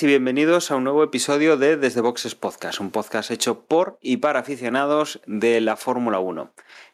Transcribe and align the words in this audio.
y 0.00 0.06
bienvenidos 0.06 0.70
a 0.70 0.76
un 0.76 0.84
nuevo 0.84 1.02
episodio 1.04 1.56
de 1.56 1.76
Desde 1.76 2.00
Boxes 2.00 2.34
Podcast, 2.34 2.80
un 2.80 2.90
podcast 2.90 3.30
hecho 3.30 3.66
por 3.66 3.98
y 4.00 4.16
para 4.18 4.40
aficionados 4.40 5.20
de 5.26 5.60
la 5.60 5.76
Fórmula 5.76 6.18
1. 6.18 6.50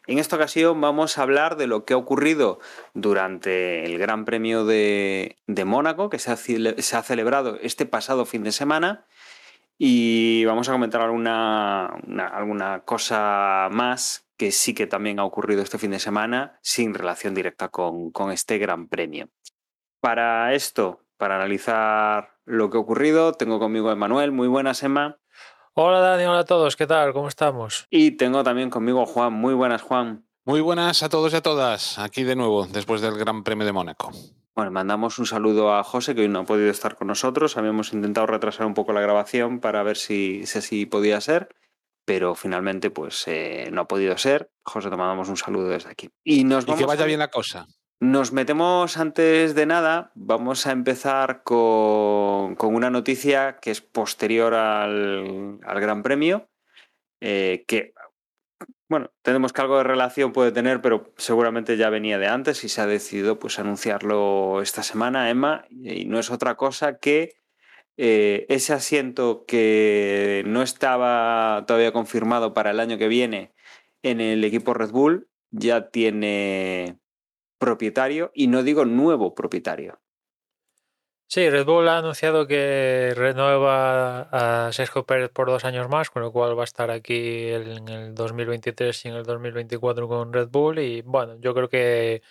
En 0.07 0.19
esta 0.19 0.35
ocasión 0.35 0.81
vamos 0.81 1.17
a 1.17 1.21
hablar 1.21 1.55
de 1.55 1.67
lo 1.67 1.85
que 1.85 1.93
ha 1.93 1.97
ocurrido 1.97 2.59
durante 2.93 3.85
el 3.85 3.97
Gran 3.97 4.25
Premio 4.25 4.65
de, 4.65 5.37
de 5.47 5.65
Mónaco, 5.65 6.09
que 6.09 6.19
se 6.19 6.31
ha, 6.31 6.35
se 6.35 6.95
ha 6.97 7.03
celebrado 7.03 7.57
este 7.61 7.85
pasado 7.85 8.25
fin 8.25 8.43
de 8.43 8.51
semana, 8.51 9.05
y 9.77 10.43
vamos 10.45 10.67
a 10.67 10.73
comentar 10.73 11.01
alguna, 11.01 11.93
una- 12.05 12.27
alguna 12.27 12.81
cosa 12.81 13.69
más 13.71 14.27
que 14.37 14.51
sí 14.51 14.73
que 14.73 14.87
también 14.87 15.19
ha 15.19 15.25
ocurrido 15.25 15.61
este 15.61 15.77
fin 15.77 15.91
de 15.91 15.99
semana 15.99 16.59
sin 16.61 16.93
relación 16.93 17.33
directa 17.33 17.69
con, 17.69 18.11
con 18.11 18.31
este 18.31 18.57
Gran 18.57 18.87
Premio. 18.87 19.29
Para 20.01 20.53
esto, 20.53 21.05
para 21.17 21.35
analizar 21.35 22.38
lo 22.49 22.69
que 22.69 22.77
ha 22.77 22.81
ocurrido, 22.81 23.33
tengo 23.33 23.59
conmigo 23.59 23.89
a 23.89 23.93
Emanuel. 23.93 24.31
Muy 24.31 24.47
buenas, 24.47 24.81
Emma. 24.83 25.17
Hola 25.75 25.99
Dani, 25.99 26.23
hola 26.25 26.39
a 26.39 26.45
todos, 26.45 26.75
¿qué 26.75 26.87
tal? 26.87 27.13
¿Cómo 27.13 27.27
estamos? 27.27 27.85
Y 27.89 28.11
tengo 28.17 28.43
también 28.43 28.69
conmigo 28.69 29.01
a 29.01 29.05
Juan. 29.05 29.33
Muy 29.33 29.53
buenas, 29.53 29.81
Juan. 29.81 30.25
Muy 30.45 30.61
buenas 30.61 31.03
a 31.03 31.09
todos 31.09 31.31
y 31.33 31.35
a 31.35 31.41
todas, 31.41 31.99
aquí 31.99 32.23
de 32.23 32.35
nuevo, 32.35 32.65
después 32.65 33.01
del 33.01 33.17
Gran 33.17 33.43
Premio 33.43 33.65
de 33.65 33.71
Mónaco. 33.71 34.11
Bueno, 34.55 34.71
mandamos 34.71 35.19
un 35.19 35.25
saludo 35.27 35.73
a 35.73 35.83
José, 35.83 36.15
que 36.15 36.21
hoy 36.21 36.27
no 36.27 36.39
ha 36.39 36.45
podido 36.45 36.71
estar 36.71 36.95
con 36.95 37.07
nosotros. 37.07 37.55
Habíamos 37.55 37.93
intentado 37.93 38.25
retrasar 38.27 38.65
un 38.65 38.73
poco 38.73 38.91
la 38.93 38.99
grabación 39.01 39.59
para 39.59 39.83
ver 39.83 39.95
si, 39.95 40.45
si 40.47 40.57
así 40.57 40.85
podía 40.87 41.21
ser, 41.21 41.49
pero 42.03 42.33
finalmente 42.35 42.89
pues 42.89 43.23
eh, 43.27 43.69
no 43.71 43.81
ha 43.81 43.87
podido 43.87 44.17
ser. 44.17 44.51
José, 44.63 44.89
te 44.89 44.97
mandamos 44.97 45.29
un 45.29 45.37
saludo 45.37 45.69
desde 45.69 45.91
aquí. 45.91 46.09
Y 46.23 46.43
nos 46.43 46.63
Y 46.63 46.65
que 46.65 46.71
vamos 46.73 46.87
vaya 46.87 47.03
a- 47.03 47.07
bien 47.07 47.19
la 47.19 47.29
cosa. 47.29 47.67
Nos 48.01 48.31
metemos 48.31 48.95
antes 48.95 49.55
de 49.55 49.65
nada, 49.65 50.13
vamos 50.15 50.65
a 50.65 50.71
empezar 50.71 51.43
con, 51.43 52.55
con 52.55 52.73
una 52.73 52.89
noticia 52.89 53.57
que 53.61 53.71
es 53.71 53.81
posterior 53.81 54.53
al, 54.53 55.59
Gran 55.59 56.01
Premio, 56.01 56.47
eh, 57.19 57.65
que, 57.67 57.93
bueno, 58.87 59.11
tenemos 59.21 59.51
que 59.51 59.61
algo 59.61 59.79
de 59.79 59.83
relación 59.83 60.31
puede 60.31 60.53
tener, 60.53 60.81
pero 60.81 61.11
seguramente 61.17 61.75
ya 61.75 61.89
venía 61.89 62.17
de 62.17 62.27
antes 62.27 62.63
y 62.63 62.69
se 62.69 62.79
ha 62.79 62.87
decidido 62.87 63.37
pues 63.37 63.59
anunciarlo 63.59 64.61
esta 64.61 64.81
semana, 64.81 65.29
Emma, 65.29 65.65
y 65.69 66.05
no 66.05 66.19
es 66.19 66.31
otra 66.31 66.55
cosa 66.55 66.99
que 66.99 67.35
eh, 67.97 68.45
ese 68.47 68.71
asiento 68.71 69.43
que 69.45 70.43
no 70.47 70.61
estaba 70.61 71.65
todavía 71.67 71.91
confirmado 71.91 72.53
para 72.53 72.71
el 72.71 72.79
año 72.79 72.97
que 72.97 73.09
viene 73.09 73.51
en 74.03 74.21
el 74.21 74.41
equipo 74.45 74.73
Red 74.73 74.91
Bull 74.91 75.27
ya 75.51 75.89
tiene 75.89 76.97
propietario 77.59 78.31
y 78.33 78.47
no 78.47 78.63
digo 78.63 78.85
nuevo 78.85 79.35
propietario. 79.35 79.99
Sí, 81.31 81.47
Red 81.47 81.65
Bull 81.65 81.87
ha 81.87 81.99
anunciado 81.99 82.47
que 82.47 83.13
renueva 83.15 84.21
a 84.31 84.71
Sergio 84.73 85.05
Pérez 85.05 85.29
por 85.29 85.47
dos 85.47 85.63
años 85.63 85.87
más, 85.87 86.09
con 86.09 86.23
lo 86.23 86.31
cual 86.31 86.57
va 86.57 86.63
a 86.63 86.65
estar 86.65 86.89
aquí 86.89 87.49
en 87.49 87.87
el 87.87 88.15
2023 88.15 89.05
y 89.05 89.09
en 89.09 89.13
el 89.13 89.23
2024 89.25 90.07
con 90.07 90.33
Red 90.33 90.47
Bull. 90.49 90.79
Y 90.79 91.03
bueno, 91.03 91.35
yo 91.39 91.53
creo 91.53 91.69
que 91.69 92.23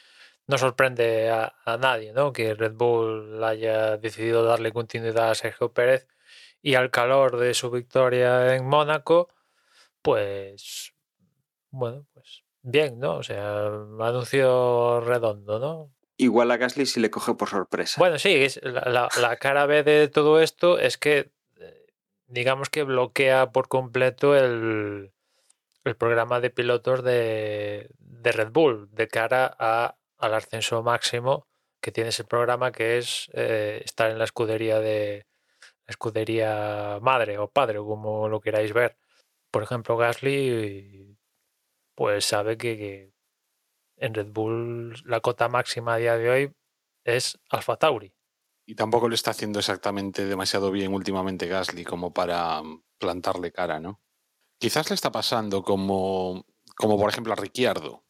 no 0.49 0.59
sorprende 0.59 1.31
a, 1.31 1.55
nadie, 1.79 2.13
¿no? 2.13 2.33
Que 2.33 2.55
Red 2.55 2.73
Bull 2.75 3.45
haya 3.45 3.99
decidido 3.99 4.43
darle 4.43 4.73
continuidad 4.73 5.31
a 5.31 5.35
Sergio 5.37 5.73
Pérez 5.73 6.09
y 6.61 6.75
al 6.75 6.91
calor 6.91 7.39
de 7.39 7.55
su 7.55 7.71
victoria 7.71 8.57
en 8.57 8.67
Mónaco, 8.67 9.29
pues 10.03 10.95
bueno, 11.71 12.07
bien, 12.71 12.99
¿no? 12.99 13.17
O 13.17 13.23
sea, 13.23 13.67
anuncio 13.67 15.01
redondo, 15.01 15.59
¿no? 15.59 15.93
Igual 16.17 16.51
a 16.51 16.57
Gasly 16.57 16.87
si 16.87 17.01
le 17.01 17.11
coge 17.11 17.35
por 17.35 17.49
sorpresa. 17.49 17.95
Bueno, 17.99 18.19
sí, 18.19 18.35
es 18.35 18.61
la, 18.63 18.83
la- 18.87 19.09
la 19.21 19.37
cara 19.37 19.67
B 19.67 19.83
de 19.85 20.09
todo 20.09 20.41
esto 20.41 20.79
es 20.79 20.99
que, 20.99 21.31
eh, 21.61 21.87
digamos 22.27 22.71
que 22.71 22.83
bloquea 22.83 23.53
por 23.53 23.69
completo 23.69 24.35
el, 24.37 25.13
el 25.85 25.97
programa 25.97 26.41
de 26.41 26.51
pilotos 26.51 27.05
de, 27.05 27.89
de 27.99 28.33
Red 28.33 28.51
Bull 28.51 28.89
de 28.93 29.07
cara 29.09 29.55
a, 29.59 29.97
al 30.19 30.35
ascenso 30.35 30.83
máximo 30.83 31.47
que 31.81 31.93
tiene 31.93 32.11
ese 32.11 32.25
programa 32.25 32.73
que 32.73 32.99
es 32.99 33.31
eh, 33.35 33.81
estar 33.85 34.11
en 34.11 34.19
la 34.19 34.25
escudería 34.25 34.81
de 34.81 35.25
la 35.87 35.93
escudería 35.93 36.99
madre 37.01 37.39
o 37.39 37.49
padre, 37.49 37.79
o 37.79 37.87
como 37.87 38.29
lo 38.29 38.41
queráis 38.41 38.73
ver. 38.73 38.99
Por 39.53 39.63
ejemplo, 39.63 39.97
Gasly 39.97 41.17
pues 41.99 42.27
sabe 42.27 42.57
que, 42.57 43.13
en 43.97 44.15
Red 44.15 44.29
Bull 44.29 44.95
la 45.05 45.19
cota 45.19 45.49
máxima 45.49 45.95
a 45.95 45.97
día 45.97 46.17
de 46.17 46.31
hoy 46.31 46.53
es 47.03 47.41
Alfa 47.51 47.77
Tauri. 47.77 48.15
Y 48.65 48.77
tampoco 48.77 49.09
lo 49.09 49.17
está 49.17 49.33
haciendo 49.33 49.59
exactamente 49.59 50.25
demasiado 50.25 50.71
bien 50.71 50.95
últimamente 50.95 51.49
Gasly 51.49 51.85
como 51.85 52.15
para 52.15 52.63
mm, 52.63 52.85
plantarle 52.99 53.51
cara, 53.51 53.81
¿no? 53.81 54.01
Quizás 54.61 54.89
le 54.91 54.95
está 54.95 55.11
pasando 55.11 55.65
como, 55.65 56.47
como 56.77 56.97
por 56.97 57.11
ejemplo 57.11 57.33
a 57.33 57.37
Ricciardo, 57.37 58.05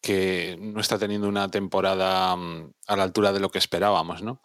que 0.00 0.56
no 0.58 0.80
está 0.80 0.98
teniendo 0.98 1.28
una 1.28 1.50
temporada 1.50 2.34
mm, 2.34 2.72
a 2.86 2.96
la 2.96 3.02
altura 3.02 3.34
de 3.34 3.40
lo 3.40 3.50
que 3.50 3.58
esperábamos, 3.58 4.22
¿no? 4.22 4.40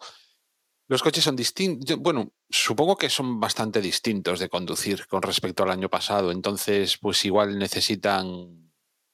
Los 0.86 1.02
coches 1.02 1.24
son 1.24 1.34
distintos, 1.34 1.96
bueno, 1.96 2.34
supongo 2.50 2.96
que 2.96 3.08
son 3.08 3.40
bastante 3.40 3.80
distintos 3.80 4.38
de 4.38 4.50
conducir 4.50 5.06
con 5.06 5.22
respecto 5.22 5.62
al 5.62 5.70
año 5.70 5.88
pasado, 5.88 6.30
entonces 6.30 6.98
pues 6.98 7.24
igual 7.24 7.58
necesitan 7.58 8.65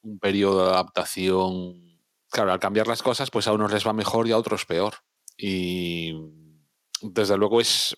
un 0.03 0.19
periodo 0.19 0.67
de 0.67 0.73
adaptación. 0.73 1.99
Claro, 2.31 2.53
al 2.53 2.61
cambiar 2.61 2.87
las 2.87 3.03
cosas, 3.03 3.31
pues 3.31 3.47
a 3.47 3.53
unos 3.53 3.73
les 3.73 3.87
va 3.87 3.93
mejor 3.93 4.27
y 4.27 4.33
a 4.33 4.39
otros 4.39 4.65
peor. 4.67 4.95
Y 5.37 6.15
desde 7.01 7.37
luego 7.37 7.61
es 7.61 7.97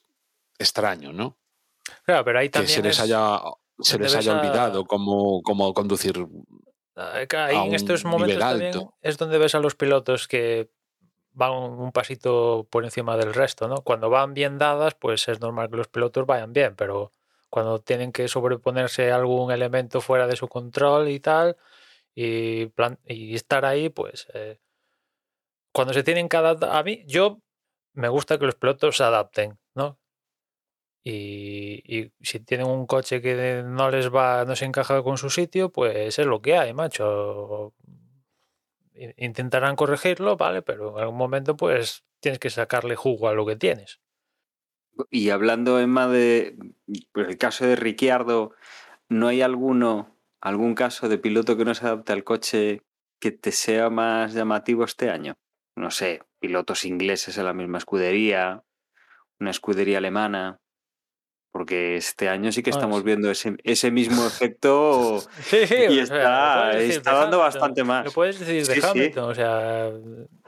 extraño, 0.59 1.13
¿no? 1.13 1.37
Claro, 2.05 2.25
pero 2.25 2.39
ahí 2.39 2.47
Que 2.49 2.53
también 2.53 2.75
se 2.75 2.83
les 2.83 2.97
es- 2.97 3.01
haya, 3.01 3.41
se 3.81 3.99
les 3.99 4.15
haya 4.15 4.33
a- 4.37 4.41
olvidado 4.41 4.85
cómo, 4.85 5.43
cómo 5.43 5.73
conducir. 5.75 6.27
Ah, 6.97 7.21
que 7.29 7.37
Ahí 7.37 7.57
a 7.57 7.65
en 7.65 7.75
estos 7.75 8.05
momentos 8.05 8.39
también 8.39 8.89
es 9.03 9.19
donde 9.19 9.39
ves 9.39 9.55
a 9.55 9.59
los 9.61 9.75
pilotos 9.75 10.29
que 10.29 10.71
van 11.33 11.53
un 11.53 11.91
pasito 11.91 12.67
por 12.71 12.85
encima 12.85 13.17
del 13.17 13.35
resto, 13.35 13.67
¿no? 13.67 13.83
Cuando 13.83 14.09
van 14.11 14.33
bien 14.35 14.59
dadas, 14.59 14.95
pues 14.95 15.27
es 15.29 15.41
normal 15.41 15.69
que 15.71 15.77
los 15.77 15.89
pilotos 15.89 16.25
vayan 16.27 16.53
bien, 16.53 16.77
pero 16.77 17.11
cuando 17.51 17.81
tienen 17.81 18.13
que 18.13 18.29
sobreponerse 18.29 19.11
a 19.11 19.17
algún 19.17 19.51
elemento 19.51 20.01
fuera 20.01 20.29
de 20.29 20.37
su 20.37 20.47
control 20.47 21.09
y 21.09 21.19
tal, 21.19 21.57
y, 22.15 22.67
plan- 22.67 22.99
y 23.05 23.35
estar 23.35 23.65
ahí, 23.65 23.89
pues 23.89 24.27
eh, 24.35 24.59
cuando 25.73 25.93
se 25.93 26.03
tienen 26.05 26.29
que 26.29 26.37
adaptar, 26.37 26.71
a 26.75 26.83
mí, 26.83 27.05
yo 27.07 27.41
me 27.95 28.09
gusta 28.09 28.39
que 28.39 28.47
los 28.47 28.55
pilotos 28.55 28.97
se 28.97 29.05
adapten, 29.05 29.59
¿no? 29.75 29.99
Y, 31.07 31.83
y 31.85 32.13
si 32.23 32.41
tienen 32.41 32.67
un 32.67 32.87
coche 32.87 33.21
que 33.21 33.63
no 33.65 33.91
les 33.91 34.09
va, 34.13 34.45
no 34.47 34.57
se 34.57 34.65
encaja 34.65 35.03
con 35.03 35.19
su 35.19 35.29
sitio, 35.29 35.71
pues 35.71 36.19
es 36.19 36.27
lo 36.27 36.41
que 36.41 36.57
hay, 36.57 36.73
macho. 36.73 37.75
In- 38.95 39.15
Intentarán 39.19 39.77
corregirlo, 39.77 40.37
¿vale? 40.37 40.63
Pero 40.63 40.97
en 40.97 41.03
algún 41.03 41.19
momento, 41.19 41.57
pues 41.57 42.05
tienes 42.21 42.39
que 42.39 42.51
sacarle 42.51 42.97
jugo 42.97 43.29
a 43.29 43.35
lo 43.35 43.45
que 43.45 43.57
tienes. 43.57 44.01
Y 45.11 45.31
hablando, 45.31 45.79
Emma, 45.81 46.09
de 46.09 46.57
pues, 47.13 47.29
el 47.29 47.37
caso 47.39 47.67
de 47.67 47.77
Ricciardo, 47.77 48.53
¿no 49.09 49.29
hay 49.29 49.43
alguno, 49.43 50.14
algún 50.45 50.75
caso 50.75 51.09
de 51.09 51.19
piloto 51.19 51.57
que 51.57 51.65
no 51.65 51.75
se 51.75 51.87
adapte 51.87 52.13
al 52.13 52.23
coche 52.25 52.83
que 53.21 53.33
te 53.33 53.51
sea 53.53 53.91
más 53.91 54.33
llamativo 54.35 54.85
este 54.85 55.11
año? 55.11 55.35
No 55.77 55.91
sé, 55.91 56.23
pilotos 56.39 56.85
ingleses 56.85 57.37
en 57.39 57.47
la 57.47 57.53
misma 57.55 57.79
escudería, 57.79 58.63
una 59.41 59.51
escudería 59.51 59.99
alemana. 59.99 60.61
Porque 61.53 61.97
este 61.97 62.29
año 62.29 62.51
sí 62.51 62.63
que 62.65 62.71
Ah, 62.71 62.75
estamos 62.75 62.99
sí. 62.99 63.05
viendo 63.05 63.31
ese, 63.31 63.57
ese 63.63 63.91
mismo 63.93 64.27
efecto 64.27 65.21
Sí, 65.45 65.67
sí, 65.69 65.75
y 65.89 66.01
o 66.01 66.07
sea, 66.07 66.73
está, 66.73 66.79
está 66.81 67.13
dando 67.13 67.37
Hamilton, 67.37 67.39
bastante 67.41 67.85
más. 67.85 68.05
Lo 68.05 68.11
puedes 68.11 68.41
decir 68.41 68.67
de. 68.67 68.87
Hamilton, 68.89 69.31
o 69.31 69.35
sea, 69.35 69.87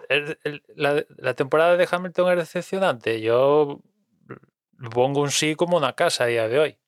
el- 0.08 0.62
la, 0.74 1.04
la 1.16 1.34
temporada 1.34 1.76
de 1.76 1.88
Hamilton 1.90 2.32
es 2.32 2.38
decepcionante. 2.38 3.20
Yo 3.20 3.80
pongo 4.92 5.22
un 5.22 5.30
sí 5.30 5.54
como 5.54 5.76
una 5.76 5.92
casa 5.94 6.24
a 6.24 6.26
día 6.26 6.48
de 6.48 6.58
hoy. 6.58 6.78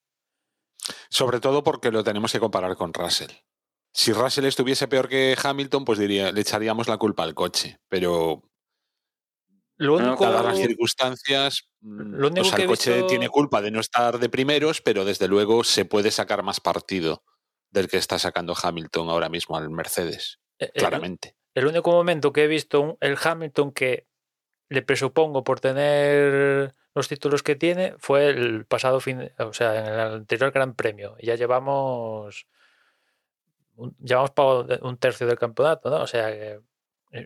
Sobre 1.10 1.40
todo 1.40 1.62
porque 1.62 1.90
lo 1.90 2.04
tenemos 2.04 2.32
que 2.32 2.40
comparar 2.40 2.76
con 2.76 2.92
Russell. 2.92 3.30
Si 3.92 4.12
Russell 4.12 4.44
estuviese 4.44 4.86
peor 4.88 5.08
que 5.08 5.36
Hamilton, 5.42 5.84
pues 5.84 5.98
diría, 5.98 6.30
le 6.32 6.40
echaríamos 6.42 6.88
la 6.88 6.98
culpa 6.98 7.22
al 7.24 7.34
coche. 7.34 7.78
Pero 7.88 8.42
Lo 9.76 9.96
único, 9.96 10.24
dadas 10.24 10.44
las 10.44 10.58
circunstancias, 10.58 11.68
mm, 11.80 12.14
Lo 12.16 12.28
único 12.28 12.46
o 12.46 12.50
sea, 12.50 12.56
que 12.56 12.62
el 12.62 12.68
he 12.68 12.70
coche 12.72 12.92
visto- 12.94 13.06
tiene 13.06 13.28
culpa 13.28 13.62
de 13.62 13.70
no 13.70 13.80
estar 13.80 14.18
de 14.18 14.28
primeros, 14.28 14.80
pero 14.82 15.04
desde 15.04 15.28
luego 15.28 15.64
se 15.64 15.84
puede 15.84 16.10
sacar 16.10 16.42
más 16.42 16.60
partido 16.60 17.22
del 17.70 17.88
que 17.88 17.96
está 17.96 18.18
sacando 18.18 18.54
Hamilton 18.60 19.08
ahora 19.10 19.28
mismo 19.28 19.56
al 19.56 19.70
Mercedes. 19.70 20.38
el- 20.58 20.72
claramente. 20.72 21.36
El 21.54 21.66
único 21.68 21.90
momento 21.92 22.32
que 22.32 22.44
he 22.44 22.48
visto 22.48 22.98
el 23.00 23.16
Hamilton 23.22 23.72
que 23.72 24.06
le 24.68 24.82
presupongo 24.82 25.44
por 25.44 25.60
tener 25.60 26.74
los 26.98 27.08
títulos 27.08 27.42
que 27.42 27.56
tiene 27.56 27.94
fue 27.98 28.28
el 28.28 28.66
pasado 28.66 29.00
fin, 29.00 29.30
o 29.38 29.52
sea, 29.52 29.78
en 29.78 29.86
el 29.94 30.00
anterior 30.00 30.50
Gran 30.52 30.74
Premio. 30.74 31.16
Ya 31.20 31.34
llevamos 31.34 32.46
un, 33.76 33.96
llevamos 33.98 34.32
un 34.82 34.96
tercio 34.98 35.26
del 35.26 35.38
campeonato, 35.38 35.90
¿no? 35.90 36.02
O 36.02 36.06
sea, 36.06 36.30
que- 36.30 36.60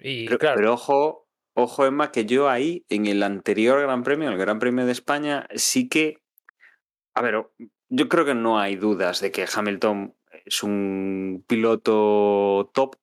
y 0.03 0.27
Pero, 0.27 0.39
claro, 0.39 0.57
pero 0.57 0.73
ojo, 0.75 1.27
ojo, 1.55 1.87
Emma, 1.87 2.13
que 2.13 2.25
yo 2.25 2.49
ahí, 2.49 2.85
en 2.89 3.07
el 3.07 3.23
anterior 3.23 3.81
Gran 3.81 4.05
Premio, 4.05 4.29
el 4.31 4.39
Gran 4.39 4.59
Premio 4.59 4.87
de 4.87 4.93
España, 4.93 5.49
sí 5.55 5.89
que. 5.89 6.19
A 7.15 7.23
ver, 7.23 7.45
yo 7.89 8.09
creo 8.09 8.25
que 8.25 8.35
no 8.35 8.59
hay 8.59 8.77
dudas 8.77 9.21
de 9.21 9.33
que 9.33 9.47
Hamilton 9.53 10.15
es 10.45 10.63
un 10.63 11.45
piloto 11.49 12.71
top. 12.73 12.97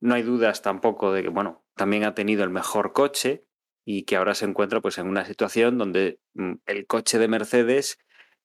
No 0.00 0.14
hay 0.14 0.22
dudas 0.22 0.62
tampoco 0.62 1.12
de 1.12 1.22
que, 1.22 1.28
bueno, 1.28 1.62
también 1.76 2.04
ha 2.04 2.14
tenido 2.14 2.42
el 2.42 2.50
mejor 2.50 2.92
coche 2.92 3.46
y 3.84 4.04
que 4.04 4.16
ahora 4.16 4.34
se 4.34 4.44
encuentra 4.44 4.80
pues 4.80 4.98
en 4.98 5.08
una 5.08 5.24
situación 5.24 5.78
donde 5.78 6.18
mm, 6.34 6.54
el 6.66 6.86
coche 6.86 7.18
de 7.18 7.28
Mercedes 7.28 7.98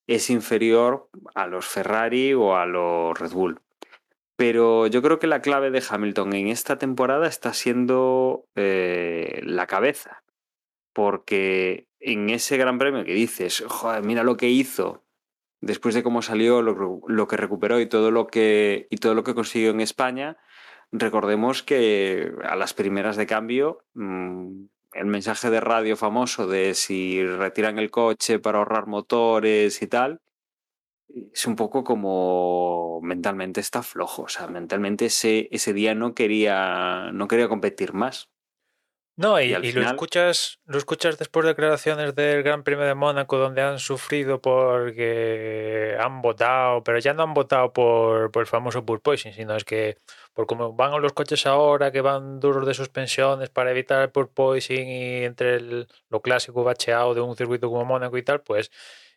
es 0.08 0.30
inferior 0.30 1.10
a 1.36 1.48
los 1.48 1.66
Ferrari 1.66 2.34
o 2.34 2.56
a 2.56 2.66
los 2.66 3.18
Red 3.20 3.32
Bull. 3.32 3.62
Pero 4.38 4.88
yo 4.88 5.02
creo 5.02 5.20
que 5.20 5.28
la 5.28 5.42
clave 5.42 5.72
de 5.72 5.84
Hamilton 5.88 6.34
en 6.34 6.48
esta 6.48 6.78
temporada 6.78 7.28
está 7.28 7.54
siendo 7.54 8.46
eh, 8.56 9.42
la 9.44 9.68
cabeza. 9.68 10.24
Porque 10.94 11.88
en 12.00 12.30
ese 12.30 12.58
gran 12.58 12.78
premio 12.78 13.04
que 13.04 13.14
dices, 13.14 13.64
joder, 13.68 14.04
mira 14.04 14.24
lo 14.24 14.38
que 14.38 14.50
hizo 14.50 15.04
después 15.62 15.96
de 15.96 16.04
cómo 16.04 16.22
salió, 16.22 16.62
lo, 16.62 17.28
que 17.28 17.38
recuperó 17.38 17.80
y 17.80 17.88
todo 17.88 18.12
lo 18.12 18.28
que, 18.28 18.88
y 18.90 18.98
todo 18.98 19.16
lo 19.16 19.24
que 19.24 19.34
consiguió 19.34 19.72
en 19.72 19.82
España, 19.82 20.38
recordemos 20.92 21.64
que 21.64 22.32
a 22.44 22.56
las 22.56 22.74
primeras 22.74 23.18
de 23.18 23.26
cambio, 23.26 23.84
mm, 23.94 24.66
el 24.98 25.06
mensaje 25.06 25.50
de 25.50 25.60
radio 25.60 25.96
famoso 25.96 26.48
de 26.48 26.74
si 26.74 27.26
retiran 27.26 27.78
el 27.80 27.92
coche 27.92 28.40
para 28.40 28.58
ahorrar 28.58 28.88
motores 28.88 29.82
y 29.82 29.88
tal, 29.88 30.22
es 31.08 31.46
un 31.46 31.56
poco 31.56 31.84
como 31.84 33.00
mentalmente 33.02 33.62
está 33.62 33.84
flojo. 33.84 34.24
O 34.24 34.28
sea, 34.28 34.48
mentalmente 34.48 35.06
ese, 35.06 35.48
ese 35.52 35.74
día 35.74 35.96
no 35.96 36.14
quería, 36.14 37.12
no 37.14 37.28
quería 37.28 37.48
competir 37.48 37.94
más. 37.94 38.30
No, 39.18 39.42
y, 39.42 39.46
Y 39.46 39.72
lo 39.72 39.82
escuchas, 39.82 40.60
lo 40.66 40.78
escuchas 40.78 41.18
después 41.18 41.44
de 41.44 41.50
declaraciones 41.50 42.14
del 42.14 42.44
Gran 42.44 42.64
Premio 42.64 42.86
de 42.86 42.94
Mónaco 42.94 43.40
donde 43.40 43.64
han 43.64 43.80
sufrido 43.80 44.42
porque 44.42 45.98
han 46.00 46.22
votado, 46.22 46.84
pero 46.84 47.00
ya 47.00 47.16
no 47.16 47.24
han 47.24 47.34
votado 47.34 47.74
por, 47.74 48.30
por 48.32 48.42
el 48.42 48.48
famoso 48.48 48.86
purpoising, 48.86 49.34
sino 49.34 49.56
es 49.56 49.64
que 49.64 49.98
por 50.38 50.46
cómo 50.46 50.72
van 50.74 51.02
los 51.02 51.14
coches 51.14 51.48
ahora, 51.48 51.92
que 51.92 52.02
van 52.02 52.40
duros 52.40 52.64
de 52.68 52.76
suspensiones 52.76 53.50
para 53.50 53.72
evitar 53.72 54.04
el 54.04 54.12
purpoising 54.12 54.88
y 54.88 55.24
entre 55.24 55.56
el- 55.56 55.88
lo 56.10 56.22
clásico 56.22 56.64
bacheado 56.64 57.16
de 57.16 57.22
un 57.22 57.36
circuito 57.36 57.72
como 57.72 57.84
Mónaco 57.86 58.20
y 58.20 58.22
tal, 58.22 58.42
pues 58.42 58.70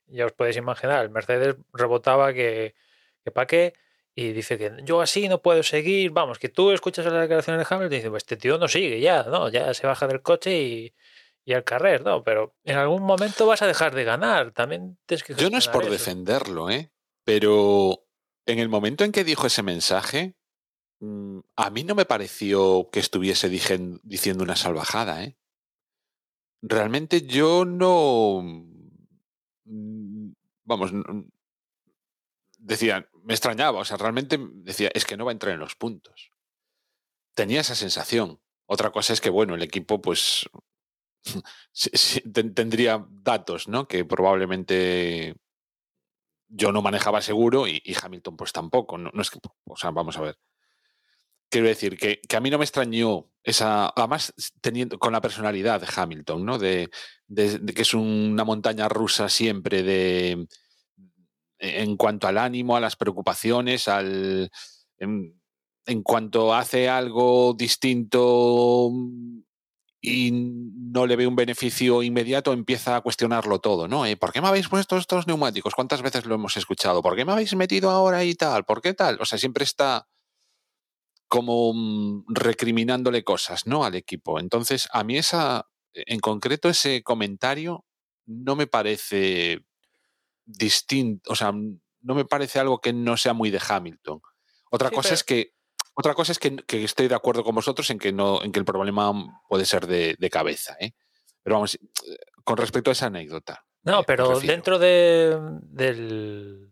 ya 0.07 0.25
os 0.25 0.33
podéis 0.33 0.57
imaginar, 0.57 1.05
el 1.05 1.11
Mercedes 1.11 1.57
rebotaba 1.75 2.33
que, 2.33 2.75
que 3.23 3.31
para 3.31 3.47
qué. 3.47 3.75
Y 4.15 4.33
dice 4.33 4.57
que 4.57 4.73
yo 4.83 5.03
así 5.03 5.29
no 5.29 5.43
puedo 5.43 5.63
seguir. 5.63 6.11
Vamos, 6.11 6.39
que 6.39 6.49
tú 6.49 6.73
escuchas 6.73 7.05
las 7.05 7.21
declaraciones 7.21 7.69
de 7.69 7.75
Hamilton 7.75 7.93
y 7.93 7.97
dices, 7.97 8.11
pues 8.11 8.23
este 8.23 8.37
tío 8.39 8.57
no 8.57 8.67
sigue 8.67 8.99
ya, 9.01 9.23
¿no? 9.25 9.51
Ya 9.51 9.75
se 9.75 9.87
baja 9.87 10.07
del 10.07 10.23
coche 10.23 10.59
y, 10.59 10.95
y 11.45 11.53
al 11.53 11.65
carrer, 11.65 12.03
¿no? 12.03 12.23
Pero 12.25 12.55
en 12.65 12.77
algún 12.79 13.03
momento 13.03 13.47
vas 13.47 13.61
a 13.61 13.67
dejar 13.67 13.95
de 13.95 14.05
ganar. 14.05 14.53
También 14.53 14.97
tienes 15.05 15.23
que 15.23 15.35
Yo 15.35 15.51
no 15.51 15.59
es 15.59 15.69
por 15.69 15.83
eso. 15.83 15.93
defenderlo, 15.93 16.71
¿eh? 16.71 16.91
Pero 17.25 18.05
en 18.47 18.59
el 18.59 18.71
momento 18.71 19.05
en 19.05 19.13
que 19.13 19.23
dijo 19.23 19.47
ese 19.47 19.63
mensaje, 19.63 20.35
a 21.57 21.71
mí 21.71 21.85
no 21.85 21.95
me 21.95 22.05
pareció 22.05 22.91
que 22.93 23.01
estuviese 23.01 23.49
diciendo 23.49 24.45
una 24.45 24.57
salvajada, 24.57 25.25
¿eh? 25.25 25.37
Realmente 26.63 27.27
yo 27.27 27.65
no... 27.65 28.43
mm, 29.65 30.33
Vamos, 30.65 30.93
n- 30.93 31.25
decía, 32.59 33.09
me 33.25 33.35
extrañaba, 33.35 33.81
o 33.81 33.85
sea, 33.85 33.97
realmente 33.97 34.39
decía, 34.39 34.91
es 34.95 35.05
que 35.05 35.17
no 35.17 35.25
va 35.25 35.31
a 35.31 35.37
entrar 35.39 35.55
en 35.55 35.61
los 35.61 35.75
puntos. 35.77 36.31
Tenía 37.35 37.61
esa 37.61 37.75
sensación. 37.75 38.41
Otra 38.67 38.91
cosa 38.93 39.13
es 39.13 39.21
que, 39.21 39.31
bueno, 39.31 39.55
el 39.55 39.63
equipo, 39.63 40.01
pues, 40.01 40.49
tendría 42.55 43.07
datos, 43.11 43.69
¿no? 43.69 43.87
Que 43.89 44.05
probablemente 44.05 45.35
yo 46.49 46.73
no 46.73 46.83
manejaba 46.83 47.23
seguro 47.23 47.67
y, 47.69 47.81
y 47.85 47.95
Hamilton 48.01 48.37
pues 48.37 48.53
tampoco. 48.53 48.99
No, 48.99 49.11
no 49.13 49.23
es 49.23 49.31
que, 49.31 49.39
o 49.65 49.77
sea, 49.77 49.91
vamos 49.91 50.17
a 50.17 50.23
ver. 50.23 50.39
Quiero 51.51 51.67
decir 51.67 51.99
que, 51.99 52.21
que 52.21 52.37
a 52.37 52.41
mí 52.41 52.49
no 52.49 52.59
me 52.59 52.65
extrañó 52.65 53.31
esa, 53.43 53.93
además 53.97 54.33
teniendo 54.61 54.99
con 54.99 55.13
la 55.13 55.21
personalidad 55.21 55.81
de 55.81 55.89
Hamilton, 55.95 56.45
¿no? 56.45 56.59
De, 56.59 56.91
que 57.35 57.83
es 57.83 57.95
una 57.95 58.45
montaña 58.45 58.89
rusa 58.89 59.29
siempre 59.29 59.83
de 59.83 60.47
en 61.59 61.97
cuanto 61.97 62.27
al 62.27 62.39
ánimo, 62.39 62.77
a 62.77 62.81
las 62.81 62.97
preocupaciones, 62.97 63.87
al 63.87 64.51
en, 64.99 66.03
cuanto 66.03 66.55
hace 66.55 66.89
algo 66.89 67.55
distinto 67.55 68.91
y 70.01 70.31
no 70.33 71.07
le 71.07 71.17
ve 71.17 71.27
un 71.27 71.37
beneficio 71.37 72.03
inmediato, 72.03 72.53
empieza 72.53 72.97
a 72.97 73.01
cuestionarlo 73.03 73.59
todo, 73.61 73.87
¿no? 73.87 74.07
Eh, 74.07 74.17
¿Por 74.17 74.33
qué 74.33 74.41
me 74.41 74.49
habéis 74.49 74.69
puesto 74.69 74.97
estos 74.97 75.27
neumáticos? 75.27 75.75
¿Cuántas 75.75 76.01
veces 76.01 76.25
lo 76.25 76.37
hemos 76.37 76.57
escuchado? 76.57 77.03
¿Por 77.03 77.17
qué 77.17 77.27
me 77.27 77.33
habéis 77.33 77.55
metido 77.55 77.91
ahora 77.91 78.25
y 78.25 78.35
tal? 78.35 78.65
¿Por 78.65 78.81
qué 78.81 78.95
tal? 78.95 79.19
O 79.21 79.27
sea, 79.27 79.39
siempre 79.39 79.65
está 79.65 80.09
como 81.31 81.73
mm, 81.73 82.25
recriminándole 82.29 83.25
cosas, 83.25 83.67
¿no? 83.67 83.85
Al 83.85 83.95
equipo. 83.95 84.39
Entonces, 84.39 84.87
a 84.93 85.05
mí 85.05 85.17
esa, 85.17 85.67
en 85.95 86.21
concreto, 86.21 86.69
ese 86.69 87.03
comentario 87.03 87.87
no 88.27 88.57
me 88.57 88.67
parece 88.67 89.65
distinto, 90.45 91.31
o 91.33 91.37
sea, 91.37 91.53
no 91.53 92.15
me 92.15 92.25
parece 92.25 92.59
algo 92.59 92.81
que 92.81 92.93
no 92.93 93.17
sea 93.17 93.33
muy 93.33 93.51
de 93.51 93.61
Hamilton. 93.67 94.21
Otra 94.71 94.89
Sí, 94.89 94.95
cosa 94.97 95.09
pero- 95.09 95.15
es 95.15 95.25
que 95.25 95.53
otra 95.95 96.15
cosa 96.15 96.33
es 96.33 96.39
que, 96.39 96.57
que 96.57 96.83
estoy 96.85 97.09
de 97.09 97.15
acuerdo 97.15 97.45
con 97.45 97.55
vosotros 97.55 97.91
en 97.91 97.99
que 97.99 98.11
no, 98.13 98.43
en 98.43 98.53
que 98.53 98.59
el 98.59 98.65
problema 98.65 99.13
puede 99.49 99.67
ser 99.67 99.87
de, 99.87 100.17
de 100.19 100.31
cabeza, 100.31 100.77
¿eh? 100.81 100.93
Pero 101.43 101.57
vamos, 101.57 101.75
eh, 101.75 101.79
con 102.45 102.57
respecto 102.57 102.91
a 102.91 102.93
esa 102.93 103.07
anécdota. 103.07 103.65
No, 103.83 103.99
me 103.99 104.05
pero 104.05 104.39
dentro 104.41 104.79
de, 104.79 105.37
del, 105.63 106.70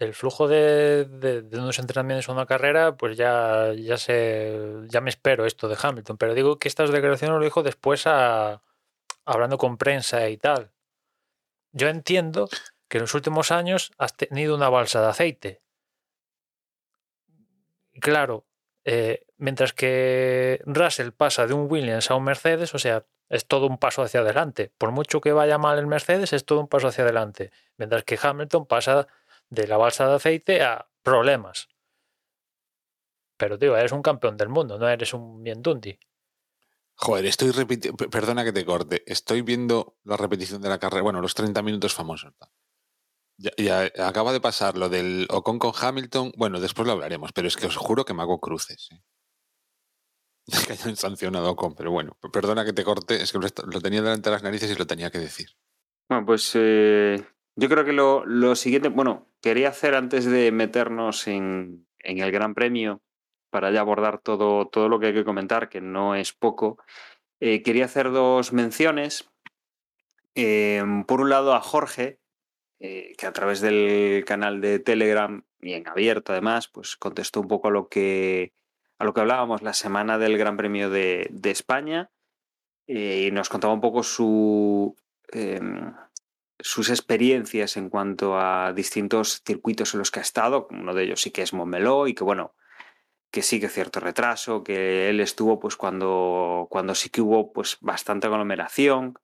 del 0.00 0.14
flujo 0.14 0.48
de, 0.48 1.46
unos 1.52 1.78
entrenamientos 1.78 2.30
o 2.30 2.32
una 2.32 2.46
carrera, 2.46 2.96
pues 2.96 3.18
ya, 3.18 3.74
ya, 3.74 3.98
se, 3.98 4.58
ya 4.88 5.02
me 5.02 5.10
espero 5.10 5.44
esto 5.44 5.68
de 5.68 5.76
Hamilton. 5.80 6.16
Pero 6.16 6.34
digo 6.34 6.58
que 6.58 6.68
estas 6.68 6.90
declaraciones 6.90 7.36
lo 7.36 7.44
dijo 7.44 7.62
después 7.62 8.06
a, 8.06 8.62
hablando 9.26 9.58
con 9.58 9.76
prensa 9.76 10.26
y 10.30 10.38
tal. 10.38 10.72
Yo 11.72 11.88
entiendo 11.88 12.48
que 12.88 12.96
en 12.96 13.02
los 13.02 13.14
últimos 13.14 13.50
años 13.50 13.92
has 13.98 14.16
tenido 14.16 14.56
una 14.56 14.70
balsa 14.70 15.02
de 15.02 15.08
aceite. 15.08 15.62
Claro, 18.00 18.46
eh, 18.84 19.26
mientras 19.36 19.74
que 19.74 20.62
Russell 20.64 21.10
pasa 21.10 21.46
de 21.46 21.52
un 21.52 21.70
Williams 21.70 22.10
a 22.10 22.14
un 22.14 22.24
Mercedes, 22.24 22.74
o 22.74 22.78
sea, 22.78 23.04
es 23.28 23.46
todo 23.46 23.66
un 23.66 23.76
paso 23.76 24.00
hacia 24.00 24.20
adelante. 24.20 24.72
Por 24.78 24.92
mucho 24.92 25.20
que 25.20 25.32
vaya 25.32 25.58
mal 25.58 25.78
el 25.78 25.86
Mercedes, 25.86 26.32
es 26.32 26.46
todo 26.46 26.58
un 26.60 26.68
paso 26.68 26.88
hacia 26.88 27.04
adelante. 27.04 27.52
Mientras 27.76 28.02
que 28.04 28.18
Hamilton 28.20 28.64
pasa 28.64 29.06
de 29.50 29.66
la 29.66 29.76
balsa 29.76 30.08
de 30.08 30.14
aceite 30.14 30.62
a 30.62 30.88
problemas. 31.02 31.68
Pero, 33.36 33.58
tío, 33.58 33.76
eres 33.76 33.92
un 33.92 34.02
campeón 34.02 34.36
del 34.36 34.48
mundo, 34.48 34.78
no 34.78 34.88
eres 34.88 35.12
un 35.12 35.42
Miendundi. 35.42 35.98
Joder, 36.94 37.24
estoy 37.24 37.50
repitiendo, 37.50 37.96
perdona 38.10 38.44
que 38.44 38.52
te 38.52 38.64
corte, 38.64 39.02
estoy 39.06 39.40
viendo 39.40 39.96
la 40.04 40.18
repetición 40.18 40.60
de 40.60 40.68
la 40.68 40.78
carrera, 40.78 41.02
bueno, 41.02 41.22
los 41.22 41.34
30 41.34 41.62
minutos 41.62 41.94
famosos. 41.94 42.34
¿no? 42.38 42.52
Ya, 43.38 43.50
ya 43.56 44.06
acaba 44.06 44.34
de 44.34 44.40
pasar 44.40 44.76
lo 44.76 44.90
del 44.90 45.26
Ocon 45.30 45.58
con 45.58 45.72
Hamilton, 45.74 46.32
bueno, 46.36 46.60
después 46.60 46.86
lo 46.86 46.92
hablaremos, 46.92 47.32
pero 47.32 47.48
es 47.48 47.56
que 47.56 47.66
os 47.66 47.76
juro 47.76 48.04
que 48.04 48.12
me 48.12 48.20
hago 48.20 48.38
cruces. 48.38 48.90
¿eh? 48.92 49.02
Que 50.66 50.74
hayan 50.74 50.96
sancionado 50.96 51.46
a 51.46 51.50
Ocon, 51.52 51.74
pero 51.74 51.90
bueno, 51.90 52.18
perdona 52.32 52.66
que 52.66 52.74
te 52.74 52.84
corte, 52.84 53.22
es 53.22 53.32
que 53.32 53.38
lo 53.38 53.80
tenía 53.80 54.02
delante 54.02 54.28
de 54.28 54.36
las 54.36 54.42
narices 54.42 54.70
y 54.70 54.74
lo 54.74 54.86
tenía 54.86 55.10
que 55.10 55.18
decir. 55.18 55.56
Bueno, 56.06 56.26
pues 56.26 56.52
eh, 56.54 57.24
yo 57.60 57.68
creo 57.68 57.84
que 57.84 57.92
lo, 57.92 58.24
lo 58.24 58.56
siguiente, 58.56 58.88
bueno, 58.88 59.28
quería 59.42 59.68
hacer 59.68 59.94
antes 59.94 60.24
de 60.24 60.50
meternos 60.50 61.28
en, 61.28 61.86
en 61.98 62.18
el 62.18 62.32
Gran 62.32 62.54
Premio, 62.54 63.02
para 63.50 63.70
ya 63.70 63.80
abordar 63.80 64.18
todo, 64.18 64.66
todo 64.68 64.88
lo 64.88 64.98
que 64.98 65.08
hay 65.08 65.14
que 65.14 65.24
comentar, 65.24 65.68
que 65.68 65.80
no 65.80 66.14
es 66.14 66.32
poco, 66.32 66.78
eh, 67.40 67.62
quería 67.62 67.84
hacer 67.84 68.10
dos 68.10 68.52
menciones. 68.52 69.30
Eh, 70.34 70.82
por 71.06 71.20
un 71.20 71.28
lado 71.28 71.54
a 71.54 71.60
Jorge, 71.60 72.18
eh, 72.78 73.12
que 73.18 73.26
a 73.26 73.32
través 73.32 73.60
del 73.60 74.24
canal 74.24 74.62
de 74.62 74.78
Telegram 74.78 75.44
y 75.60 75.74
en 75.74 75.86
abierto 75.86 76.32
además, 76.32 76.68
pues 76.68 76.96
contestó 76.96 77.42
un 77.42 77.48
poco 77.48 77.68
a 77.68 77.70
lo 77.70 77.88
que, 77.88 78.54
a 78.98 79.04
lo 79.04 79.12
que 79.12 79.20
hablábamos 79.20 79.60
la 79.60 79.74
semana 79.74 80.16
del 80.16 80.38
Gran 80.38 80.56
Premio 80.56 80.88
de, 80.88 81.28
de 81.30 81.50
España 81.50 82.10
eh, 82.86 83.26
y 83.26 83.30
nos 83.32 83.50
contaba 83.50 83.74
un 83.74 83.82
poco 83.82 84.02
su, 84.02 84.96
em, 85.32 85.92
sus 86.62 86.90
experiencias 86.90 87.76
en 87.76 87.90
cuanto 87.90 88.38
a 88.38 88.72
distintos 88.72 89.42
circuitos 89.46 89.94
en 89.94 89.98
los 89.98 90.10
que 90.10 90.20
ha 90.20 90.22
estado. 90.22 90.68
Uno 90.70 90.94
de 90.94 91.04
ellos 91.04 91.20
sí 91.22 91.30
que 91.30 91.42
es 91.42 91.52
Montmeló 91.52 92.06
y 92.06 92.14
que, 92.14 92.24
bueno, 92.24 92.54
que 93.30 93.42
sí 93.42 93.60
que 93.60 93.68
cierto 93.68 94.00
retraso, 94.00 94.64
que 94.64 95.08
él 95.08 95.20
estuvo 95.20 95.60
pues 95.60 95.76
cuando, 95.76 96.66
cuando 96.70 96.94
sí 96.94 97.10
que 97.10 97.20
hubo 97.22 97.52
pues 97.52 97.78
bastante 97.80 98.26
aglomeración. 98.26 99.14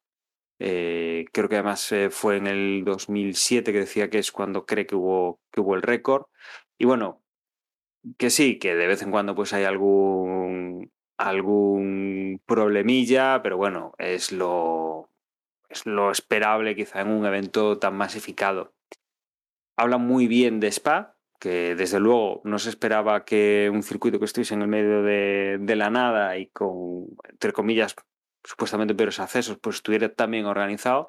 Eh, 0.59 1.27
creo 1.33 1.49
que 1.49 1.57
además 1.57 1.93
eh, 1.93 2.11
fue 2.11 2.37
en 2.37 2.47
el 2.47 2.83
2007 2.85 3.73
que 3.73 3.81
decía 3.81 4.09
que 4.11 4.19
es 4.19 4.33
cuando 4.33 4.65
cree 4.65 4.87
que 4.87 4.97
hubo, 4.97 5.41
que 5.51 5.61
hubo 5.61 5.75
el 5.75 5.83
récord. 5.83 6.27
Y 6.79 6.87
bueno, 6.87 7.23
que 8.19 8.31
sí, 8.31 8.59
que 8.59 8.75
de 8.75 8.87
vez 8.87 9.03
en 9.03 9.11
cuando 9.11 9.35
pues 9.35 9.53
hay 9.53 9.65
algún, 9.65 10.93
algún 11.19 12.41
problemilla, 12.47 13.43
pero 13.43 13.57
bueno, 13.57 13.95
es 13.99 14.33
lo, 14.33 15.11
es 15.69 15.87
lo 15.87 16.11
esperable 16.11 16.77
quizá 16.77 17.01
en 17.01 17.09
un 17.09 17.27
evento 17.27 17.79
tan 17.79 17.97
masificado. 17.97 18.75
Habla 19.77 19.99
muy 19.99 20.27
bien 20.27 20.61
de 20.61 20.69
Spa, 20.69 21.17
que 21.39 21.75
desde 21.75 22.01
luego 22.01 22.41
no 22.45 22.59
se 22.59 22.71
esperaba 22.71 23.25
que 23.25 23.71
un 23.73 23.83
circuito 23.83 24.19
que 24.19 24.25
estuviese 24.25 24.55
en 24.55 24.63
el 24.63 24.69
medio 24.69 25.03
de, 25.03 25.77
la 25.77 25.91
nada 25.91 26.39
y 26.39 26.47
con, 26.49 27.09
entre 27.29 27.53
comillas, 27.53 27.95
supuestamente 28.43 28.95
peores 28.95 29.21
accesos, 29.21 29.59
pues 29.59 29.77
estuviera 29.77 30.09
tan 30.09 30.31
bien 30.31 30.47
organizado 30.47 31.09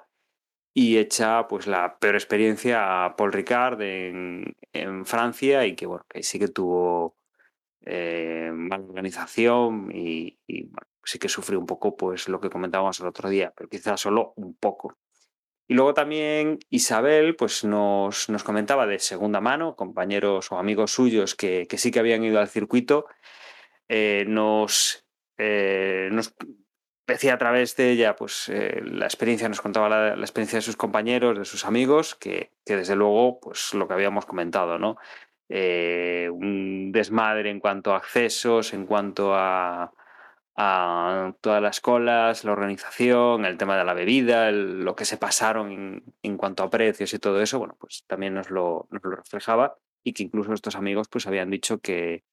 y 0.73 0.97
echa 0.97 1.47
pues 1.47 1.65
la 1.65 1.97
peor 1.97 2.15
experiencia 2.15 3.05
a 3.05 3.15
Paul 3.15 3.33
Ricard 3.33 3.81
en, 3.81 4.55
en 4.73 5.05
Francia 5.05 5.65
y 5.65 5.75
que 5.75 5.85
bueno, 5.85 6.05
que 6.09 6.23
sí 6.23 6.39
que 6.39 6.49
tuvo 6.49 7.15
eh, 7.81 8.51
mala 8.53 8.83
organización 8.83 9.89
y, 9.93 10.37
y 10.45 10.63
bueno, 10.63 10.87
sí 11.07 11.19
que 11.19 11.29
sufrió 11.29 11.57
un 11.57 11.65
poco 11.65 11.95
pues 11.95 12.27
lo 12.27 12.41
que 12.41 12.49
comentábamos 12.49 12.99
el 12.99 13.07
otro 13.07 13.29
día, 13.29 13.53
pero 13.55 13.69
quizás 13.69 14.01
solo 14.01 14.33
un 14.35 14.55
poco. 14.55 14.97
Y 15.65 15.73
luego 15.73 15.93
también 15.93 16.59
Isabel 16.69 17.35
pues 17.35 17.63
nos, 17.63 18.29
nos, 18.29 18.43
comentaba 18.43 18.85
de 18.85 18.99
segunda 18.99 19.39
mano, 19.39 19.75
compañeros 19.75 20.51
o 20.51 20.57
amigos 20.57 20.91
suyos 20.91 21.33
que, 21.35 21.65
que 21.67 21.77
sí 21.77 21.91
que 21.91 21.99
habían 21.99 22.23
ido 22.25 22.39
al 22.39 22.49
circuito, 22.49 23.05
eh, 23.87 24.25
nos, 24.27 25.05
eh, 25.37 26.09
nos, 26.11 26.35
decía 27.07 27.35
a 27.35 27.37
través 27.37 27.77
de 27.77 27.91
ella 27.91 28.17
pues 28.17 28.49
eh, 28.49 28.81
la 28.83 29.05
experiencia, 29.05 29.47
nos 29.47 29.61
contaba 29.61 29.87
la, 29.87 30.15
la, 30.15 30.25
experiencia 30.25 30.57
de 30.57 30.63
sus 30.63 30.75
compañeros, 30.75 31.39
de 31.39 31.45
sus 31.45 31.63
amigos, 31.63 32.15
que, 32.15 32.51
que, 32.65 32.75
desde 32.75 32.97
luego 32.97 33.39
pues 33.39 33.73
lo 33.73 33.87
que 33.87 33.93
habíamos 33.93 34.25
comentado, 34.25 34.77
¿no? 34.77 34.97
un 35.49 36.91
desmadre 36.91 37.49
en 37.49 37.61
cuanto 37.61 37.93
a 37.93 37.97
accesos, 37.97 38.73
en 38.73 38.85
cuanto 38.85 39.33
a, 39.33 39.93
a 40.57 41.35
todas 41.39 41.61
las 41.61 41.79
colas, 41.79 42.43
la 42.43 42.51
organización, 42.51 43.45
el 43.45 43.57
tema 43.57 43.77
de 43.77 43.85
la 43.85 43.93
bebida, 43.93 44.49
el, 44.49 44.83
lo 44.83 44.95
que 44.95 45.05
se 45.05 45.17
pasaron 45.17 45.71
en, 45.71 46.03
en, 46.23 46.35
cuanto 46.35 46.63
a 46.63 46.69
precios 46.71 47.13
y 47.13 47.19
todo 47.19 47.39
eso, 47.41 47.59
bueno, 47.59 47.77
pues 47.79 48.03
también 48.07 48.33
nos 48.33 48.49
lo, 48.49 48.87
nos 48.89 49.03
lo 49.03 49.11
reflejaba 49.11 49.77
y 50.03 50.13
que 50.13 50.23
incluso 50.23 50.53
estos 50.53 50.75
amigos 50.75 51.09
pues 51.09 51.27
habían 51.27 51.51
dicho 51.51 51.79
que, 51.79 52.23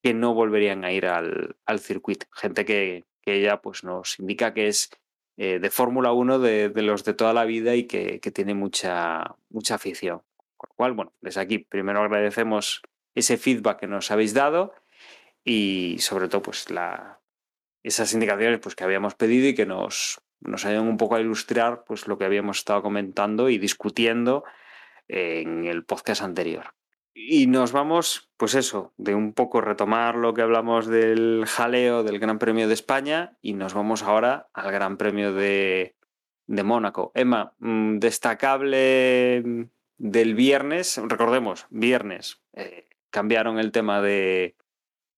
que 0.00 0.14
no 0.14 0.32
volverían 0.32 0.84
a 0.84 0.92
ir 0.92 1.06
al, 1.06 1.56
al 1.66 1.80
circuito. 1.80 2.26
Gente 2.32 2.64
que, 2.64 3.04
que, 3.20 3.34
ella 3.34 3.60
pues 3.60 3.82
nos 3.82 4.16
indica 4.20 4.54
que 4.54 4.68
es 4.68 4.90
eh, 5.36 5.58
de 5.58 5.70
Fórmula 5.70 6.12
1 6.12 6.38
de, 6.38 6.68
de, 6.68 6.82
los 6.82 7.04
de 7.04 7.14
toda 7.14 7.32
la 7.32 7.44
vida 7.44 7.74
y 7.74 7.84
que, 7.88 8.20
que 8.20 8.30
tiene 8.30 8.54
mucha, 8.54 9.34
mucha 9.50 9.74
afición. 9.74 10.22
Con 10.56 10.68
lo 10.70 10.74
cual, 10.76 10.92
bueno, 10.92 11.12
desde 11.20 11.40
aquí 11.40 11.58
primero 11.58 12.00
agradecemos 12.00 12.82
ese 13.16 13.38
feedback 13.38 13.80
que 13.80 13.86
nos 13.88 14.12
habéis 14.12 14.34
dado 14.34 14.72
y 15.44 15.96
sobre 15.98 16.28
todo 16.28 16.42
pues 16.42 16.70
la, 16.70 17.21
esas 17.82 18.12
indicaciones 18.12 18.60
pues, 18.60 18.74
que 18.74 18.84
habíamos 18.84 19.14
pedido 19.14 19.48
y 19.48 19.54
que 19.54 19.66
nos, 19.66 20.20
nos 20.40 20.64
ayudan 20.64 20.88
un 20.88 20.96
poco 20.96 21.16
a 21.16 21.20
ilustrar 21.20 21.84
pues, 21.84 22.06
lo 22.06 22.18
que 22.18 22.24
habíamos 22.24 22.58
estado 22.58 22.82
comentando 22.82 23.48
y 23.48 23.58
discutiendo 23.58 24.44
en 25.08 25.64
el 25.64 25.84
podcast 25.84 26.22
anterior. 26.22 26.74
Y 27.14 27.46
nos 27.46 27.72
vamos, 27.72 28.30
pues 28.38 28.54
eso, 28.54 28.94
de 28.96 29.14
un 29.14 29.34
poco 29.34 29.60
retomar 29.60 30.14
lo 30.14 30.32
que 30.32 30.42
hablamos 30.42 30.86
del 30.86 31.44
jaleo 31.46 32.02
del 32.04 32.18
Gran 32.18 32.38
Premio 32.38 32.68
de 32.68 32.74
España 32.74 33.36
y 33.42 33.52
nos 33.52 33.74
vamos 33.74 34.02
ahora 34.02 34.48
al 34.54 34.72
Gran 34.72 34.96
Premio 34.96 35.34
de, 35.34 35.94
de 36.46 36.62
Mónaco. 36.62 37.12
Emma, 37.14 37.52
mm, 37.58 37.98
destacable 37.98 39.68
del 39.98 40.34
viernes, 40.34 41.00
recordemos, 41.04 41.66
viernes, 41.68 42.40
eh, 42.54 42.88
cambiaron 43.10 43.58
el 43.58 43.72
tema 43.72 44.00
de, 44.00 44.56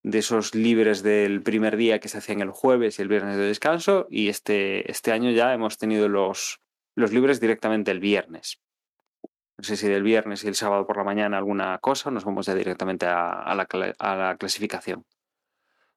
de 0.04 0.18
esos 0.18 0.54
libres 0.54 1.02
del 1.02 1.42
primer 1.42 1.76
día 1.76 1.98
que 1.98 2.08
se 2.08 2.18
hacían 2.18 2.42
el 2.42 2.50
jueves 2.50 2.98
y 2.98 3.02
el 3.02 3.08
viernes 3.08 3.38
de 3.38 3.44
descanso 3.44 4.06
y 4.10 4.28
este, 4.28 4.90
este 4.90 5.12
año 5.12 5.30
ya 5.30 5.52
hemos 5.54 5.78
tenido 5.78 6.10
los, 6.10 6.60
los 6.94 7.10
libres 7.10 7.40
directamente 7.40 7.90
el 7.90 8.00
viernes. 8.00 8.60
No 9.56 9.64
sé 9.64 9.78
si 9.78 9.88
del 9.88 10.02
viernes 10.02 10.44
y 10.44 10.48
el 10.48 10.56
sábado 10.56 10.86
por 10.86 10.98
la 10.98 11.04
mañana 11.04 11.38
alguna 11.38 11.78
cosa, 11.78 12.10
nos 12.10 12.24
vamos 12.26 12.44
ya 12.44 12.54
directamente 12.54 13.06
a, 13.06 13.54
la, 13.54 13.66
a 13.98 14.16
la, 14.16 14.36
clasificación. 14.36 15.06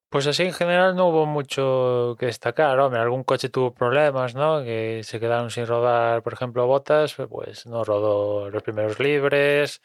Pues 0.09 0.25
así 0.25 0.43
en 0.43 0.53
general 0.53 0.95
no 0.95 1.09
hubo 1.09 1.25
mucho 1.25 2.15
que 2.17 2.27
destacar. 2.27 2.79
Hombre, 2.79 3.01
algún 3.01 3.25
coche 3.25 3.49
tuvo 3.49 3.73
problemas, 3.73 4.35
¿no? 4.35 4.63
Que 4.63 5.01
se 5.03 5.19
quedaron 5.19 5.51
sin 5.51 5.67
rodar, 5.67 6.23
por 6.23 6.31
ejemplo, 6.31 6.65
Botas, 6.65 7.15
pues 7.29 7.65
no 7.65 7.83
rodó 7.83 8.49
los 8.49 8.63
primeros 8.63 9.01
libres. 9.01 9.81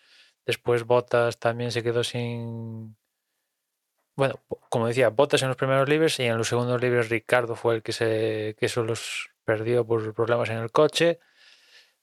Después 0.47 0.85
Botas 0.85 1.41
también 1.41 1.73
se 1.73 1.83
quedó 1.83 2.05
sin, 2.05 2.95
bueno, 4.17 4.35
como 4.69 4.87
decía, 4.87 5.09
Botas 5.11 5.43
en 5.43 5.49
los 5.49 5.57
primeros 5.57 5.89
libres 5.89 6.19
y 6.21 6.25
en 6.25 6.39
los 6.39 6.49
segundos 6.49 6.81
libres 6.81 7.09
Ricardo 7.09 7.57
fue 7.57 7.77
el 7.77 7.83
que 7.83 7.93
se 7.93 8.57
que 8.59 8.69
los 8.83 9.31
perdió 9.45 9.87
por 9.87 10.15
problemas 10.15 10.51
en 10.51 10.59
el 10.59 10.71
coche. 10.71 11.19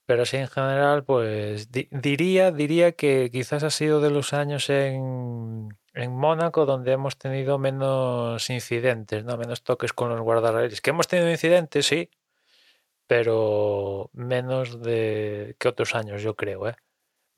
Pero 0.06 0.24
así 0.24 0.38
en 0.38 0.48
general, 0.48 1.04
pues 1.06 1.72
di 1.72 1.88
diría, 1.92 2.51
diría 2.51 2.94
que 2.94 3.30
quizás 3.32 3.63
ha 3.63 3.70
sido 3.70 4.01
de 4.01 4.10
los 4.10 4.34
años 4.34 4.70
en, 4.72 5.70
en 5.94 6.12
Mónaco 6.12 6.66
donde 6.66 6.94
hemos 6.94 7.18
tenido 7.18 7.60
menos 7.60 8.50
incidentes, 8.50 9.24
¿no? 9.24 9.38
menos 9.38 9.63
toques 9.63 9.94
con 9.94 10.10
los 10.10 10.22
guardarraíles. 10.22 10.82
Que 10.82 10.89
hemos 10.92 11.08
tenido 11.08 11.30
incidentes, 11.30 11.86
sí, 11.86 12.10
pero 13.08 14.10
menos 14.13 14.82
de 14.82 15.56
que 15.60 15.68
otros 15.68 15.96
años, 15.96 16.22
yo 16.24 16.36
creo, 16.36 16.68
¿eh? 16.70 16.75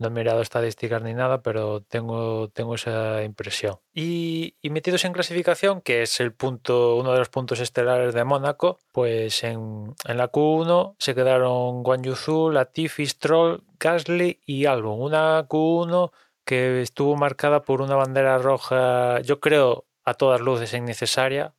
No 0.02 0.08
he 0.08 0.10
mirado 0.10 0.42
estadísticas 0.42 1.04
ni 1.04 1.14
nada, 1.14 1.44
pero 1.44 1.82
tengo, 1.82 2.50
tengo 2.50 2.74
esa 2.74 3.22
impresión. 3.22 3.78
Y, 3.94 4.56
metidos 4.64 5.06
en 5.06 5.14
clasificación, 5.14 5.80
que 5.82 6.02
es 6.02 6.20
el 6.20 6.34
punto, 6.34 6.96
uno 6.96 7.12
de 7.12 7.20
los 7.20 7.30
puntos 7.30 7.60
estelares 7.60 8.16
de 8.16 8.24
Mónaco, 8.24 8.80
pues 8.92 9.44
en, 9.44 9.94
en 10.08 10.18
la 10.18 10.32
Q1 10.32 10.96
se 10.98 11.14
quedaron 11.14 11.84
Guan 11.84 12.02
Yuzu, 12.02 12.50
Latifi, 12.50 13.06
Stroll, 13.06 13.64
Gasly 13.80 14.40
y 14.44 14.66
Albon. 14.66 15.00
Una 15.00 15.48
Q1 15.48 16.12
que 16.44 16.82
estuvo 16.82 17.16
marcada 17.16 17.62
por 17.62 17.84
una 17.84 17.96
bandera 17.96 18.40
roja, 18.40 19.22
yo 19.22 19.40
creo, 19.40 19.86
a 20.04 20.16
todas 20.16 20.42
luces 20.42 20.74
innecesaria. 20.74 21.54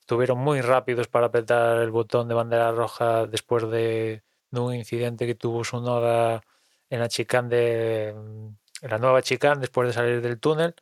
Estuvieron 0.00 0.36
muy 0.36 0.60
rápidos 0.60 1.08
para 1.08 1.28
apretar 1.28 1.78
el 1.78 1.90
botón 1.90 2.28
de 2.28 2.34
bandera 2.34 2.72
roja 2.72 3.26
después 3.26 3.70
de, 3.70 4.22
de 4.50 4.60
un 4.60 4.74
incidente 4.74 5.26
que 5.26 5.34
tuvo 5.34 5.64
su 5.64 5.80
noda 5.80 6.42
en 6.90 7.00
la 7.00 7.08
chicane 7.08 7.48
de 7.48 8.08
en 8.08 8.90
la 8.90 8.98
nueva 8.98 9.22
chicane 9.22 9.60
después 9.60 9.88
de 9.88 9.94
salir 9.94 10.20
del 10.20 10.40
túnel 10.40 10.74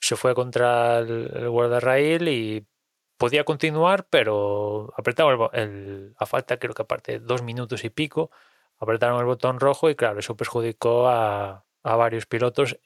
se 0.00 0.16
fue 0.16 0.34
contra 0.34 0.98
el, 0.98 1.30
el 1.34 2.28
y 2.28 2.66
podía 3.16 3.44
continuar 3.44 4.06
pero 4.08 4.92
apretaron 4.96 5.50
el, 5.52 5.60
el, 5.62 6.14
a 6.18 6.26
falta 6.26 6.58
creo 6.58 6.74
que 6.74 6.82
aparte 6.82 7.20
dos 7.20 7.42
minutos 7.42 7.84
y 7.84 7.90
pico 7.90 8.30
apretaron 8.78 9.18
el 9.20 9.26
botón 9.26 9.60
rojo 9.60 9.90
y 9.90 9.94
claro 9.94 10.18
eso 10.20 10.36
perjudicó 10.36 11.08
a, 11.08 11.64
a 11.82 11.96
varios 11.96 12.26
pilotos 12.26 12.78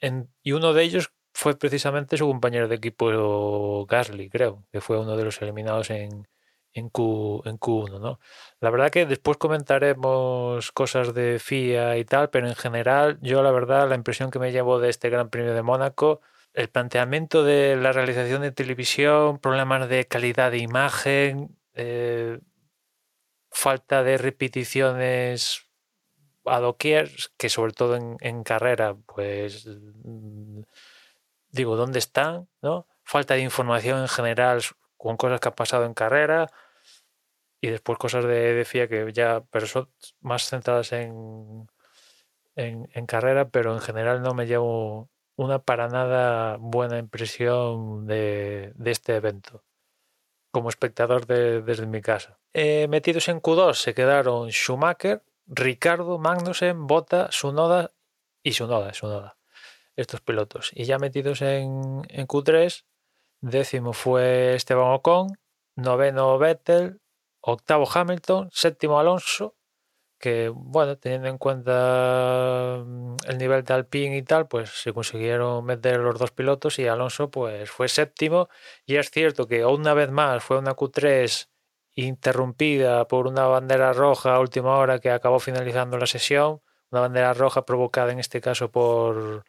y 0.43 0.51
uno 0.51 0.73
de 0.73 0.83
ellos 0.83 1.11
fue 1.33 1.57
precisamente 1.57 2.17
su 2.17 2.27
compañero 2.27 2.67
de 2.67 2.75
equipo 2.75 3.85
Gasly 3.87 4.29
creo 4.29 4.65
que 4.71 4.81
fue 4.81 4.99
uno 4.99 5.17
de 5.17 5.25
los 5.25 5.41
eliminados 5.41 5.89
en, 5.89 6.27
en, 6.73 6.89
Q, 6.89 7.41
en 7.45 7.57
Q1, 7.57 7.99
¿no? 7.99 8.19
La 8.59 8.69
verdad 8.69 8.91
que 8.91 9.05
después 9.05 9.37
comentaremos 9.37 10.71
cosas 10.71 11.13
de 11.13 11.39
FIA 11.39 11.97
y 11.97 12.05
tal, 12.05 12.29
pero 12.29 12.47
en 12.47 12.55
general 12.55 13.19
yo 13.21 13.41
la 13.43 13.51
verdad 13.51 13.89
la 13.89 13.95
impresión 13.95 14.31
que 14.31 14.39
me 14.39 14.51
llevo 14.51 14.79
de 14.79 14.89
este 14.89 15.09
Gran 15.09 15.29
Premio 15.29 15.53
de 15.53 15.63
Mónaco, 15.63 16.21
el 16.53 16.69
planteamiento 16.69 17.43
de 17.43 17.75
la 17.75 17.91
realización 17.91 18.41
de 18.41 18.51
televisión, 18.51 19.39
problemas 19.39 19.89
de 19.89 20.05
calidad 20.05 20.51
de 20.51 20.59
imagen, 20.59 21.57
eh, 21.73 22.39
falta 23.51 24.03
de 24.03 24.17
repeticiones 24.17 25.67
a 26.45 26.59
doquier, 26.59 27.11
que 27.37 27.49
sobre 27.49 27.73
todo 27.73 27.95
en, 27.95 28.17
en 28.21 28.43
carrera, 28.43 28.95
pues 29.05 29.67
mm, 29.67 30.61
digo, 31.51 31.75
¿dónde 31.75 31.99
están? 31.99 32.47
¿no? 32.61 32.87
Falta 33.03 33.35
de 33.35 33.41
información 33.41 34.01
en 34.01 34.07
general 34.07 34.61
con 34.99 35.17
cosas 35.17 35.39
que 35.39 35.47
han 35.47 35.55
pasado 35.55 35.85
en 35.85 35.93
carrera 35.93 36.51
y 37.61 37.69
después 37.69 37.97
cosas 37.97 38.25
de, 38.25 38.63
FIA 38.65 38.87
que 38.87 39.11
ya, 39.13 39.43
pero 39.49 39.65
son 39.65 39.89
más 40.19 40.49
centradas 40.49 40.91
en, 40.91 41.67
en, 42.55 43.05
carrera, 43.05 43.49
pero 43.49 43.73
en 43.73 43.79
general 43.79 44.21
no 44.21 44.33
me 44.33 44.45
llevo 44.45 45.09
una 45.35 45.59
para 45.59 45.87
nada 45.87 46.57
buena 46.59 46.97
impresión 46.99 48.05
de, 48.07 48.73
este 48.85 49.15
evento 49.15 49.63
como 50.51 50.69
espectador 50.69 51.25
de, 51.27 51.61
desde 51.61 51.85
mi 51.85 52.01
casa. 52.01 52.37
Eh, 52.53 52.87
metidos 52.89 53.29
en 53.29 53.41
Q2 53.41 53.75
se 53.75 53.93
quedaron 53.93 54.49
Schumacher, 54.49 55.23
Ricardo, 55.47 56.19
Magnussen, 56.19 56.87
Bota, 56.87 57.29
Sunoda 57.31 57.91
y 58.43 58.51
Sunoda, 58.53 58.91
estos 59.95 60.21
pilotos. 60.21 60.71
Y 60.73 60.83
ya 60.83 60.97
metidos 60.97 61.41
en, 61.41 62.01
en 62.09 62.27
Q3 62.27 62.83
décimo 63.41 63.93
fue 63.93 64.55
Esteban 64.55 64.91
Ocon, 64.93 65.27
noveno 65.75 66.37
Vettel, 66.37 66.99
octavo 67.41 67.87
Hamilton, 67.91 68.49
séptimo 68.51 68.99
Alonso, 68.99 69.55
que 70.19 70.49
bueno, 70.49 70.97
teniendo 70.97 71.29
en 71.29 71.37
cuenta 71.37 72.83
mm, 72.85 73.15
el 73.27 73.37
nivel 73.37 73.63
de 73.63 73.73
Alpine 73.73 74.17
y 74.17 74.23
tal, 74.23 74.47
pues 74.47 74.69
se 74.69 74.93
consiguieron 74.93 75.65
meter 75.65 75.99
los 75.99 76.19
dos 76.19 76.31
pilotos 76.31 76.77
y 76.79 76.87
Alonso 76.87 77.31
pues 77.31 77.69
fue 77.71 77.87
séptimo. 77.87 78.49
Y 78.85 78.97
es 78.97 79.09
cierto 79.11 79.47
que 79.47 79.65
una 79.65 79.93
vez 79.93 80.11
más 80.11 80.43
fue 80.43 80.57
una 80.59 80.75
Q3 80.75 81.47
interrumpida 81.95 83.07
por 83.07 83.27
una 83.27 83.47
bandera 83.47 83.93
roja 83.93 84.35
a 84.35 84.39
última 84.39 84.77
hora 84.77 84.99
que 84.99 85.11
acabó 85.11 85.39
finalizando 85.39 85.97
la 85.97 86.05
sesión, 86.07 86.61
una 86.91 87.01
bandera 87.01 87.33
roja 87.33 87.65
provocada 87.65 88.11
en 88.11 88.19
este 88.19 88.41
caso 88.41 88.71
por 88.71 89.43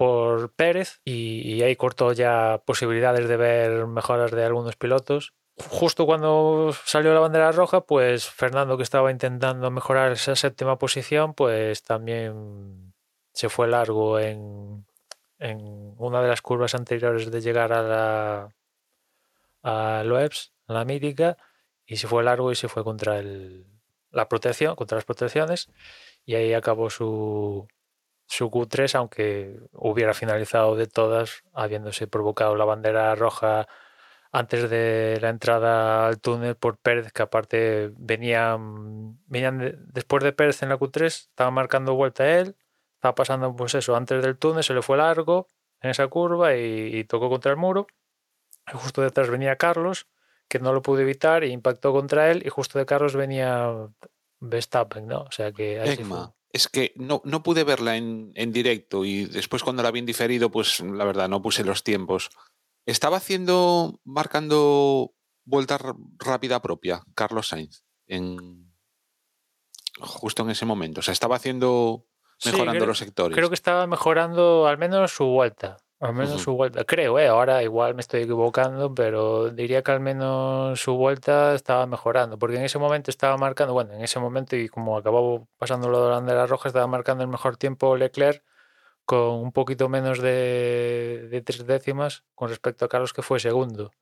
por 0.00 0.54
Pérez 0.54 1.02
y, 1.04 1.42
y 1.42 1.62
ahí 1.62 1.76
cortó 1.76 2.14
ya 2.14 2.62
posibilidades 2.64 3.28
de 3.28 3.36
ver 3.36 3.86
mejoras 3.86 4.30
de 4.30 4.42
algunos 4.46 4.74
pilotos. 4.76 5.34
Justo 5.68 6.06
cuando 6.06 6.72
salió 6.86 7.12
la 7.12 7.20
bandera 7.20 7.52
roja, 7.52 7.82
pues 7.82 8.24
Fernando, 8.24 8.78
que 8.78 8.82
estaba 8.82 9.10
intentando 9.10 9.70
mejorar 9.70 10.12
esa 10.12 10.34
séptima 10.36 10.78
posición, 10.78 11.34
pues 11.34 11.82
también 11.82 12.94
se 13.34 13.50
fue 13.50 13.68
largo 13.68 14.18
en, 14.18 14.86
en 15.38 15.58
una 15.98 16.22
de 16.22 16.28
las 16.28 16.40
curvas 16.40 16.74
anteriores 16.74 17.30
de 17.30 17.42
llegar 17.42 17.74
a 17.74 17.82
la 17.82 18.48
a 19.62 20.02
Loebs, 20.02 20.54
a 20.66 20.72
la 20.72 20.86
mítica, 20.86 21.36
y 21.84 21.96
se 21.96 22.08
fue 22.08 22.24
largo 22.24 22.50
y 22.50 22.54
se 22.54 22.68
fue 22.68 22.84
contra 22.84 23.18
el, 23.18 23.66
la 24.10 24.30
protección, 24.30 24.76
contra 24.76 24.96
las 24.96 25.04
protecciones, 25.04 25.68
y 26.24 26.36
ahí 26.36 26.54
acabó 26.54 26.88
su, 26.88 27.68
su 28.30 28.48
Q3, 28.48 28.94
aunque 28.94 29.58
hubiera 29.72 30.14
finalizado 30.14 30.76
de 30.76 30.86
todas, 30.86 31.42
habiéndose 31.52 32.06
provocado 32.06 32.54
la 32.54 32.64
bandera 32.64 33.12
roja 33.16 33.66
antes 34.30 34.70
de 34.70 35.18
la 35.20 35.30
entrada 35.30 36.06
al 36.06 36.20
túnel 36.20 36.54
por 36.54 36.78
Pérez, 36.78 37.12
que 37.12 37.22
aparte 37.22 37.90
venían, 37.96 39.18
venían 39.26 39.58
de- 39.58 39.74
después 39.92 40.22
de 40.22 40.32
Pérez 40.32 40.62
en 40.62 40.68
la 40.68 40.78
Q3, 40.78 41.06
estaba 41.30 41.50
marcando 41.50 41.94
vuelta 41.94 42.38
él, 42.38 42.56
estaba 42.94 43.16
pasando 43.16 43.56
pues 43.56 43.74
eso, 43.74 43.96
antes 43.96 44.22
del 44.22 44.38
túnel, 44.38 44.62
se 44.62 44.74
le 44.74 44.82
fue 44.82 44.96
largo 44.96 45.48
en 45.80 45.90
esa 45.90 46.06
curva 46.06 46.54
y, 46.54 46.96
y 46.98 47.04
tocó 47.04 47.28
contra 47.28 47.50
el 47.50 47.56
muro. 47.56 47.88
Y 48.72 48.76
justo 48.76 49.02
detrás 49.02 49.28
venía 49.28 49.56
Carlos, 49.56 50.06
que 50.48 50.60
no 50.60 50.72
lo 50.72 50.82
pudo 50.82 51.00
evitar, 51.00 51.42
e 51.42 51.48
impactó 51.48 51.92
contra 51.92 52.30
él, 52.30 52.42
y 52.46 52.50
justo 52.50 52.78
de 52.78 52.86
Carlos 52.86 53.16
venía 53.16 53.72
Verstappen, 54.38 55.08
¿no? 55.08 55.22
O 55.22 55.32
sea 55.32 55.50
que 55.50 55.80
ahí 55.80 55.88
sí 55.96 56.04
fue. 56.04 56.16
Emma, 56.18 56.32
es 56.52 56.68
que 56.68 56.92
no, 56.96 57.22
no 57.24 57.42
pude 57.42 57.64
verla 57.64 57.96
en, 57.96 58.32
en 58.34 58.52
directo 58.52 59.04
y 59.04 59.24
después 59.24 59.62
cuando 59.62 59.82
la 59.82 59.90
vi 59.90 60.00
en 60.00 60.06
diferido, 60.06 60.50
pues 60.50 60.80
la 60.80 61.04
verdad 61.04 61.28
no 61.28 61.40
puse 61.42 61.64
los 61.64 61.84
tiempos. 61.84 62.30
Estaba 62.86 63.18
haciendo, 63.18 64.00
marcando 64.04 65.12
vuelta 65.44 65.78
rápida 66.18 66.60
propia, 66.60 67.02
Carlos 67.14 67.48
Sainz, 67.48 67.84
en 68.06 68.72
justo 70.00 70.42
en 70.42 70.50
ese 70.50 70.64
momento. 70.66 71.00
O 71.00 71.02
sea, 71.02 71.12
estaba 71.12 71.36
haciendo, 71.36 72.06
Sí, 72.38 72.50
mejorando 72.50 72.78
creo- 72.78 72.86
los 72.86 72.98
sectores. 72.98 73.36
Creo 73.36 73.48
que 73.48 73.54
estaba 73.54 73.86
mejorando 73.86 74.66
al 74.66 74.78
menos 74.78 75.12
su 75.12 75.24
vuelta. 75.26 75.76
Al 76.02 76.14
menos 76.14 76.40
su 76.40 76.54
vuelta. 76.54 76.84
Creo, 76.84 77.18
¿eh? 77.18 77.28
Ahora 77.28 77.62
igual 77.62 77.94
me 77.94 78.00
estoy 78.00 78.22
equivocando, 78.22 78.94
pero 78.94 79.50
diría 79.50 79.82
que 79.82 79.90
al 79.92 80.00
menos 80.00 80.80
su 80.80 80.94
vuelta 80.96 81.54
estaba 81.54 81.86
mejorando. 81.86 82.38
Porque 82.38 82.56
en 82.56 82.62
ese 82.64 82.78
momento 82.78 83.10
estaba 83.10 83.36
marcando, 83.36 83.74
bueno, 83.74 83.92
en 83.92 84.00
ese 84.02 84.18
momento 84.18 84.56
y 84.56 84.68
como 84.68 84.96
acabó 84.96 85.46
pasando 85.58 85.90
lo 85.90 86.02
de 86.02 86.08
la 86.10 86.16
bandera 86.16 86.46
roja, 86.46 86.68
estaba 86.68 86.86
marcando 86.86 87.22
el 87.22 87.28
mejor 87.28 87.58
tiempo 87.58 87.96
Leclerc 87.96 88.42
con 89.04 89.30
un 89.40 89.52
poquito 89.52 89.88
menos 89.88 90.20
de, 90.20 91.28
de 91.30 91.42
tres 91.42 91.66
décimas 91.66 92.24
con 92.34 92.48
respecto 92.50 92.84
a 92.86 92.88
Carlos 92.88 93.12
que 93.14 93.22
fue 93.22 93.40
segundo. 93.40 93.92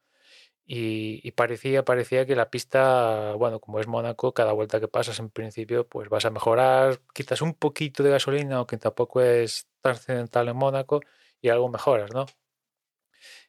Y, 0.67 1.21
y 1.27 1.33
parecía, 1.33 1.85
parecía 1.85 2.27
que 2.27 2.37
la 2.37 2.51
pista, 2.51 3.33
bueno, 3.39 3.59
como 3.61 3.81
es 3.81 3.87
Mónaco, 3.87 4.35
cada 4.35 4.53
vuelta 4.53 4.81
que 4.81 4.89
pasas 4.89 5.19
en 5.19 5.31
principio, 5.31 5.89
pues 5.89 6.11
vas 6.11 6.27
a 6.27 6.31
mejorar, 6.31 7.01
quizás 7.15 7.41
un 7.41 7.55
poquito 7.55 8.03
de 8.03 8.11
gasolina, 8.11 8.57
aunque 8.57 8.77
tampoco 8.77 9.23
es 9.23 9.67
trascendental 9.81 10.49
en 10.49 10.57
Mónaco, 10.57 11.01
y 11.41 11.49
algo 11.49 11.69
mejoras, 11.69 12.13
¿no? 12.13 12.27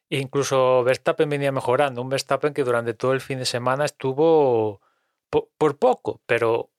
E 0.09 0.17
incluso 0.19 0.83
Verstappen 0.83 1.29
venía 1.29 1.51
mejorando, 1.51 2.01
un 2.01 2.09
Verstappen 2.09 2.53
que 2.53 2.63
durante 2.63 2.93
todo 2.95 3.13
el 3.13 3.21
fin 3.21 3.37
de 3.39 3.45
semana 3.45 3.85
estuvo 3.85 4.81
po- 5.29 5.49
por 5.57 5.77
poco, 5.77 6.21
pero 6.25 6.71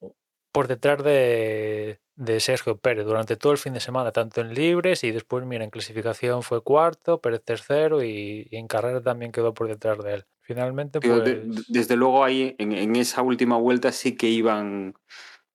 por 0.53 0.67
detrás 0.67 1.03
de, 1.05 2.01
de 2.17 2.41
Sergio 2.41 2.77
Pérez 2.79 3.05
durante 3.07 3.37
todo 3.37 3.53
el 3.53 3.59
fin 3.59 3.73
de 3.73 3.79
semana, 3.79 4.11
tanto 4.11 4.41
en 4.41 4.53
libres 4.53 5.05
y 5.05 5.13
después, 5.13 5.45
mira, 5.47 5.63
en 5.63 5.71
clasificación 5.71 6.43
fue 6.43 6.63
cuarto, 6.65 7.21
Pérez 7.21 7.43
tercero 7.45 8.03
y, 8.03 8.49
y 8.51 8.57
en 8.57 8.67
carrera 8.67 9.01
también 9.01 9.31
quedó 9.31 9.55
por 9.55 9.69
detrás 9.69 10.03
de 10.03 10.15
él. 10.15 10.27
Finalmente, 10.41 10.99
pues... 11.01 11.23
de- 11.23 11.37
de- 11.45 11.63
desde 11.69 11.95
luego 11.95 12.25
ahí, 12.25 12.57
en, 12.59 12.73
en 12.73 12.97
esa 12.97 13.23
última 13.23 13.57
vuelta 13.59 13.93
sí 13.93 14.17
que 14.17 14.27
iban, 14.27 14.95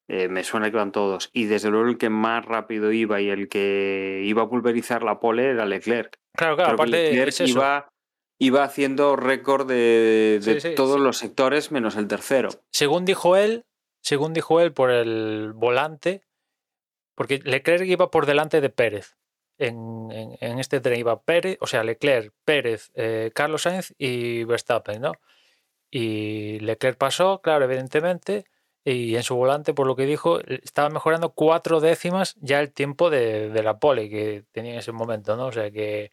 eh, 0.08 0.28
me 0.28 0.44
suena 0.44 0.70
que 0.70 0.78
iban 0.78 0.92
todos, 0.92 1.30
y 1.34 1.46
desde 1.46 1.70
luego 1.70 1.88
el 1.90 1.98
que 1.98 2.10
más 2.10 2.46
rápido 2.46 2.92
iba 2.92 3.22
y 3.22 3.30
el 3.30 3.48
que 3.50 4.22
iba 4.26 4.44
a 4.44 4.50
pulverizar 4.50 5.04
la 5.04 5.20
pole 5.20 5.50
era 5.50 5.66
Leclerc. 5.66 6.16
Claro, 6.36 6.56
claro, 6.56 6.76
Creo 6.76 6.78
que 6.78 6.82
aparte 6.98 7.10
Leclerc 7.12 7.28
es 7.42 7.50
iba, 7.50 7.90
iba 8.40 8.64
haciendo 8.64 9.16
récord 9.16 9.68
de, 9.68 10.40
de 10.44 10.60
Sí, 10.62 10.70
sí, 10.70 10.76
todos 10.76 10.98
sí. 10.98 11.02
los 11.04 11.18
sectores 11.18 11.72
menos 11.72 11.96
el 11.96 12.08
tercero. 12.08 12.50
Según 12.72 13.06
dijo 13.06 13.36
él, 13.36 13.66
según 14.02 14.34
dijo 14.34 14.62
él 14.62 14.74
por 14.74 14.92
el 14.92 15.54
volante, 15.54 16.22
porque 17.16 17.40
Leclerc 17.44 17.86
iba 17.88 18.12
por 18.12 18.26
delante 18.26 18.62
de 18.62 18.70
Pérez. 18.70 19.16
En, 19.58 20.12
en- 20.12 20.38
en 20.42 20.60
este 20.60 20.82
tren 20.82 21.00
iba 21.00 21.22
Pérez, 21.24 21.58
o 21.62 21.68
sea, 21.68 21.84
Leclerc, 21.84 22.34
Pérez, 22.44 22.92
eh, 22.94 23.32
Carlos 23.34 23.62
Sainz 23.64 23.94
y 23.98 24.44
Verstappen, 24.44 25.02
¿no? 25.02 25.14
Y 25.90 26.60
Leclerc 26.60 26.98
pasó, 26.98 27.42
claro, 27.42 27.64
evidentemente, 27.66 28.46
y 28.86 29.16
en 29.16 29.24
su 29.24 29.36
volante, 29.36 29.74
por 29.74 29.88
lo 29.88 29.96
que 29.96 30.06
dijo, 30.06 30.40
estaba 30.42 30.90
mejorando 30.90 31.32
cuatro 31.34 31.80
décimas 31.80 32.36
ya 32.40 32.60
el 32.60 32.72
tiempo 32.72 33.10
de, 33.10 33.50
de 33.50 33.64
la 33.64 33.80
pole 33.80 34.10
que 34.10 34.46
tenía 34.52 34.74
en 34.74 34.80
ese 34.80 34.92
momento, 34.92 35.36
¿no? 35.36 35.48
O 35.48 35.52
sea 35.52 35.72
que 35.72 36.12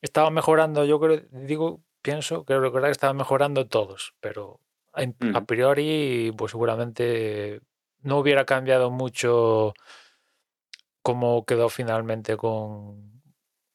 estaba 0.00 0.30
mejorando, 0.30 0.84
yo 0.84 1.00
creo, 1.00 1.22
digo, 1.32 1.82
pienso, 2.02 2.44
creo 2.44 2.60
recordar 2.60 2.90
que 2.90 2.92
estaban 2.92 3.16
mejorando 3.16 3.66
todos, 3.66 4.14
pero 4.20 4.60
a, 4.92 5.40
priori, 5.40 6.32
pues 6.36 6.52
seguramente 6.52 7.60
no 8.02 8.18
hubiera 8.18 8.44
cambiado 8.44 8.92
mucho 8.92 9.74
cómo 11.02 11.44
quedó 11.44 11.68
finalmente 11.68 12.36
con, 12.36 13.22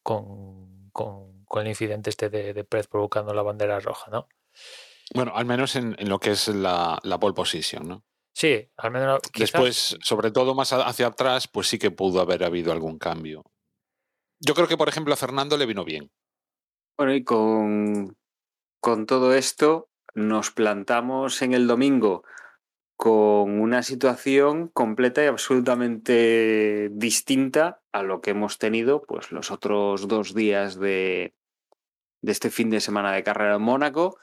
con, 0.02 0.90
con, 0.92 1.44
con 1.44 1.62
el 1.64 1.68
incidente 1.68 2.10
este 2.10 2.30
de, 2.30 2.54
de 2.54 2.64
provocando 2.64 3.34
la 3.34 3.42
bandera 3.42 3.82
roja, 3.82 4.10
¿no? 4.10 4.30
Bueno, 5.14 5.34
al 5.36 5.46
menos 5.46 5.76
en, 5.76 5.98
en 6.00 6.08
lo 6.08 6.20
que 6.20 6.32
es 6.32 6.48
la, 6.48 7.00
la 7.04 7.20
pole 7.20 7.34
position, 7.34 7.86
¿no? 7.86 8.04
Sí, 8.40 8.70
al 8.78 8.92
menos 8.92 9.20
quizás- 9.34 9.52
Después, 9.52 9.98
sobre 10.02 10.32
todo 10.32 10.56
más 10.56 10.72
hacia 10.72 11.08
atrás, 11.08 11.50
pues 11.50 11.68
sí 11.68 11.78
que 11.78 11.92
pudo 11.92 12.22
haber 12.22 12.46
habido 12.46 12.72
algún 12.72 12.98
cambio. 12.98 13.44
Yo 14.40 14.54
creo 14.54 14.66
que, 14.70 14.78
por 14.78 14.88
ejemplo, 14.88 15.14
a 15.14 15.18
Fernando 15.18 15.58
le 15.58 15.66
vino 15.66 15.84
bien. 15.84 16.10
Bueno, 16.98 17.14
y 17.14 17.26
con, 17.26 18.16
con 18.80 19.06
todo 19.06 19.34
esto 19.34 19.90
nos 20.16 20.52
plantamos 20.52 21.42
en 21.42 21.54
el 21.54 21.68
domingo 21.68 22.24
con 22.96 23.60
una 23.60 23.84
situación 23.84 24.70
completa 24.70 25.22
y 25.22 25.28
absolutamente 25.28 26.90
distinta 26.94 27.82
a 27.92 28.04
lo 28.04 28.22
que 28.22 28.32
hemos 28.32 28.58
tenido 28.58 29.02
pues, 29.04 29.34
los 29.34 29.52
otros 29.52 30.08
dos 30.08 30.34
días 30.34 30.80
de, 30.80 31.34
de 32.22 32.32
este 32.32 32.50
fin 32.50 32.70
de 32.70 32.80
semana 32.80 33.12
de 33.12 33.24
carrera 33.24 33.56
en 33.56 33.62
Mónaco. 33.64 34.18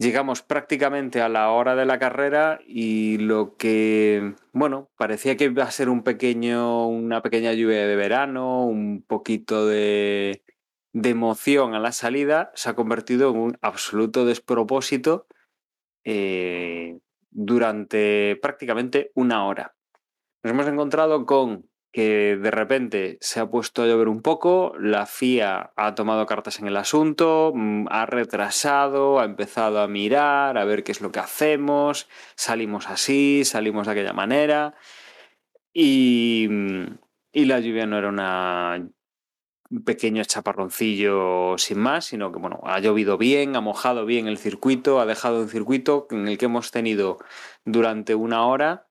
Llegamos 0.00 0.40
prácticamente 0.40 1.20
a 1.20 1.28
la 1.28 1.50
hora 1.50 1.76
de 1.76 1.84
la 1.84 1.98
carrera 1.98 2.58
y 2.66 3.18
lo 3.18 3.58
que, 3.58 4.34
bueno, 4.54 4.88
parecía 4.96 5.36
que 5.36 5.44
iba 5.44 5.64
a 5.64 5.70
ser 5.70 5.90
un 5.90 6.02
pequeño, 6.02 6.88
una 6.88 7.20
pequeña 7.20 7.52
lluvia 7.52 7.86
de 7.86 7.96
verano, 7.96 8.64
un 8.64 9.04
poquito 9.06 9.66
de, 9.66 10.42
emoción 10.94 11.74
a 11.74 11.80
la 11.80 11.92
salida, 11.92 12.50
se 12.54 12.70
ha 12.70 12.74
convertido 12.74 13.28
en 13.28 13.36
un 13.36 13.58
absoluto 13.60 14.24
despropósito 14.24 15.26
eh, 16.04 16.98
durante 17.30 18.36
prácticamente 18.36 19.12
una 19.14 19.44
hora. 19.44 19.74
Nos 20.42 20.52
hemos 20.54 20.66
encontrado 20.66 21.26
con 21.26 21.69
que 21.92 22.36
de 22.36 22.50
repente 22.50 23.18
se 23.20 23.40
ha 23.40 23.50
puesto 23.50 23.82
a 23.82 23.86
llover 23.86 24.08
un 24.08 24.22
poco, 24.22 24.74
la 24.78 25.06
FIA 25.06 25.72
ha 25.76 25.94
tomado 25.94 26.26
cartas 26.26 26.60
en 26.60 26.66
el 26.68 26.76
asunto, 26.76 27.52
mm, 27.54 27.86
ha 27.90 28.06
retrasado, 28.06 29.18
ha 29.20 29.24
empezado 29.24 29.80
a 29.80 29.88
mirar, 29.88 30.56
a 30.58 30.64
ver 30.64 30.84
qué 30.84 30.92
es 30.92 31.00
lo 31.00 31.10
que 31.10 31.20
hacemos, 31.20 32.08
salimos 32.36 32.88
así, 32.88 33.44
salimos 33.44 33.86
de 33.86 33.92
aquella 33.92 34.12
manera, 34.12 34.74
y, 35.72 36.46
mm, 36.50 36.98
y 37.32 37.44
la 37.46 37.60
lluvia 37.60 37.86
no 37.86 37.98
era 37.98 38.08
un 38.10 39.84
pequeño 39.84 40.24
chaparroncillo 40.24 41.56
sin 41.58 41.78
más, 41.78 42.06
sino 42.06 42.32
que 42.32 42.38
bueno, 42.38 42.60
ha 42.64 42.80
llovido 42.80 43.18
bien, 43.18 43.56
ha 43.56 43.60
mojado 43.60 44.04
bien 44.06 44.28
el 44.28 44.38
circuito, 44.38 45.00
ha 45.00 45.06
dejado 45.06 45.42
un 45.42 45.48
circuito 45.48 46.06
en 46.10 46.28
el 46.28 46.38
que 46.38 46.46
hemos 46.46 46.70
tenido 46.70 47.18
durante 47.64 48.14
una 48.14 48.46
hora 48.46 48.89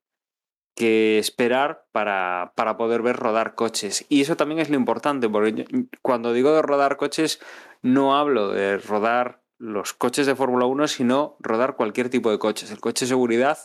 que 0.74 1.18
esperar 1.18 1.84
para, 1.92 2.52
para, 2.56 2.76
poder 2.76 3.02
ver 3.02 3.16
rodar 3.16 3.54
coches. 3.54 4.06
Y 4.08 4.20
eso 4.20 4.36
también 4.36 4.60
es 4.60 4.70
lo 4.70 4.76
importante, 4.76 5.28
porque 5.28 5.52
yo, 5.52 5.64
cuando 6.02 6.32
digo 6.32 6.52
de 6.52 6.62
rodar 6.62 6.96
coches, 6.96 7.40
no 7.82 8.16
hablo 8.16 8.50
de 8.50 8.78
rodar 8.78 9.42
los 9.58 9.92
coches 9.92 10.26
de 10.26 10.34
Fórmula 10.34 10.66
1, 10.66 10.88
sino 10.88 11.36
rodar 11.40 11.76
cualquier 11.76 12.08
tipo 12.08 12.30
de 12.30 12.38
coches. 12.38 12.70
El 12.70 12.80
coche 12.80 13.04
de 13.04 13.10
seguridad 13.10 13.58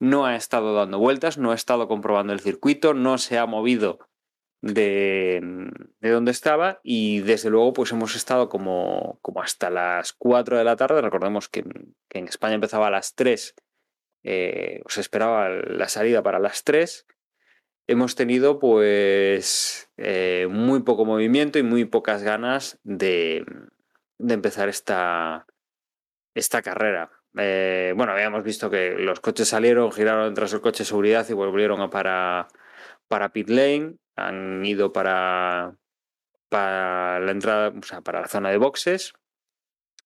no 0.00 0.26
ha 0.26 0.36
estado 0.36 0.74
dando 0.74 0.98
vueltas, 0.98 1.38
no 1.38 1.50
ha 1.50 1.54
estado 1.54 1.88
comprobando 1.88 2.32
el 2.32 2.40
circuito, 2.40 2.94
no 2.94 3.18
se 3.18 3.38
ha 3.38 3.46
movido 3.46 3.98
de, 4.64 5.40
de 6.00 6.10
donde 6.10 6.30
estaba 6.30 6.80
y 6.82 7.20
desde 7.20 7.50
luego 7.50 7.74
pues 7.74 7.92
hemos 7.92 8.16
estado 8.16 8.48
como, 8.48 9.18
como 9.20 9.42
hasta 9.42 9.68
las 9.70 10.12
4 10.14 10.56
de 10.56 10.64
la 10.64 10.76
tarde, 10.76 11.02
recordemos 11.02 11.48
que, 11.48 11.64
que 12.08 12.18
en 12.18 12.28
España 12.28 12.54
empezaba 12.54 12.86
a 12.86 12.90
las 12.90 13.14
3, 13.14 13.54
eh, 14.24 14.82
se 14.88 15.00
esperaba 15.00 15.48
la 15.50 15.88
salida 15.88 16.22
para 16.22 16.38
las 16.38 16.64
3, 16.64 17.06
hemos 17.86 18.14
tenido 18.14 18.58
pues 18.58 19.90
eh, 19.98 20.48
muy 20.50 20.82
poco 20.82 21.04
movimiento 21.04 21.58
y 21.58 21.62
muy 21.62 21.84
pocas 21.84 22.22
ganas 22.22 22.78
de, 22.82 23.44
de 24.18 24.34
empezar 24.34 24.68
esta, 24.68 25.46
esta 26.34 26.62
carrera. 26.62 27.10
Eh, 27.36 27.92
bueno, 27.96 28.12
habíamos 28.12 28.44
visto 28.44 28.70
que 28.70 28.94
los 28.98 29.20
coches 29.20 29.48
salieron, 29.48 29.92
giraron 29.92 30.32
tras 30.34 30.52
el 30.52 30.60
coche 30.60 30.84
de 30.84 30.88
seguridad 30.88 31.26
y 31.28 31.32
volvieron 31.34 31.80
a 31.80 31.90
para, 31.90 32.48
para 33.08 33.32
pit 33.32 33.48
lane, 33.48 33.96
han 34.16 34.64
ido 34.64 34.92
para, 34.92 35.76
para 36.48 37.20
la 37.20 37.32
entrada, 37.32 37.72
o 37.76 37.82
sea, 37.82 38.00
para 38.00 38.22
la 38.22 38.28
zona 38.28 38.50
de 38.50 38.58
boxes. 38.58 39.12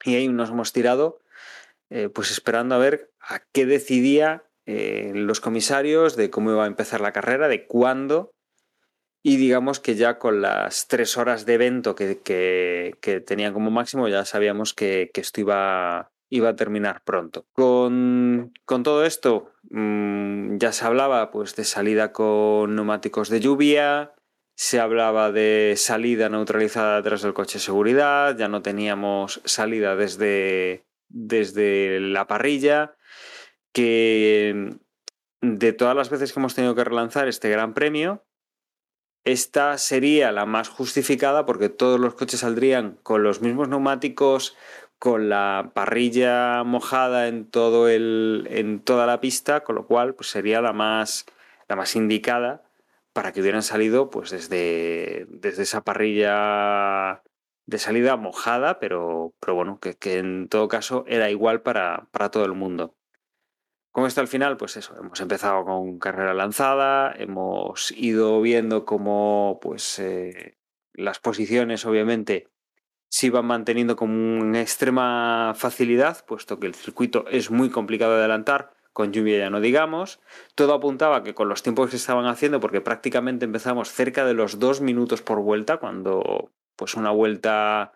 Y 0.04 0.14
ahí 0.14 0.28
nos 0.28 0.50
hemos 0.50 0.72
tirado 0.72 1.20
eh, 1.90 2.08
pues 2.08 2.30
esperando 2.30 2.74
a 2.74 2.78
ver 2.78 3.10
a 3.20 3.40
qué 3.52 3.66
decidía 3.66 4.44
eh, 4.66 5.12
los 5.14 5.40
comisarios 5.40 6.16
de 6.16 6.30
cómo 6.30 6.50
iba 6.50 6.64
a 6.64 6.68
empezar 6.68 7.00
la 7.00 7.12
carrera, 7.12 7.48
de 7.48 7.66
cuándo 7.66 8.32
y 9.22 9.36
digamos 9.36 9.80
que 9.80 9.94
ya 9.94 10.18
con 10.18 10.40
las 10.42 10.88
tres 10.88 11.16
horas 11.16 11.44
de 11.44 11.54
evento 11.54 11.94
que, 11.94 12.20
que, 12.22 13.20
tenían 13.20 13.52
como 13.52 13.70
máximo 13.70 14.08
ya 14.08 14.24
sabíamos 14.24 14.74
que, 14.74 15.10
que 15.12 15.20
esto 15.20 15.40
iba, 15.40 16.10
iba 16.30 16.50
a 16.50 16.56
terminar 16.56 17.02
pronto. 17.04 17.46
Con, 17.52 18.52
con 18.64 18.82
todo 18.82 19.04
esto 19.04 19.52
mmm, 19.70 20.56
ya 20.58 20.72
se 20.72 20.84
hablaba 20.84 21.30
pues, 21.30 21.56
de 21.56 21.64
salida 21.64 22.12
con 22.12 22.76
neumáticos 22.76 23.28
de 23.28 23.40
lluvia, 23.40 24.14
se 24.56 24.80
hablaba 24.80 25.30
de 25.30 25.74
salida 25.76 26.28
neutralizada 26.28 26.96
detrás 26.96 27.22
del 27.22 27.34
coche 27.34 27.58
de 27.58 27.64
seguridad, 27.64 28.36
ya 28.36 28.48
no 28.48 28.62
teníamos 28.62 29.40
salida 29.44 29.94
desde, 29.94 30.84
desde 31.08 32.00
la 32.00 32.26
parrilla, 32.26 32.96
que 33.72 34.76
de 35.40 35.72
todas 35.72 35.96
las 35.96 36.10
veces 36.10 36.32
que 36.32 36.40
hemos 36.40 36.54
tenido 36.54 36.74
que 36.74 36.84
relanzar 36.84 37.28
este 37.28 37.48
gran 37.50 37.74
premio, 37.74 38.24
esta 39.24 39.76
sería 39.78 40.32
la 40.32 40.46
más 40.46 40.68
justificada 40.68 41.44
porque 41.44 41.68
todos 41.68 42.00
los 42.00 42.14
coches 42.14 42.40
saldrían 42.40 42.98
con 43.02 43.22
los 43.22 43.42
mismos 43.42 43.68
neumáticos, 43.68 44.56
con 44.98 45.28
la 45.28 45.70
parrilla 45.74 46.64
mojada 46.64 47.28
en 47.28 47.48
todo 47.50 47.88
el 47.88 48.48
en 48.50 48.80
toda 48.80 49.06
la 49.06 49.20
pista, 49.20 49.64
con 49.64 49.76
lo 49.76 49.86
cual 49.86 50.14
pues 50.14 50.30
sería 50.30 50.60
la 50.60 50.72
más 50.72 51.26
la 51.68 51.76
más 51.76 51.94
indicada 51.94 52.64
para 53.12 53.32
que 53.32 53.40
hubieran 53.40 53.62
salido 53.62 54.10
pues 54.10 54.30
desde, 54.30 55.26
desde 55.28 55.64
esa 55.64 55.82
parrilla 55.82 57.22
de 57.68 57.78
salida 57.78 58.16
mojada, 58.16 58.78
pero, 58.80 59.34
pero 59.40 59.54
bueno, 59.54 59.78
que, 59.78 59.94
que, 59.94 60.16
en 60.16 60.48
todo 60.48 60.68
caso 60.68 61.04
era 61.06 61.30
igual 61.30 61.60
para, 61.60 62.08
para 62.12 62.30
todo 62.30 62.46
el 62.46 62.54
mundo. 62.54 62.94
¿Cómo 63.92 64.06
está 64.06 64.22
al 64.22 64.28
final? 64.28 64.56
Pues 64.56 64.78
eso, 64.78 64.96
hemos 64.98 65.20
empezado 65.20 65.66
con 65.66 65.98
carrera 65.98 66.32
lanzada, 66.32 67.14
hemos 67.18 67.92
ido 67.92 68.40
viendo 68.40 68.86
cómo 68.86 69.58
pues 69.60 69.98
eh, 69.98 70.56
las 70.94 71.18
posiciones 71.18 71.84
obviamente 71.84 72.48
se 73.10 73.26
iban 73.26 73.44
manteniendo 73.44 73.96
con 73.96 74.12
una 74.12 74.62
extrema 74.62 75.52
facilidad, 75.54 76.24
puesto 76.24 76.58
que 76.58 76.68
el 76.68 76.74
circuito 76.74 77.26
es 77.28 77.50
muy 77.50 77.68
complicado 77.68 78.12
de 78.12 78.20
adelantar, 78.20 78.72
con 78.94 79.12
lluvia 79.12 79.38
ya 79.40 79.50
no 79.50 79.60
digamos. 79.60 80.20
Todo 80.54 80.72
apuntaba 80.72 81.22
que 81.22 81.34
con 81.34 81.50
los 81.50 81.62
tiempos 81.62 81.86
que 81.86 81.92
se 81.92 81.96
estaban 81.98 82.24
haciendo, 82.24 82.60
porque 82.60 82.80
prácticamente 82.80 83.44
empezamos 83.44 83.92
cerca 83.92 84.24
de 84.24 84.32
los 84.32 84.58
dos 84.58 84.80
minutos 84.80 85.20
por 85.20 85.40
vuelta, 85.40 85.76
cuando 85.76 86.50
pues 86.78 86.94
una 86.94 87.10
vuelta 87.10 87.92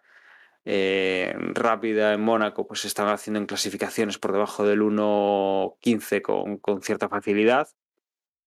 eh, 0.64 1.34
rápida 1.54 2.12
en 2.12 2.20
Mónaco 2.20 2.66
pues 2.66 2.80
se 2.80 2.88
estaban 2.88 3.14
haciendo 3.14 3.40
en 3.40 3.46
clasificaciones 3.46 4.18
por 4.18 4.32
debajo 4.32 4.66
del 4.66 4.82
1.15 4.82 6.20
con, 6.20 6.58
con, 6.58 6.82
cierta 6.82 7.08
facilidad, 7.08 7.68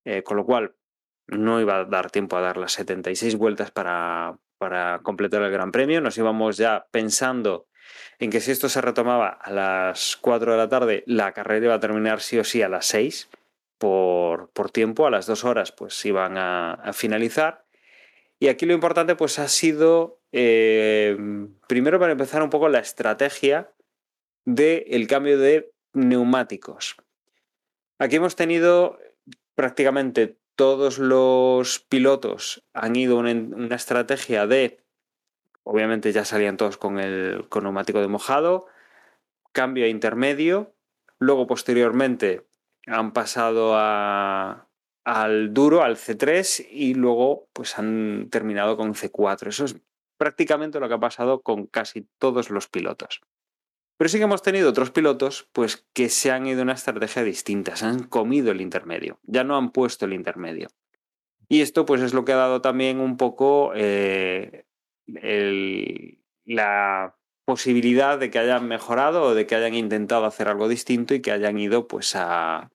eh, 0.03 0.21
con 0.21 0.37
lo 0.37 0.45
cual 0.45 0.75
no 1.27 1.59
iba 1.59 1.77
a 1.77 1.85
dar 1.85 2.11
tiempo 2.11 2.37
a 2.37 2.41
dar 2.41 2.57
las 2.57 2.73
76 2.73 3.35
vueltas 3.35 3.71
para, 3.71 4.37
para 4.57 4.99
completar 5.01 5.41
el 5.41 5.51
Gran 5.51 5.71
Premio. 5.71 6.01
Nos 6.01 6.17
íbamos 6.17 6.57
ya 6.57 6.87
pensando 6.91 7.67
en 8.19 8.29
que 8.29 8.41
si 8.41 8.51
esto 8.51 8.69
se 8.69 8.81
retomaba 8.81 9.29
a 9.29 9.51
las 9.51 10.17
4 10.17 10.51
de 10.51 10.57
la 10.57 10.69
tarde, 10.69 11.03
la 11.07 11.31
carrera 11.33 11.65
iba 11.65 11.75
a 11.75 11.79
terminar 11.79 12.21
sí 12.21 12.37
o 12.37 12.43
sí 12.43 12.61
a 12.61 12.69
las 12.69 12.85
6 12.87 13.29
por, 13.77 14.49
por 14.51 14.71
tiempo, 14.71 15.07
a 15.07 15.11
las 15.11 15.25
2 15.25 15.43
horas 15.43 15.71
pues 15.71 16.05
iban 16.05 16.37
a, 16.37 16.91
finalizar. 16.93 17.64
Y 18.39 18.47
aquí 18.47 18.65
lo 18.65 18.73
importante 18.73 19.15
pues 19.15 19.39
ha 19.39 19.47
sido, 19.47 20.19
eh, 20.31 21.17
primero 21.67 21.99
para 21.99 22.11
empezar 22.11 22.43
un 22.43 22.49
poco 22.49 22.69
la 22.69 22.79
estrategia 22.79 23.71
del 24.43 24.83
el 24.87 25.07
cambio 25.07 25.37
de 25.37 25.73
neumáticos. 25.93 26.97
Aquí 27.97 28.17
hemos 28.17 28.35
tenido 28.35 28.99
prácticamente 29.55 30.37
todos 30.55 30.99
los 30.99 31.79
pilotos 31.79 32.63
han 32.73 32.95
ido 32.95 33.17
una, 33.17 33.31
una 33.31 33.75
estrategia 33.75 34.47
de, 34.47 34.79
obviamente 35.63 36.11
ya 36.11 36.25
salían 36.25 36.57
todos 36.57 36.77
con 36.77 36.99
el 36.99 37.47
con 37.49 37.63
neumático 37.63 38.01
de 38.01 38.07
mojado, 38.07 38.67
cambio 39.51 39.85
a 39.85 39.87
intermedio, 39.87 40.73
luego 41.19 41.47
posteriormente 41.47 42.45
han 42.87 43.13
pasado 43.13 43.73
a, 43.75 44.67
al 45.05 45.53
duro, 45.53 45.83
al 45.83 45.95
C3 45.95 46.67
y 46.69 46.95
luego 46.95 47.47
pues 47.53 47.77
han 47.77 48.27
terminado 48.29 48.75
con 48.75 48.93
C4. 48.93 49.47
Eso 49.47 49.65
es 49.65 49.77
prácticamente 50.17 50.79
lo 50.79 50.87
que 50.87 50.95
ha 50.95 50.99
pasado 50.99 51.41
con 51.41 51.67
casi 51.67 52.07
todos 52.17 52.49
los 52.49 52.67
pilotos. 52.67 53.21
Pero 53.97 54.09
sí 54.09 54.17
que 54.17 54.25
hemos 54.25 54.41
tenido 54.41 54.69
otros 54.69 54.91
pilotos 54.91 55.47
pues, 55.53 55.85
que 55.93 56.09
se 56.09 56.31
han 56.31 56.47
ido 56.47 56.59
a 56.59 56.63
una 56.63 56.73
estrategia 56.73 57.23
distinta, 57.23 57.77
se 57.77 57.85
han 57.85 58.03
comido 58.03 58.51
el 58.51 58.59
intermedio, 58.59 59.19
ya 59.23 59.45
no 59.45 59.55
han 59.55 59.71
puesto 59.71 60.05
el 60.05 60.13
intermedio. 60.13 60.67
Y 61.47 61.61
esto 61.61 61.85
pues, 61.85 62.01
es 62.01 62.13
lo 62.13 62.25
que 62.25 62.33
ha 62.33 62.37
dado 62.37 62.61
también 62.61 62.99
un 62.99 63.15
poco 63.15 63.71
eh, 63.75 64.65
la 65.05 67.15
posibilidad 67.45 68.17
de 68.17 68.31
que 68.31 68.39
hayan 68.39 68.67
mejorado 68.67 69.23
o 69.23 69.35
de 69.35 69.45
que 69.45 69.55
hayan 69.55 69.75
intentado 69.75 70.25
hacer 70.25 70.47
algo 70.47 70.67
distinto 70.67 71.13
y 71.13 71.21
que 71.21 71.31
hayan 71.31 71.59
ido 71.59 71.87
pues, 71.87 72.15
a, 72.15 72.71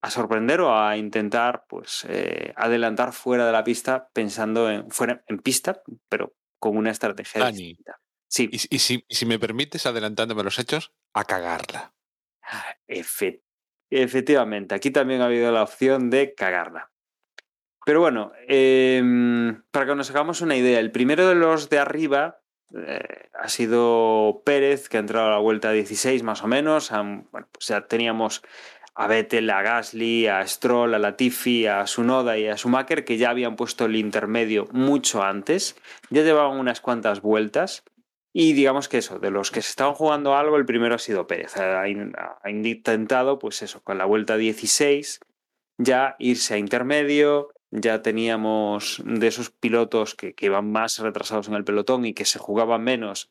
a 0.00 0.10
sorprender 0.10 0.60
o 0.60 0.76
a 0.76 0.96
intentar 0.96 1.64
pues, 1.68 2.06
eh, 2.08 2.52
adelantar 2.56 3.12
fuera 3.12 3.46
de 3.46 3.52
la 3.52 3.64
pista 3.64 4.08
pensando 4.12 4.70
en, 4.70 4.90
fuera, 4.90 5.24
en 5.26 5.38
pista, 5.38 5.82
pero 6.08 6.34
con 6.58 6.76
una 6.76 6.90
estrategia 6.90 7.40
Dani, 7.40 7.56
distinta. 7.56 8.00
Sí. 8.28 8.48
Y, 8.52 8.76
y, 8.76 8.78
si, 8.78 9.26
me 9.26 9.38
permites, 9.38 9.86
adelantándome 9.86 10.44
los 10.44 10.58
hechos, 10.58 10.92
a 11.14 11.24
cagarla. 11.24 11.94
Efe 12.86 13.42
efectivamente, 13.90 14.74
aquí 14.74 14.90
también 14.90 15.22
ha 15.22 15.26
habido 15.26 15.50
la 15.50 15.62
opción 15.62 16.10
de 16.10 16.34
cagarla. 16.34 16.90
Pero 17.84 18.00
bueno, 18.00 18.32
eh, 18.46 19.02
para 19.70 19.86
que 19.86 19.94
nos 19.94 20.10
hagamos 20.10 20.42
una 20.42 20.56
idea, 20.56 20.78
el 20.78 20.90
primero 20.90 21.26
de 21.26 21.34
los 21.34 21.70
de 21.70 21.78
arriba 21.78 22.42
eh, 22.74 23.28
ha 23.32 23.48
sido 23.48 24.42
Pérez, 24.44 24.88
que 24.88 24.98
ha 24.98 25.00
entrado 25.00 25.28
a 25.28 25.30
la 25.30 25.38
vuelta 25.38 25.72
16 25.72 26.22
más 26.22 26.42
o 26.42 26.48
menos. 26.48 26.92
Han, 26.92 27.28
bueno, 27.30 27.48
pues 27.50 27.68
ya 27.68 27.86
teníamos 27.86 28.42
a 28.98 29.06
Vettel, 29.06 29.48
a 29.50 29.62
Gasly, 29.62 30.26
a 30.26 30.44
Stroll, 30.44 30.92
a 30.92 30.98
Latifi, 30.98 31.66
a 31.66 31.86
Sunoda 31.86 32.36
y 32.36 32.48
a 32.48 32.56
Schumacher, 32.56 33.04
que 33.04 33.16
ya 33.16 33.30
habían 33.30 33.54
puesto 33.54 33.84
el 33.84 33.94
intermedio 33.94 34.66
mucho 34.72 35.22
antes, 35.22 35.76
ya 36.10 36.22
llevaban 36.22 36.58
unas 36.58 36.80
cuantas 36.80 37.22
vueltas. 37.22 37.84
Y 38.32 38.54
digamos 38.54 38.88
que 38.88 38.98
eso, 38.98 39.20
de 39.20 39.30
los 39.30 39.52
que 39.52 39.62
se 39.62 39.70
estaban 39.70 39.94
jugando 39.94 40.34
algo, 40.34 40.56
el 40.56 40.66
primero 40.66 40.96
ha 40.96 40.98
sido 40.98 41.28
Pérez. 41.28 41.56
Ha, 41.56 41.88
intentado, 42.50 43.38
pues 43.38 43.62
eso, 43.62 43.80
con 43.84 43.98
la 43.98 44.04
vuelta 44.04 44.36
16, 44.36 45.20
ya 45.78 46.16
irse 46.18 46.54
a 46.54 46.58
intermedio. 46.58 47.50
Ya 47.70 48.02
teníamos 48.02 49.00
de 49.04 49.28
esos 49.28 49.50
pilotos 49.50 50.16
que, 50.16 50.34
que 50.34 50.46
iban 50.46 50.72
más 50.72 50.98
retrasados 50.98 51.46
en 51.46 51.54
el 51.54 51.64
pelotón 51.64 52.04
y 52.04 52.14
que 52.14 52.24
se 52.24 52.38
jugaban 52.40 52.82
menos, 52.82 53.30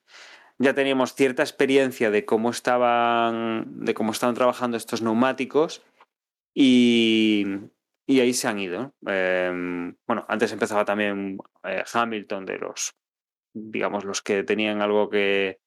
ya 0.60 0.74
teníamos 0.74 1.14
cierta 1.14 1.44
experiencia 1.44 2.10
de 2.12 2.26
cómo 2.26 2.50
estaban, 2.50 3.86
de 3.86 3.94
cómo 3.94 4.12
estaban 4.12 4.36
trabajando 4.36 4.78
estos 4.78 5.02
neumáticos 5.02 5.84
y, 6.54 7.46
y 8.08 8.20
ahí 8.20 8.34
se 8.34 8.48
han 8.48 8.60
ido. 8.60 8.94
Eh, 9.08 9.94
bueno, 10.08 10.26
antes 10.28 10.52
empezaba 10.52 10.86
también 10.86 11.38
eh, 11.64 11.84
Hamilton 11.92 12.46
de 12.46 12.58
los, 12.58 12.96
digamos, 13.54 14.04
los 14.04 14.22
que 14.22 14.44
tenían 14.44 14.82
algo 14.82 15.10
que, 15.10 15.60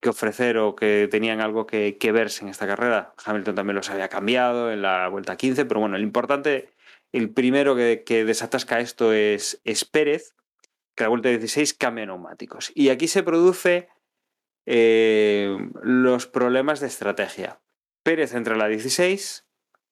que 0.00 0.10
ofrecer 0.10 0.58
o 0.58 0.76
que 0.76 1.08
tenían 1.10 1.40
algo 1.40 1.66
que, 1.66 1.96
que, 1.98 2.12
verse 2.12 2.44
en 2.44 2.50
esta 2.50 2.66
carrera. 2.66 3.14
Hamilton 3.24 3.56
también 3.56 3.76
los 3.76 3.90
había 3.90 4.08
cambiado 4.08 4.70
en 4.70 4.82
la 4.82 5.08
vuelta 5.08 5.36
15, 5.36 5.64
pero 5.64 5.80
bueno, 5.80 5.96
el 5.96 6.02
importante, 6.02 6.68
el 7.10 7.30
primero 7.30 7.74
que, 7.74 8.04
que 8.06 8.24
desatasca 8.24 8.78
esto 8.78 9.12
es, 9.12 9.60
es, 9.64 9.84
Pérez, 9.84 10.34
que 10.94 11.04
la 11.04 11.08
vuelta 11.08 11.30
16 11.30 11.74
cambia 11.74 12.06
neumáticos. 12.06 12.70
Y 12.74 12.90
aquí 12.90 13.08
se 13.08 13.24
produce 13.24 13.88
eh, 14.66 15.56
los 15.82 16.26
problemas 16.26 16.80
de 16.80 16.86
estrategia. 16.86 17.60
Pérez 18.02 18.34
entra 18.34 18.54
en 18.54 18.60
la 18.60 18.68
16, 18.68 19.46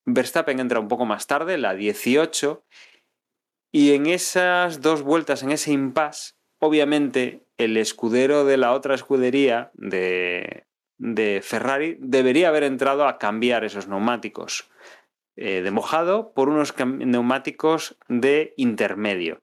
Verstappen 0.05 0.61
entra 0.61 0.81
un 0.81 0.89
poco 0.89 1.07
más 1.07 1.27
tarde, 1.27 1.59
la 1.59 1.75
18, 1.75 2.65
y 3.73 3.95
en 3.95 4.07
esas 4.07 4.81
dos 4.81 5.03
vueltas, 5.03 5.43
en 5.43 5.51
ese 5.51 5.73
impasse, 5.73 6.35
obviamente 6.59 7.47
el 7.57 7.77
escudero 7.77 8.45
de 8.45 8.57
la 8.57 8.73
otra 8.73 8.95
escudería 8.95 9.71
de, 9.75 10.67
de 10.99 11.41
Ferrari 11.43 11.97
debería 12.01 12.49
haber 12.49 12.65
entrado 12.65 13.07
a 13.07 13.19
cambiar 13.19 13.65
esos 13.65 13.89
neumáticos 13.89 14.71
eh, 15.37 15.63
de 15.63 15.71
mojado 15.71 16.35
por 16.35 16.49
unos 16.49 16.75
neumáticos 16.79 17.97
de 18.09 18.53
intermedio. 18.57 19.43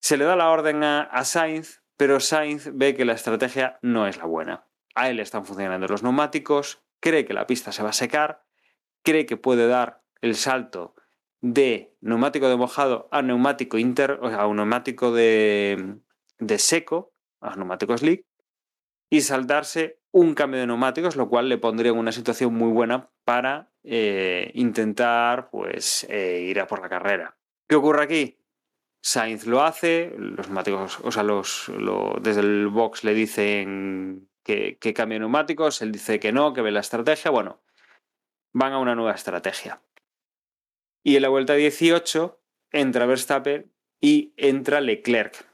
Se 0.00 0.16
le 0.16 0.24
da 0.24 0.36
la 0.36 0.50
orden 0.50 0.82
a, 0.82 1.02
a 1.02 1.24
Sainz, 1.24 1.82
pero 1.98 2.20
Sainz 2.20 2.70
ve 2.72 2.94
que 2.94 3.04
la 3.04 3.12
estrategia 3.12 3.78
no 3.82 4.06
es 4.06 4.16
la 4.16 4.24
buena. 4.24 4.64
A 4.94 5.10
él 5.10 5.18
están 5.18 5.44
funcionando 5.44 5.88
los 5.88 6.04
neumáticos, 6.04 6.80
cree 7.00 7.26
que 7.26 7.34
la 7.34 7.46
pista 7.46 7.72
se 7.72 7.82
va 7.82 7.90
a 7.90 7.92
secar, 7.92 8.44
cree 9.02 9.26
que 9.26 9.36
puede 9.36 9.66
dar 9.66 10.04
el 10.22 10.36
salto 10.36 10.94
de 11.40 11.96
neumático 12.00 12.48
de 12.48 12.56
mojado 12.56 13.08
a 13.10 13.20
neumático 13.20 13.78
inter, 13.78 14.18
o 14.22 14.30
sea, 14.30 14.42
a 14.42 14.46
un 14.46 14.56
neumático 14.56 15.12
de, 15.12 15.98
seco, 16.58 17.12
a 17.40 17.56
neumático 17.56 17.98
slick, 17.98 18.24
y 19.10 19.22
saltarse 19.22 19.98
un 20.12 20.34
cambio 20.34 20.60
de 20.60 20.68
neumáticos, 20.68 21.16
lo 21.16 21.28
cual 21.28 21.48
le 21.48 21.58
pondría 21.58 21.90
en 21.90 21.98
una 21.98 22.12
situación 22.12 22.54
muy 22.54 22.70
buena 22.70 23.10
para 23.24 23.72
eh, 23.82 24.52
intentar 24.54 25.50
pues, 25.50 26.06
eh, 26.08 26.42
ir 26.48 26.60
a 26.60 26.68
por 26.68 26.80
la 26.80 26.88
carrera. 26.88 27.36
¿Qué 27.68 27.74
ocurre 27.74 28.04
aquí? 28.04 28.38
Sainz 29.00 29.46
lo 29.46 29.62
hace, 29.62 30.14
los 30.18 30.48
neumáticos, 30.48 30.98
o 31.02 31.12
sea, 31.12 31.22
los, 31.22 31.70
desde 32.20 32.40
el 32.40 32.68
box 32.68 33.04
le 33.04 33.14
dicen 33.14 34.28
que, 34.42 34.78
que 34.78 34.92
cambie 34.92 35.18
neumáticos, 35.18 35.82
él 35.82 35.92
dice 35.92 36.18
que 36.18 36.32
no, 36.32 36.52
que 36.52 36.62
ve 36.62 36.70
la 36.70 36.80
estrategia, 36.80 37.30
bueno, 37.30 37.62
van 38.52 38.72
a 38.72 38.78
una 38.78 38.94
nueva 38.94 39.12
estrategia. 39.12 39.80
Y 41.04 41.16
en 41.16 41.22
la 41.22 41.28
vuelta 41.28 41.54
18 41.54 42.40
entra 42.72 43.06
Verstappen 43.06 43.72
y 44.00 44.34
entra 44.36 44.80
Leclerc. 44.80 45.46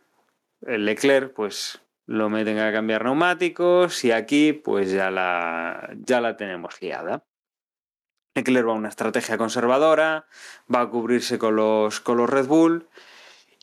El 0.62 0.86
Leclerc, 0.86 1.34
pues 1.34 1.80
lo 2.06 2.28
meten 2.30 2.58
a 2.58 2.72
cambiar 2.72 3.04
neumáticos 3.04 4.04
y 4.04 4.12
aquí, 4.12 4.52
pues 4.52 4.90
ya 4.90 5.10
la, 5.10 5.90
ya 5.96 6.20
la 6.20 6.36
tenemos 6.36 6.78
guiada. 6.80 7.24
Leclerc 8.34 8.66
va 8.66 8.72
a 8.72 8.76
una 8.76 8.88
estrategia 8.88 9.38
conservadora, 9.38 10.26
va 10.72 10.80
a 10.80 10.90
cubrirse 10.90 11.38
con 11.38 11.56
los, 11.56 12.00
con 12.00 12.16
los 12.16 12.28
Red 12.28 12.46
Bull 12.46 12.88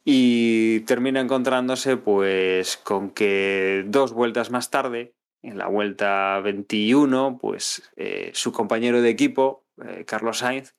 y 0.03 0.81
termina 0.81 1.19
encontrándose 1.19 1.97
pues 1.97 2.77
con 2.77 3.11
que 3.11 3.83
dos 3.87 4.13
vueltas 4.13 4.49
más 4.51 4.69
tarde, 4.69 5.13
en 5.43 5.57
la 5.57 5.67
vuelta 5.67 6.39
21, 6.41 7.37
pues 7.39 7.91
eh, 7.95 8.31
su 8.33 8.51
compañero 8.51 9.01
de 9.01 9.09
equipo, 9.09 9.65
eh, 9.83 10.05
Carlos 10.05 10.39
Sainz, 10.39 10.75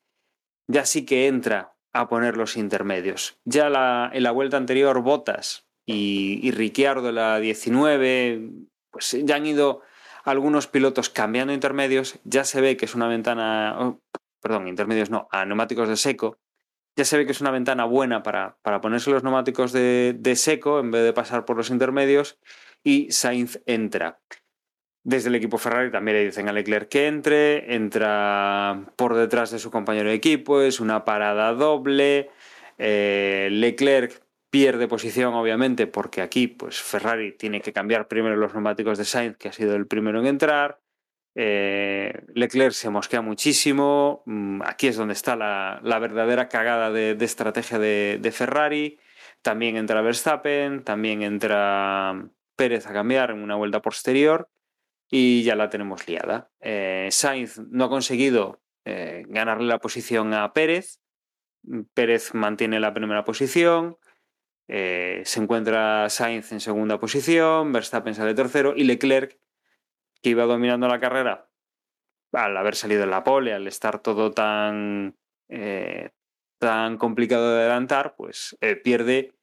ya 0.67 0.85
sí 0.85 1.05
que 1.05 1.27
entra 1.27 1.75
a 1.93 2.07
poner 2.07 2.37
los 2.37 2.57
intermedios. 2.57 3.37
Ya 3.45 3.67
en 4.13 4.23
la 4.23 4.31
vuelta 4.31 4.57
anterior, 4.57 5.01
Botas 5.01 5.67
y, 5.85 6.39
y 6.41 6.51
Ricciardo, 6.51 7.11
la 7.11 7.39
19, 7.39 8.49
pues 8.89 9.17
ya 9.23 9.35
han 9.35 9.45
ido 9.45 9.81
algunos 10.23 10.67
pilotos 10.67 11.09
cambiando 11.09 11.53
intermedios. 11.53 12.19
Ya 12.23 12.45
se 12.45 12.61
ve 12.61 12.77
que 12.77 12.85
es 12.85 12.95
una 12.95 13.07
ventana, 13.07 13.75
oh, 13.79 13.99
perdón, 14.41 14.67
intermedios 14.67 15.09
no, 15.09 15.27
a 15.31 15.45
neumáticos 15.45 15.89
de 15.89 15.97
seco. 15.97 16.37
Ya 16.95 17.05
se 17.05 17.17
ve 17.17 17.25
que 17.25 17.31
es 17.31 17.41
una 17.41 17.51
ventana 17.51 17.85
buena 17.85 18.21
para, 18.21 18.57
para 18.61 18.81
ponerse 18.81 19.09
los 19.09 19.23
neumáticos 19.23 19.71
de, 19.71 20.15
de 20.17 20.35
seco 20.35 20.79
en 20.79 20.91
vez 20.91 21.03
de 21.03 21.13
pasar 21.13 21.45
por 21.45 21.57
los 21.57 21.69
intermedios. 21.69 22.37
Y 22.83 23.11
Sainz 23.11 23.61
entra. 23.65 24.19
Desde 25.05 25.27
el 25.29 25.35
equipo 25.35 25.57
Ferrari 25.57 25.91
también 25.91 26.17
le 26.17 26.25
dicen 26.25 26.47
a 26.47 26.53
Leclerc 26.53 26.87
que 26.87 27.07
entre, 27.07 27.75
entra 27.75 28.85
por 28.95 29.15
detrás 29.15 29.51
de 29.51 29.59
su 29.59 29.69
compañero 29.69 30.09
de 30.09 30.15
equipo, 30.15 30.61
es 30.61 30.79
una 30.79 31.03
parada 31.03 31.53
doble. 31.53 32.29
Eh, 32.77 33.49
Leclerc 33.51 34.23
pierde 34.49 34.87
posición, 34.87 35.33
obviamente, 35.33 35.87
porque 35.87 36.21
aquí 36.21 36.47
pues, 36.47 36.81
Ferrari 36.81 37.33
tiene 37.33 37.59
que 37.59 37.73
cambiar 37.73 38.07
primero 38.07 38.37
los 38.37 38.53
neumáticos 38.53 38.97
de 38.97 39.03
Sainz, 39.03 39.35
que 39.35 39.49
ha 39.49 39.51
sido 39.51 39.75
el 39.75 39.87
primero 39.87 40.21
en 40.21 40.27
entrar. 40.27 40.79
Eh, 41.35 42.25
Leclerc 42.35 42.73
se 42.73 42.89
mosquea 42.89 43.21
muchísimo. 43.21 44.23
Mm, 44.25 44.61
aquí 44.63 44.87
es 44.87 44.97
donde 44.97 45.13
está 45.13 45.35
la, 45.35 45.99
verdadera 45.99 46.47
cagada 46.47 46.91
de, 46.91 47.17
estrategia 47.19 47.79
de, 47.79 48.31
Ferrari. 48.31 48.99
También 49.41 49.75
entra 49.77 50.01
Verstappen, 50.01 50.83
también 50.83 51.21
entra 51.21 52.29
Pérez 52.55 52.87
a 52.87 52.93
cambiar 52.93 53.31
en 53.31 53.41
una 53.41 53.55
vuelta 53.55 53.81
posterior 53.81 54.49
y 55.09 55.43
ya 55.43 55.55
la 55.55 55.69
tenemos 55.69 56.07
liada. 56.07 56.51
Eh, 56.61 57.09
Sainz 57.11 57.59
no 57.69 57.85
ha 57.85 57.89
conseguido 57.89 58.61
eh, 58.85 59.23
ganarle 59.27 59.67
la 59.67 59.79
posición 59.79 60.33
a 60.33 60.53
Pérez. 60.53 60.99
Pérez 61.93 62.33
mantiene 62.33 62.79
la 62.79 62.93
primera 62.93 63.23
posición. 63.23 63.97
Se 64.67 65.39
encuentra 65.39 66.09
Sainz 66.09 66.51
en 66.51 66.59
segunda 66.59 66.99
posición. 66.99 67.71
Verstappen 67.73 68.15
sale 68.15 68.33
tercero. 68.33 68.73
Y 68.75 68.85
Leclerc, 68.85 69.37
que 70.23 70.29
iba 70.29 70.45
dominando 70.45 70.87
la 70.87 70.99
carrera 70.99 71.49
al 72.31 72.57
haber 72.57 72.75
salido 72.75 73.03
en 73.03 73.11
la 73.11 73.23
pole, 73.23 73.53
al 73.53 73.67
estar 73.67 73.99
todo 73.99 74.31
tan, 74.31 75.15
eh, 75.49 76.09
tan 76.59 76.97
complicado 76.97 77.53
de 77.53 77.59
adelantar, 77.59 78.15
pues 78.15 78.57
eh, 78.61 78.75
pierde 78.75 79.33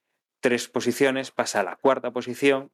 tres 0.41 0.69
posiciones, 0.69 1.31
pasa 1.31 1.61
a 1.61 1.65
la 1.65 1.77
cuarta 1.77 2.11
posición 2.11 2.73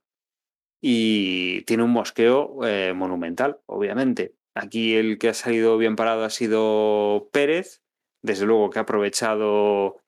y 0.81 1.63
tiene 1.63 1.83
un 1.83 1.91
mosqueo 1.91 2.65
eh, 2.67 2.95
monumental, 2.95 3.61
obviamente. 3.67 4.35
Aquí 4.55 4.95
el 4.95 5.19
que 5.19 5.29
ha 5.29 5.35
salido 5.35 5.77
bien 5.77 5.97
parado 5.97 6.25
ha 6.25 6.31
sido 6.31 7.29
Pérez, 7.33 7.83
desde 8.23 8.47
luego 8.47 8.71
que 8.71 8.79
ha 8.79 8.83
aprovechado 8.83 10.01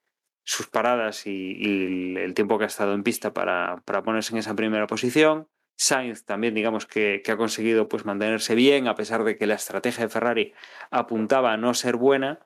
sus 0.43 0.67
paradas 0.67 1.27
y, 1.27 1.53
y 1.59 2.15
el 2.17 2.33
tiempo 2.33 2.57
que 2.57 2.63
ha 2.63 2.67
estado 2.67 2.93
en 2.95 3.03
pista 3.03 3.33
para, 3.33 3.83
para, 3.85 4.01
ponerse 4.01 4.33
en 4.33 4.39
esa 4.39 4.55
primera 4.55 4.87
posición. 4.87 5.47
Sainz 5.79 6.25
también, 6.25 6.53
digamos 6.55 6.85
que, 6.85 7.23
ha 7.25 7.37
conseguido 7.37 7.87
pues, 7.87 8.03
mantenerse 8.03 8.53
bien, 8.53 8.87
a 8.89 8.95
pesar 8.95 9.23
de 9.23 9.37
que 9.37 9.47
la 9.47 9.55
estrategia 9.55 10.03
de 10.03 10.09
Ferrari 10.09 10.53
apuntaba 10.91 11.53
a 11.53 11.57
no 11.57 11.73
ser 11.73 11.95
buena. 11.95 12.45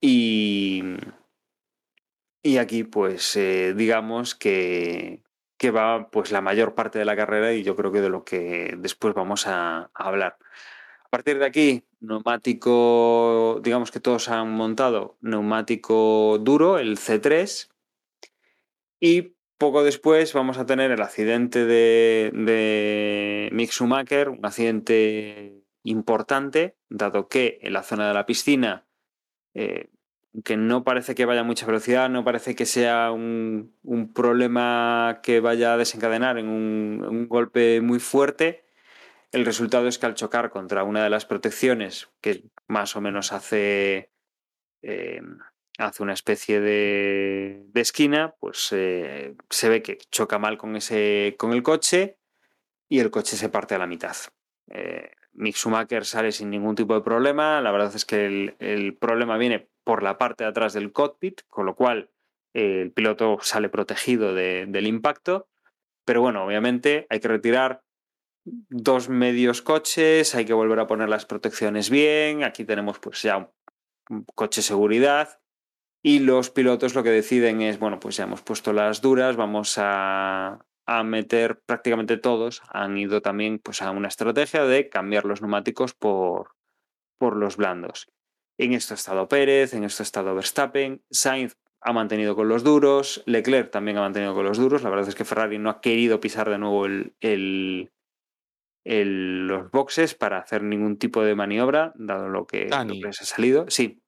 Y, 0.00 0.82
y 2.42 2.58
aquí, 2.58 2.84
pues, 2.84 3.34
eh, 3.36 3.74
digamos 3.74 4.36
que, 4.36 5.20
que 5.56 5.72
va 5.72 6.10
pues 6.10 6.30
la 6.30 6.40
mayor 6.40 6.76
parte 6.76 7.00
de 7.00 7.04
la 7.04 7.16
carrera 7.16 7.52
y 7.54 7.64
yo 7.64 7.74
creo 7.74 7.90
que 7.90 8.00
de 8.00 8.10
lo 8.10 8.24
que 8.24 8.76
después 8.78 9.14
vamos 9.14 9.48
a, 9.48 9.90
a, 9.92 10.04
hablar. 10.04 10.38
A 11.06 11.08
partir 11.10 11.40
de 11.40 11.46
aquí, 11.46 11.84
neumático, 11.98 13.60
digamos 13.64 13.90
que 13.90 13.98
todos 13.98 14.28
han 14.28 14.52
montado 14.52 15.18
neumático 15.22 16.38
duro, 16.38 16.78
el 16.78 16.98
C3, 16.98 17.68
y 19.00 19.37
poco 19.58 19.84
después 19.84 20.32
vamos 20.32 20.58
a 20.58 20.66
tener 20.66 20.90
el 20.90 21.02
accidente 21.02 21.66
de, 21.66 22.30
de 22.32 23.50
Mick 23.52 23.70
Schumacher, 23.70 24.30
un 24.30 24.46
accidente 24.46 25.64
importante, 25.82 26.76
dado 26.88 27.28
que 27.28 27.58
en 27.62 27.72
la 27.72 27.82
zona 27.82 28.08
de 28.08 28.14
la 28.14 28.26
piscina 28.26 28.86
eh, 29.54 29.90
que 30.44 30.56
no 30.56 30.84
parece 30.84 31.14
que 31.14 31.24
vaya 31.24 31.40
a 31.40 31.44
mucha 31.44 31.66
velocidad, 31.66 32.08
no 32.08 32.24
parece 32.24 32.54
que 32.54 32.66
sea 32.66 33.10
un, 33.12 33.74
problema 34.14 35.20
que 35.22 35.40
vaya 35.40 35.72
a 35.72 35.76
desencadenar 35.76 36.38
en 36.38 36.48
un, 36.48 37.04
un, 37.08 37.28
golpe 37.28 37.80
muy 37.80 37.98
fuerte. 37.98 38.64
El 39.32 39.44
resultado 39.44 39.88
es 39.88 39.98
que 39.98 40.06
al 40.06 40.14
chocar 40.14 40.50
contra 40.50 40.84
una 40.84 41.02
de 41.02 41.10
las 41.10 41.26
protecciones, 41.26 42.08
que 42.20 42.44
más 42.66 42.94
o 42.96 43.00
menos 43.00 43.32
hace, 43.32 44.12
eh, 44.82 45.22
hace 45.78 46.02
una 46.02 46.12
especie 46.12 46.60
de, 46.60 47.64
de 47.68 47.80
esquina, 47.80 48.34
pues 48.40 48.68
eh, 48.72 49.34
se 49.48 49.68
ve 49.68 49.82
que 49.82 49.96
choca 50.10 50.38
mal 50.38 50.58
con, 50.58 50.76
ese, 50.76 51.36
con 51.38 51.52
el 51.52 51.62
coche 51.62 52.18
y 52.88 52.98
el 52.98 53.10
coche 53.10 53.36
se 53.36 53.48
parte 53.48 53.74
a 53.74 53.78
la 53.78 53.86
mitad. 53.86 54.16
Eh, 54.70 55.12
Mick 55.32 55.56
sale 56.02 56.32
sin 56.32 56.50
ningún 56.50 56.74
tipo 56.74 56.94
de 56.94 57.00
problema. 57.00 57.60
La 57.60 57.70
verdad 57.70 57.94
es 57.94 58.04
que 58.04 58.54
el, 58.58 58.96
problema 58.98 59.38
viene 59.38 59.68
por 59.84 60.02
la 60.02 60.18
parte 60.18 60.44
de 60.44 60.50
atrás 60.50 60.72
del 60.72 60.92
cockpit, 60.92 61.42
con 61.48 61.64
lo 61.64 61.76
cual 61.76 62.10
eh, 62.54 62.82
el 62.82 62.92
piloto 62.92 63.38
sale 63.40 63.68
protegido 63.68 64.34
de, 64.34 64.66
del 64.68 64.88
impacto. 64.88 65.48
Pero 66.04 66.22
bueno, 66.22 66.44
obviamente 66.44 67.06
hay 67.08 67.20
que 67.20 67.28
retirar 67.28 67.84
dos 68.44 69.08
medios 69.08 69.62
coches, 69.62 70.34
hay 70.34 70.44
que 70.44 70.54
volver 70.54 70.80
a 70.80 70.86
poner 70.88 71.08
las 71.08 71.24
protecciones 71.24 71.88
bien. 71.88 72.42
Aquí 72.42 72.64
tenemos 72.64 72.98
pues 72.98 73.22
ya 73.22 73.36
un, 73.36 73.48
un 74.10 74.24
coche 74.34 74.60
seguridad. 74.60 75.38
Y 76.02 76.20
los 76.20 76.50
pilotos 76.50 76.94
lo 76.94 77.02
que 77.02 77.10
deciden 77.10 77.60
es, 77.60 77.78
bueno, 77.78 77.98
pues 77.98 78.16
ya 78.16 78.24
hemos 78.24 78.42
puesto 78.42 78.72
las 78.72 79.00
duras, 79.00 79.36
vamos 79.36 79.74
a, 79.78 80.64
a 80.86 81.02
meter 81.02 81.60
prácticamente 81.66 82.16
todos, 82.16 82.62
han 82.68 82.96
ido 82.96 83.20
también 83.20 83.58
pues, 83.58 83.82
a 83.82 83.90
una 83.90 84.08
estrategia 84.08 84.64
de 84.64 84.88
cambiar 84.88 85.24
los 85.24 85.42
neumáticos 85.42 85.94
por, 85.94 86.52
por 87.18 87.36
los 87.36 87.56
blandos. 87.56 88.08
En 88.58 88.72
esto 88.72 88.94
ha 88.94 88.96
estado 88.96 89.28
Pérez, 89.28 89.74
en 89.74 89.84
esto 89.84 90.02
ha 90.02 90.04
estado 90.04 90.34
Verstappen, 90.34 91.02
Sainz 91.10 91.56
ha 91.80 91.92
mantenido 91.92 92.34
con 92.34 92.48
los 92.48 92.64
duros, 92.64 93.22
Leclerc 93.26 93.70
también 93.70 93.98
ha 93.98 94.00
mantenido 94.00 94.34
con 94.34 94.44
los 94.44 94.58
duros, 94.58 94.82
la 94.82 94.90
verdad 94.90 95.08
es 95.08 95.14
que 95.14 95.24
Ferrari 95.24 95.58
no 95.58 95.70
ha 95.70 95.80
querido 95.80 96.20
pisar 96.20 96.48
de 96.48 96.58
nuevo 96.58 96.86
el, 96.86 97.14
el, 97.20 97.92
el, 98.84 99.46
los 99.46 99.70
boxes 99.70 100.14
para 100.14 100.38
hacer 100.38 100.62
ningún 100.62 100.96
tipo 100.96 101.22
de 101.22 101.34
maniobra, 101.34 101.92
dado 101.96 102.28
lo 102.28 102.46
que, 102.46 102.68
lo 102.68 102.86
que 102.86 103.00
les 103.06 103.20
ha 103.20 103.24
salido. 103.24 103.66
Sí. 103.68 104.00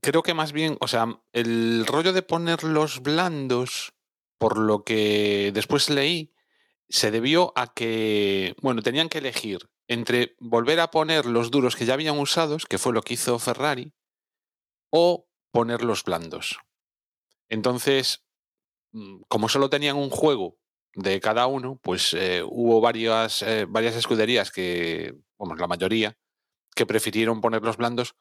Creo 0.00 0.22
que 0.22 0.34
más 0.34 0.52
bien, 0.52 0.76
o 0.80 0.88
sea, 0.88 1.06
el 1.32 1.86
rollo 1.86 2.12
de 2.12 2.22
poner 2.22 2.64
los 2.64 3.00
blandos, 3.02 3.94
por 4.38 4.58
lo 4.58 4.84
que 4.84 5.50
después 5.54 5.90
leí, 5.90 6.32
se 6.88 7.10
debió 7.10 7.52
a 7.56 7.72
que, 7.72 8.54
bueno, 8.62 8.82
tenían 8.82 9.08
que 9.08 9.18
elegir 9.18 9.68
entre 9.88 10.36
volver 10.38 10.80
a 10.80 10.90
poner 10.90 11.26
los 11.26 11.50
duros 11.50 11.76
que 11.76 11.86
ya 11.86 11.94
habían 11.94 12.18
usados, 12.18 12.66
que 12.66 12.78
fue 12.78 12.92
lo 12.92 13.02
que 13.02 13.14
hizo 13.14 13.38
Ferrari, 13.38 13.92
o 14.90 15.28
poner 15.50 15.82
los 15.82 16.04
blandos. 16.04 16.58
Entonces, 17.48 18.26
mm, 18.92 19.22
como 19.28 19.48
solo 19.48 19.70
tenían 19.70 19.96
un 19.96 20.10
juego 20.10 20.58
de 20.94 21.20
cada 21.20 21.46
uno, 21.46 21.78
pues 21.82 22.14
eh, 22.14 22.42
hubo 22.44 22.80
varias, 22.80 23.42
eh, 23.42 23.66
varias 23.68 23.96
escuderías 23.96 24.50
que, 24.50 25.14
vamos, 25.38 25.58
la 25.58 25.66
mayoría, 25.66 26.18
que 26.74 26.86
prefirieron 26.86 27.40
poner 27.40 27.62
los 27.62 27.76
blandos 27.76 28.14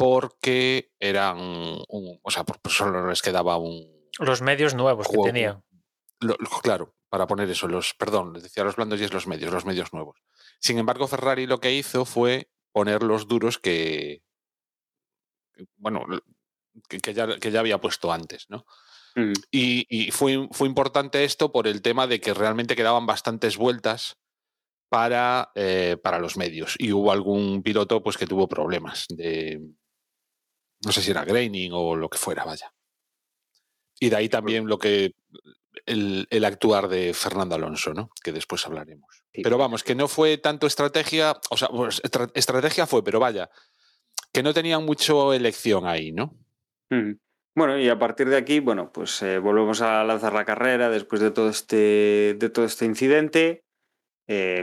porque 0.00 0.94
eran, 0.98 1.36
un, 1.38 2.20
o 2.22 2.30
sea, 2.30 2.42
pues 2.42 2.74
solo 2.74 3.06
les 3.06 3.20
quedaba 3.20 3.58
un... 3.58 3.86
Los 4.18 4.40
medios 4.40 4.74
nuevos 4.74 5.06
juego, 5.06 5.24
que 5.24 5.32
tenían. 5.32 5.62
Lo, 6.20 6.36
claro, 6.62 6.96
para 7.10 7.26
poner 7.26 7.50
eso, 7.50 7.68
los, 7.68 7.92
perdón, 7.92 8.32
les 8.32 8.44
decía 8.44 8.64
los 8.64 8.76
blandos 8.76 8.98
y 8.98 9.04
es 9.04 9.12
los 9.12 9.26
medios, 9.26 9.52
los 9.52 9.66
medios 9.66 9.92
nuevos. 9.92 10.22
Sin 10.58 10.78
embargo, 10.78 11.06
Ferrari 11.06 11.46
lo 11.46 11.60
que 11.60 11.74
hizo 11.74 12.06
fue 12.06 12.50
poner 12.72 13.02
los 13.02 13.28
duros 13.28 13.58
que, 13.58 14.22
bueno, 15.76 16.06
que, 16.88 17.12
ya, 17.12 17.38
que 17.38 17.50
ya, 17.50 17.60
había 17.60 17.78
puesto 17.78 18.10
antes, 18.10 18.46
¿no? 18.48 18.64
Mm. 19.16 19.32
Y, 19.50 19.86
y 19.90 20.12
fue, 20.12 20.48
fue, 20.50 20.66
importante 20.66 21.24
esto 21.24 21.52
por 21.52 21.66
el 21.66 21.82
tema 21.82 22.06
de 22.06 22.22
que 22.22 22.32
realmente 22.32 22.74
quedaban 22.74 23.04
bastantes 23.04 23.58
vueltas 23.58 24.16
para, 24.88 25.52
eh, 25.56 25.98
para 26.02 26.20
los 26.20 26.38
medios. 26.38 26.76
Y 26.78 26.92
hubo 26.92 27.12
algún 27.12 27.62
piloto 27.62 28.02
pues, 28.02 28.16
que 28.16 28.26
tuvo 28.26 28.48
problemas 28.48 29.04
de, 29.10 29.60
no 30.84 30.92
sé 30.92 31.02
si 31.02 31.10
era 31.10 31.24
graining 31.24 31.72
o 31.74 31.96
lo 31.96 32.08
que 32.08 32.18
fuera, 32.18 32.44
vaya. 32.44 32.72
Y 33.98 34.08
de 34.08 34.16
ahí 34.16 34.28
también 34.28 34.66
lo 34.66 34.78
que 34.78 35.14
el, 35.86 36.26
el, 36.30 36.44
actuar 36.44 36.88
de 36.88 37.12
Fernando 37.14 37.54
Alonso, 37.54 37.92
¿no? 37.92 38.10
Que 38.22 38.32
después 38.32 38.66
hablaremos. 38.66 39.24
Sí. 39.32 39.42
Pero 39.42 39.58
vamos, 39.58 39.84
que 39.84 39.94
no 39.94 40.08
fue 40.08 40.38
tanto 40.38 40.66
estrategia, 40.66 41.36
o 41.50 41.56
sea, 41.56 41.68
pues, 41.68 42.00
estra 42.02 42.30
estrategia 42.34 42.86
fue, 42.86 43.04
pero 43.04 43.20
vaya, 43.20 43.50
que 44.32 44.42
no 44.42 44.54
tenían 44.54 44.84
mucho 44.84 45.32
elección 45.32 45.86
ahí, 45.86 46.12
¿no? 46.12 46.34
Mm. 46.90 47.12
Bueno, 47.54 47.78
y 47.78 47.88
a 47.88 47.98
partir 47.98 48.28
de 48.28 48.36
aquí, 48.36 48.60
bueno, 48.60 48.92
pues 48.92 49.20
eh, 49.22 49.38
volvemos 49.38 49.82
a 49.82 50.04
lanzar 50.04 50.32
la 50.32 50.44
carrera 50.44 50.88
después 50.88 51.20
de 51.20 51.32
todo 51.32 51.50
este, 51.50 52.36
de 52.38 52.50
todo 52.50 52.64
este 52.64 52.86
incidente. 52.86 53.64
Eh, 54.28 54.62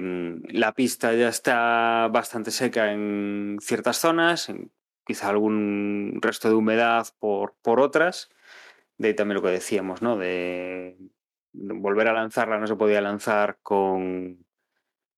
la 0.50 0.72
pista 0.72 1.14
ya 1.14 1.28
está 1.28 2.08
bastante 2.12 2.52
seca 2.52 2.94
en 2.94 3.58
ciertas 3.62 3.98
zonas, 3.98 4.48
en 4.48 4.72
quizá 5.08 5.30
algún 5.30 6.20
resto 6.22 6.50
de 6.50 6.56
humedad 6.56 7.08
por, 7.20 7.56
por 7.62 7.80
otras. 7.80 8.30
De 8.98 9.10
ahí 9.10 9.16
también 9.16 9.36
lo 9.36 9.42
que 9.42 9.50
decíamos, 9.50 10.02
¿no? 10.02 10.18
De 10.18 10.98
volver 11.54 12.08
a 12.08 12.14
lanzarla 12.14 12.60
no 12.60 12.68
se 12.68 12.76
podía 12.76 13.02
lanzar 13.02 13.58
con 13.64 14.46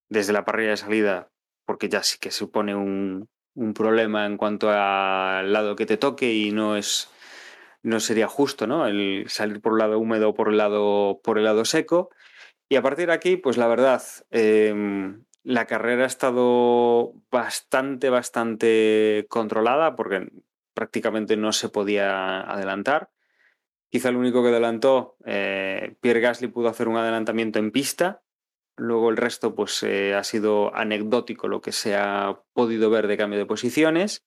desde 0.07 0.33
la 0.33 0.45
parrilla 0.45 0.71
de 0.71 0.77
salida, 0.77 1.31
porque 1.65 1.89
ya 1.89 2.03
sí 2.03 2.17
que 2.19 2.31
supone 2.31 2.75
un, 2.75 3.27
un 3.55 3.73
problema 3.73 4.25
en 4.25 4.37
cuanto 4.37 4.69
al 4.71 5.51
lado 5.51 5.75
que 5.75 5.85
te 5.85 5.97
toque 5.97 6.33
y 6.33 6.51
no 6.51 6.77
es 6.77 7.09
no 7.81 7.99
sería 7.99 8.27
justo, 8.27 8.67
¿no? 8.67 8.87
El 8.87 9.25
salir 9.29 9.61
por 9.61 9.73
el 9.73 9.79
lado 9.79 9.99
húmedo 9.99 10.29
o 10.29 10.33
por 10.33 10.49
el 10.49 10.57
lado, 10.57 11.21
por 11.23 11.37
el 11.37 11.45
lado 11.45 11.63
seco. 11.65 12.09
Y 12.67 12.75
a 12.75 12.81
partir 12.81 13.07
de 13.07 13.13
aquí, 13.13 13.37
pues 13.37 13.57
la 13.57 13.67
verdad, 13.67 14.03
eh, 14.31 14.73
la 15.43 15.65
carrera 15.65 16.03
ha 16.03 16.07
estado 16.07 17.13
bastante, 17.31 18.09
bastante 18.09 19.25
controlada 19.29 19.95
porque 19.95 20.29
prácticamente 20.73 21.37
no 21.37 21.53
se 21.53 21.69
podía 21.69 22.41
adelantar. 22.41 23.11
Quizá 23.89 24.09
el 24.09 24.17
único 24.17 24.43
que 24.43 24.49
adelantó, 24.49 25.17
eh, 25.25 25.95
Pierre 25.99 26.19
Gasly 26.19 26.47
pudo 26.47 26.69
hacer 26.69 26.87
un 26.87 26.97
adelantamiento 26.97 27.57
en 27.59 27.71
pista. 27.71 28.21
Luego 28.75 29.09
el 29.09 29.17
resto, 29.17 29.55
pues 29.55 29.81
eh, 29.83 30.13
ha 30.13 30.23
sido 30.23 30.73
anecdótico 30.75 31.47
lo 31.47 31.61
que 31.61 31.71
se 31.71 31.95
ha 31.95 32.39
podido 32.53 32.89
ver 32.89 33.07
de 33.07 33.17
cambio 33.17 33.39
de 33.39 33.45
posiciones. 33.45 34.23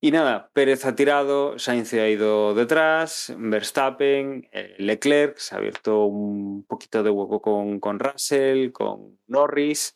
Y 0.00 0.10
nada, 0.10 0.50
Pérez 0.52 0.84
ha 0.84 0.94
tirado, 0.94 1.58
Sainz 1.58 1.94
ha 1.94 2.08
ido 2.08 2.54
detrás, 2.54 3.32
Verstappen, 3.38 4.46
eh, 4.52 4.74
Leclerc 4.76 5.38
se 5.38 5.54
ha 5.54 5.58
abierto 5.58 6.04
un 6.04 6.64
poquito 6.64 7.02
de 7.02 7.08
hueco 7.08 7.40
con, 7.40 7.80
con, 7.80 7.98
Russell, 7.98 8.70
con 8.70 9.18
Norris. 9.28 9.94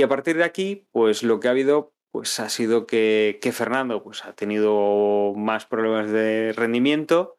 Y 0.00 0.02
a 0.02 0.08
partir 0.08 0.38
de 0.38 0.44
aquí, 0.44 0.88
pues 0.92 1.22
lo 1.22 1.40
que 1.40 1.48
ha 1.48 1.50
habido 1.50 1.92
pues 2.10 2.40
ha 2.40 2.48
sido 2.48 2.86
que, 2.86 3.38
Fernando 3.52 4.02
pues, 4.02 4.24
ha 4.24 4.32
tenido 4.32 5.34
más 5.36 5.66
problemas 5.66 6.10
de 6.10 6.54
rendimiento. 6.56 7.36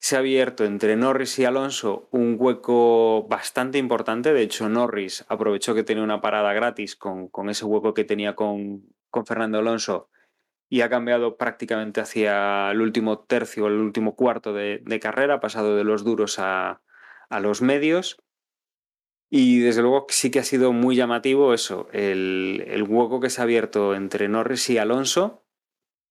Se 0.00 0.16
ha 0.16 0.18
abierto 0.18 0.64
entre 0.64 0.96
Norris 0.96 1.38
y 1.38 1.44
Alonso 1.44 2.08
un 2.10 2.34
hueco 2.36 3.28
bastante 3.28 3.78
importante. 3.78 4.32
De 4.32 4.42
hecho, 4.42 4.68
Norris 4.68 5.24
aprovechó 5.28 5.72
que 5.76 5.84
tenía 5.84 6.02
una 6.02 6.20
parada 6.20 6.52
gratis 6.52 6.96
con, 6.96 7.30
ese 7.48 7.64
hueco 7.64 7.94
que 7.94 8.02
tenía 8.02 8.34
con, 8.34 8.82
con 9.08 9.24
Fernando 9.24 9.60
Alonso 9.60 10.08
y 10.68 10.80
ha 10.80 10.90
cambiado 10.90 11.36
prácticamente 11.36 12.00
hacia 12.00 12.72
el 12.72 12.80
último 12.80 13.20
tercio, 13.20 13.68
el 13.68 13.74
último 13.74 14.16
cuarto 14.16 14.52
de, 14.52 14.82
de 14.84 14.98
carrera, 14.98 15.34
ha 15.34 15.40
pasado 15.40 15.76
de 15.76 15.84
los 15.84 16.02
duros 16.02 16.40
a, 16.40 16.82
a, 17.28 17.38
los 17.38 17.62
medios. 17.62 18.20
Y 19.30 19.60
desde 19.60 19.82
luego 19.82 20.06
sí 20.10 20.30
que 20.30 20.38
ha 20.38 20.44
sido 20.44 20.72
muy 20.72 20.96
llamativo 20.96 21.54
eso, 21.54 21.88
el, 21.92 22.64
el, 22.68 22.82
hueco 22.84 23.20
que 23.20 23.30
se 23.30 23.40
ha 23.40 23.44
abierto 23.44 23.94
entre 23.94 24.28
Norris 24.28 24.70
y 24.70 24.78
Alonso, 24.78 25.44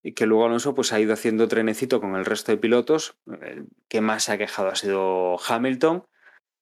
y 0.03 0.13
que 0.13 0.25
luego 0.25 0.45
Alonso 0.45 0.75
pues, 0.75 0.91
ha 0.91 0.99
ido 0.99 1.13
haciendo 1.13 1.47
trenecito 1.47 2.01
con 2.01 2.15
el 2.15 2.25
resto 2.25 2.51
de 2.51 2.57
pilotos. 2.57 3.15
El 3.41 3.67
que 3.87 4.01
más 4.01 4.23
se 4.25 4.33
ha 4.33 4.37
quejado 4.37 4.67
ha 4.67 4.75
sido 4.75 5.37
Hamilton, 5.47 6.03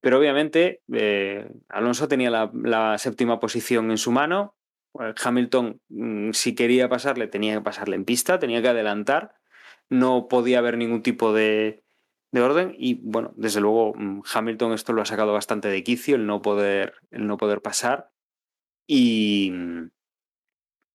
pero 0.01 0.19
obviamente 0.19 0.81
eh, 0.93 1.49
Alonso 1.69 2.07
tenía 2.07 2.29
la, 2.29 2.51
la 2.53 2.97
séptima 2.99 3.39
posición 3.39 3.89
en 3.89 3.97
su 3.97 4.11
mano, 4.11 4.55
Hamilton, 5.23 5.79
mm, 5.89 6.31
si 6.31 6.55
quería 6.55 6.89
pasarle, 6.89 7.27
tenía 7.27 7.55
que 7.55 7.61
pasarle 7.61 7.95
en 7.95 8.05
pista, 8.05 8.39
tenía 8.39 8.61
que 8.61 8.69
adelantar, 8.69 9.35
no 9.89 10.27
podía 10.27 10.59
haber 10.59 10.77
ningún 10.77 11.01
tipo 11.01 11.33
de, 11.33 11.83
de 12.31 12.41
orden 12.41 12.75
y 12.77 12.95
bueno, 13.03 13.33
desde 13.35 13.61
luego 13.61 13.93
mm, 13.95 14.21
Hamilton 14.33 14.73
esto 14.73 14.93
lo 14.93 15.01
ha 15.01 15.05
sacado 15.05 15.33
bastante 15.33 15.67
de 15.67 15.83
quicio, 15.83 16.15
el 16.15 16.25
no 16.25 16.41
poder, 16.41 16.93
el 17.11 17.27
no 17.27 17.37
poder 17.37 17.61
pasar 17.61 18.11
y, 18.87 19.53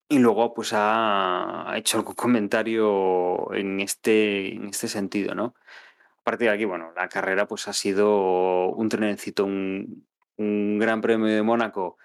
y 0.09 0.19
luego 0.19 0.55
pues 0.55 0.73
ha, 0.75 1.73
hecho 1.77 1.99
algún 1.99 2.15
comentario 2.15 3.53
en 3.53 3.81
este, 3.81 4.55
en 4.55 4.69
este 4.69 4.89
sentido, 4.89 5.35
¿no? 5.35 5.55
A 6.21 6.23
partir 6.25 6.49
de 6.49 6.55
aquí, 6.55 6.65
bueno, 6.65 6.93
la 6.97 7.09
carrera 7.09 7.47
pues 7.47 7.69
ha 7.69 7.73
sido 7.73 8.69
un 8.71 8.89
trenecito, 8.89 9.45
un, 9.45 10.07
un 10.37 10.79
gran 10.79 11.01
premio 11.01 11.27
de 11.29 11.43
Mónaco 11.43 11.99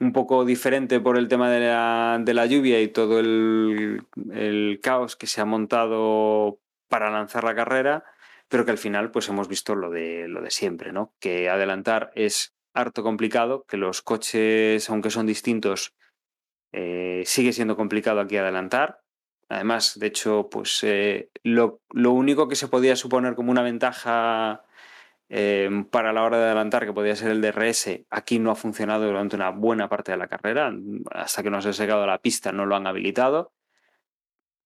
un 0.00 0.12
poco 0.12 0.44
diferente 0.44 1.00
por 1.00 1.18
el 1.18 1.28
tema 1.28 1.50
de 1.50 1.60
la, 1.60 2.18
de 2.22 2.34
la 2.34 2.46
lluvia 2.46 2.80
y 2.80 2.88
todo 2.88 3.18
el, 3.18 4.02
el, 4.32 4.80
caos 4.82 5.16
que 5.16 5.26
se 5.26 5.40
ha 5.40 5.44
montado 5.44 6.60
para 6.88 7.10
lanzar 7.10 7.44
la 7.44 7.54
carrera, 7.54 8.04
pero 8.48 8.64
que 8.64 8.70
al 8.70 8.78
final 8.78 9.10
pues 9.10 9.28
hemos 9.28 9.48
visto 9.48 9.74
lo 9.74 9.90
de, 9.90 10.28
lo 10.28 10.40
de 10.42 10.50
siempre, 10.50 10.92
¿no? 10.92 11.12
Que 11.20 11.48
adelantar 11.48 12.10
es 12.14 12.54
harto 12.74 13.02
complicado, 13.02 13.64
que 13.68 13.76
los 13.76 14.02
coches, 14.02 14.88
aunque 14.90 15.10
son 15.10 15.26
distintos, 15.26 15.94
eh, 16.72 17.22
sigue 17.26 17.52
siendo 17.52 17.76
complicado 17.76 18.20
aquí 18.20 18.36
adelantar. 18.36 19.02
Además, 19.48 19.98
de 19.98 20.06
hecho, 20.06 20.48
pues 20.50 20.80
eh, 20.84 21.30
lo, 21.42 21.80
único 21.94 22.48
que 22.48 22.56
se 22.56 22.68
podía 22.68 22.96
suponer 22.96 23.34
como 23.34 23.50
una 23.50 23.62
ventaja 23.62 24.64
eh, 25.30 25.70
para 25.90 26.12
la 26.12 26.22
hora 26.22 26.38
de 26.38 26.44
adelantar, 26.44 26.86
que 26.86 26.92
podía 26.92 27.16
ser 27.16 27.30
el 27.30 27.40
DRS, 27.40 28.00
aquí 28.10 28.38
no 28.38 28.50
ha 28.50 28.56
funcionado 28.56 29.06
durante 29.06 29.36
una 29.36 29.50
buena 29.50 29.88
parte 29.88 30.12
de 30.12 30.18
la 30.18 30.28
carrera. 30.28 30.72
Hasta 31.10 31.42
que 31.42 31.50
no 31.50 31.62
se 31.62 31.70
ha 31.70 31.72
secado 31.72 32.06
la 32.06 32.18
pista 32.18 32.52
no 32.52 32.66
lo 32.66 32.76
han 32.76 32.86
habilitado. 32.86 33.52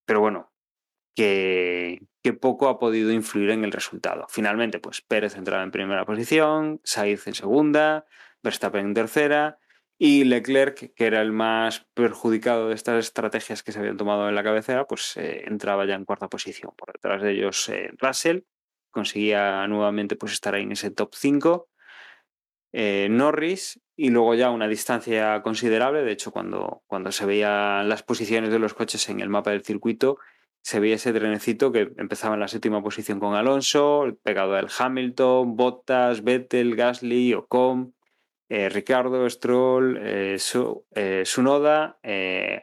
Pero 0.04 0.20
bueno, 0.20 0.51
que, 1.14 2.00
poco 2.40 2.68
ha 2.68 2.78
podido 2.78 3.12
influir 3.12 3.50
en 3.50 3.64
el 3.64 3.72
resultado. 3.72 4.26
Finalmente, 4.28 4.78
pues 4.78 5.00
Pérez 5.02 5.36
entraba 5.36 5.62
en 5.62 5.70
primera 5.70 6.04
posición, 6.04 6.80
Sainz 6.84 7.26
en 7.26 7.34
segunda, 7.34 8.06
Verstappen 8.42 8.86
en 8.86 8.94
tercera 8.94 9.58
y 9.98 10.24
Leclerc, 10.24 10.94
que 10.94 11.06
era 11.06 11.20
el 11.20 11.32
más 11.32 11.86
perjudicado 11.94 12.68
de 12.68 12.74
estas 12.74 13.06
estrategias 13.06 13.62
que 13.62 13.72
se 13.72 13.78
habían 13.78 13.96
tomado 13.96 14.28
en 14.28 14.34
la 14.34 14.42
cabecera, 14.42 14.86
pues 14.86 15.16
eh, 15.16 15.44
entraba 15.46 15.84
ya 15.86 15.94
en 15.94 16.04
cuarta 16.04 16.28
posición. 16.28 16.72
Por 16.76 16.92
detrás 16.92 17.22
de 17.22 17.32
ellos 17.32 17.68
eh, 17.68 17.90
Russell 17.98 18.40
conseguía 18.90 19.66
nuevamente 19.68 20.16
pues, 20.16 20.32
estar 20.32 20.54
ahí 20.54 20.62
en 20.64 20.72
ese 20.72 20.90
top 20.90 21.14
5. 21.14 21.68
eh, 22.72 23.08
Norris 23.10 23.80
y 23.96 24.10
luego 24.10 24.34
ya 24.34 24.50
una 24.50 24.68
distancia 24.68 25.40
considerable. 25.42 26.02
De 26.02 26.12
hecho, 26.12 26.32
cuando, 26.32 26.82
cuando 26.86 27.12
se 27.12 27.26
veían 27.26 27.88
las 27.88 28.02
posiciones 28.02 28.50
de 28.50 28.58
los 28.58 28.74
coches 28.74 29.08
en 29.08 29.20
el 29.20 29.28
mapa 29.28 29.50
del 29.50 29.64
circuito, 29.64 30.18
se 30.62 30.80
veía 30.80 30.94
ese 30.94 31.12
trenecito 31.12 31.72
que 31.72 31.92
empezaba 31.96 32.34
en 32.34 32.40
la 32.40 32.48
séptima 32.48 32.82
posición 32.82 33.18
con 33.18 33.34
Alonso, 33.34 34.06
pegado 34.22 34.54
al 34.54 34.68
Hamilton, 34.76 35.56
Bottas, 35.56 36.22
Vettel, 36.22 36.76
Gasly, 36.76 37.34
Ocon, 37.34 37.94
eh, 38.48 38.68
Ricardo, 38.68 39.28
Stroll, 39.28 39.98
eh, 40.00 40.36
eh, 40.94 41.22
Sunoda, 41.24 41.98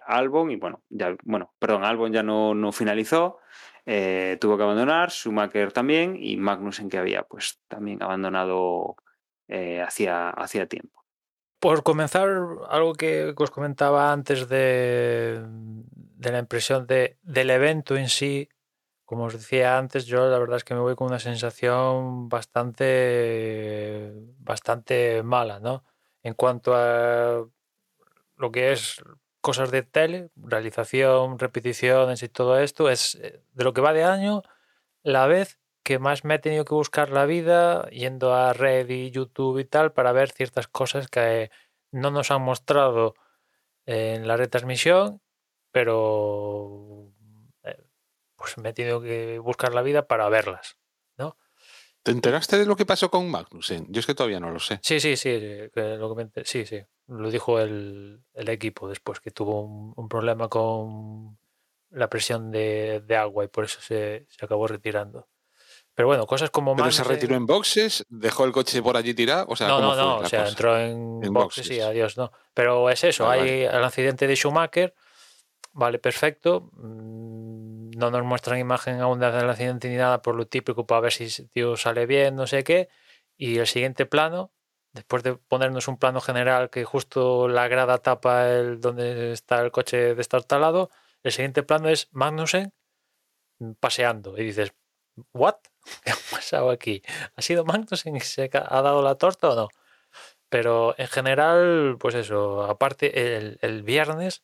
Albon 0.05 0.51
y 0.51 0.55
bueno, 0.55 0.83
ya, 0.87 1.15
bueno, 1.23 1.53
perdón, 1.59 1.83
Albon 1.83 2.13
ya 2.13 2.23
no, 2.23 2.53
no 2.53 2.71
finalizó, 2.71 3.39
tuvo 3.85 4.55
que 4.55 4.63
abandonar, 4.63 5.09
Schumacher 5.09 5.71
también 5.71 6.15
y 6.15 6.37
Magnussen 6.37 6.89
que 6.89 6.99
había 6.99 7.23
pues 7.23 7.59
también 7.67 8.03
abandonado 8.03 8.97
hacía, 9.83 10.29
hacía 10.29 10.67
tiempo. 10.67 10.98
Por 11.59 11.83
comenzar, 11.83 12.27
algo 12.69 12.93
que 12.93 13.33
os 13.35 13.51
comentaba 13.51 14.13
antes 14.13 14.47
de, 14.47 15.43
de 16.19 16.31
la 16.31 16.39
impresión 16.39 16.87
de, 16.87 17.17
del 17.21 17.49
evento 17.49 17.97
en 17.97 18.09
sí, 18.09 18.49
como 19.05 19.25
os 19.25 19.33
decía 19.33 19.77
antes, 19.77 20.05
yo 20.05 20.29
la 20.29 20.37
verdad 20.37 20.57
es 20.57 20.63
que 20.63 20.75
me 20.75 20.81
voy 20.81 20.95
con 20.95 21.07
una 21.07 21.19
sensación 21.19 22.29
bastante, 22.29 24.13
bastante 24.37 25.23
mala, 25.23 25.59
¿no? 25.59 25.83
En 26.21 26.33
cuanto 26.33 26.75
a 26.75 27.43
lo 28.37 28.51
que 28.51 28.71
es 28.71 29.01
cosas 29.41 29.71
de 29.71 29.83
tele, 29.83 30.29
realización, 30.35 31.39
repeticiones 31.39 32.21
y 32.23 32.29
todo 32.29 32.59
esto, 32.59 32.89
es 32.89 33.15
eh, 33.15 33.41
de 33.53 33.63
lo 33.63 33.73
que 33.73 33.81
va 33.81 33.93
de 33.93 34.03
año 34.03 34.43
la 35.01 35.27
vez 35.27 35.59
que 35.83 35.99
más 35.99 36.25
me 36.25 36.35
he 36.35 36.39
tenido 36.39 36.65
que 36.65 36.73
buscar 36.73 37.09
la 37.09 37.25
vida 37.25 37.89
yendo 37.89 38.33
a 38.33 38.53
Reddit, 38.53 39.13
YouTube 39.13 39.59
y 39.59 39.65
tal 39.65 39.93
para 39.93 40.11
ver 40.11 40.31
ciertas 40.31 40.67
cosas 40.67 41.07
que 41.07 41.51
no 41.91 42.11
nos 42.11 42.31
han 42.31 42.41
mostrado 42.41 43.15
en 43.85 44.27
la 44.27 44.37
retransmisión, 44.37 45.21
pero 45.71 47.11
pues 48.39 48.57
me 48.57 48.69
he 48.69 48.73
tenido 48.73 49.01
que 49.01 49.37
buscar 49.39 49.73
la 49.73 49.81
vida 49.81 50.07
para 50.07 50.29
verlas, 50.29 50.77
¿no? 51.17 51.37
¿Te 52.01 52.11
enteraste 52.11 52.57
de 52.57 52.65
lo 52.65 52.75
que 52.75 52.85
pasó 52.85 53.11
con 53.11 53.29
Magnussen? 53.29 53.85
Yo 53.89 53.99
es 53.99 54.05
que 54.05 54.15
todavía 54.15 54.39
no 54.39 54.49
lo 54.49 54.59
sé. 54.59 54.79
Sí, 54.81 54.99
sí, 54.99 55.17
sí, 55.17 55.37
lo 55.75 56.15
sí, 56.45 56.65
sí. 56.65 56.81
Lo 57.07 57.29
dijo 57.29 57.59
el, 57.59 58.23
equipo 58.33 58.87
después, 58.87 59.19
que 59.19 59.31
tuvo 59.31 59.61
un, 59.61 60.07
problema 60.07 60.47
con 60.47 61.37
la 61.89 62.09
presión 62.09 62.51
de, 62.51 63.03
agua 63.17 63.43
y 63.43 63.47
por 63.49 63.65
eso 63.65 63.81
se, 63.81 64.27
acabó 64.41 64.67
retirando. 64.67 65.27
Pero 65.99 66.07
bueno, 66.07 66.25
cosas 66.25 66.49
como 66.49 66.77
¿Pero 66.77 66.93
se 66.93 67.03
retiró 67.03 67.35
en 67.35 67.45
boxes? 67.45 68.05
¿Dejó 68.07 68.45
el 68.45 68.53
coche 68.53 68.81
por 68.81 68.95
allí 68.95 69.13
tirado? 69.13 69.45
O 69.49 69.57
sea, 69.57 69.67
no, 69.67 69.81
no, 69.81 69.97
no, 69.97 70.19
o 70.19 70.25
sea, 70.25 70.47
entró 70.47 70.79
en, 70.79 71.19
boxes, 71.33 71.69
y 71.71 71.81
adiós, 71.81 72.15
¿no? 72.15 72.31
Pero 72.53 72.89
es 72.89 73.03
eso, 73.03 73.29
hay 73.29 73.63
el 73.63 73.83
accidente 73.83 74.25
de 74.25 74.33
Schumacher, 74.37 74.95
vale, 75.73 75.99
perfecto 75.99 76.69
mm, 76.71 77.89
no 77.97 78.11
nos 78.11 78.23
muestran 78.23 78.59
imagen 78.59 79.01
aún 79.01 79.19
del 79.19 79.49
accidente 79.49 79.89
ni 79.89 79.97
nada 79.97 80.21
por 80.21 80.35
lo 80.35 80.47
típico 80.47 80.87
para 80.87 81.01
ver 81.01 81.11
si 81.11 81.27
tío 81.49 81.75
sale 81.75 82.05
bien, 82.05 82.37
no 82.37 82.47
sé 82.47 82.63
qué. 82.63 82.87
Y 83.35 83.57
el 83.57 83.67
siguiente 83.67 84.05
plano, 84.05 84.53
después 84.93 85.21
de 85.21 85.35
ponernos 85.35 85.89
un 85.89 85.97
plano 85.97 86.21
general 86.21 86.69
que 86.69 86.85
justo 86.85 87.49
la 87.49 87.67
grada 87.67 87.97
tapa 87.97 88.49
el 88.49 88.79
donde 88.79 89.33
está 89.33 89.59
el 89.59 89.71
coche 89.71 90.15
de 90.15 90.21
estar 90.21 90.45
talado, 90.45 90.91
el 91.23 91.33
siguiente 91.33 91.61
plano 91.61 91.89
es 91.89 92.07
Magnussen 92.13 92.71
paseando. 93.81 94.37
Y 94.37 94.45
dices, 94.45 94.71
¿what? 95.33 95.55
¿Qué 96.03 96.11
ha 96.11 96.17
pasado 96.31 96.69
aquí? 96.69 97.01
¿Ha 97.35 97.41
sido 97.41 97.65
Magnussen 97.65 98.15
y 98.15 98.19
se 98.21 98.49
ha 98.53 98.81
dado 98.81 99.01
la 99.01 99.15
torta 99.15 99.49
o 99.49 99.55
no? 99.55 99.69
Pero 100.49 100.95
en 100.97 101.07
general, 101.07 101.97
pues 101.99 102.15
eso, 102.15 102.63
aparte 102.63 103.57
el, 103.61 103.83
viernes 103.83 104.43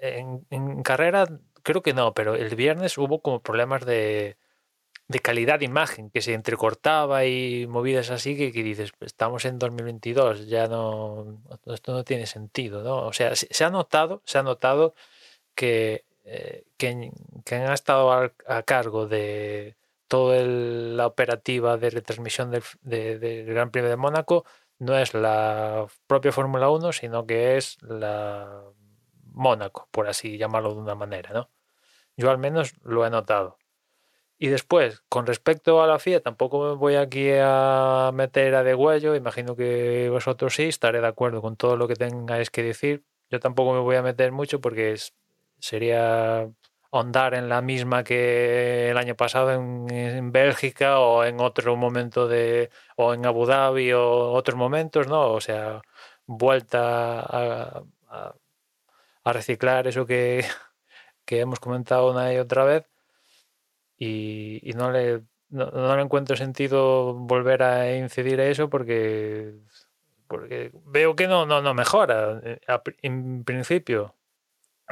en, 0.00 0.46
en 0.50 0.82
carrera 0.82 1.26
creo 1.62 1.82
que 1.82 1.94
no, 1.94 2.14
pero 2.14 2.34
el 2.34 2.54
viernes 2.56 2.98
hubo 2.98 3.20
como 3.20 3.42
problemas 3.42 3.84
de, 3.84 4.36
calidad 5.22 5.58
de 5.58 5.64
imagen, 5.66 6.10
que 6.10 6.22
se 6.22 6.34
entrecortaba 6.34 7.24
y 7.26 7.66
movidas 7.66 8.10
así 8.10 8.36
que, 8.36 8.62
dices, 8.62 8.92
pues, 8.98 9.08
estamos 9.08 9.44
en 9.44 9.58
2022, 9.58 10.46
ya 10.46 10.68
no, 10.68 11.42
esto 11.66 11.92
no 11.92 12.04
tiene 12.04 12.26
sentido, 12.26 12.82
¿no? 12.82 13.06
O 13.06 13.12
sea, 13.12 13.34
se, 13.36 13.64
ha 13.64 13.70
notado, 13.70 14.22
se 14.24 14.38
ha 14.38 14.42
notado 14.42 14.94
que, 15.54 16.04
eh, 16.24 16.64
que, 16.76 17.12
han 17.50 17.72
estado 17.72 18.12
a, 18.12 18.62
cargo 18.62 19.06
de 19.06 19.76
toda 20.10 20.42
la 20.42 21.06
operativa 21.06 21.76
de 21.76 21.88
retransmisión 21.88 22.50
del, 22.50 23.44
Gran 23.46 23.70
Premio 23.70 23.88
de 23.90 23.96
Mónaco 23.96 24.44
no 24.80 24.98
es 24.98 25.14
la 25.14 25.86
propia 26.08 26.32
Fórmula 26.32 26.68
1, 26.68 26.92
sino 26.92 27.26
que 27.26 27.56
es 27.56 27.78
la 27.80 28.64
Mónaco, 29.26 29.88
por 29.92 30.08
así 30.08 30.36
llamarlo 30.36 30.74
de 30.74 30.80
una 30.80 30.96
manera, 30.96 31.30
¿no? 31.32 31.48
Yo 32.16 32.28
al 32.30 32.38
menos 32.38 32.74
lo 32.82 33.06
he 33.06 33.10
notado. 33.10 33.58
Y 34.36 34.48
después, 34.48 35.00
con 35.08 35.26
respecto 35.26 35.80
a 35.80 35.86
la 35.86 36.00
FIA, 36.00 36.20
tampoco 36.22 36.70
me 36.70 36.74
voy 36.74 36.96
aquí 36.96 37.30
a 37.40 38.10
meter 38.12 38.56
a 38.56 38.64
de 38.64 38.74
huello, 38.74 39.14
imagino 39.14 39.54
que 39.54 40.08
vosotros 40.10 40.54
sí, 40.56 40.64
estaré 40.64 41.00
de 41.00 41.06
acuerdo 41.06 41.40
con 41.40 41.56
todo 41.56 41.76
lo 41.76 41.86
que 41.86 41.94
tengáis 41.94 42.50
que 42.50 42.64
decir. 42.64 43.04
Yo 43.30 43.38
tampoco 43.38 43.74
me 43.74 43.80
voy 43.80 43.94
a 43.94 44.02
meter 44.02 44.32
mucho 44.32 44.60
porque 44.60 44.96
sería 45.60 46.50
ahondar 46.92 47.34
en 47.34 47.48
la 47.48 47.62
misma 47.62 48.04
que 48.04 48.90
el 48.90 48.98
año 48.98 49.14
pasado 49.16 49.52
en, 49.52 50.32
Bélgica 50.32 51.00
o 51.00 51.24
en 51.24 51.40
otro 51.40 51.76
momento 51.76 52.28
de 52.28 52.70
o 52.96 53.14
en 53.14 53.26
Abu 53.26 53.46
Dhabi 53.46 53.92
o 53.92 54.32
otros 54.32 54.56
momentos, 54.56 55.06
¿no? 55.08 55.32
O 55.32 55.40
sea, 55.40 55.82
vuelta 56.26 57.20
a 59.24 59.32
reciclar 59.32 59.86
eso 59.86 60.06
que, 60.06 60.44
hemos 61.26 61.60
comentado 61.60 62.10
una 62.10 62.32
y 62.32 62.38
otra 62.38 62.64
vez 62.64 62.86
y, 63.96 64.72
no, 64.74 64.90
le, 64.90 65.22
no, 65.50 65.96
le 65.96 66.02
encuentro 66.02 66.36
sentido 66.36 67.14
volver 67.14 67.62
a 67.62 67.96
incidir 67.96 68.40
a 68.40 68.46
eso 68.46 68.68
porque, 68.70 69.54
porque 70.26 70.72
veo 70.86 71.14
que 71.16 71.28
no, 71.28 71.46
no, 71.46 71.62
no 71.62 71.74
mejora. 71.74 72.40
Eh, 72.42 72.60
en 73.02 73.44
principio, 73.44 74.16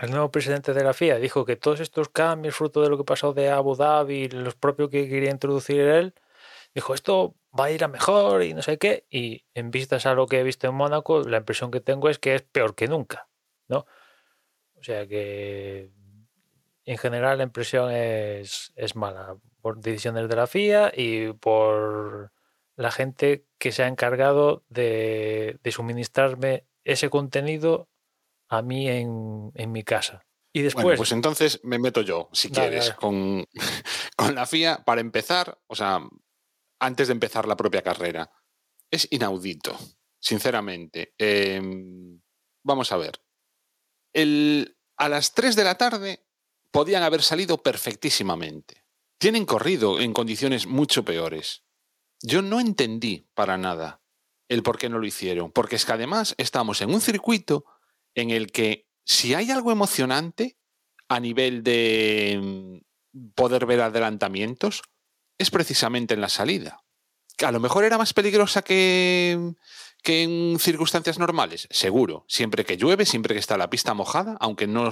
el 0.01 0.11
nuevo 0.11 0.31
presidente 0.31 0.75
de 0.75 0.85
la 0.85 0.95
FIA 0.95 1.19
dijo 1.19 1.45
que 1.45 1.57
todos 1.57 1.81
estos 1.81 2.09
cambios, 2.09 2.55
fruto 2.55 2.83
de 2.83 2.89
lo 2.89 2.97
que 2.97 3.05
pasó 3.05 3.33
de 3.33 3.51
Abu 3.51 3.75
Dhabi, 3.75 4.29
los 4.29 4.55
propios 4.55 4.91
que 4.91 5.09
quería 5.09 5.31
introducir 5.31 5.81
él, 5.81 6.15
dijo 6.75 6.95
esto 6.95 7.35
va 7.59 7.67
a 7.67 7.71
ir 7.71 7.83
a 7.85 7.89
mejor 7.89 8.43
y 8.43 8.55
no 8.55 8.63
sé 8.63 8.79
qué. 8.79 9.07
Y 9.11 9.45
en 9.55 9.71
vistas 9.71 10.07
a 10.07 10.15
lo 10.15 10.27
que 10.27 10.41
he 10.41 10.43
visto 10.43 10.69
en 10.69 10.75
Mónaco, 10.75 11.23
la 11.23 11.39
impresión 11.39 11.71
que 11.71 11.81
tengo 11.81 12.09
es 12.09 12.19
que 12.19 12.35
es 12.35 12.43
peor 12.43 12.75
que 12.75 12.87
nunca, 12.87 13.29
¿no? 13.69 13.87
O 14.77 14.83
sea 14.83 15.07
que 15.07 15.91
en 16.85 16.99
general 16.99 17.39
la 17.39 17.45
impresión 17.45 17.91
es, 17.93 18.73
mala 18.95 19.37
por 19.61 19.79
decisiones 19.81 20.29
de 20.29 20.37
la 20.37 20.47
FIA 20.47 20.93
y 20.97 21.33
por 21.35 22.33
la 22.77 22.91
gente 22.91 23.45
que 23.59 23.73
se 23.73 23.83
ha 23.83 23.89
encargado 23.89 24.65
de, 24.69 25.59
suministrarme 25.71 26.65
ese 26.85 27.11
contenido 27.11 27.89
a 28.49 28.63
mí 28.63 28.89
en, 28.89 29.53
mi 29.73 29.83
casa. 29.85 30.27
Y 30.53 30.63
después. 30.63 30.85
Bueno, 30.85 30.97
pues 30.97 31.13
entonces 31.13 31.61
me 31.63 31.79
meto 31.79 32.03
yo, 32.03 32.29
si 32.33 32.51
quieres, 32.51 32.93
Con, 32.93 33.47
con 34.17 34.35
la 34.35 34.47
FIA. 34.47 34.85
Para 34.85 35.01
empezar, 35.01 35.61
o 35.67 35.75
sea, 35.75 36.01
antes 36.81 37.09
de 37.09 37.13
empezar 37.13 37.47
la 37.47 37.57
propia 37.57 37.83
carrera, 37.83 38.31
es 38.91 39.07
inaudito, 39.11 39.77
sinceramente. 40.21 41.15
Em, 41.19 42.21
vamos 42.65 42.91
a 42.93 42.97
ver 42.97 43.21
a 44.97 45.09
las 45.09 45.35
3 45.35 45.57
de 45.57 45.65
la 45.65 45.77
tarde 45.77 46.27
podían 46.71 47.03
haber 47.03 47.23
salido 47.23 47.63
perfectísimamente. 47.63 48.85
Tienen 49.19 49.47
corrido 49.47 50.01
en 50.01 50.13
condiciones 50.13 50.67
mucho 50.67 51.05
peores. 51.05 51.65
Yo 52.23 52.43
no 52.43 52.61
entendí 52.61 53.29
para 53.35 53.59
nada 53.59 54.03
el 54.49 54.63
por 54.63 54.79
qué 54.79 54.89
no 54.89 54.99
lo 54.99 55.07
hicieron, 55.07 55.53
porque 55.53 55.77
es 55.77 55.85
que 55.85 55.93
además 55.93 56.35
estamos 56.39 56.81
en 56.81 56.93
un 56.93 57.01
circuito 57.01 57.65
en 58.21 58.31
el 58.31 58.51
que 58.53 58.87
si 59.05 59.35
hay 59.35 59.51
algo 59.51 59.73
emocionante 59.73 60.59
a 61.09 61.21
nivel 61.21 61.63
de 61.63 62.39
mm, 63.13 63.31
poder 63.35 63.67
ver 63.67 63.81
adelantamientos, 63.81 64.83
es 65.39 65.51
precisamente 65.51 66.15
en 66.15 66.21
la 66.21 66.29
salida. 66.29 66.83
A 67.45 67.53
lo 67.53 67.61
mejor 67.61 67.85
era 67.85 67.99
más 67.99 68.13
peligrosa 68.13 68.63
que, 68.63 69.55
que 70.03 70.23
en 70.25 70.59
circunstancias 70.59 71.19
normales, 71.19 71.69
seguro, 71.71 72.25
siempre 72.29 72.65
que 72.65 72.77
llueve, 72.77 73.07
siempre 73.07 73.35
que 73.35 73.41
está 73.41 73.57
la 73.57 73.71
pista 73.71 73.95
mojada, 73.95 74.37
aunque 74.41 74.67
no, 74.67 74.91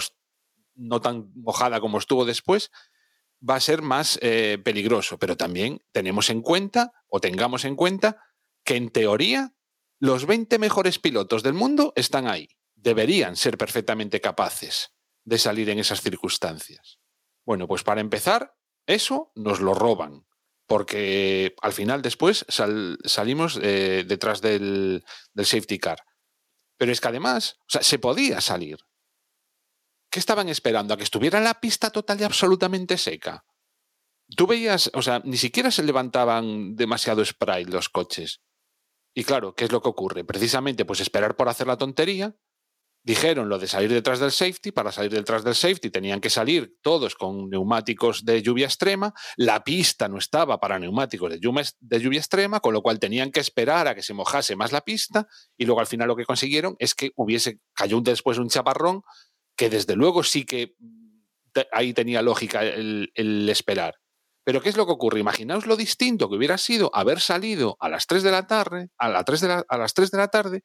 no 0.75 1.01
tan 1.01 1.33
mojada 1.35 1.81
como 1.81 1.99
estuvo 1.99 2.25
después, 2.25 2.71
va 3.49 3.57
a 3.57 3.61
ser 3.61 3.83
más 3.83 4.19
eh, 4.23 4.59
peligroso. 4.65 5.19
Pero 5.19 5.37
también 5.37 5.83
tenemos 5.93 6.31
en 6.31 6.43
cuenta, 6.43 6.93
o 7.09 7.21
tengamos 7.21 7.65
en 7.65 7.77
cuenta, 7.77 8.23
que 8.65 8.77
en 8.77 8.91
teoría 8.91 9.53
los 9.99 10.27
20 10.27 10.59
mejores 10.59 10.99
pilotos 10.99 11.43
del 11.43 11.55
mundo 11.55 11.93
están 11.97 12.29
ahí. 12.29 12.49
Deberían 12.87 13.35
ser 13.35 13.59
perfectamente 13.59 14.21
capaces 14.21 14.95
de 15.25 15.39
salir 15.39 15.69
en 15.71 15.81
esas 15.81 16.01
circunstancias. 16.03 17.01
Bueno, 17.45 17.67
pues 17.67 17.83
para 17.83 18.01
empezar, 18.01 18.55
eso 18.87 19.33
nos 19.35 19.61
lo 19.61 19.75
roban. 19.75 20.25
porque 20.69 21.55
al 21.63 21.73
final 21.73 22.03
después 22.03 22.45
sal- 22.49 22.99
salimos 23.05 23.59
eh, 23.63 24.05
detrás 24.07 24.41
del, 24.41 25.05
del 25.33 25.47
safety 25.47 25.79
car. 25.79 25.99
Pero 26.77 26.91
es 26.93 27.01
que 27.01 27.07
además, 27.09 27.57
o 27.61 27.65
sea, 27.69 27.83
se 27.83 27.99
podía 28.01 28.41
salir. 28.41 28.79
¿Qué 30.11 30.19
estaban 30.19 30.49
esperando? 30.49 30.93
¿A 30.93 30.97
que 30.97 31.05
estuviera 31.05 31.41
la 31.41 31.61
pista 31.61 31.91
total 31.91 32.21
y 32.21 32.25
absolutamente 32.25 32.99
seca? 32.99 33.45
Tú 34.37 34.47
veías, 34.49 34.91
o 34.95 35.03
sea, 35.03 35.21
ni 35.25 35.37
siquiera 35.37 35.71
se 35.71 35.85
levantaban 35.85 36.75
demasiado 36.75 37.25
spray 37.25 37.65
los 37.65 37.89
coches. 37.89 38.41
Y 39.15 39.23
claro, 39.25 39.55
¿qué 39.55 39.65
es 39.67 39.73
lo 39.73 39.81
que 39.83 39.89
ocurre? 39.89 40.25
Precisamente, 40.25 40.85
pues 40.85 41.01
esperar 41.01 41.37
por 41.37 41.49
hacer 41.49 41.67
la 41.69 41.79
tontería. 41.79 42.35
Dijeron 43.07 43.49
lo 43.49 43.61
de 43.61 43.69
salir 43.69 43.89
detrás 43.93 44.19
del 44.19 44.33
safety. 44.33 44.73
Para 44.73 44.91
salir 44.91 45.13
detrás 45.13 45.45
del 45.45 45.55
safety 45.55 45.91
tenían 45.91 46.21
que 46.21 46.29
salir 46.29 46.75
todos 46.83 47.15
con 47.15 47.49
neumáticos 47.49 48.25
de 48.25 48.43
lluvia 48.43 48.67
extrema. 48.67 49.15
La 49.37 49.63
pista 49.63 50.09
no 50.09 50.19
estaba 50.19 50.59
para 50.59 50.81
neumáticos 50.81 51.31
de 51.31 51.39
lluvia, 52.01 52.19
extrema, 52.19 52.59
con 52.59 52.75
lo 52.75 52.83
cual 52.83 52.99
tenían 52.99 53.31
que 53.31 53.39
esperar 53.39 53.87
a 53.87 53.95
que 53.95 54.03
se 54.03 54.13
mojase 54.13 54.57
más 54.57 54.73
la 54.73 54.81
pista. 54.81 55.29
Y 55.57 55.67
luego 55.67 55.81
al 55.81 55.87
final 55.87 56.09
lo 56.09 56.17
que 56.17 56.25
consiguieron 56.25 56.75
es 56.81 56.97
que 56.97 57.13
hubiese, 57.15 57.61
cayó 57.75 58.01
después 58.01 58.39
un 58.39 58.49
chaparrón 58.49 59.03
que 59.57 59.71
desde 59.71 59.95
luego 59.95 60.25
sí 60.25 60.45
que 60.45 60.75
ahí 61.71 61.95
tenía 61.95 62.23
lógica 62.23 62.65
el, 62.65 63.13
el 63.15 63.49
esperar. 63.49 63.95
Pero 64.45 64.61
¿qué 64.61 64.69
es 64.69 64.77
lo 64.77 64.85
que 64.85 64.93
ocurre? 64.93 65.21
Imaginaos 65.21 65.67
lo 65.67 65.77
distinto 65.77 66.29
que 66.29 66.37
hubiera 66.37 66.59
sido 66.59 66.91
haber 66.93 67.21
salido 67.21 67.77
a 67.79 67.89
las 67.89 68.07
3 68.09 68.25
de 68.25 68.31
la 68.33 68.47
tarde, 68.49 68.89
a, 68.99 69.09
la 69.09 69.23
3 69.25 69.41
de 69.43 69.49
la- 69.49 69.65
a 69.69 69.79
las 69.79 69.95
3 69.95 70.11
de 70.11 70.19
la 70.19 70.29
tarde, 70.29 70.63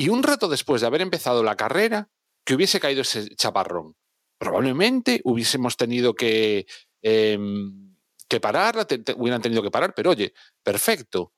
y 0.00 0.08
un 0.08 0.22
rato 0.22 0.48
después 0.48 0.80
de 0.80 0.86
haber 0.86 1.02
empezado 1.02 1.42
la 1.42 1.56
carrera, 1.56 2.08
que 2.46 2.54
hubiese 2.54 2.80
caído 2.80 3.02
ese 3.02 3.36
chaparrón. 3.36 3.96
Probablemente 4.38 5.20
hubiésemos 5.24 5.76
tenido 5.76 6.14
que, 6.14 6.64
em, 7.02 7.94
que 8.26 8.40
parar, 8.40 8.86
hubieran 9.18 9.42
tenido 9.42 9.62
que 9.62 9.70
parar, 9.70 9.92
pero 9.94 10.12
oye, 10.12 10.32
perfecto. 10.62 11.34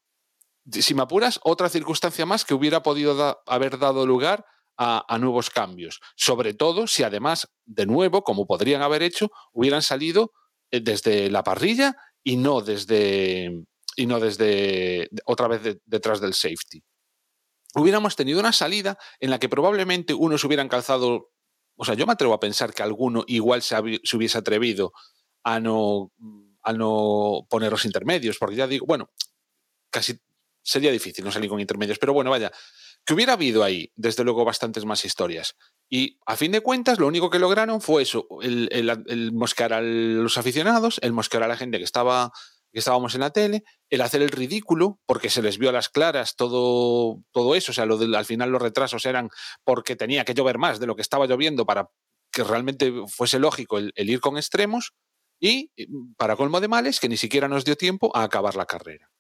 Si 0.71 0.95
me 0.95 1.03
apuras, 1.03 1.41
otra 1.43 1.69
circunstancia 1.69 2.25
más 2.25 2.45
que 2.45 2.55
hubiera 2.55 2.85
podido 2.85 3.43
haber 3.47 3.81
dado 3.81 4.07
lugar 4.07 4.47
a, 4.79 5.19
nuevos 5.19 5.51
cambios. 5.51 5.99
Sobre 6.15 6.55
todo 6.55 6.87
si 6.87 7.03
además, 7.03 7.49
de 7.65 7.87
nuevo, 7.87 8.23
como 8.23 8.47
podrían 8.47 8.83
haber 8.83 9.03
hecho, 9.03 9.33
hubieran 9.53 9.83
salido 9.83 10.35
eh, 10.71 10.79
desde 10.81 11.31
la 11.31 11.43
parrilla 11.43 11.97
y 12.23 12.37
no 12.37 12.61
desde 12.61 13.65
y 13.97 14.07
no 14.07 14.21
desde 14.21 15.09
otra 15.25 15.49
vez 15.49 15.65
de- 15.65 15.81
detrás 15.85 16.21
del 16.21 16.33
safety. 16.35 16.81
Hubiéramos 17.75 18.17
tenido 18.17 18.41
una 18.41 18.53
salida 18.53 18.99
en 19.21 19.31
la 19.31 19.39
que 19.39 19.49
probablemente 19.49 20.15
unos 20.15 20.45
hubieran 20.45 20.69
calzado, 20.69 21.31
o 21.77 21.85
sea, 21.85 21.95
yo 21.95 22.07
me 22.07 22.13
atrevo 22.13 22.35
a 22.35 22.41
pensar 22.41 22.73
que 22.75 22.83
alguno 22.83 23.25
igual 23.27 23.63
se, 23.63 23.77
hubiese 23.79 24.39
atrevido 24.39 24.93
a 25.45 25.59
no, 25.61 26.13
a 26.63 26.73
no 26.73 27.47
poner 27.49 27.71
los 27.73 27.85
intermedios, 27.85 28.39
porque 28.39 28.57
ya 28.57 28.67
digo, 28.67 28.87
bueno, 28.87 29.11
casi 29.91 30.19
sería 30.63 30.93
difícil 30.93 31.25
no 31.25 31.33
salir 31.33 31.51
con 31.51 31.61
intermedios, 31.61 31.99
pero 31.99 32.13
bueno, 32.13 32.31
vaya, 32.31 32.53
que 33.05 33.15
hubiera 33.15 33.33
habido 33.33 33.65
ahí, 33.65 33.91
desde 33.97 34.23
luego, 34.23 34.45
bastantes 34.45 34.85
más 34.85 35.05
historias. 35.05 35.57
Y 35.89 36.19
a 36.25 36.37
fin 36.37 36.53
de 36.53 36.61
cuentas, 36.61 36.99
lo 37.01 37.09
único 37.09 37.31
que 37.31 37.41
lograron 37.41 37.81
fue 37.81 38.03
eso, 38.03 38.27
el, 38.43 38.69
el- 38.71 39.05
el 39.09 39.33
mosquear 39.33 39.73
a 39.73 39.81
los 39.81 40.39
aficionados, 40.39 40.99
el 41.03 41.13
mosquear 41.13 41.43
a 41.43 41.49
la 41.49 41.57
gente 41.57 41.79
que 41.79 41.85
estaba 41.85 42.31
que 42.73 42.79
estábamos 42.79 43.15
en 43.15 43.21
la 43.21 43.31
tele, 43.31 43.65
el 43.91 44.01
hacer 44.01 44.23
el 44.23 44.31
ridículo, 44.31 44.99
porque 45.07 45.31
se 45.31 45.43
les 45.43 45.59
vio 45.59 45.69
a 45.69 45.73
las 45.73 45.89
claras 45.89 46.37
todo, 46.37 47.23
todo 47.31 47.55
eso, 47.55 47.73
o 47.73 47.75
sea, 47.75 47.85
al 47.85 48.25
final 48.25 48.51
los 48.51 48.63
retrasos 48.63 49.05
eran 49.07 49.29
porque 49.65 49.97
tenía 49.97 50.25
que 50.25 50.35
llover 50.35 50.59
más 50.59 50.81
de 50.81 50.87
lo 50.87 50.97
que 50.97 51.03
estaba 51.03 51.27
lloviendo 51.27 51.67
para 51.67 51.91
que 52.33 52.45
realmente 52.45 52.93
fuese 53.09 53.39
lógico 53.39 53.79
el, 53.79 53.93
ir 53.97 54.21
con 54.21 54.37
extremos, 54.37 54.95
y 55.39 55.71
para 56.17 56.37
colmo 56.37 56.61
de 56.61 56.69
males, 56.69 57.01
que 57.01 57.09
ni 57.09 57.17
siquiera 57.17 57.49
nos 57.49 57.65
dio 57.65 57.77
tiempo 57.77 58.17
a 58.17 58.23
acabar 58.23 58.55
la 58.55 58.65
carrera. 58.65 59.11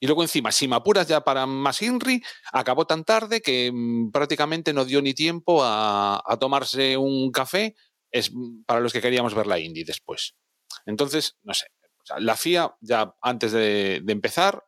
Y 0.00 0.06
luego 0.06 0.22
encima, 0.22 0.50
si 0.50 0.66
me 0.66 0.74
apuras 0.74 1.06
ya 1.06 1.22
para 1.22 1.46
más 1.46 1.80
Inri, 1.80 2.22
acabó 2.50 2.86
tan 2.86 3.04
tarde 3.04 3.40
que 3.40 3.70
mm, 3.72 4.10
prácticamente 4.10 4.72
no 4.72 4.84
dio 4.84 5.00
ni 5.00 5.14
tiempo 5.14 5.62
a, 5.62 6.20
a 6.26 6.36
tomarse 6.38 6.96
un 6.96 7.30
café 7.30 7.76
es, 8.12 8.32
mm, 8.32 8.64
para 8.64 8.80
los 8.80 8.92
que 8.92 9.00
queríamos 9.00 9.34
ver 9.34 9.46
la 9.46 9.58
Indy 9.58 9.84
después. 9.84 10.34
Entonces, 10.86 11.36
no 11.42 11.54
sé, 11.54 11.66
o 12.02 12.06
sea, 12.06 12.20
la 12.20 12.36
FIA 12.36 12.76
ya 12.80 13.14
antes 13.20 13.52
de, 13.52 14.02
empezar, 14.08 14.64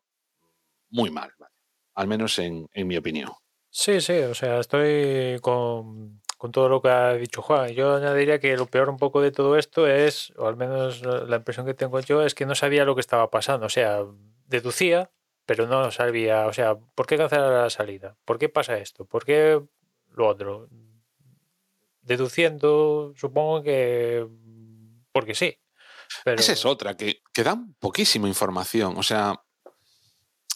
muy 0.90 1.10
mal, 1.10 1.32
al 1.94 2.06
menos 2.06 2.38
en, 2.38 2.68
en 2.72 2.86
mi 2.86 2.96
opinión. 2.96 3.30
Sí, 3.70 4.00
sí, 4.00 4.18
o 4.18 4.34
sea, 4.34 4.60
estoy 4.60 5.38
con, 5.40 6.20
con 6.44 6.52
todo 6.52 6.68
lo 6.68 6.80
que 6.80 6.88
ha 6.88 7.14
dicho 7.14 7.42
Juan. 7.42 7.70
Yo 7.70 7.96
añadiría 7.96 8.38
que 8.38 8.56
lo 8.56 8.66
peor 8.66 8.88
un 8.88 8.98
poco 8.98 9.20
de 9.20 9.32
todo 9.32 9.56
esto 9.56 9.86
es, 9.86 10.32
o 10.36 10.46
al 10.46 10.56
menos 10.56 11.02
la 11.02 11.36
impresión 11.36 11.66
que 11.66 11.74
tengo 11.74 11.98
yo, 12.00 12.22
es 12.22 12.34
que 12.34 12.46
no 12.46 12.54
sabía 12.54 12.84
lo 12.84 12.94
que 12.94 13.00
estaba 13.00 13.30
pasando. 13.30 13.66
O 13.66 13.70
sea, 13.70 14.04
deducía, 14.46 15.10
pero 15.46 15.66
no 15.66 15.90
sabía, 15.90 16.46
o 16.46 16.52
sea, 16.52 16.76
¿por 16.76 17.06
qué 17.06 17.16
cancelar 17.16 17.50
la 17.50 17.70
salida? 17.70 18.16
¿Por 18.24 18.38
qué 18.38 18.48
pasa 18.48 18.78
esto? 18.78 19.04
¿Por 19.06 19.24
qué 19.24 19.60
lo 20.12 20.28
otro? 20.28 20.68
Deduciendo, 22.02 23.14
supongo 23.16 23.62
que 23.62 24.26
porque 25.12 25.34
sí. 25.34 25.58
Pero... 26.24 26.40
Esa 26.40 26.52
es 26.52 26.64
otra, 26.64 26.96
que, 26.96 27.22
que 27.32 27.42
dan 27.42 27.74
poquísima 27.74 28.28
información. 28.28 28.94
O 28.96 29.02
sea, 29.02 29.40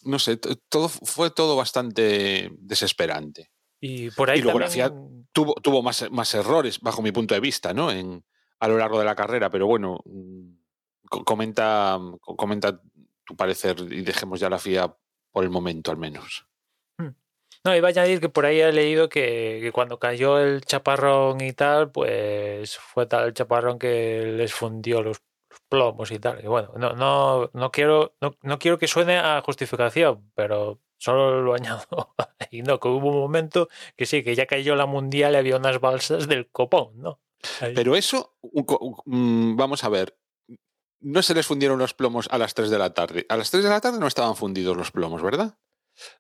no 0.05 0.19
sé, 0.19 0.37
todo 0.69 0.89
fue 0.89 1.31
todo 1.31 1.57
bastante 1.57 2.51
desesperante. 2.59 3.51
Y 3.81 4.11
por 4.11 4.31
ahí 4.31 4.39
Y 4.41 4.43
luego 4.43 4.59
la. 4.59 4.69
FIA 4.69 4.93
tuvo, 5.33 5.55
tuvo 5.55 5.83
más, 5.83 6.11
más 6.11 6.35
errores, 6.35 6.81
bajo 6.81 7.03
mi 7.03 7.13
punto 7.13 7.35
de 7.35 7.41
vista, 7.41 7.73
¿no? 7.73 7.91
En, 7.91 8.25
a 8.61 8.69
lo 8.69 8.77
largo 8.77 8.99
de 8.99 9.05
la 9.05 9.15
carrera, 9.15 9.51
pero 9.51 9.67
bueno, 9.67 10.01
mm, 10.05 10.51
co- 11.09 11.25
comenta, 11.25 11.99
co- 12.21 12.37
comenta 12.37 12.81
tu 13.25 13.37
parecer 13.37 13.77
y 13.91 14.03
dejemos 14.03 14.41
ya 14.41 14.51
la 14.51 14.59
FIA 14.59 14.97
por 15.31 15.45
el 15.45 15.51
momento, 15.51 15.91
al 15.91 15.97
menos. 15.99 16.45
No, 17.65 17.75
iba 17.77 17.89
a 17.89 17.91
añadir 17.91 18.21
que 18.21 18.29
por 18.29 18.47
ahí 18.47 18.61
he 18.61 18.73
leído 18.73 19.09
que, 19.09 19.59
que 19.61 19.73
cuando 19.73 19.99
cayó 19.99 20.39
el 20.39 20.63
chaparrón 20.65 21.41
y 21.41 21.53
tal, 21.53 21.91
pues 21.91 22.77
fue 22.79 23.07
tal 23.07 23.27
el 23.27 23.35
chaparrón 23.35 23.79
que 23.81 24.23
les 24.37 24.55
fundió 24.55 25.03
los 25.03 25.21
plomos 25.69 26.11
y 26.11 26.19
tal. 26.19 26.43
Y 26.45 26.47
bueno, 26.47 26.73
no, 26.77 26.93
no, 26.95 27.51
no 27.53 27.71
quiero, 27.71 28.15
no, 28.21 28.35
no 28.43 28.59
quiero 28.59 28.79
que 28.79 28.89
suene 28.89 29.19
a 29.19 29.41
justificación, 29.45 30.31
pero 30.35 30.81
solo 30.99 31.43
lo 31.43 31.55
añado. 31.55 32.15
y 32.51 32.63
no, 32.63 32.79
que 32.81 32.89
hubo 32.89 33.09
un 33.09 33.19
momento 33.21 33.69
que 33.97 34.07
sí, 34.07 34.23
que 34.23 34.35
ya 34.35 34.47
cayó 34.47 34.75
la 34.77 34.87
mundial 34.87 35.35
y 35.35 35.37
había 35.37 35.57
unas 35.57 35.81
balsas 35.81 36.29
del 36.29 36.49
copón, 36.51 36.93
¿no? 37.01 37.21
Ahí. 37.61 37.75
Pero 37.75 37.95
eso, 37.97 38.37
mm, 39.05 39.57
vamos 39.57 39.85
a 39.85 39.89
ver, 39.89 40.19
no 41.01 41.23
se 41.23 41.35
les 41.35 41.47
fundieron 41.47 41.79
los 41.79 41.95
plomos 41.95 42.29
a 42.33 42.39
las 42.39 42.55
3 42.55 42.71
de 42.71 42.79
la 42.79 42.93
tarde. 42.93 43.25
A 43.29 43.37
las 43.37 43.51
3 43.51 43.63
de 43.63 43.71
la 43.71 43.81
tarde 43.81 44.01
no 44.01 44.07
estaban 44.09 44.35
fundidos 44.35 44.77
los 44.77 44.91
plomos, 44.91 45.23
¿verdad? 45.23 45.57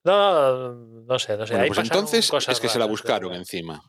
No, 0.05 0.75
no 0.75 1.19
sé, 1.19 1.37
no 1.37 1.47
sé. 1.47 1.53
Bueno, 1.55 1.65
ahí 1.65 1.69
pues 1.69 1.79
entonces 1.79 2.31
cosas 2.31 2.55
es 2.55 2.61
que 2.61 2.69
se 2.69 2.79
la 2.79 2.87
buscaron 2.87 3.33
encima. 3.35 3.83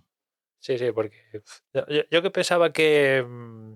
Sí, 0.60 0.78
sí, 0.78 0.92
porque 0.92 1.42
yo- 1.74 1.86
yo 2.12 2.22
que 2.22 2.32
pensaba 2.32 2.72
que, 2.74 3.24
mm, 3.28 3.74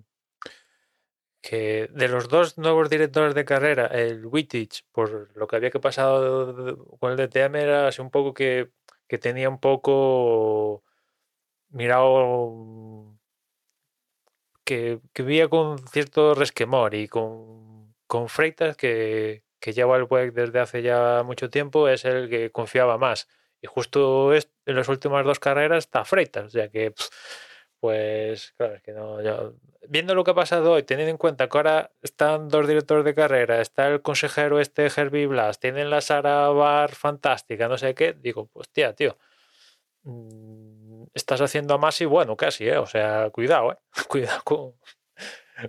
que 1.43 1.89
de 1.93 2.07
los 2.07 2.29
dos 2.29 2.57
nuevos 2.57 2.89
directores 2.89 3.35
de 3.35 3.45
carrera, 3.45 3.87
el 3.87 4.25
Wittich, 4.25 4.85
por 4.93 5.35
lo 5.37 5.45
que 5.47 5.57
había 5.57 5.71
que 5.71 5.79
pasado 5.81 6.77
con 6.99 7.11
el 7.11 7.17
DTM, 7.17 7.55
era 7.57 7.87
así 7.89 8.01
un 8.01 8.11
poco 8.11 8.33
que, 8.33 8.71
que 9.07 9.17
tenía 9.19 9.49
un 9.49 9.59
poco 9.59 10.83
mirado 11.69 13.17
que, 14.63 15.01
que 15.13 15.23
veía 15.23 15.49
con 15.49 15.79
cierto 15.87 16.33
resquemor 16.33 16.95
y 16.95 17.07
con, 17.09 17.93
con 18.07 18.29
Freitas 18.29 18.77
que, 18.77 19.43
que 19.59 19.73
lleva 19.73 19.97
el 19.97 20.07
WEC 20.09 20.33
desde 20.33 20.59
hace 20.61 20.81
ya 20.81 21.23
mucho 21.25 21.49
tiempo, 21.49 21.89
es 21.89 22.05
el 22.05 22.29
que 22.29 22.51
confiaba 22.51 22.97
más. 22.97 23.27
Y 23.61 23.67
justo 23.67 24.33
en 24.33 24.43
las 24.65 24.87
últimas 24.89 25.25
dos 25.25 25.39
carreras 25.39 25.79
está 25.85 26.05
Freitas, 26.05 26.45
o 26.45 26.49
sea 26.49 26.69
que, 26.69 26.93
pues, 27.83 28.53
claro, 28.55 28.75
es 28.75 28.81
que 28.81 28.93
no. 28.93 29.21
yo- 29.21 29.55
viendo 29.89 30.15
lo 30.15 30.23
que 30.23 30.31
ha 30.31 30.33
pasado 30.33 30.71
hoy, 30.71 30.83
teniendo 30.83 31.11
en 31.11 31.17
cuenta 31.17 31.49
que 31.49 31.57
ahora 31.57 31.91
están 32.01 32.47
dos 32.47 32.65
directores 32.65 33.03
de 33.03 33.13
carrera, 33.13 33.59
está 33.59 33.89
el 33.89 34.01
consejero 34.01 34.61
este 34.61 34.85
Herbie 34.85 35.27
Blas, 35.27 35.59
tienen 35.59 35.89
la 35.89 35.99
Sara 35.99 36.47
Bar 36.47 36.95
fantástica, 36.95 37.67
no 37.67 37.77
sé 37.77 37.93
qué, 37.93 38.13
digo, 38.13 38.47
pues, 38.53 38.69
tía, 38.69 38.93
tío. 38.93 39.17
mm, 40.03 41.07
Estás 41.13 41.41
haciendo 41.41 41.73
a 41.73 41.77
Masi 41.77 42.05
bueno, 42.05 42.37
casi, 42.37 42.69
¿eh? 42.69 42.77
O 42.77 42.85
sea, 42.85 43.29
cuidado, 43.31 43.73
¿eh? 43.73 43.77
Cuidado 44.07 44.41
con, 44.45 44.75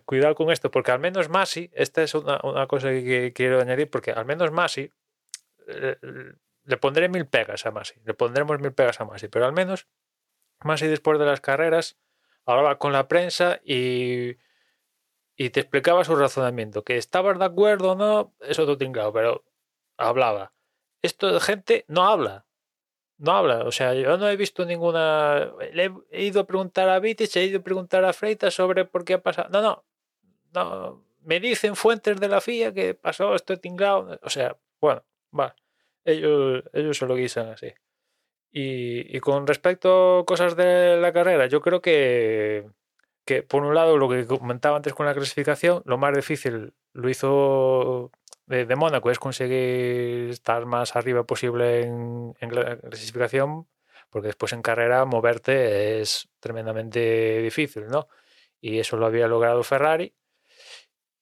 cuidado 0.04 0.36
con 0.36 0.52
esto, 0.52 0.70
porque 0.70 0.92
al 0.92 1.00
menos 1.00 1.28
Masi, 1.28 1.68
esta 1.74 2.04
es 2.04 2.14
una, 2.14 2.38
una 2.44 2.68
cosa 2.68 2.90
que, 2.90 3.32
quiero 3.34 3.60
añadir, 3.60 3.90
porque 3.90 4.12
al 4.12 4.24
menos 4.24 4.52
Masi, 4.52 4.92
eh, 5.66 5.96
le 6.62 6.76
pondré 6.76 7.08
mil 7.08 7.26
pegas 7.26 7.66
a 7.66 7.72
Masi, 7.72 7.96
le 8.04 8.14
pondremos 8.14 8.60
mil 8.60 8.72
pegas 8.72 9.00
a 9.00 9.04
Masi, 9.04 9.26
pero 9.26 9.46
al 9.46 9.52
menos 9.52 9.88
Masi 10.62 10.86
después 10.86 11.18
de 11.18 11.26
las 11.26 11.40
carreras 11.40 11.98
hablaba 12.47 12.78
con 12.78 12.92
la 12.92 13.09
prensa 13.09 13.61
y, 13.64 14.36
y 15.36 15.51
te 15.51 15.61
explicaba 15.61 16.05
su 16.05 16.14
razonamiento, 16.16 16.84
que 16.84 16.97
estabas 16.97 17.38
de 17.38 17.45
acuerdo 17.45 17.92
o 17.92 17.95
no, 17.97 18.34
es 18.40 18.59
otro 18.59 18.78
tinglado, 18.78 19.12
pero 19.12 19.45
hablaba. 19.97 20.53
Esto 21.03 21.32
de 21.32 21.40
gente 21.40 21.84
no 21.88 22.05
habla, 22.05 22.47
no 23.18 23.32
habla, 23.32 23.64
o 23.64 23.72
sea, 23.72 23.95
yo 23.95 24.16
no 24.16 24.28
he 24.28 24.36
visto 24.36 24.64
ninguna. 24.64 25.53
Le 25.72 25.92
he, 26.11 26.24
ido 26.24 26.40
a 26.40 26.47
preguntar 26.47 26.88
a 26.88 26.99
Vitic, 26.99 27.36
he 27.36 27.45
ido 27.45 27.61
a 27.61 27.62
preguntar 27.62 28.05
a 28.05 28.12
Freitas 28.12 28.55
sobre 28.55 28.84
por 28.84 29.05
qué 29.05 29.14
ha 29.14 29.22
pasado. 29.22 29.49
No, 29.51 29.62
no, 29.62 29.84
no, 30.53 31.05
me 31.22 31.40
dicen 31.40 31.76
fuentes 31.76 32.18
de 32.20 32.28
la 32.28 32.40
FIA 32.40 32.72
que 32.72 32.95
pasó 32.95 33.34
esto 33.34 33.59
tinglado. 33.59 34.18
O 34.22 34.30
sea, 34.30 34.57
bueno, 34.80 35.05
va. 35.38 35.55
Ellos, 36.05 36.64
ellos 36.72 36.99
se 36.99 37.07
lo 37.07 37.16
guisan 37.16 37.49
así. 37.49 37.72
Y, 38.57 39.18
con 39.20 39.48
respecto 39.48 40.20
a 40.20 40.24
cosas 40.24 40.55
de 40.57 40.96
la 40.98 41.12
carrera, 41.12 41.46
yo 41.46 41.61
creo 41.61 41.80
que, 41.82 42.68
que, 43.24 43.42
por 43.42 43.64
un 43.64 43.74
lado, 43.74 43.98
lo 43.98 44.09
que 44.09 44.26
comentaba 44.26 44.76
antes 44.76 44.94
con 44.94 45.07
la 45.07 45.14
clasificación, 45.14 45.82
lo 45.86 45.98
más 45.98 46.14
difícil 46.14 46.72
lo 46.92 47.09
hizo 47.09 48.12
de, 48.46 48.64
de 48.64 48.76
Mónaco, 48.76 49.11
es 49.11 49.18
conseguir 49.18 50.30
estar 50.30 50.66
más 50.66 50.94
arriba 50.94 51.24
posible 51.24 51.80
en, 51.82 52.34
en 52.38 52.55
la 52.55 52.76
clasificación, 52.78 53.66
porque 54.11 54.28
después 54.28 54.52
en 54.52 54.62
carrera 54.62 55.05
moverte 55.05 56.00
es 56.00 56.28
tremendamente 56.38 57.42
difícil, 57.42 57.88
¿no? 57.88 58.07
Y 58.61 58.78
eso 58.78 58.96
lo 58.96 59.07
había 59.07 59.26
logrado 59.26 59.64
Ferrari, 59.64 60.14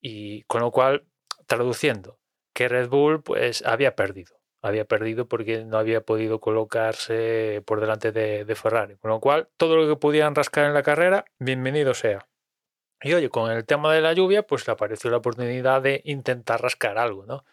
y 0.03 0.43
con 0.43 0.61
lo 0.61 0.71
cual, 0.71 1.07
traduciendo, 1.47 2.19
que 2.53 2.69
Red 2.69 2.89
Bull 2.91 3.23
pues 3.23 3.65
había 3.65 3.97
perdido 3.97 4.42
había 4.63 4.85
perdido 4.85 5.27
porque 5.27 5.65
no 5.65 5.77
había 5.77 6.03
podido 6.03 6.41
colocarse 6.41 7.63
por 7.67 7.81
delante 7.81 8.13
de, 8.13 8.55
Ferrari. 8.55 8.97
Con 8.97 9.11
lo 9.11 9.21
cual, 9.21 9.49
todo 9.57 9.77
lo 9.77 9.89
que 9.89 9.99
pudieran 9.99 10.37
rascar 10.37 10.67
en 10.67 10.75
la 10.75 10.85
carrera, 10.85 11.25
bienvenido 11.39 11.95
sea. 11.95 12.29
Y 13.03 13.13
oye, 13.15 13.29
con 13.29 13.51
el 13.51 13.67
tema 13.67 13.93
de 13.93 14.01
la 14.01 14.13
lluvia, 14.13 14.45
pues 14.45 14.67
le 14.67 14.73
apareció 14.73 15.11
la 15.11 15.17
oportunidad 15.17 15.83
de 15.83 16.01
intentar 16.05 16.63
rascar 16.63 16.97
algo, 16.97 17.27
¿no? 17.27 17.45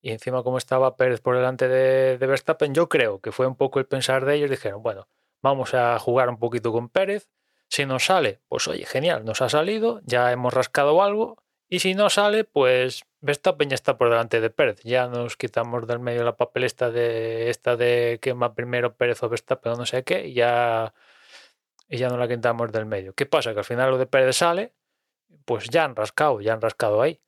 Y 0.00 0.12
encima, 0.12 0.42
como 0.42 0.56
estaba 0.56 0.96
Pérez 0.96 1.20
por 1.20 1.36
delante 1.36 1.68
de, 1.68 2.16
de 2.16 2.26
Verstappen, 2.26 2.72
yo 2.72 2.88
creo 2.88 3.20
que 3.20 3.30
fue 3.30 3.46
un 3.46 3.56
poco 3.56 3.78
el 3.78 3.86
pensar 3.86 4.24
de 4.24 4.36
ellos. 4.36 4.48
Dijeron, 4.48 4.82
bueno, 4.82 5.08
vamos 5.42 5.74
a 5.74 5.98
jugar 5.98 6.30
un 6.30 6.38
poquito 6.38 6.72
con 6.72 6.88
Pérez. 6.88 7.28
Si 7.68 7.84
nos 7.84 8.06
sale, 8.06 8.40
pues 8.48 8.66
oye, 8.68 8.86
genial, 8.86 9.26
nos 9.26 9.42
ha 9.42 9.50
salido, 9.50 10.00
ya 10.04 10.32
hemos 10.32 10.54
rascado 10.54 11.02
algo. 11.02 11.36
Y 11.68 11.80
si 11.80 11.94
no 11.94 12.08
sale, 12.08 12.44
pues 12.44 13.04
Verstappen 13.20 13.68
ya 13.68 13.74
está 13.74 13.98
por 13.98 14.10
delante 14.10 14.40
de 14.40 14.50
Pérez. 14.50 14.80
Ya 14.84 15.08
nos 15.08 15.36
quitamos 15.36 15.86
del 15.86 15.98
medio 15.98 16.24
la 16.24 16.36
papeleta 16.36 16.90
de 16.90 17.50
esta 17.50 17.76
de 17.76 18.18
que 18.22 18.32
va 18.32 18.54
primero 18.54 18.96
Pérez 18.96 19.22
o 19.22 19.28
Verstappen 19.28 19.72
o 19.72 19.76
no 19.76 19.86
sé 19.86 20.04
qué, 20.04 20.28
y 20.28 20.34
ya, 20.34 20.94
y 21.88 21.98
ya 21.98 22.08
no 22.08 22.16
la 22.16 22.28
quitamos 22.28 22.72
del 22.72 22.86
medio. 22.86 23.14
¿Qué 23.14 23.26
pasa? 23.26 23.52
Que 23.52 23.60
al 23.60 23.64
final 23.64 23.90
lo 23.90 23.98
de 23.98 24.06
Pérez 24.06 24.36
sale, 24.36 24.72
pues 25.44 25.68
ya 25.70 25.84
han 25.84 25.96
rascado, 25.96 26.40
ya 26.40 26.52
han 26.54 26.60
rascado 26.60 27.02
ahí. 27.02 27.20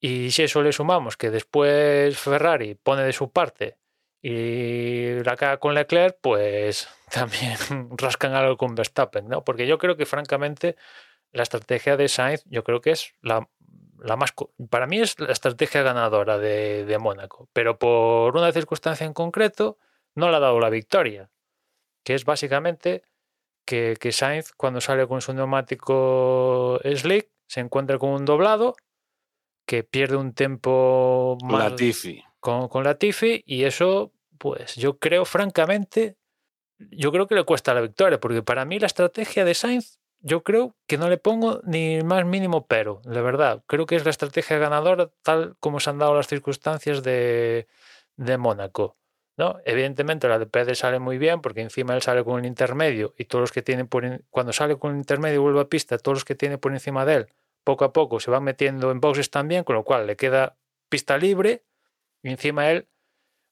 Y 0.00 0.30
si 0.30 0.44
eso 0.44 0.62
le 0.62 0.72
sumamos 0.72 1.16
que 1.16 1.30
después 1.30 2.18
Ferrari 2.18 2.74
pone 2.76 3.02
de 3.02 3.12
su 3.12 3.32
parte 3.32 3.78
y 4.22 5.22
la 5.24 5.36
caga 5.36 5.58
con 5.58 5.74
Leclerc, 5.74 6.18
pues 6.20 6.88
también 7.10 7.56
rascan 7.96 8.34
algo 8.34 8.56
con 8.56 8.74
Verstappen, 8.74 9.28
¿no? 9.28 9.44
Porque 9.44 9.66
yo 9.66 9.78
creo 9.78 9.96
que 9.96 10.06
francamente 10.06 10.76
la 11.32 11.42
estrategia 11.42 11.96
de 11.96 12.08
Sainz, 12.08 12.44
yo 12.46 12.64
creo 12.64 12.80
que 12.80 12.92
es 12.92 13.14
la 13.22 13.48
la 14.02 14.16
más, 14.16 14.32
para 14.70 14.86
mí 14.86 15.00
es 15.00 15.18
la 15.18 15.32
estrategia 15.32 15.82
ganadora 15.82 16.38
de, 16.38 16.84
de, 16.84 16.98
Mónaco, 16.98 17.48
pero 17.52 17.78
por 17.78 18.36
una 18.36 18.52
circunstancia 18.52 19.06
en 19.06 19.12
concreto 19.12 19.78
no 20.14 20.30
le 20.30 20.36
ha 20.36 20.40
dado 20.40 20.60
la 20.60 20.70
victoria, 20.70 21.30
que 22.04 22.14
es 22.14 22.24
básicamente 22.24 23.02
que, 23.64 23.96
que 24.00 24.12
Sainz 24.12 24.52
cuando 24.52 24.80
sale 24.80 25.06
con 25.06 25.20
su 25.20 25.32
neumático 25.32 26.80
slick 26.84 27.28
se 27.46 27.60
encuentra 27.60 27.98
con 27.98 28.10
un 28.10 28.24
doblado 28.24 28.76
que 29.66 29.84
pierde 29.84 30.16
un 30.16 30.32
tiempo 30.32 31.36
más 31.44 31.70
Latifi. 31.72 32.24
Con, 32.40 32.68
con 32.68 32.84
Latifi 32.84 33.42
y 33.44 33.64
eso 33.64 34.12
pues 34.38 34.76
yo 34.76 34.98
creo 34.98 35.24
francamente 35.24 36.16
yo 36.78 37.12
creo 37.12 37.26
que 37.26 37.34
le 37.34 37.44
cuesta 37.44 37.74
la 37.74 37.80
victoria 37.80 38.18
porque 38.18 38.42
para 38.42 38.64
mí 38.64 38.78
la 38.78 38.86
estrategia 38.86 39.44
de 39.44 39.54
Sainz 39.54 39.97
yo 40.20 40.42
creo 40.42 40.74
que 40.86 40.98
no 40.98 41.08
le 41.08 41.18
pongo 41.18 41.60
ni 41.64 42.02
más 42.02 42.24
mínimo 42.24 42.66
pero, 42.66 43.00
la 43.04 43.20
verdad. 43.20 43.62
Creo 43.66 43.86
que 43.86 43.96
es 43.96 44.04
la 44.04 44.10
estrategia 44.10 44.58
ganadora 44.58 45.10
tal 45.22 45.56
como 45.60 45.80
se 45.80 45.90
han 45.90 45.98
dado 45.98 46.14
las 46.14 46.26
circunstancias 46.26 47.02
de, 47.02 47.68
de 48.16 48.38
Mónaco. 48.38 48.96
¿no? 49.38 49.60
Evidentemente 49.64 50.28
la 50.28 50.38
de 50.38 50.46
Pérez 50.46 50.78
sale 50.78 50.98
muy 50.98 51.16
bien 51.16 51.40
porque 51.40 51.60
encima 51.60 51.94
él 51.94 52.02
sale 52.02 52.24
con 52.24 52.40
el 52.40 52.46
intermedio 52.46 53.14
y 53.16 53.26
todos 53.26 53.42
los 53.42 53.52
que 53.52 53.62
tienen 53.62 53.86
por 53.86 54.04
in... 54.04 54.24
cuando 54.30 54.52
sale 54.52 54.76
con 54.76 54.92
el 54.92 54.98
intermedio 54.98 55.40
vuelve 55.40 55.60
a 55.60 55.68
pista, 55.68 55.96
todos 55.96 56.16
los 56.16 56.24
que 56.24 56.34
tiene 56.34 56.58
por 56.58 56.72
encima 56.72 57.04
de 57.04 57.14
él, 57.14 57.26
poco 57.62 57.84
a 57.84 57.92
poco 57.92 58.18
se 58.18 58.32
van 58.32 58.42
metiendo 58.42 58.90
en 58.90 59.00
boxes 59.00 59.30
también, 59.30 59.62
con 59.62 59.76
lo 59.76 59.84
cual 59.84 60.08
le 60.08 60.16
queda 60.16 60.56
pista 60.88 61.16
libre 61.16 61.62
y 62.22 62.30
encima 62.30 62.68
él, 62.70 62.88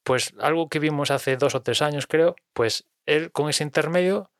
pues 0.02 0.34
algo 0.40 0.68
que 0.68 0.80
vimos 0.80 1.12
hace 1.12 1.36
dos 1.36 1.54
o 1.54 1.62
tres 1.62 1.80
años 1.82 2.08
creo, 2.08 2.34
pues 2.52 2.88
él 3.06 3.30
con 3.30 3.48
ese 3.48 3.62
intermedio 3.62 4.32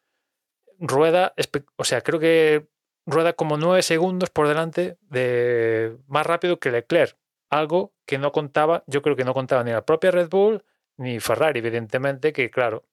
rueda, 0.78 1.34
o 1.76 1.84
sea, 1.84 2.00
creo 2.00 2.20
que 2.20 2.66
rueda 3.06 3.32
como 3.34 3.56
nueve 3.56 3.82
segundos 3.82 4.30
por 4.30 4.48
delante 4.48 4.98
de 5.08 5.96
más 6.08 6.26
rápido 6.26 6.58
que 6.58 6.70
Leclerc, 6.70 7.16
algo 7.48 7.92
que 8.04 8.18
no 8.18 8.32
contaba, 8.32 8.82
yo 8.86 9.02
creo 9.02 9.16
que 9.16 9.24
no 9.24 9.34
contaba 9.34 9.64
ni 9.64 9.72
la 9.72 9.84
propia 9.84 10.10
Red 10.10 10.28
Bull 10.28 10.64
ni 10.96 11.20
Ferrari, 11.20 11.60
evidentemente, 11.60 12.32
que 12.32 12.50
claro, 12.50 12.84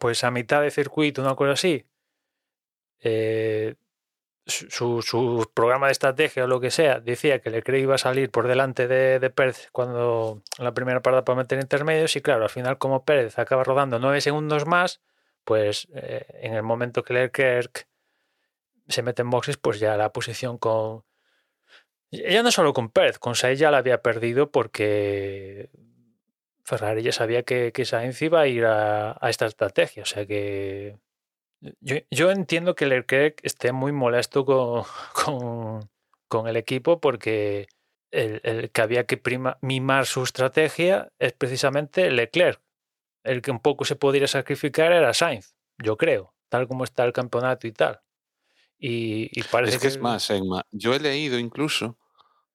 pues 0.00 0.24
a 0.24 0.30
mitad 0.30 0.62
de 0.62 0.70
circuito, 0.70 1.22
una 1.22 1.34
cosa 1.34 1.52
así, 1.52 1.86
eh, 3.00 3.74
su, 4.46 5.02
su, 5.02 5.50
programa 5.54 5.86
de 5.86 5.92
estrategia 5.92 6.44
o 6.44 6.46
lo 6.46 6.60
que 6.60 6.70
sea 6.70 7.00
decía 7.00 7.40
que 7.40 7.50
Leclerc 7.50 7.82
iba 7.82 7.94
a 7.96 7.98
salir 7.98 8.30
por 8.30 8.48
delante 8.48 8.88
de, 8.88 9.18
de 9.18 9.30
Pérez 9.30 9.68
cuando 9.72 10.42
la 10.58 10.72
primera 10.72 11.02
parada 11.02 11.24
para 11.24 11.36
meter 11.36 11.60
intermedios 11.60 12.16
y 12.16 12.22
claro, 12.22 12.44
al 12.44 12.50
final 12.50 12.78
como 12.78 13.04
Pérez 13.04 13.38
acaba 13.38 13.62
rodando 13.62 13.98
nueve 13.98 14.20
segundos 14.20 14.66
más, 14.66 15.00
pues 15.48 15.88
eh, 15.94 16.26
en 16.42 16.52
el 16.52 16.62
momento 16.62 17.02
que 17.02 17.14
Leclerc 17.14 17.88
se 18.86 19.02
mete 19.02 19.22
en 19.22 19.30
boxes, 19.30 19.56
pues 19.56 19.80
ya 19.80 19.96
la 19.96 20.12
posición 20.12 20.58
con... 20.58 21.04
Ya 22.10 22.42
no 22.42 22.50
solo 22.50 22.74
con 22.74 22.90
Pérez, 22.90 23.18
con 23.18 23.34
Sainz 23.34 23.58
ya 23.58 23.70
la 23.70 23.78
había 23.78 24.02
perdido 24.02 24.50
porque 24.50 25.70
Ferrari 26.64 27.02
ya 27.02 27.12
sabía 27.12 27.44
que, 27.44 27.72
que 27.72 27.86
Sainz 27.86 28.20
iba 28.20 28.42
a 28.42 28.46
ir 28.46 28.66
a, 28.66 29.12
a, 29.12 29.30
esta 29.30 29.46
estrategia. 29.46 30.02
O 30.02 30.06
sea 30.06 30.26
que 30.26 30.98
yo, 31.80 31.96
yo 32.10 32.30
entiendo 32.30 32.74
que 32.74 32.84
Leclerc 32.84 33.40
esté 33.42 33.72
muy 33.72 33.92
molesto 33.92 34.44
con, 34.44 34.84
con, 35.14 35.88
con 36.28 36.46
el 36.46 36.58
equipo 36.58 37.00
porque 37.00 37.68
el, 38.10 38.42
el, 38.44 38.70
que 38.70 38.82
había 38.82 39.06
que 39.06 39.16
prima, 39.16 39.56
mimar 39.62 40.04
su 40.04 40.22
estrategia 40.22 41.10
es 41.18 41.32
precisamente 41.32 42.10
Leclerc 42.10 42.60
el 43.24 43.42
que 43.42 43.50
un 43.50 43.60
poco 43.60 43.84
se 43.84 43.96
podría 43.96 44.28
sacrificar 44.28 44.92
era 44.92 45.14
Sainz, 45.14 45.54
yo 45.78 45.96
creo, 45.96 46.34
tal 46.48 46.68
como 46.68 46.84
está 46.84 47.04
el 47.04 47.12
campeonato 47.12 47.66
y 47.66 47.72
tal. 47.72 48.00
Y, 48.78 49.28
y 49.38 49.42
parece 49.44 49.76
es 49.76 49.82
que, 49.82 49.88
que, 49.88 49.94
es 49.94 50.00
más, 50.00 50.30
Enma. 50.30 50.62
Yo 50.70 50.94
he 50.94 51.00
leído 51.00 51.38
incluso 51.38 51.98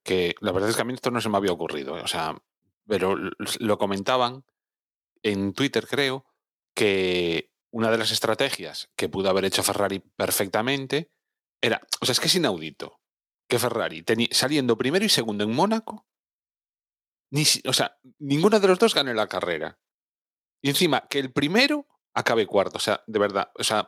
que 0.04 0.36
la 0.42 0.52
verdad 0.52 0.70
es 0.70 0.76
que 0.76 0.82
a 0.82 0.86
mí 0.86 0.94
esto 0.94 1.12
no 1.12 1.22
se 1.22 1.30
me 1.30 1.38
había 1.38 1.52
ocurrido, 1.52 1.94
o 1.94 2.08
sea, 2.08 2.36
pero 2.88 3.16
lo 3.60 3.78
comentaban 3.78 4.44
en 5.22 5.54
Twitter, 5.54 5.88
creo, 5.88 6.26
que 6.74 7.52
una 7.72 7.90
de 7.90 7.98
las 7.98 8.12
estrategias 8.12 8.90
que 8.96 9.10
pudo 9.10 9.30
haber 9.30 9.46
hecho 9.46 9.64
Ferrari 9.64 10.00
perfectamente 10.00 11.12
era, 11.62 11.82
o 12.02 12.06
sea, 12.06 12.14
es 12.14 12.20
que 12.20 12.28
es 12.28 12.36
inaudito 12.36 13.00
que 13.48 13.60
Ferrari 13.60 14.04
saliendo 14.32 14.78
primero 14.78 15.06
y 15.06 15.10
segundo 15.10 15.44
en 15.44 15.52
Mónaco, 15.52 16.06
ni, 17.32 17.44
o 17.66 17.74
sea, 17.74 17.98
ninguno 18.20 18.60
de 18.60 18.68
los 18.68 18.80
dos 18.80 18.94
gane 18.94 19.14
la 19.14 19.28
carrera. 19.28 19.80
Y 20.64 20.70
encima, 20.70 21.08
que 21.10 21.20
el 21.20 21.32
primero 21.32 21.88
acabe 22.14 22.48
cuarto. 22.48 22.78
O 22.78 22.80
sea, 22.80 23.04
de 23.06 23.20
verdad. 23.20 23.52
O 23.56 23.64
sea, 23.64 23.86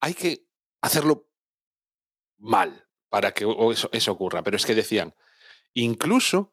hay 0.00 0.14
que 0.14 0.46
hacerlo 0.80 1.28
mal 2.38 2.88
para 3.10 3.32
que 3.32 3.44
eso, 3.72 3.90
eso 3.92 4.12
ocurra. 4.12 4.42
Pero 4.42 4.56
es 4.56 4.64
que 4.64 4.76
decían, 4.76 5.14
incluso 5.74 6.52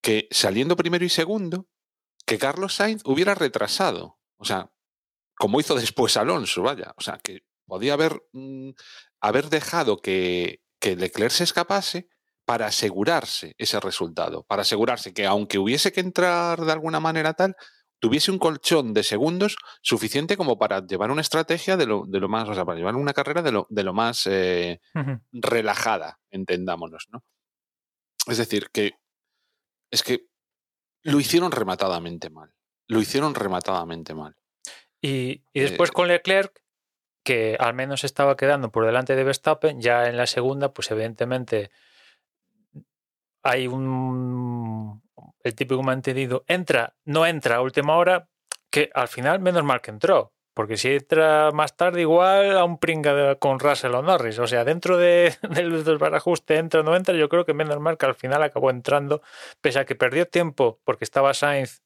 que 0.00 0.28
saliendo 0.30 0.76
primero 0.76 1.04
y 1.04 1.08
segundo, 1.08 1.68
que 2.24 2.38
Carlos 2.38 2.74
Sainz 2.74 3.02
hubiera 3.04 3.34
retrasado. 3.34 4.20
O 4.36 4.44
sea, 4.44 4.72
como 5.36 5.58
hizo 5.58 5.74
después 5.74 6.16
Alonso, 6.16 6.62
vaya. 6.62 6.94
O 6.96 7.00
sea, 7.00 7.18
que 7.18 7.44
podía 7.66 7.94
haber, 7.94 8.22
mmm, 8.32 8.70
haber 9.20 9.48
dejado 9.50 10.00
que, 10.00 10.62
que 10.78 10.94
Leclerc 10.94 11.32
se 11.32 11.44
escapase 11.44 12.08
para 12.44 12.66
asegurarse 12.66 13.54
ese 13.58 13.80
resultado, 13.80 14.44
para 14.44 14.62
asegurarse 14.62 15.12
que 15.12 15.26
aunque 15.26 15.58
hubiese 15.58 15.92
que 15.92 16.00
entrar 16.00 16.60
de 16.60 16.72
alguna 16.72 17.00
manera 17.00 17.34
tal, 17.34 17.56
tuviese 18.00 18.30
un 18.30 18.38
colchón 18.38 18.92
de 18.92 19.02
segundos 19.02 19.56
suficiente 19.82 20.36
como 20.36 20.58
para 20.58 20.84
llevar 20.84 21.10
una 21.10 21.20
estrategia 21.20 21.76
de 21.76 21.86
lo, 21.86 22.04
de 22.06 22.18
lo 22.18 22.28
más, 22.28 22.48
o 22.48 22.54
sea, 22.54 22.64
para 22.64 22.78
llevar 22.78 22.96
una 22.96 23.12
carrera 23.12 23.42
de 23.42 23.52
lo, 23.52 23.66
de 23.70 23.84
lo 23.84 23.92
más 23.92 24.26
eh, 24.26 24.80
uh 24.94 24.98
-huh. 24.98 25.20
relajada, 25.32 26.18
entendámonos, 26.30 27.08
¿no? 27.12 27.22
Es 28.26 28.38
decir, 28.38 28.70
que 28.72 28.94
es 29.90 30.02
que 30.02 30.26
lo 31.02 31.20
hicieron 31.20 31.52
rematadamente 31.52 32.30
mal. 32.30 32.52
Lo 32.86 33.00
hicieron 33.00 33.34
rematadamente 33.34 34.14
mal. 34.14 34.36
Y, 35.00 35.44
y 35.52 35.60
después 35.60 35.90
eh, 35.90 35.92
con 35.92 36.08
Leclerc, 36.08 36.62
que 37.24 37.56
al 37.58 37.74
menos 37.74 38.04
estaba 38.04 38.36
quedando 38.36 38.70
por 38.70 38.84
delante 38.86 39.14
de 39.14 39.24
Verstappen, 39.24 39.80
ya 39.80 40.08
en 40.08 40.16
la 40.16 40.26
segunda, 40.26 40.72
pues 40.72 40.90
evidentemente 40.90 41.70
hay 43.42 43.66
un 43.66 45.02
el 45.42 45.54
típico 45.54 45.82
mantenido 45.82 46.44
entra, 46.46 46.94
no 47.04 47.26
entra 47.26 47.56
a 47.56 47.62
última 47.62 47.96
hora, 47.96 48.28
que 48.70 48.90
al 48.94 49.08
final 49.08 49.40
menos 49.40 49.64
mal 49.64 49.80
que 49.80 49.90
entró, 49.90 50.32
Porque 50.54 50.76
si 50.76 50.88
entra 50.88 51.52
más 51.52 51.76
tarde, 51.76 52.02
igual 52.02 52.56
a 52.58 52.64
un 52.64 52.78
pringa 52.78 53.36
con 53.36 53.60
Russell 53.60 53.94
o 53.94 54.02
Norris. 54.02 54.38
O 54.38 54.46
sea, 54.46 54.64
dentro 54.64 54.96
de, 54.98 55.34
del 55.50 55.84
desbarajuste, 55.84 56.56
entra 56.56 56.80
o 56.80 56.82
no 56.82 56.96
entra, 56.96 57.14
yo 57.14 57.28
creo 57.28 57.44
que 57.46 57.54
menos 57.54 57.80
mal 57.80 57.96
que 57.96 58.06
al 58.06 58.14
final 58.14 58.42
acabó 58.42 58.70
entrando, 58.70 59.22
pese 59.60 59.78
a 59.80 59.84
que 59.86 59.94
perdió 59.94 60.26
tiempo 60.28 60.80
porque 60.84 61.04
estaba 61.04 61.34
Sainz 61.34 61.82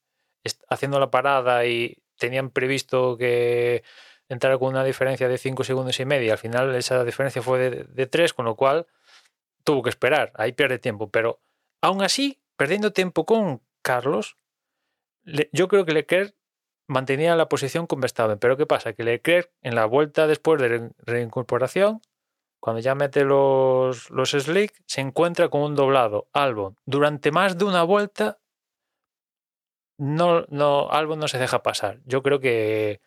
haciendo 0.68 0.98
la 1.00 1.10
parada 1.10 1.64
y 1.66 1.98
tenían 2.18 2.50
previsto 2.50 3.16
que 3.16 3.82
entrara 4.28 4.58
con 4.58 4.68
una 4.68 4.84
diferencia 4.84 5.28
de 5.28 5.38
5 5.38 5.64
segundos 5.64 6.00
y 6.00 6.04
medio. 6.04 6.32
Al 6.32 6.38
final 6.38 6.74
esa 6.74 7.04
diferencia 7.04 7.42
fue 7.42 7.70
de 7.70 8.06
3, 8.06 8.32
con 8.34 8.44
lo 8.44 8.56
cual 8.56 8.86
tuvo 9.64 9.82
que 9.82 9.90
esperar. 9.90 10.32
Ahí 10.34 10.52
pierde 10.52 10.78
tiempo. 10.78 11.10
Pero 11.10 11.40
aún 11.80 12.02
así, 12.02 12.40
perdiendo 12.56 12.92
tiempo 12.92 13.24
con 13.24 13.62
Carlos, 13.82 14.36
yo 15.52 15.68
creo 15.68 15.84
que 15.84 15.92
Leclerc 15.92 16.34
mantenía 16.86 17.34
la 17.36 17.48
posición 17.48 17.86
con 17.86 18.00
Verstappen. 18.00 18.38
Pero 18.38 18.56
¿qué 18.56 18.66
pasa? 18.66 18.92
Que 18.92 19.04
Leclerc 19.04 19.50
en 19.62 19.74
la 19.74 19.86
vuelta 19.86 20.26
después 20.26 20.60
de 20.60 20.68
re- 20.68 20.90
reincorporación, 20.98 22.02
cuando 22.60 22.80
ya 22.80 22.94
mete 22.94 23.24
los, 23.24 24.10
los 24.10 24.30
slick, 24.30 24.72
se 24.86 25.00
encuentra 25.00 25.48
con 25.48 25.62
un 25.62 25.74
doblado. 25.74 26.28
Albon, 26.32 26.76
durante 26.86 27.30
más 27.30 27.58
de 27.58 27.64
una 27.64 27.82
vuelta, 27.82 28.38
no, 29.98 30.44
no, 30.48 30.90
Albon 30.90 31.18
no 31.18 31.28
se 31.28 31.38
deja 31.38 31.62
pasar. 31.62 32.00
Yo 32.04 32.22
creo 32.22 32.40
que, 32.40 33.00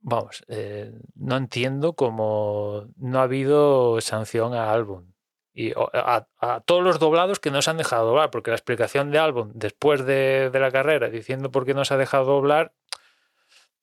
vamos, 0.00 0.42
eh, 0.48 0.92
no 1.14 1.36
entiendo 1.36 1.94
cómo 1.94 2.86
no 2.96 3.20
ha 3.20 3.22
habido 3.22 4.00
sanción 4.00 4.54
a 4.54 4.72
Albon. 4.72 5.14
Y 5.60 5.72
a, 5.92 6.28
a 6.38 6.60
todos 6.60 6.84
los 6.84 7.00
doblados 7.00 7.40
que 7.40 7.50
no 7.50 7.62
se 7.62 7.70
han 7.70 7.78
dejado 7.78 8.06
doblar, 8.06 8.30
porque 8.30 8.52
la 8.52 8.56
explicación 8.56 9.10
de 9.10 9.18
Albon 9.18 9.50
después 9.56 10.06
de, 10.06 10.50
de 10.50 10.60
la 10.60 10.70
carrera 10.70 11.08
diciendo 11.08 11.50
por 11.50 11.66
qué 11.66 11.74
no 11.74 11.84
se 11.84 11.94
ha 11.94 11.96
dejado 11.96 12.26
doblar, 12.26 12.72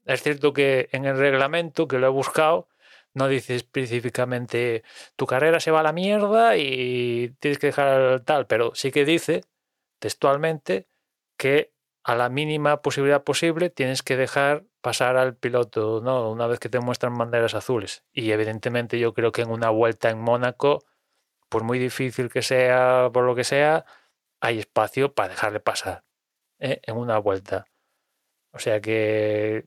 es 0.06 0.24
cierto 0.24 0.54
que 0.54 0.88
en 0.94 1.04
el 1.04 1.18
reglamento 1.18 1.90
que 1.90 2.00
lo 2.00 2.08
he 2.08 2.10
buscado, 2.10 2.70
no 3.14 3.28
dice 3.28 3.56
específicamente 3.56 4.84
tu 5.18 5.26
carrera 5.26 5.60
se 5.60 5.72
va 5.72 5.82
a 5.82 5.84
la 5.84 5.92
mierda 5.92 6.56
y 6.56 7.36
tienes 7.42 7.60
que 7.60 7.68
dejar 7.68 8.22
tal, 8.22 8.48
pero 8.48 8.74
sí 8.74 8.92
que 8.92 9.04
dice 9.04 9.44
textualmente 10.00 10.88
que 11.36 11.74
a 12.06 12.16
la 12.16 12.30
mínima 12.30 12.82
posibilidad 12.82 13.26
posible 13.26 13.70
tienes 13.70 14.02
que 14.02 14.16
dejar 14.16 14.64
pasar 14.80 15.18
al 15.18 15.36
piloto, 15.36 16.00
¿no? 16.02 16.32
Una 16.32 16.48
vez 16.48 16.60
que 16.60 16.70
te 16.70 16.80
muestran 16.80 17.18
banderas 17.18 17.54
azules. 17.54 18.06
Y 18.14 18.32
evidentemente 18.32 18.98
yo 18.98 19.14
creo 19.14 19.34
que 19.34 19.42
en 19.42 19.50
una 19.50 19.72
vuelta 19.72 20.10
en 20.10 20.22
Mónaco, 20.22 20.86
por 21.56 21.64
muy 21.64 21.80
difícil 21.80 22.30
que 22.30 22.42
sea, 22.42 23.10
por 23.14 23.24
lo 23.24 23.34
que 23.34 23.46
sea, 23.46 23.86
hay 24.42 24.60
espacio 24.60 25.14
para 25.14 25.30
dejarle 25.30 25.62
pasar 25.62 26.04
¿eh? 26.60 26.82
en 26.84 26.98
una 26.98 27.18
vuelta. 27.18 27.66
O 28.52 28.60
sea 28.60 28.82
que 28.82 29.66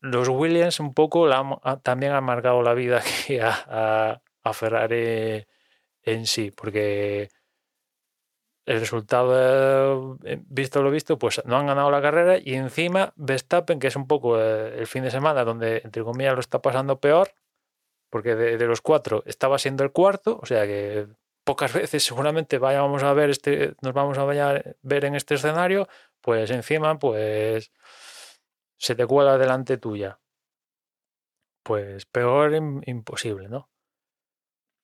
los 0.00 0.28
Williams 0.30 0.80
un 0.80 0.94
poco 0.94 1.26
ha- 1.30 1.80
también 1.82 2.12
han 2.12 2.24
marcado 2.24 2.62
la 2.62 2.72
vida 2.72 2.98
aquí 3.24 3.38
a, 3.40 3.50
a- 3.68 4.22
a 4.42 4.52
Ferrari 4.54 5.44
en 6.02 6.26
sí, 6.26 6.50
porque 6.50 7.28
el 8.64 8.80
resultado, 8.80 10.18
eh, 10.24 10.40
visto 10.46 10.82
lo 10.82 10.90
visto, 10.90 11.18
pues 11.18 11.42
no 11.44 11.56
han 11.58 11.66
ganado 11.66 11.90
la 11.90 12.00
carrera 12.00 12.38
y 12.38 12.54
encima 12.54 13.12
Verstappen, 13.16 13.78
que 13.80 13.88
es 13.88 13.96
un 13.96 14.06
poco 14.06 14.40
eh, 14.40 14.78
el 14.78 14.86
fin 14.86 15.02
de 15.02 15.10
semana 15.10 15.44
donde, 15.44 15.82
entre 15.84 16.02
comillas, 16.04 16.34
lo 16.34 16.40
está 16.40 16.62
pasando 16.62 17.00
peor, 17.00 17.32
porque 18.12 18.34
de, 18.36 18.66
los 18.66 18.82
cuatro 18.82 19.22
estaba 19.26 19.58
siendo 19.58 19.84
el 19.84 19.92
cuarto, 19.92 20.38
o 20.42 20.46
sea 20.46 20.66
que 20.66 21.08
pocas 21.44 21.72
veces 21.80 22.04
seguramente 22.04 22.58
vayamos 22.58 23.02
a 23.02 23.14
ver 23.14 23.30
este, 23.30 23.74
nos 23.82 23.94
vamos 23.94 24.18
a 24.18 24.24
ver 24.26 25.04
en 25.06 25.14
este 25.14 25.34
escenario, 25.36 25.88
pues 26.20 26.50
encima, 26.50 26.98
pues 26.98 27.72
se 28.76 28.94
te 28.94 29.06
cuela 29.06 29.38
delante 29.38 29.78
tuya. 29.78 30.20
Pues 31.64 32.06
peor 32.06 32.52
im- 32.54 32.82
imposible, 32.86 33.48
¿no? 33.48 33.68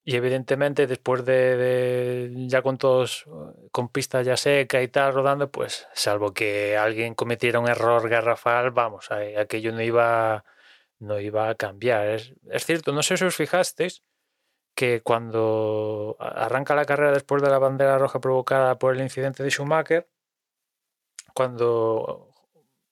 Y 0.04 0.16
evidentemente 0.16 0.86
después 0.86 1.24
de, 1.26 2.32
ya 2.48 2.62
con 2.62 2.78
todos 2.78 3.26
con 3.70 3.90
pista 3.90 4.22
ya 4.22 4.38
seca 4.38 4.80
y 4.80 4.88
tal 4.88 5.12
rodando, 5.12 5.50
pues 5.50 5.86
salvo 5.92 6.32
que 6.32 6.78
alguien 6.78 7.14
cometiera 7.14 7.60
un 7.60 7.68
error 7.68 8.08
garrafal, 8.08 8.70
vamos, 8.70 9.10
aquello 9.10 9.72
no 9.72 9.82
iba 9.82 10.44
no 11.00 11.20
iba 11.20 11.48
a 11.48 11.54
cambiar. 11.54 12.08
Es, 12.08 12.34
es 12.50 12.66
cierto, 12.66 12.92
no 12.92 13.02
sé 13.02 13.16
si 13.16 13.24
os 13.24 13.36
fijasteis 13.36 14.02
que 14.74 15.02
cuando 15.02 16.16
arranca 16.20 16.74
la 16.76 16.84
carrera 16.84 17.12
después 17.12 17.42
de 17.42 17.50
la 17.50 17.58
bandera 17.58 17.98
roja 17.98 18.20
provocada 18.20 18.78
por 18.78 18.94
el 18.94 19.02
incidente 19.02 19.42
de 19.42 19.50
Schumacher, 19.50 20.08
cuando 21.34 22.32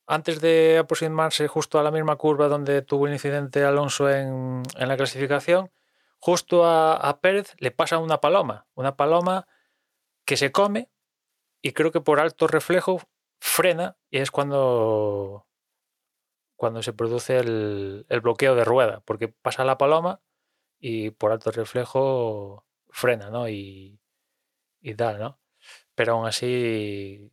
antes 0.06 0.40
de 0.40 0.78
aproximarse 0.78 1.48
justo 1.48 1.78
a 1.78 1.82
la 1.82 1.90
misma 1.90 2.16
curva 2.16 2.48
donde 2.48 2.82
tuvo 2.82 3.06
el 3.06 3.12
incidente 3.12 3.64
Alonso 3.64 4.10
en, 4.10 4.62
en 4.76 4.88
la 4.88 4.96
clasificación, 4.96 5.70
justo 6.18 6.64
a, 6.64 6.96
a 6.96 7.20
Pérez 7.20 7.54
le 7.58 7.70
pasa 7.70 7.98
una 7.98 8.20
paloma, 8.20 8.66
una 8.74 8.96
paloma 8.96 9.46
que 10.24 10.36
se 10.36 10.52
come 10.52 10.90
y 11.62 11.72
creo 11.72 11.92
que 11.92 12.00
por 12.00 12.20
alto 12.20 12.46
reflejo 12.46 13.00
frena 13.40 13.96
y 14.10 14.18
es 14.18 14.30
cuando, 14.30 15.46
cuando 16.56 16.82
se 16.82 16.92
produce 16.92 17.38
el, 17.38 18.06
el 18.08 18.20
bloqueo 18.20 18.54
de 18.54 18.64
rueda, 18.64 19.02
porque 19.04 19.28
pasa 19.28 19.64
la 19.64 19.78
paloma 19.78 20.20
y 20.78 21.10
por 21.10 21.32
alto 21.32 21.50
reflejo 21.50 22.64
frena, 22.90 23.30
¿no? 23.30 23.48
Y, 23.48 24.00
y 24.80 24.94
tal, 24.94 25.18
¿no? 25.18 25.40
Pero 25.94 26.14
aún 26.14 26.26
así, 26.26 27.30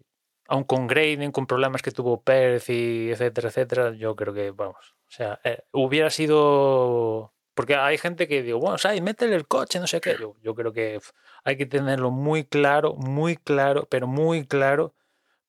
aún 0.47 0.63
con 0.65 0.87
grading, 0.87 1.31
con 1.31 1.47
problemas 1.47 1.81
que 1.81 1.91
tuvo 1.91 2.21
Pérez 2.21 2.69
y 2.69 3.11
etcétera, 3.11 3.49
etcétera, 3.49 3.91
yo 3.93 4.15
creo 4.15 4.33
que, 4.33 4.51
vamos, 4.51 4.95
o 5.07 5.11
sea, 5.11 5.39
eh, 5.43 5.63
hubiera 5.71 6.09
sido... 6.09 7.33
Porque 7.55 7.75
hay 7.75 7.99
gente 7.99 8.27
que 8.27 8.41
digo, 8.41 8.59
bueno, 8.59 8.79
¿sabes? 8.79 9.01
Métele 9.03 9.35
el 9.35 9.47
coche, 9.47 9.79
no 9.79 9.85
sé 9.85 10.01
qué. 10.01 10.17
Yo, 10.19 10.35
yo 10.41 10.55
creo 10.55 10.73
que 10.73 10.99
hay 11.43 11.55
que 11.55 11.67
tenerlo 11.67 12.09
muy 12.09 12.45
claro, 12.45 12.95
muy 12.95 13.37
claro, 13.37 13.87
pero 13.91 14.07
muy 14.07 14.47
claro 14.47 14.95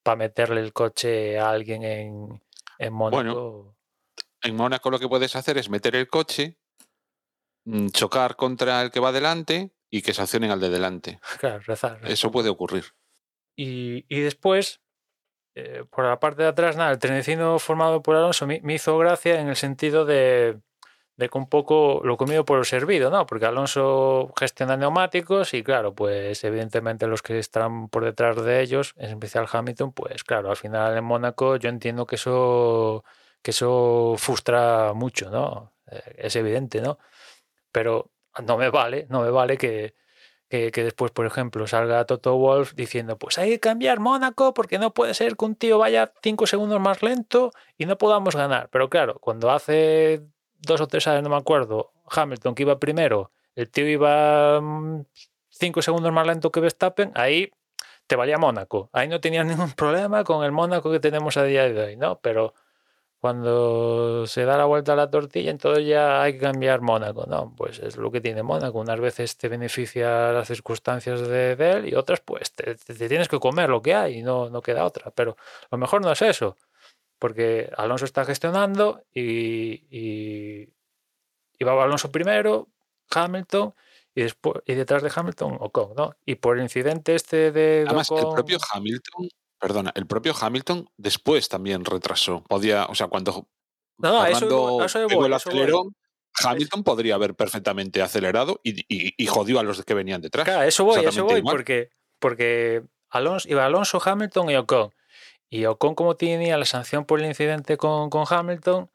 para 0.02 0.16
meterle 0.16 0.60
el 0.60 0.74
coche 0.74 1.38
a 1.38 1.48
alguien 1.50 1.82
en, 1.82 2.42
en 2.78 2.92
Mónaco. 2.92 3.76
En 4.42 4.56
Mónaco 4.56 4.90
lo 4.90 4.98
que 4.98 5.08
puedes 5.08 5.36
hacer 5.36 5.58
es 5.58 5.70
meter 5.70 5.96
el 5.96 6.08
coche, 6.08 6.58
mm, 7.64 7.88
chocar 7.88 8.36
contra 8.36 8.82
el 8.82 8.90
que 8.90 9.00
va 9.00 9.12
delante 9.12 9.74
y 9.90 10.02
que 10.02 10.12
sancionen 10.12 10.50
al 10.50 10.60
de 10.60 10.70
delante. 10.70 11.20
Claro, 11.40 11.60
rezar. 11.60 12.00
Eso 12.04 12.30
puede 12.30 12.48
ocurrir. 12.48 12.84
Y, 13.56 14.04
y 14.08 14.20
después, 14.20 14.80
eh, 15.54 15.84
por 15.90 16.04
la 16.04 16.18
parte 16.18 16.42
de 16.42 16.48
atrás, 16.48 16.76
nada, 16.76 16.90
el 16.90 16.98
trenecino 16.98 17.58
formado 17.58 18.02
por 18.02 18.16
Alonso 18.16 18.46
me, 18.46 18.60
me 18.62 18.74
hizo 18.74 18.98
gracia 18.98 19.40
en 19.40 19.48
el 19.48 19.56
sentido 19.56 20.04
de, 20.04 20.60
de 21.16 21.28
que 21.28 21.38
un 21.38 21.48
poco 21.48 22.00
lo 22.04 22.16
comido 22.16 22.44
por 22.44 22.58
lo 22.58 22.64
servido, 22.64 23.10
¿no? 23.10 23.26
Porque 23.26 23.46
Alonso 23.46 24.32
gestiona 24.36 24.76
neumáticos 24.76 25.54
y 25.54 25.62
claro, 25.62 25.94
pues 25.94 26.42
evidentemente 26.44 27.06
los 27.06 27.22
que 27.22 27.38
están 27.38 27.88
por 27.88 28.04
detrás 28.04 28.42
de 28.42 28.60
ellos, 28.62 28.94
en 28.96 29.10
especial 29.10 29.46
Hamilton, 29.50 29.92
pues 29.92 30.24
claro, 30.24 30.50
al 30.50 30.56
final 30.56 30.96
en 30.96 31.04
Mónaco 31.04 31.56
yo 31.56 31.68
entiendo 31.68 32.06
que 32.06 32.16
eso, 32.16 33.04
que 33.42 33.52
eso 33.52 34.16
frustra 34.18 34.92
mucho, 34.94 35.30
¿no? 35.30 35.72
Eh, 35.90 36.02
es 36.18 36.36
evidente, 36.36 36.80
¿no? 36.80 36.98
Pero 37.72 38.10
no 38.44 38.56
me 38.58 38.70
vale, 38.70 39.06
no 39.10 39.22
me 39.22 39.30
vale 39.30 39.56
que, 39.56 39.94
que, 40.48 40.72
que 40.72 40.84
después, 40.84 41.12
por 41.12 41.26
ejemplo, 41.26 41.66
salga 41.68 42.04
Toto 42.06 42.36
Wolf 42.36 42.74
diciendo, 42.74 43.18
pues 43.18 43.38
hay 43.38 43.50
que 43.50 43.60
cambiar 43.60 44.00
Mónaco 44.00 44.54
porque 44.54 44.78
no 44.78 44.92
puede 44.94 45.14
ser 45.14 45.36
que 45.36 45.44
un 45.44 45.56
tío 45.56 45.78
vaya 45.78 46.12
cinco 46.22 46.46
segundos 46.46 46.80
más 46.80 47.02
lento 47.02 47.52
y 47.78 47.86
no 47.86 47.98
podamos 47.98 48.34
ganar. 48.36 48.68
Pero 48.70 48.90
claro, 48.90 49.18
cuando 49.20 49.50
hace 49.50 50.22
dos 50.66 50.80
o 50.80 50.86
tres 50.86 51.06
años, 51.06 51.22
no 51.22 51.30
me 51.30 51.36
acuerdo, 51.36 51.92
Hamilton 52.10 52.54
que 52.54 52.62
iba 52.62 52.78
primero, 52.78 53.30
el 53.54 53.70
tío 53.70 53.88
iba 53.88 54.60
mm, 54.60 55.04
cinco 55.50 55.82
segundos 55.82 56.12
más 56.12 56.26
lento 56.26 56.50
que 56.50 56.60
Verstappen, 56.60 57.12
ahí 57.14 57.50
te 58.06 58.16
valía 58.16 58.38
Mónaco. 58.38 58.90
Ahí 58.92 59.08
no 59.08 59.20
tenías 59.20 59.46
ningún 59.46 59.72
problema 59.72 60.24
con 60.24 60.44
el 60.44 60.52
Mónaco 60.52 60.90
que 60.90 61.00
tenemos 61.00 61.36
a 61.36 61.44
día 61.44 61.64
de 61.68 61.82
hoy, 61.82 61.96
¿no? 61.96 62.18
Pero 62.20 62.54
cuando 63.20 64.26
se 64.26 64.44
da 64.44 64.58
la 64.58 64.66
vuelta 64.66 64.92
a 64.92 64.96
la 64.96 65.10
tortilla, 65.10 65.50
entonces 65.50 65.86
ya 65.86 66.20
hay 66.20 66.34
que 66.34 66.40
cambiar 66.40 66.82
Mónaco, 66.82 67.24
¿no? 67.26 67.54
Pues 67.56 67.78
es 67.78 67.96
lo 67.96 68.10
que 68.10 68.20
tiene 68.20 68.42
Mónaco. 68.42 68.78
Unas 68.78 69.00
veces 69.00 69.38
te 69.38 69.48
beneficia 69.48 70.30
las 70.32 70.48
circunstancias 70.48 71.26
de, 71.26 71.52
él 71.52 71.88
y 71.88 71.94
otras, 71.94 72.20
pues 72.20 72.52
te 72.52 72.74
tienes 73.08 73.28
que 73.28 73.38
comer 73.40 73.70
lo 73.70 73.80
que 73.80 73.94
hay 73.94 74.18
y 74.18 74.22
no, 74.22 74.50
no 74.50 74.60
queda 74.60 74.84
otra. 74.84 75.10
Pero 75.10 75.38
lo 75.70 75.78
mejor 75.78 76.02
no 76.02 76.12
es 76.12 76.20
eso, 76.20 76.56
porque 77.18 77.70
Alonso 77.76 78.04
está 78.04 78.24
gestionando 78.24 79.02
y, 79.12 79.84
y, 79.90 80.68
y 81.58 81.64
va 81.64 81.82
Alonso 81.82 82.10
primero, 82.10 82.68
Hamilton 83.10 83.74
y 84.14 84.22
después 84.22 84.62
y 84.66 84.74
detrás 84.74 85.02
de 85.02 85.12
Hamilton 85.14 85.56
Ocon, 85.60 85.94
¿no? 85.96 86.14
Y 86.24 86.36
por 86.36 86.56
el 86.56 86.62
incidente 86.62 87.14
este 87.14 87.50
de, 87.50 87.82
de 87.82 87.84
Además, 87.86 88.10
el 88.10 88.16
Ocon- 88.18 88.34
propio 88.34 88.58
Hamilton, 88.72 89.28
perdona, 89.58 89.92
el 89.94 90.06
propio 90.06 90.34
Hamilton 90.40 90.88
después 90.96 91.48
también 91.48 91.84
retrasó. 91.84 92.42
Podía, 92.44 92.86
o 92.86 92.94
sea, 92.94 93.08
cuando 93.08 93.48
No, 93.98 94.12
no, 94.12 94.26
eso, 94.26 94.84
eso 94.84 95.00
yo 95.00 95.08
pegó 95.08 95.20
voy, 95.20 95.28
el 95.28 95.34
acelerón, 95.34 95.94
Hamilton 96.42 96.82
podría 96.82 97.14
haber 97.14 97.34
perfectamente 97.34 98.02
acelerado 98.02 98.60
y, 98.64 98.80
y- 98.88 99.14
y 99.16 99.26
jodió 99.26 99.60
a 99.60 99.62
los 99.62 99.84
que 99.84 99.94
venían 99.94 100.20
detrás. 100.20 100.44
Claro, 100.44 100.62
eso 100.64 100.84
voy, 100.84 101.04
eso 101.04 101.24
voy, 101.24 101.38
igual. 101.38 101.54
porque, 101.56 101.90
porque 102.18 102.82
Alonso, 103.10 103.48
iba 103.48 103.64
Alonso, 103.64 104.00
Hamilton 104.04 104.50
y 104.50 104.56
Ocon. 104.56 104.90
Y 105.54 105.66
Ocon, 105.66 105.94
como 105.94 106.16
tenía 106.16 106.58
la 106.58 106.64
sanción 106.64 107.04
por 107.04 107.20
el 107.20 107.26
incidente 107.26 107.76
con, 107.76 108.10
Hamilton, 108.28 108.90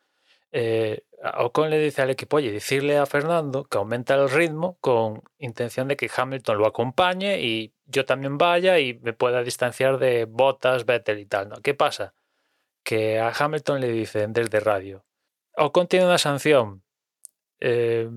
eh, 0.52 1.06
Ocon 1.38 1.70
le 1.70 1.80
dice 1.80 2.02
al 2.02 2.10
equipo, 2.10 2.36
oye, 2.36 2.52
decirle 2.52 2.98
a 2.98 3.06
Fernando 3.06 3.64
que 3.64 3.78
aumenta 3.78 4.16
el 4.16 4.30
ritmo 4.30 4.78
con 4.82 5.24
intención 5.38 5.88
de 5.88 5.96
que 5.96 6.12
Hamilton 6.14 6.58
lo 6.58 6.68
acompañe 6.68 7.40
y 7.40 7.74
yo 7.86 8.04
también 8.04 8.38
vaya 8.38 8.78
y 8.78 8.96
me 8.96 9.14
pueda 9.14 9.42
distanciar 9.42 10.00
de 10.00 10.26
Bottas, 10.26 10.86
Vettel 10.86 11.20
y 11.20 11.26
tal. 11.28 11.48
¿no? 11.48 11.62
¿Qué 11.62 11.74
pasa? 11.76 12.14
Que 12.84 13.20
a 13.22 13.30
Hamilton 13.30 13.80
le 13.80 13.94
dicen 13.94 14.34
desde 14.34 14.60
radio, 14.60 15.06
Ocon 15.56 15.88
tiene 15.88 16.08
una 16.08 16.18
sanción. 16.18 16.84
Eh, 17.62 18.10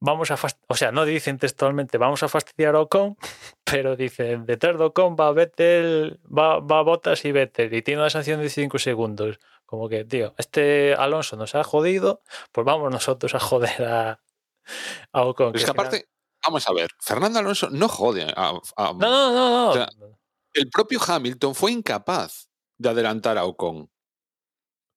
vamos 0.00 0.30
a 0.30 0.38
o 0.68 0.74
sea, 0.74 0.92
no 0.92 1.04
dicen 1.04 1.38
textualmente 1.38 1.98
vamos 1.98 2.22
a 2.22 2.28
fastidiar 2.28 2.76
a 2.76 2.80
Ocon, 2.80 3.16
pero 3.64 3.96
dicen 3.96 4.46
detrás 4.46 4.78
de 4.78 4.84
Ocon 4.84 5.16
va 5.16 5.32
Vettel, 5.32 6.20
va, 6.26 6.60
va 6.60 6.82
Bottas 6.82 7.24
y 7.24 7.32
Vettel 7.32 7.74
y 7.74 7.82
tiene 7.82 8.00
una 8.00 8.10
sanción 8.10 8.40
de 8.40 8.50
5 8.50 8.78
segundos. 8.78 9.38
Como 9.66 9.88
que, 9.88 10.04
tío, 10.04 10.34
este 10.38 10.94
Alonso 10.94 11.36
nos 11.36 11.54
ha 11.54 11.62
jodido, 11.62 12.22
pues 12.52 12.64
vamos 12.64 12.90
nosotros 12.90 13.34
a 13.34 13.40
joder 13.40 13.84
a, 13.84 14.20
a 15.12 15.22
Ocon. 15.24 15.54
es 15.54 15.64
que, 15.64 15.70
aparte, 15.70 16.08
vamos 16.42 16.66
a 16.68 16.72
ver, 16.72 16.88
Fernando 17.00 17.38
Alonso 17.40 17.68
no 17.70 17.88
jode 17.88 18.22
a... 18.34 18.52
no, 18.52 18.94
no, 18.94 19.32
no, 19.32 19.74
no. 19.74 20.18
el 20.54 20.70
propio 20.70 20.98
Hamilton 21.06 21.54
fue 21.54 21.72
incapaz 21.72 22.48
de 22.78 22.88
adelantar 22.88 23.36
a 23.36 23.44
Ocon 23.44 23.90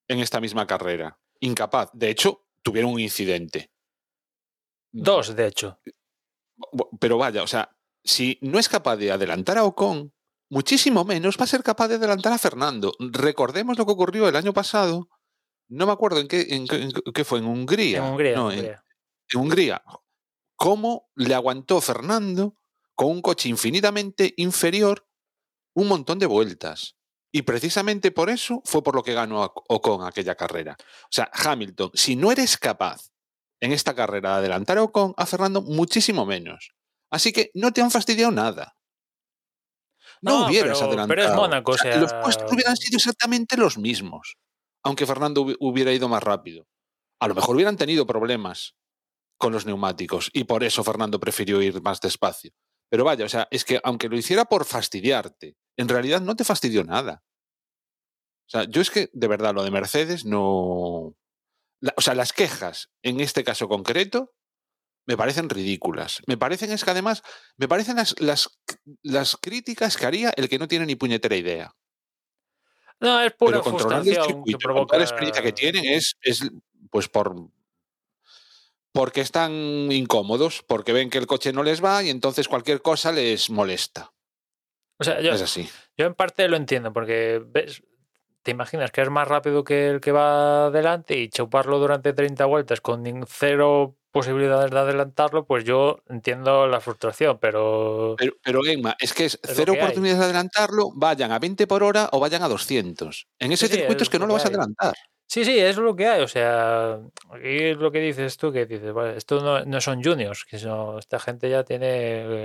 en 0.07 0.19
esta 0.19 0.39
misma 0.39 0.67
carrera. 0.67 1.19
Incapaz. 1.39 1.89
De 1.93 2.09
hecho, 2.09 2.45
tuvieron 2.61 2.91
un 2.91 2.99
incidente. 2.99 3.70
Dos, 4.91 5.35
de 5.35 5.47
hecho. 5.47 5.79
Pero 6.99 7.17
vaya, 7.17 7.43
o 7.43 7.47
sea, 7.47 7.75
si 8.03 8.37
no 8.41 8.59
es 8.59 8.69
capaz 8.69 8.97
de 8.97 9.11
adelantar 9.11 9.57
a 9.57 9.63
Ocon, 9.63 10.13
muchísimo 10.49 11.05
menos 11.05 11.37
va 11.39 11.45
a 11.45 11.47
ser 11.47 11.63
capaz 11.63 11.87
de 11.87 11.95
adelantar 11.95 12.33
a 12.33 12.37
Fernando. 12.37 12.93
Recordemos 12.99 13.77
lo 13.77 13.85
que 13.85 13.91
ocurrió 13.91 14.27
el 14.27 14.35
año 14.35 14.53
pasado. 14.53 15.09
No 15.69 15.85
me 15.85 15.93
acuerdo 15.93 16.19
en 16.19 16.27
qué, 16.27 16.47
en 16.49 16.67
qué, 17.13 17.23
fue, 17.23 17.39
en 17.39 17.45
Hungría. 17.45 17.99
En 17.99 18.03
Hungría. 18.03 18.35
No, 18.35 18.51
en, 18.51 18.65
en 18.65 19.39
Hungría. 19.39 19.81
¿Cómo 20.55 21.09
le 21.15 21.33
aguantó 21.33 21.79
Fernando 21.81 22.55
con 22.93 23.07
un 23.07 23.21
coche 23.21 23.49
infinitamente 23.49 24.33
inferior 24.37 25.07
un 25.73 25.87
montón 25.87 26.19
de 26.19 26.25
vueltas? 26.25 26.97
Y 27.31 27.43
precisamente 27.43 28.11
por 28.11 28.29
eso 28.29 28.61
fue 28.65 28.83
por 28.83 28.93
lo 28.93 29.03
que 29.03 29.13
ganó 29.13 29.53
Ocon 29.69 30.05
aquella 30.05 30.35
carrera. 30.35 30.75
O 30.79 31.09
sea, 31.09 31.31
Hamilton, 31.33 31.91
si 31.93 32.17
no 32.17 32.31
eres 32.31 32.57
capaz 32.57 33.10
en 33.61 33.71
esta 33.71 33.95
carrera 33.95 34.31
de 34.31 34.35
adelantar 34.39 34.77
a 34.77 34.83
Ocon, 34.83 35.13
a 35.17 35.25
Fernando 35.25 35.61
muchísimo 35.61 36.25
menos. 36.25 36.73
Así 37.09 37.31
que 37.31 37.51
no 37.53 37.71
te 37.71 37.81
han 37.81 37.91
fastidiado 37.91 38.31
nada. 38.31 38.75
No, 40.21 40.47
hubieras 40.47 40.79
pero, 40.79 40.89
adelantado. 40.89 41.07
Pero 41.07 41.23
es 41.23 41.35
Mónaco, 41.35 41.71
o 41.71 41.77
sea... 41.77 41.97
Los 41.97 42.13
puestos 42.13 42.51
hubieran 42.51 42.75
sido 42.75 42.97
exactamente 42.97 43.57
los 43.57 43.77
mismos, 43.77 44.37
aunque 44.83 45.05
Fernando 45.05 45.45
hubiera 45.59 45.91
ido 45.93 46.09
más 46.09 46.23
rápido. 46.23 46.67
A 47.19 47.27
lo 47.27 47.35
mejor 47.35 47.55
hubieran 47.55 47.77
tenido 47.77 48.05
problemas 48.05 48.75
con 49.37 49.53
los 49.53 49.65
neumáticos 49.65 50.29
y 50.33 50.43
por 50.43 50.63
eso 50.63 50.83
Fernando 50.83 51.19
prefirió 51.19 51.61
ir 51.61 51.81
más 51.81 51.99
despacio. 52.01 52.51
Pero 52.89 53.05
vaya, 53.05 53.25
o 53.25 53.29
sea, 53.29 53.47
es 53.51 53.63
que 53.63 53.79
aunque 53.83 54.09
lo 54.09 54.17
hiciera 54.17 54.45
por 54.45 54.65
fastidiarte, 54.65 55.55
en 55.77 55.87
realidad 55.87 56.21
no 56.21 56.35
te 56.35 56.43
fastidió 56.43 56.83
nada. 56.83 57.23
O 58.47 58.49
sea, 58.51 58.65
yo 58.65 58.81
es 58.81 58.91
que, 58.91 59.09
de 59.13 59.27
verdad, 59.27 59.53
lo 59.53 59.63
de 59.63 59.71
Mercedes 59.71 60.25
no... 60.25 61.15
La, 61.81 61.93
o 61.97 62.01
sea, 62.01 62.15
las 62.15 62.31
quejas, 62.31 62.89
en 63.03 63.19
este 63.19 63.43
caso 63.43 63.67
concreto, 63.67 64.33
me 65.05 65.17
parecen 65.17 65.49
ridículas. 65.49 66.21
Me 66.27 66.37
parecen, 66.37 66.71
es 66.71 66.83
que 66.83 66.91
además, 66.91 67.23
me 67.57 67.67
parecen 67.67 67.97
las, 67.97 68.15
las, 68.19 68.49
las 69.01 69.35
críticas 69.35 69.97
que 69.97 70.05
haría 70.05 70.31
el 70.37 70.47
que 70.47 70.59
no 70.59 70.67
tiene 70.67 70.85
ni 70.85 70.95
puñetera 70.95 71.35
idea. 71.35 71.75
No, 72.99 73.19
es 73.19 73.33
pura 73.33 73.61
Pero 73.61 73.77
frustración 73.77 74.25
circuito, 74.25 74.59
provoca... 74.59 74.97
la 74.97 75.03
experiencia 75.03 75.41
que 75.41 75.51
tienen, 75.51 75.85
es, 75.85 76.15
es 76.21 76.47
pues 76.91 77.09
por 77.09 77.35
porque 78.93 79.21
están 79.21 79.51
incómodos, 79.91 80.63
porque 80.67 80.93
ven 80.93 81.09
que 81.09 81.17
el 81.17 81.25
coche 81.25 81.53
no 81.53 81.63
les 81.63 81.83
va 81.83 82.03
y 82.03 82.09
entonces 82.09 82.47
cualquier 82.47 82.81
cosa 82.81 83.11
les 83.11 83.49
molesta. 83.49 84.13
O 84.99 85.03
sea, 85.03 85.19
yo, 85.21 85.31
Es 85.31 85.41
así. 85.41 85.67
yo 85.97 86.05
en 86.05 86.13
parte 86.13 86.47
lo 86.47 86.57
entiendo, 86.57 86.93
porque 86.93 87.41
ves, 87.43 87.81
te 88.43 88.51
imaginas 88.51 88.91
que 88.91 89.01
es 89.01 89.09
más 89.09 89.27
rápido 89.27 89.63
que 89.63 89.89
el 89.89 90.01
que 90.01 90.11
va 90.11 90.65
adelante 90.67 91.17
y 91.17 91.29
chuparlo 91.29 91.79
durante 91.79 92.13
30 92.13 92.45
vueltas 92.45 92.81
con 92.81 93.03
cero 93.27 93.95
posibilidades 94.11 94.71
de 94.71 94.79
adelantarlo, 94.79 95.45
pues 95.45 95.63
yo 95.63 95.99
entiendo 96.09 96.67
la 96.67 96.81
frustración, 96.81 97.37
pero... 97.39 98.15
Pero, 98.17 98.33
pero 98.43 98.65
Emma, 98.65 98.95
es 98.99 99.13
que 99.13 99.25
es 99.25 99.39
cero 99.43 99.73
que 99.73 99.79
hay. 99.79 99.85
oportunidades 99.85 100.19
de 100.19 100.25
adelantarlo, 100.25 100.91
vayan 100.95 101.31
a 101.31 101.39
20 101.39 101.65
por 101.67 101.83
hora 101.83 102.09
o 102.11 102.19
vayan 102.19 102.43
a 102.43 102.47
200. 102.49 103.27
En 103.39 103.51
ese 103.51 103.67
Sí, 103.67 103.73
circuito 103.77 104.03
es 104.03 104.03
es 104.03 104.09
que 104.09 104.19
no 104.19 104.27
lo 104.27 104.33
vas 104.33 104.45
a 104.45 104.49
adelantar. 104.49 104.93
Sí, 105.33 105.45
sí, 105.45 105.57
es 105.57 105.77
lo 105.77 105.95
que 105.95 106.07
hay. 106.09 106.21
O 106.23 106.27
sea, 106.27 106.95
aquí 107.29 107.57
es 107.71 107.77
lo 107.77 107.89
que 107.89 107.99
dices 108.01 108.35
tú, 108.35 108.51
que 108.51 108.65
dices, 108.65 108.91
vale, 108.91 109.15
esto 109.15 109.63
no, 109.65 109.79
son 109.79 110.03
juniors, 110.03 110.43
que 110.43 110.57
eso- 110.57 110.99
esta 110.99 111.19
gente 111.19 111.49
ya 111.49 111.63
tiene... 111.63 111.87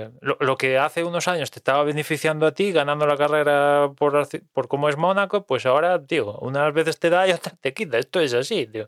eh, 0.03 0.09
Lo, 0.21 0.55
que 0.57 0.77
hace 0.77 1.03
unos 1.03 1.27
años 1.27 1.51
te 1.51 1.59
estaba 1.59 1.83
beneficiando 1.83 2.45
a 2.47 2.53
ti, 2.53 2.71
ganando 2.71 3.05
la 3.05 3.17
carrera 3.17 3.91
por, 3.97 4.25
por 4.53 4.67
cómo 4.69 4.87
es 4.87 4.95
Mónaco, 4.95 5.45
pues 5.45 5.65
ahora, 5.65 6.01
tío, 6.05 6.37
unas 6.39 6.73
veces 6.73 6.97
te 6.97 7.09
da 7.09 7.27
y 7.27 7.31
otras 7.33 7.59
te 7.59 7.73
quita. 7.73 7.97
Esto 7.97 8.21
es 8.21 8.33
así, 8.33 8.67
tío. 8.67 8.85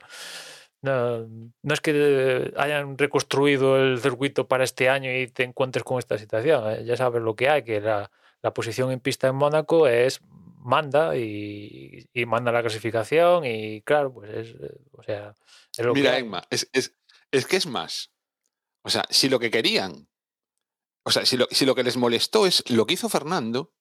No, 0.81 1.27
no 1.61 1.73
es 1.73 1.81
que 1.81 2.53
hayan 2.55 2.97
reconstruido 2.97 3.77
el 3.77 3.99
circuito 3.99 4.47
para 4.47 4.63
este 4.63 4.87
año 4.89 5.11
y 5.13 5.27
te 5.27 5.43
encuentres 5.43 5.83
con 5.83 5.99
esta 5.99 6.17
situación. 6.17 6.71
eh, 6.71 6.85
Ya 6.85 6.95
sabes 6.95 7.21
lo 7.21 7.35
que 7.35 7.49
hay, 7.49 7.63
que 7.63 7.81
la, 7.81 8.09
la 8.41 8.53
posición 8.53 8.91
en 8.91 8.99
pista 9.01 9.27
en 9.27 9.35
Mónaco 9.35 9.87
es 9.87 10.21
manda 10.61 11.15
y, 11.17 12.09
y 12.13 12.25
manda 12.25 12.51
la 12.51 12.61
clasificación 12.61 13.45
y 13.45 13.81
claro, 13.81 14.13
pues 14.13 14.29
es, 14.31 14.47
eh, 14.61 14.77
o 14.91 15.01
sea, 15.03 15.33
es 15.77 15.85
lo 15.85 15.93
que 15.93 16.01
Mira, 16.01 16.13
hay. 16.13 16.21
Emma, 16.21 16.43
es, 16.49 16.69
es- 16.73 16.95
es 17.31 17.45
que 17.45 17.57
es 17.57 17.65
más. 17.65 18.11
O 18.83 18.89
sea, 18.89 19.03
si 19.09 19.29
lo 19.29 19.39
que 19.39 19.51
querían, 19.51 20.09
o 21.05 21.11
sea, 21.11 21.25
si 21.25 21.37
lo, 21.37 21.47
si 21.51 21.65
lo 21.65 21.75
que 21.75 21.83
les 21.83 21.95
molestó 21.97 22.45
es 22.47 22.67
lo 22.69 22.85
que 22.85 22.95
hizo 22.95 23.07
Fernando, 23.09 23.73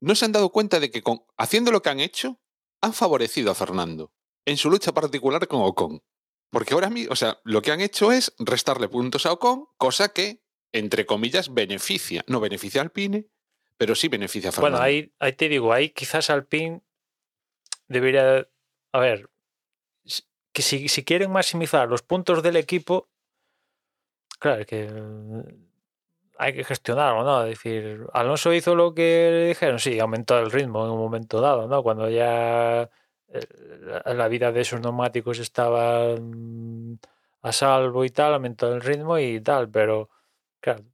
no 0.00 0.14
se 0.14 0.24
han 0.24 0.32
dado 0.32 0.50
cuenta 0.50 0.80
de 0.80 0.90
que 0.90 1.02
con, 1.02 1.24
haciendo 1.36 1.70
lo 1.72 1.80
que 1.82 1.88
han 1.90 2.00
hecho, 2.00 2.40
han 2.82 2.92
favorecido 2.92 3.50
a 3.50 3.54
Fernando 3.54 4.12
en 4.46 4.56
su 4.58 4.68
lucha 4.70 4.92
particular 4.92 5.48
con 5.48 5.62
Ocon. 5.62 6.02
Porque 6.50 6.74
ahora 6.74 6.90
mismo, 6.90 7.12
o 7.12 7.16
sea, 7.16 7.40
lo 7.44 7.62
que 7.62 7.72
han 7.72 7.80
hecho 7.80 8.12
es 8.12 8.34
restarle 8.38 8.88
puntos 8.88 9.24
a 9.26 9.32
Ocon, 9.32 9.66
cosa 9.78 10.10
que, 10.10 10.44
entre 10.72 11.06
comillas, 11.06 11.52
beneficia. 11.54 12.24
No 12.28 12.40
beneficia 12.40 12.82
al 12.82 12.92
Pine, 12.92 13.26
pero 13.76 13.94
sí 13.94 14.08
beneficia 14.08 14.50
a 14.50 14.52
Fernando. 14.52 14.78
Bueno, 14.78 14.84
ahí, 14.84 15.12
ahí 15.18 15.32
te 15.32 15.48
digo, 15.48 15.72
ahí 15.72 15.90
quizás 15.90 16.30
Alpine 16.30 16.80
debería, 17.88 18.46
a 18.92 18.98
ver, 18.98 19.28
que 20.52 20.62
si, 20.62 20.88
si 20.88 21.04
quieren 21.04 21.32
maximizar 21.32 21.88
los 21.88 22.02
puntos 22.02 22.42
del 22.42 22.56
equipo, 22.56 23.08
claro, 24.38 24.64
que 24.64 24.88
mm, 24.88 25.42
hay 26.38 26.52
que 26.54 26.64
gestionarlo, 26.64 27.24
¿no? 27.24 27.42
Es 27.44 27.50
decir, 27.50 28.06
Alonso 28.12 28.52
hizo 28.52 28.74
lo 28.74 28.94
que 28.94 29.30
le 29.30 29.48
dijeron, 29.48 29.78
sí, 29.78 29.98
aumentó 29.98 30.38
el 30.38 30.50
ritmo 30.50 30.84
en 30.84 30.92
un 30.92 30.98
momento 30.98 31.40
dado, 31.40 31.66
¿no? 31.68 31.82
Cuando 31.82 32.08
ya 32.08 32.88
eh, 33.28 33.40
la, 34.04 34.28
vida 34.28 34.52
de 34.52 34.60
esos 34.60 34.80
neumáticos 34.80 35.38
estaba 35.38 36.14
a 37.42 37.52
salvo 37.52 38.04
y 38.04 38.10
tal, 38.10 38.34
aumentó 38.34 38.72
el 38.72 38.80
ritmo 38.80 39.18
y 39.18 39.40
tal, 39.40 39.68
pero 39.70 40.08
claro, 40.60 40.84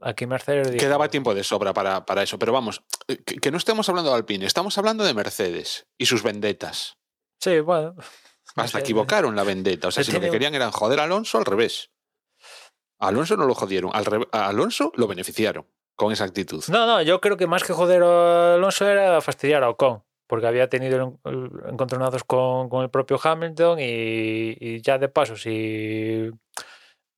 aquí 0.00 0.26
Mercedes 0.26 0.70
dijo, 0.70 0.80
Quedaba 0.80 1.08
tiempo 1.08 1.34
de 1.34 1.44
sobra 1.44 1.72
para, 1.72 2.04
para 2.06 2.22
eso, 2.22 2.38
pero 2.38 2.52
vamos, 2.52 2.82
eh, 3.08 3.18
que, 3.24 3.36
que 3.36 3.50
no 3.50 3.58
estemos 3.58 3.88
hablando 3.88 4.10
de 4.10 4.16
Alpine, 4.16 4.46
estamos 4.46 4.76
hablando 4.78 5.04
de 5.04 5.14
Mercedes 5.14 5.86
y 5.98 6.06
sus 6.06 6.22
vendetas. 6.22 6.98
Sí, 7.38 7.60
bueno. 7.60 7.94
no 7.96 8.62
Hasta 8.62 8.78
sé, 8.78 8.80
equivocaron 8.80 9.34
la 9.36 9.44
vendetta. 9.44 9.88
O 9.88 9.90
sea, 9.90 10.04
Se 10.04 10.10
si 10.10 10.16
lo 10.16 10.20
que 10.22 10.30
querían 10.30 10.54
era 10.54 10.70
joder 10.70 11.00
a 11.00 11.04
Alonso, 11.04 11.38
al 11.38 11.44
revés. 11.44 11.90
A 12.98 13.08
Alonso 13.08 13.36
no 13.36 13.46
lo 13.46 13.54
jodieron, 13.54 13.90
al 13.94 14.28
a 14.30 14.48
Alonso 14.48 14.92
lo 14.94 15.06
beneficiaron 15.06 15.66
con 15.96 16.12
esa 16.12 16.24
actitud. 16.24 16.62
No, 16.68 16.86
no, 16.86 17.02
yo 17.02 17.20
creo 17.20 17.36
que 17.36 17.46
más 17.46 17.64
que 17.64 17.72
joder 17.72 18.02
a 18.02 18.54
Alonso 18.54 18.86
era 18.86 19.20
fastidiar 19.20 19.62
a 19.62 19.70
Ocon, 19.70 20.02
porque 20.26 20.46
había 20.46 20.68
tenido 20.68 21.18
encontronazos 21.68 22.24
con, 22.24 22.68
con 22.68 22.82
el 22.82 22.90
propio 22.90 23.18
Hamilton 23.22 23.78
y, 23.80 24.56
y 24.60 24.82
ya 24.82 24.98
de 24.98 25.08
paso, 25.08 25.36
si 25.36 26.30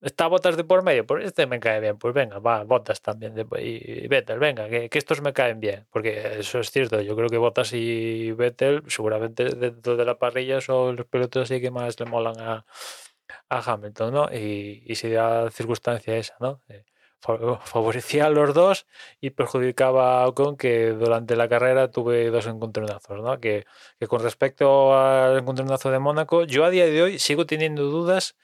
está 0.03 0.27
Botas 0.27 0.57
de 0.57 0.65
por 0.65 0.83
medio, 0.83 1.07
pues 1.07 1.25
este 1.25 1.47
me 1.47 1.61
cae 1.61 1.81
bien, 1.81 1.97
pues 1.99 2.13
venga, 2.15 2.39
va, 2.39 2.65
Botas 2.65 3.01
también 3.03 3.35
de- 3.35 3.47
y, 3.63 4.09
Vettel, 4.09 4.39
venga, 4.39 4.69
que, 4.69 4.89
que 4.91 4.99
estos 4.99 5.21
me 5.23 5.33
caen 5.33 5.61
bien, 5.61 5.87
porque 5.91 6.39
eso 6.41 6.61
es 6.61 6.71
cierto, 6.71 7.01
yo 7.01 7.17
creo 7.17 7.29
que 7.29 7.39
Botas 7.39 7.73
y 7.73 8.33
Vettel 8.33 8.83
seguramente 8.89 9.45
dentro 9.45 9.97
de 9.97 10.05
la 10.05 10.19
parrilla 10.19 10.61
son 10.61 10.97
los 10.97 11.07
pilotos 11.07 11.45
así 11.51 11.61
que 11.61 11.71
más 11.71 11.99
le 12.01 12.07
molan 12.07 12.39
a, 12.41 12.65
a 13.49 13.73
Hamilton, 13.73 14.15
¿no? 14.15 14.29
Y, 14.33 14.83
y 14.87 14.95
si 14.97 15.11
da 15.11 15.51
circunstancia 15.51 16.17
esa, 16.17 16.35
¿no? 16.41 16.61
Eh, 16.69 16.85
fa- 17.21 17.39
favorecía 17.65 18.27
a 18.27 18.31
los 18.31 18.55
dos 18.55 18.87
y 19.21 19.31
perjudicaba 19.31 20.23
a 20.23 20.29
Ocon 20.29 20.57
que 20.57 20.91
durante 20.91 21.37
la 21.37 21.49
carrera 21.49 21.91
tuve 21.91 22.31
dos 22.31 22.47
encontronazos, 22.47 23.21
¿no? 23.23 23.41
Que, 23.41 23.65
que 23.99 24.07
con 24.07 24.23
respecto 24.23 24.95
al 24.99 25.39
encontronazo 25.39 25.91
de 25.91 25.99
Mónaco, 25.99 26.45
yo 26.45 26.65
a 26.65 26.71
día 26.71 26.87
de 26.87 27.03
hoy 27.03 27.19
sigo 27.19 27.47
teniendo 27.47 27.85
dudas 27.85 28.37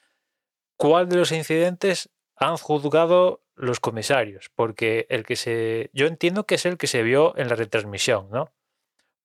cuál 0.79 1.11
de 1.11 1.17
los 1.17 1.31
incidentes 1.33 2.09
han 2.37 2.57
juzgado 2.57 3.43
los 3.55 3.81
comisarios, 3.81 4.51
porque 4.55 5.07
el 5.11 5.25
que 5.25 5.37
se. 5.37 5.91
Yo 5.93 6.07
entiendo 6.07 6.47
que 6.47 6.55
es 6.55 6.65
el 6.65 6.79
que 6.79 6.87
se 6.87 7.03
vio 7.03 7.37
en 7.37 7.49
la 7.49 7.57
retransmisión, 7.57 8.31
¿no? 8.31 8.51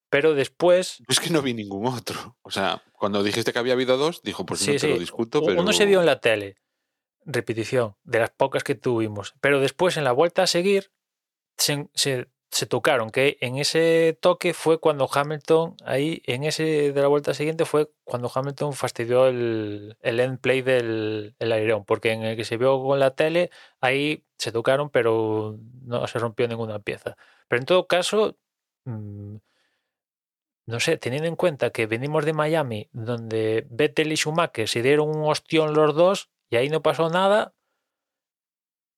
Pero 0.10 0.34
después. 0.34 1.02
Es 1.08 1.20
que 1.20 1.30
no 1.30 1.42
vi 1.42 1.54
ningún 1.54 1.86
otro. 1.88 2.36
O 2.42 2.52
sea, 2.52 2.84
cuando 2.92 3.24
dijiste 3.24 3.54
que 3.54 3.60
había 3.60 3.74
habido 3.74 3.96
dos, 3.98 4.22
dijo, 4.24 4.46
pues 4.46 4.60
Sí, 4.60 4.68
no 4.68 4.74
te 4.74 4.80
sí. 4.80 4.88
lo 4.90 5.00
discuto, 5.00 5.42
pero. 5.46 5.62
Uno 5.62 5.72
se 5.72 5.86
vio 5.86 6.00
en 6.02 6.06
la 6.08 6.20
tele, 6.20 6.58
repetición, 7.26 7.96
de 8.04 8.20
las 8.20 8.32
pocas 8.32 8.64
que 8.64 8.76
tuvimos. 8.76 9.34
Pero 9.40 9.60
después, 9.60 9.96
en 9.98 10.04
la 10.04 10.12
vuelta 10.12 10.44
a 10.44 10.48
seguir, 10.48 10.92
se, 11.58 11.88
se- 11.94 12.28
se 12.54 12.68
tocaron, 12.68 13.10
que 13.10 13.38
en 13.42 13.58
ese 13.58 14.18
toque 14.22 14.54
fue 14.54 14.80
cuando 14.80 15.10
Hamilton, 15.12 15.76
ahí, 15.84 16.22
en 16.28 16.44
ese 16.44 16.94
de 16.94 17.02
la 17.02 17.08
vuelta 17.08 17.34
siguiente, 17.34 17.66
fue 17.66 17.92
cuando 18.04 18.32
Hamilton 18.34 18.74
fastidió 18.74 19.28
el, 19.28 19.98
el 20.02 20.20
end 20.20 20.40
play 20.40 20.62
del 20.62 21.36
el 21.40 21.84
porque 21.86 22.12
en 22.12 22.22
el 22.24 22.36
que 22.38 22.46
se 22.46 22.58
vio 22.58 22.82
con 22.84 23.00
la 23.00 23.16
tele, 23.16 23.50
ahí 23.82 24.24
se 24.38 24.52
tocaron, 24.52 24.92
pero 24.92 25.58
no 25.82 26.06
se 26.08 26.20
rompió 26.20 26.48
ninguna 26.48 26.80
pieza. 26.80 27.18
Pero 27.48 27.60
en 27.60 27.66
todo 27.66 27.88
caso, 27.88 28.38
mm, 28.86 29.38
no 30.68 30.80
sé, 30.80 30.98
teniendo 30.98 31.28
en 31.28 31.36
cuenta 31.36 31.72
que 31.72 31.88
venimos 31.88 32.26
de 32.26 32.34
Miami, 32.34 32.90
donde 32.94 33.66
Vettel 33.70 34.12
y 34.12 34.16
Schumacher 34.16 34.68
se 34.70 34.82
dieron 34.84 35.10
un 35.10 35.28
ostión 35.30 35.74
los 35.74 35.96
dos 35.96 36.30
y 36.50 36.58
ahí 36.58 36.70
no 36.70 36.82
pasó 36.84 37.10
nada, 37.10 37.54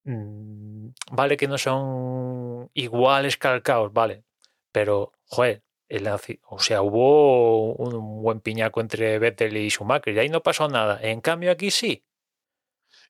mm, 0.04 0.65
vale 1.12 1.38
que 1.38 1.48
no 1.48 1.58
son 1.58 2.70
iguales 2.74 3.38
calcaos, 3.38 3.94
vale, 3.94 4.26
pero, 4.72 5.14
joder, 5.26 5.64
el 5.88 6.08
o 6.08 6.60
sea, 6.60 6.82
hubo 6.82 7.74
un 7.76 8.24
buen 8.24 8.40
piñaco 8.42 8.82
entre 8.82 9.20
Vettel 9.20 9.56
y 9.58 9.70
Schumacher 9.70 10.16
y 10.16 10.20
ahí 10.20 10.30
no 10.30 10.42
pasó 10.42 10.68
nada. 10.68 11.00
En 11.02 11.22
cambio, 11.22 11.52
aquí 11.52 11.72
sí. 11.72 12.04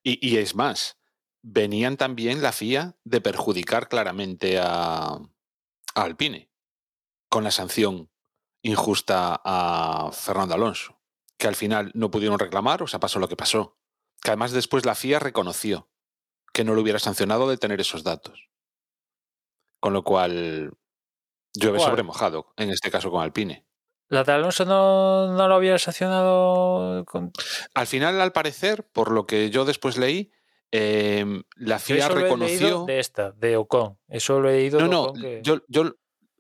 Y, 0.04 0.20
y 0.28 0.38
es 0.38 0.56
más, 0.56 0.98
venían 1.42 1.98
también 1.98 2.42
la 2.42 2.52
FIA 2.52 2.96
de 3.04 3.22
perjudicar 3.22 3.88
claramente 3.88 4.60
a 4.60 5.20
Alpine 5.96 6.50
con 7.30 7.44
la 7.44 7.52
sanción 7.52 8.10
injusta 8.62 9.42
a 9.44 10.10
Fernando 10.12 10.56
Alonso, 10.56 11.00
que 11.38 11.48
al 11.48 11.56
final 11.56 11.92
no 11.94 12.12
pudieron 12.12 12.40
reclamar, 12.40 12.84
o 12.84 12.88
sea, 12.88 13.00
pasó 13.00 13.20
lo 13.20 13.28
que 13.30 13.36
pasó. 13.36 13.78
Que 14.22 14.32
además 14.32 14.52
después 14.52 14.86
la 14.86 14.96
FIA 14.96 15.20
reconoció 15.20 15.90
que 16.56 16.64
no 16.64 16.74
lo 16.74 16.82
hubiera 16.82 17.00
sancionado 17.00 17.50
de 17.50 17.58
tener 17.58 17.82
esos 17.82 18.06
datos. 18.06 18.48
Con 19.82 19.92
lo 19.92 20.04
cual, 20.06 20.72
llueve 21.54 21.80
¿Cuál? 21.80 21.90
sobre 21.92 22.04
mojado, 22.04 22.54
en 22.56 22.70
este 22.70 22.90
caso 22.90 23.12
con 23.12 23.22
Alpine. 23.22 23.66
¿La 24.08 24.24
de 24.24 24.32
Alonso 24.32 24.64
no, 24.64 25.34
no 25.34 25.48
lo 25.50 25.56
había 25.56 25.78
sancionado 25.78 27.04
con, 27.06 27.34
Al 27.74 27.88
final, 27.88 28.22
al 28.22 28.32
parecer, 28.32 28.88
por 28.94 29.12
lo 29.12 29.28
que 29.28 29.50
yo 29.50 29.66
después 29.66 29.98
leí, 29.98 30.32
em, 30.72 31.44
la 31.58 31.76
Yo 31.78 31.84
FIA 31.84 32.08
solo 32.08 32.20
he 32.20 32.24
leído 32.24 32.36
reconoció... 32.38 32.86
de 32.86 33.00
esta, 33.00 33.32
de 33.32 33.58
Ocon. 33.58 34.00
Eso 34.08 34.40
lo 34.40 34.50
he 34.50 34.54
leído 34.54 34.80
No, 34.80 34.86
de 34.86 34.92
no, 34.92 35.02
Ocon 35.04 35.22
que- 35.22 35.42
yo, 35.44 35.58
yo 35.68 35.96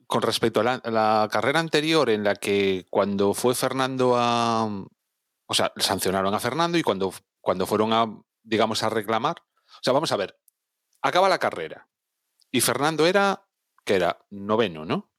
con 0.07 0.21
respecto 0.21 0.61
a 0.61 0.63
la, 0.63 0.73
a 0.75 0.91
la 0.91 1.27
carrera 1.29 1.59
anterior 1.59 2.09
en 2.09 2.23
la 2.23 2.35
que 2.35 2.85
cuando 2.89 3.33
fue 3.33 3.53
Fernando 3.53 4.13
a... 4.15 4.65
O 5.47 5.53
sea, 5.53 5.73
sancionaron 5.75 6.33
a 6.33 6.39
Fernando 6.39 6.77
y 6.77 6.83
cuando, 6.83 7.11
cuando 7.41 7.65
fueron 7.67 7.91
a, 7.91 8.05
digamos, 8.43 8.81
a 8.81 8.89
reclamar... 8.89 9.35
Sea, 9.85 9.93
vamos 9.93 10.11
a 10.11 10.17
ver, 10.17 10.41
acaba 11.03 11.29
la 11.29 11.37
carrera 11.37 11.87
y 12.49 12.61
Fernando 12.61 13.05
era, 13.05 13.47
que 13.83 13.93
era 13.93 14.25
noveno, 14.31 14.83
¿no? 14.83 15.13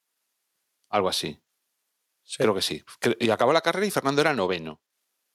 Algo 0.88 1.08
así. 1.08 1.40
Sí. 2.24 2.38
Creo 2.38 2.52
que 2.52 2.62
sí. 2.62 2.84
Y 3.20 3.30
acabó 3.30 3.52
la 3.52 3.60
carrera 3.60 3.86
y 3.86 3.92
Fernando 3.92 4.22
era 4.22 4.34
noveno. 4.34 4.82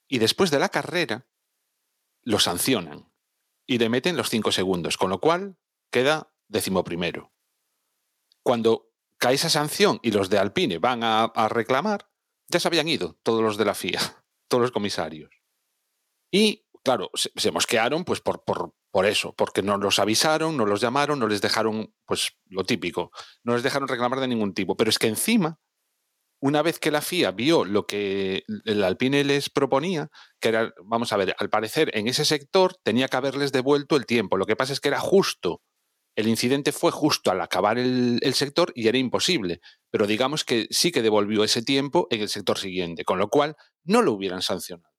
Y 0.10 0.20
después 0.20 0.52
de 0.52 0.60
la 0.60 0.68
carrera 0.68 1.30
lo 2.24 2.40
sancionan 2.40 3.10
y 3.66 3.78
le 3.78 3.88
meten 3.88 4.18
los 4.18 4.30
cinco 4.30 4.52
segundos, 4.52 4.98
con 4.98 5.10
lo 5.10 5.22
cual 5.22 5.58
queda 5.92 6.36
decimoprimero. 6.50 7.32
Cuando 8.44 8.92
cae 9.18 9.36
esa 9.36 9.50
sanción 9.50 10.02
y 10.04 10.12
los 10.12 10.30
de 10.30 10.40
Alpine 10.40 10.80
van 10.80 11.06
a, 11.06 11.24
a 11.24 11.48
reclamar, 11.48 12.12
ya 12.50 12.60
se 12.60 12.68
habían 12.68 12.90
ido 12.90 13.18
todos 13.24 13.42
los 13.42 13.56
de 13.56 13.64
la 13.64 13.76
FIA, 13.76 14.02
todos 14.50 14.60
los 14.60 14.72
comisarios. 14.72 15.32
Y, 16.32 16.66
claro, 16.84 17.12
se, 17.14 17.32
se 17.38 17.52
mosquearon 17.52 18.04
pues 18.04 18.20
por, 18.20 18.44
por, 18.44 18.76
por 18.92 19.06
eso, 19.06 19.34
porque 19.34 19.64
no 19.64 19.78
los 19.78 20.00
avisaron, 20.00 20.58
no 20.58 20.66
los 20.66 20.82
llamaron, 20.82 21.18
no 21.18 21.28
les 21.28 21.42
dejaron, 21.42 21.94
pues 22.06 22.38
lo 22.48 22.66
típico, 22.66 23.12
no 23.44 23.54
les 23.54 23.64
dejaron 23.64 23.88
reclamar 23.88 24.20
de 24.20 24.28
ningún 24.28 24.54
tipo. 24.54 24.76
Pero 24.76 24.90
es 24.90 25.00
que 25.00 25.08
encima, 25.08 25.60
una 26.42 26.62
vez 26.62 26.78
que 26.78 26.92
la 26.92 27.02
FIA 27.02 27.32
vio 27.32 27.64
lo 27.64 27.86
que 27.86 28.44
el 28.66 28.84
Alpine 28.84 29.24
les 29.24 29.50
proponía, 29.50 30.10
que 30.42 30.50
era, 30.50 30.74
vamos 30.84 31.14
a 31.14 31.18
ver, 31.18 31.36
al 31.40 31.50
parecer 31.50 31.90
en 31.98 32.08
ese 32.08 32.26
sector 32.26 32.76
tenía 32.84 33.08
que 33.08 33.18
haberles 33.18 33.54
devuelto 33.54 33.96
el 33.96 34.06
tiempo. 34.06 34.38
Lo 34.38 34.46
que 34.46 34.58
pasa 34.58 34.74
es 34.74 34.82
que 34.82 34.90
era 34.90 35.00
justo, 35.00 35.62
el 36.18 36.28
incidente 36.28 36.74
fue 36.74 36.92
justo 36.92 37.32
al 37.32 37.40
acabar 37.40 37.78
el, 37.78 38.20
el 38.22 38.34
sector 38.34 38.74
y 38.76 38.90
era 38.90 38.98
imposible. 38.98 39.62
Pero 39.90 40.06
digamos 40.06 40.44
que 40.44 40.68
sí 40.70 40.92
que 40.92 41.02
devolvió 41.02 41.46
ese 41.46 41.62
tiempo 41.62 42.08
en 42.10 42.22
el 42.22 42.30
sector 42.30 42.58
siguiente, 42.58 43.06
con 43.06 43.20
lo 43.20 43.30
cual 43.30 43.56
no 43.86 44.02
lo 44.02 44.12
hubieran 44.12 44.42
sancionado. 44.42 44.92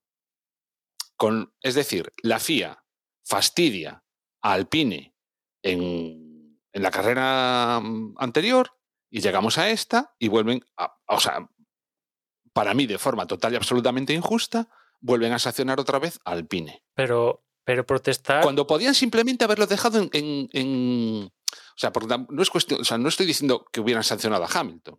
Con, 1.17 1.53
es 1.61 1.75
decir, 1.75 2.13
la 2.23 2.41
FIA 2.41 2.82
fastidia 3.25 4.03
a 4.43 4.53
Alpine 4.53 5.15
en, 5.63 6.59
en 6.73 6.83
la 6.83 6.91
carrera 6.91 7.81
mm, 7.83 8.15
anterior 8.19 8.71
y 9.11 9.21
llegamos 9.21 9.59
a 9.59 9.71
esta 9.71 10.15
y 10.19 10.29
vuelven, 10.29 10.65
a, 10.77 10.95
o 11.09 11.21
sea, 11.21 11.49
para 12.53 12.75
mí 12.75 12.87
de 12.87 12.99
forma 12.99 13.27
total 13.27 13.53
y 13.53 13.57
absolutamente 13.57 14.13
injusta, 14.13 14.69
vuelven 15.01 15.33
a 15.33 15.39
sancionar 15.39 15.81
otra 15.81 15.99
vez 15.99 16.19
a 16.25 16.33
Alpine. 16.33 16.83
Pero, 16.95 17.45
pero 17.65 17.87
protestar. 17.87 18.43
Cuando 18.43 18.67
podían 18.67 18.95
simplemente 18.95 19.45
haberlo 19.45 19.67
dejado 19.67 19.99
en... 19.99 20.11
en- 20.13 20.49
en- 20.53 21.33
o 21.55 21.77
sea, 21.77 21.93
porque 21.93 22.17
no, 22.29 22.43
es 22.43 22.51
cuestión, 22.51 22.81
o 22.81 22.85
sea, 22.85 22.99
no 22.99 23.09
estoy 23.09 23.27
diciendo 23.27 23.67
que 23.73 23.81
hubieran 23.81 24.05
sancionado 24.05 24.45
a 24.45 24.49
Hamilton, 24.53 24.99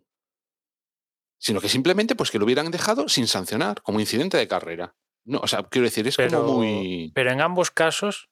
sino 1.38 1.60
que 1.60 1.68
simplemente 1.68 2.14
pues 2.16 2.30
que 2.30 2.38
lo 2.38 2.44
hubieran 2.44 2.70
dejado 2.70 3.08
sin 3.08 3.26
sancionar, 3.26 3.82
como 3.82 4.00
incidente 4.00 4.36
de 4.36 4.48
carrera. 4.48 4.94
No, 5.24 5.40
o 5.42 5.46
sea, 5.46 5.62
quiero 5.62 5.84
decir, 5.86 6.06
es 6.06 6.16
pero, 6.16 6.42
como 6.44 6.58
muy... 6.58 7.10
pero 7.14 7.30
en 7.32 7.40
ambos 7.40 7.70
casos, 7.70 8.28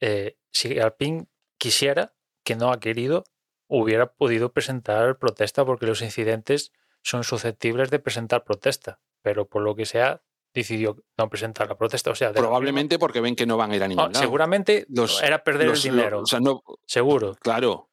eh, 0.00 0.36
si 0.50 0.78
Alpine 0.78 1.26
quisiera, 1.58 2.14
que 2.44 2.56
no 2.56 2.70
ha 2.72 2.80
querido, 2.80 3.24
hubiera 3.68 4.12
podido 4.12 4.52
presentar 4.52 5.18
protesta 5.18 5.64
porque 5.64 5.86
los 5.86 6.02
incidentes 6.02 6.72
son 7.02 7.24
susceptibles 7.24 7.90
de 7.90 7.98
presentar 7.98 8.44
protesta. 8.44 9.00
Pero 9.22 9.46
por 9.48 9.62
lo 9.62 9.74
que 9.76 9.84
sea, 9.86 10.22
decidió 10.54 10.96
no 11.18 11.28
presentar 11.28 11.68
la 11.68 11.76
protesta. 11.76 12.10
O 12.10 12.14
sea, 12.14 12.32
Probablemente 12.32 12.98
porque 12.98 13.20
ven 13.20 13.36
que 13.36 13.44
no 13.46 13.56
van 13.56 13.72
a 13.72 13.76
ir 13.76 13.82
a 13.82 13.88
ningún 13.88 14.04
no, 14.04 14.08
lado. 14.10 14.20
seguramente 14.20 14.86
Los- 14.88 15.22
era 15.22 15.44
perder 15.44 15.68
Los- 15.68 15.84
el 15.84 15.92
dinero. 15.92 16.20
o 16.22 16.26
sea, 16.26 16.40
no, 16.40 16.62
seguro. 16.86 17.34
claro, 17.40 17.89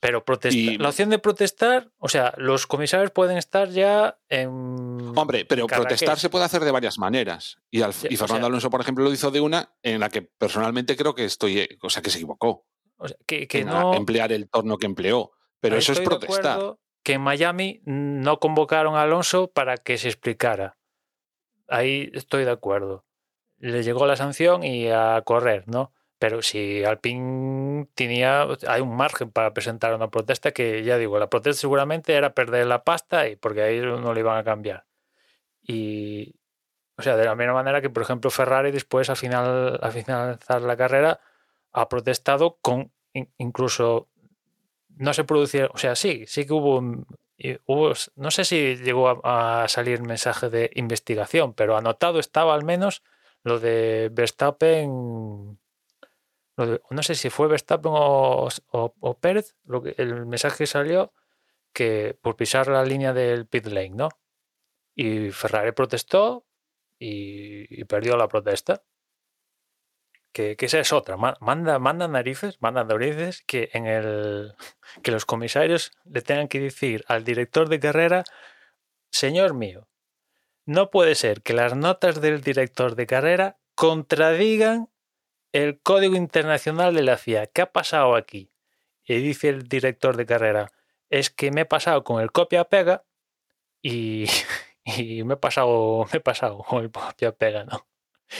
Pero 0.00 0.24
protestar, 0.24 0.60
Y- 0.74 0.78
la 0.78 0.90
opción 0.90 1.10
de 1.10 1.18
protestar, 1.18 1.90
o 1.98 2.08
sea, 2.08 2.32
los 2.36 2.68
comisarios 2.68 3.10
pueden 3.10 3.36
estar 3.36 3.68
ya 3.70 4.16
en. 4.28 4.48
Hombre, 5.16 5.44
pero 5.44 5.66
Carraqués. 5.66 5.86
protestar 5.98 6.18
se 6.20 6.30
puede 6.30 6.44
hacer 6.44 6.62
de 6.64 6.70
varias 6.70 6.98
maneras. 6.98 7.58
Y, 7.70 7.82
al- 7.82 7.90
y 8.08 8.14
o 8.14 8.18
Fernando 8.18 8.36
sea- 8.42 8.46
Alonso, 8.46 8.70
por 8.70 8.80
ejemplo, 8.80 9.02
lo 9.04 9.12
hizo 9.12 9.30
de 9.32 9.40
una 9.40 9.74
en 9.82 9.98
la 10.00 10.08
que 10.08 10.22
personalmente 10.22 10.96
creo 10.96 11.14
que 11.16 11.24
estoy, 11.24 11.58
eh, 11.60 11.78
o 11.82 11.90
sea, 11.90 12.00
que 12.02 12.10
se 12.10 12.18
equivocó. 12.18 12.64
o 13.00 13.06
sea, 13.08 13.16
que, 13.26 13.46
que 13.48 13.60
en 13.60 13.68
no. 13.68 13.94
emplear 13.94 14.30
el 14.32 14.48
torno 14.48 14.76
que 14.76 14.86
empleó. 14.86 15.30
Pero 15.60 15.74
Ahí 15.74 15.78
eso 15.80 15.92
es 15.92 15.98
estoy 15.98 16.14
de 16.14 16.18
protestar. 16.26 16.52
acuerdo 16.54 16.80
Que 17.04 17.12
en 17.14 17.20
Miami 17.20 17.80
no 17.84 18.38
convocaron 18.40 18.94
a 18.96 19.02
Alonso 19.02 19.50
para 19.52 19.76
que 19.78 19.98
se 19.98 20.08
explicara. 20.08 20.76
Ahí 21.68 22.10
estoy 22.14 22.44
de 22.44 22.50
acuerdo. 22.50 23.04
Le 23.58 23.82
llegó 23.82 24.06
la 24.06 24.16
sanción 24.16 24.62
y 24.64 24.88
a 24.88 25.22
correr, 25.24 25.64
¿no? 25.68 25.92
Pero 26.18 26.42
si 26.42 26.84
Alpine 26.84 27.86
tenía, 27.94 28.46
hay 28.66 28.80
un 28.80 28.96
margen 28.96 29.30
para 29.30 29.54
presentar 29.54 29.94
una 29.94 30.10
protesta 30.10 30.50
que 30.52 30.82
ya 30.84 30.98
digo, 30.98 31.18
la 31.18 31.30
protesta 31.30 31.60
seguramente 31.60 32.14
era 32.14 32.34
perder 32.34 32.66
la 32.66 32.82
pasta 32.84 33.28
y 33.28 33.36
porque 33.36 33.62
ahí 33.62 33.80
no 33.80 34.12
le 34.14 34.20
iban 34.20 34.36
a 34.38 34.44
cambiar. 34.44 34.84
Y, 35.62 36.34
o 36.96 37.02
sea, 37.02 37.16
de 37.16 37.24
la 37.26 37.34
misma 37.36 37.54
manera 37.54 37.80
que, 37.82 37.90
por 37.90 38.02
ejemplo, 38.02 38.30
Ferrari 38.30 38.70
después, 38.72 39.10
al 39.10 39.16
final, 39.16 39.78
al 39.82 39.92
finalizar 39.92 40.62
la 40.62 40.76
carrera, 40.76 41.20
ha 41.72 41.88
protestado 41.88 42.58
con 42.62 42.92
in- 43.14 43.30
incluso 43.38 44.08
no 44.96 45.14
se 45.14 45.24
producía, 45.24 45.68
o 45.72 45.78
sea, 45.78 45.94
sí, 45.96 46.24
sí 46.26 46.46
que 46.46 46.52
hubo, 46.54 46.82
hubo 47.66 47.92
no 48.16 48.30
sé 48.30 48.44
si 48.44 48.76
llegó 48.76 49.08
a, 49.24 49.64
a 49.64 49.68
salir 49.68 50.02
mensaje 50.02 50.50
de 50.50 50.70
investigación, 50.74 51.54
pero 51.54 51.76
anotado 51.76 52.18
estaba 52.18 52.54
al 52.54 52.64
menos 52.64 53.02
lo 53.44 53.60
de 53.60 54.10
Verstappen, 54.12 55.58
no 56.90 57.02
sé 57.02 57.14
si 57.14 57.30
fue 57.30 57.48
Verstappen 57.48 57.92
o, 57.94 58.48
o- 58.72 59.18
Pérez, 59.20 59.56
lo 59.64 59.82
que, 59.82 59.94
el 59.98 60.26
mensaje 60.26 60.66
salió 60.66 61.12
que 61.72 62.18
por 62.22 62.36
pisar 62.36 62.68
la 62.68 62.84
línea 62.84 63.12
del 63.12 63.46
pit 63.46 63.66
lane, 63.66 63.90
¿no? 63.90 64.08
Y 64.94 65.30
Ferrari 65.30 65.72
protestó 65.72 66.46
y, 66.98 67.84
perdió 67.84 68.16
la 68.16 68.28
protesta. 68.28 68.82
Que, 70.32 70.56
que 70.56 70.66
esa 70.66 70.80
es 70.80 70.92
otra. 70.92 71.16
ma- 71.16 71.36
Manda, 71.40 71.78
manda 71.78 72.06
narices, 72.08 72.60
manda 72.60 72.84
narices 72.84 73.42
que 73.46 73.70
en 73.72 73.86
el 73.86 74.54
que 75.02 75.10
los 75.10 75.24
comisarios 75.24 75.92
le 76.04 76.22
tengan 76.22 76.48
que 76.48 76.60
decir 76.60 77.04
al 77.08 77.24
director 77.24 77.68
de 77.68 77.80
carrera, 77.80 78.24
señor 79.10 79.54
mío, 79.54 79.88
no 80.66 80.90
puede 80.90 81.14
ser 81.14 81.42
que 81.42 81.54
las 81.54 81.74
notas 81.76 82.20
del 82.20 82.40
director 82.42 82.94
de 82.94 83.06
carrera 83.06 83.58
contradigan 83.74 84.90
el 85.52 85.80
código 85.80 86.16
internacional 86.16 86.94
de 86.94 87.02
la 87.02 87.16
FIA. 87.16 87.46
¿Qué 87.46 87.62
ha 87.62 87.72
pasado 87.72 88.16
aquí? 88.16 88.50
Y 89.04 89.16
dice 89.20 89.48
el 89.48 89.68
director 89.68 90.16
de 90.16 90.26
carrera, 90.26 90.72
es 91.10 91.30
que 91.30 91.50
me 91.50 91.62
he 91.62 91.64
pasado 91.64 92.04
con 92.04 92.20
el 92.22 92.32
copia-pega 92.32 93.04
y, 93.82 94.26
y 94.84 95.24
me 95.24 95.34
he 95.34 95.36
pasado, 95.36 96.06
me 96.12 96.18
he 96.18 96.20
pasado 96.20 96.58
con 96.58 96.84
el 96.84 96.90
copia-pega, 96.90 97.64
¿no? 97.64 97.86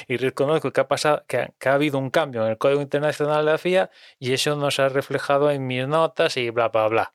Y 0.06 0.18
reconozco 0.18 0.70
que 0.72 0.80
ha 0.82 0.88
pasado, 0.88 1.24
que 1.26 1.54
que 1.58 1.68
ha 1.70 1.74
habido 1.74 1.98
un 1.98 2.10
cambio 2.10 2.44
en 2.44 2.50
el 2.50 2.58
código 2.58 2.82
internacional 2.82 3.44
de 3.44 3.52
la 3.52 3.58
FIA 3.58 3.90
y 4.18 4.34
eso 4.34 4.54
no 4.56 4.70
se 4.70 4.82
ha 4.82 4.88
reflejado 4.90 5.50
en 5.50 5.66
mis 5.66 5.86
notas 5.88 6.36
y 6.36 6.50
bla 6.50 6.68
bla 6.68 6.88
bla. 6.88 7.14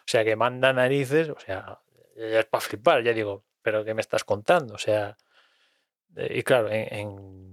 O 0.00 0.08
sea 0.10 0.24
que 0.24 0.36
manda 0.36 0.72
narices, 0.72 1.30
o 1.30 1.38
sea, 1.40 1.80
es 2.16 2.44
para 2.46 2.60
flipar, 2.60 3.02
ya 3.02 3.12
digo, 3.12 3.44
pero 3.62 3.84
¿qué 3.84 3.94
me 3.94 4.00
estás 4.02 4.24
contando? 4.24 4.74
O 4.74 4.78
sea, 4.78 5.16
eh, 6.16 6.38
y 6.38 6.42
claro, 6.42 6.68
en, 6.70 6.94
en, 6.94 7.49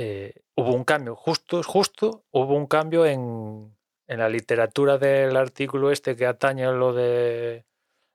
eh, 0.00 0.42
hubo 0.54 0.74
un 0.74 0.84
cambio, 0.84 1.16
justo, 1.16 1.60
justo, 1.64 2.24
hubo 2.30 2.54
un 2.54 2.68
cambio 2.68 3.04
en, 3.04 3.76
en 4.06 4.18
la 4.20 4.28
literatura 4.28 4.96
del 4.96 5.36
artículo 5.36 5.90
este 5.90 6.14
que 6.14 6.24
atañe 6.24 6.64
a 6.64 6.70
lo 6.70 6.92
de 6.92 7.66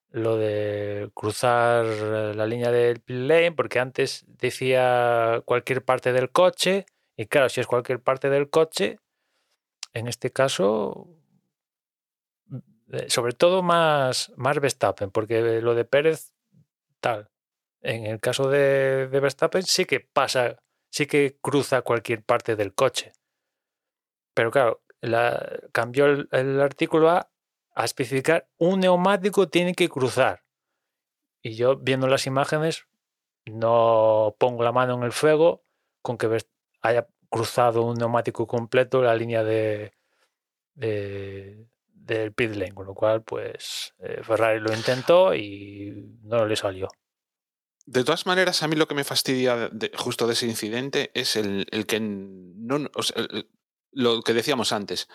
lo 0.10 0.38
de 0.38 1.10
cruzar 1.14 1.84
la 1.84 2.46
línea 2.46 2.72
del 2.72 3.02
lane, 3.08 3.52
porque 3.52 3.80
antes 3.80 4.24
decía 4.28 5.42
cualquier 5.44 5.84
parte 5.84 6.14
del 6.14 6.30
coche, 6.30 6.86
y 7.18 7.26
claro, 7.26 7.50
si 7.50 7.60
es 7.60 7.68
cualquier 7.68 8.00
parte 8.00 8.30
del 8.30 8.50
coche, 8.50 9.00
en 9.94 10.08
este 10.08 10.32
caso, 10.32 11.10
eh, 12.94 13.10
sobre 13.10 13.34
todo 13.34 13.62
más, 13.62 14.32
más 14.38 14.58
Verstappen, 14.62 15.12
porque 15.12 15.62
lo 15.62 15.76
de 15.76 15.84
Pérez, 15.84 16.32
tal. 17.02 17.30
En 17.82 18.06
el 18.06 18.22
caso 18.22 18.50
de, 18.50 19.10
de 19.10 19.20
Verstappen 19.20 19.64
sí 19.64 19.84
que 19.84 20.00
pasa, 20.00 20.63
sí 20.94 21.08
que 21.08 21.38
cruza 21.42 21.82
cualquier 21.82 22.24
parte 22.24 22.56
del 22.56 22.76
coche. 22.76 23.14
Pero 24.36 24.52
claro, 24.52 24.84
la, 25.02 25.60
cambió 25.72 26.06
el, 26.06 26.62
artículo 26.62 27.10
a 27.10 27.32
a 27.76 27.86
especificar 27.86 28.48
un 28.60 28.82
neumático 28.82 29.50
tiene 29.50 29.74
que 29.74 29.90
cruzar. 29.90 30.44
Y 31.42 31.56
yo 31.56 31.78
viendo 31.78 32.08
las 32.08 32.28
imágenes 32.28 32.86
no 33.46 34.36
pongo 34.38 34.64
la 34.64 34.72
mano 34.72 34.96
en 34.96 35.04
el 35.04 35.12
fuego 35.12 35.64
con 36.04 36.20
que 36.20 36.38
haya 36.82 37.08
cruzado 37.30 37.82
un 37.82 37.96
neumático 37.96 38.46
completo 38.46 39.02
la 39.02 39.16
línea 39.16 39.44
de, 39.44 39.94
de 40.76 41.66
del 41.88 42.34
pit 42.34 42.52
lane, 42.52 42.74
con 42.74 42.86
lo 42.86 42.94
cual 42.94 43.24
pues 43.24 43.96
eh, 44.00 44.22
Ferrari 44.22 44.60
lo 44.60 44.72
intentó 44.74 45.34
y 45.34 46.20
no 46.22 46.46
le 46.46 46.56
salió. 46.56 46.88
De 47.86 48.04
todas 48.04 48.26
maneras, 48.26 48.64
a 48.64 48.68
mí 48.68 48.76
lo 48.76 48.88
que 48.88 48.96
me 48.96 49.04
fastidia 49.04 49.70
de, 49.70 49.92
justo 49.96 50.26
de 50.26 50.34
ese 50.34 50.48
incidente 50.48 51.12
es 51.14 51.36
el, 51.36 51.68
el 51.72 51.86
que 51.86 52.00
no, 52.00 52.90
o 52.96 53.04
sea, 53.04 53.22
el, 53.22 53.50
lo 53.92 54.22
que 54.22 54.34
decíamos 54.34 54.72
antes, 54.72 55.08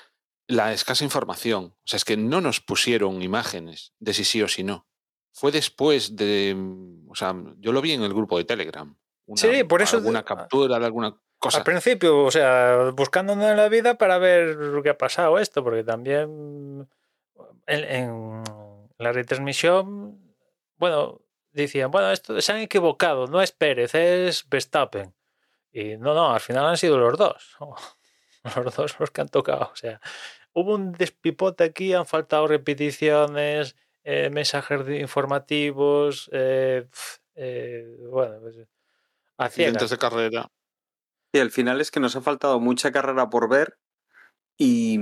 la 0.47 0.73
escasa 0.73 1.05
información. 1.05 1.65
O 1.65 1.87
sea, 1.87 1.99
es 1.99 2.05
que 2.05 2.17
no 2.17 2.41
nos 2.41 2.61
pusieron 2.61 3.23
imágenes 3.23 3.93
de 3.99 4.15
si 4.15 4.25
sí 4.25 4.43
o 4.43 4.49
si 4.49 4.65
no. 4.65 4.87
Fue 5.33 5.53
después 5.53 6.17
de. 6.17 6.57
O 7.09 7.15
sea, 7.15 7.35
yo 7.59 7.73
lo 7.73 7.81
vi 7.81 7.93
en 7.93 8.03
el 8.03 8.15
grupo 8.15 8.39
de 8.39 8.45
Telegram. 8.45 8.97
Una, 9.27 9.41
sí, 9.41 9.65
por 9.65 9.83
eso. 9.83 9.99
Alguna 9.99 10.25
captura 10.25 10.79
de 10.79 10.87
alguna 10.87 11.17
cosa. 11.39 11.59
Al 11.59 11.65
principio, 11.65 12.25
o 12.25 12.31
sea, 12.31 12.91
buscando 12.95 13.35
en 13.35 13.57
la 13.57 13.69
vida 13.69 13.97
para 13.99 14.19
ver 14.19 14.57
lo 14.57 14.83
que 14.83 14.91
ha 14.91 14.99
pasado 14.99 15.39
esto, 15.39 15.63
porque 15.63 15.85
también 15.85 16.89
en, 17.67 17.85
en 17.85 18.43
la 18.99 19.13
retransmisión, 19.13 20.35
bueno, 20.77 21.21
decían, 21.63 21.91
bueno, 21.91 22.11
esto 22.11 22.41
se 22.41 22.53
han 22.53 22.59
equivocado, 22.59 23.27
no 23.27 23.41
es 23.43 23.53
Pérez, 23.53 23.95
es 23.95 24.49
Verstappen. 24.49 25.15
Y 25.73 25.97
no, 25.97 26.15
no, 26.15 26.33
al 26.33 26.41
final 26.41 26.67
han 26.67 26.77
sido 26.77 26.99
los 26.99 27.17
dos. 27.19 27.57
Los 28.65 28.75
dos 28.77 28.99
los 28.99 29.11
que 29.11 29.21
han 29.21 29.29
tocado. 29.29 29.69
O 29.73 29.77
sea, 29.77 30.01
hubo 30.55 30.75
un 30.75 30.93
despipote 30.93 31.65
aquí, 31.65 31.93
han 31.93 32.07
faltado 32.07 32.47
repeticiones, 32.47 33.77
eh, 34.05 34.31
mensajes 34.31 34.89
informativos, 34.89 36.31
eh, 36.33 36.87
eh, 37.35 37.97
bueno, 38.11 38.41
pues, 38.41 38.57
accidentes 39.37 39.91
de 39.91 39.99
carrera. 39.99 40.51
Y 41.33 41.41
al 41.41 41.51
final 41.51 41.81
es 41.83 41.91
que 41.91 42.01
nos 42.01 42.17
ha 42.17 42.23
faltado 42.23 42.59
mucha 42.59 42.91
carrera 42.91 43.29
por 43.29 43.51
ver 43.51 43.77
y, 44.57 44.99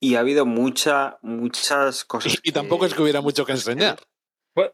y 0.00 0.14
ha 0.14 0.20
habido 0.20 0.46
mucha, 0.46 1.18
muchas 1.20 2.06
cosas. 2.06 2.34
Y, 2.42 2.48
y 2.48 2.52
tampoco 2.52 2.86
es 2.86 2.94
que 2.94 3.02
hubiera 3.02 3.20
mucho 3.20 3.44
que 3.44 3.52
enseñar. 3.52 3.98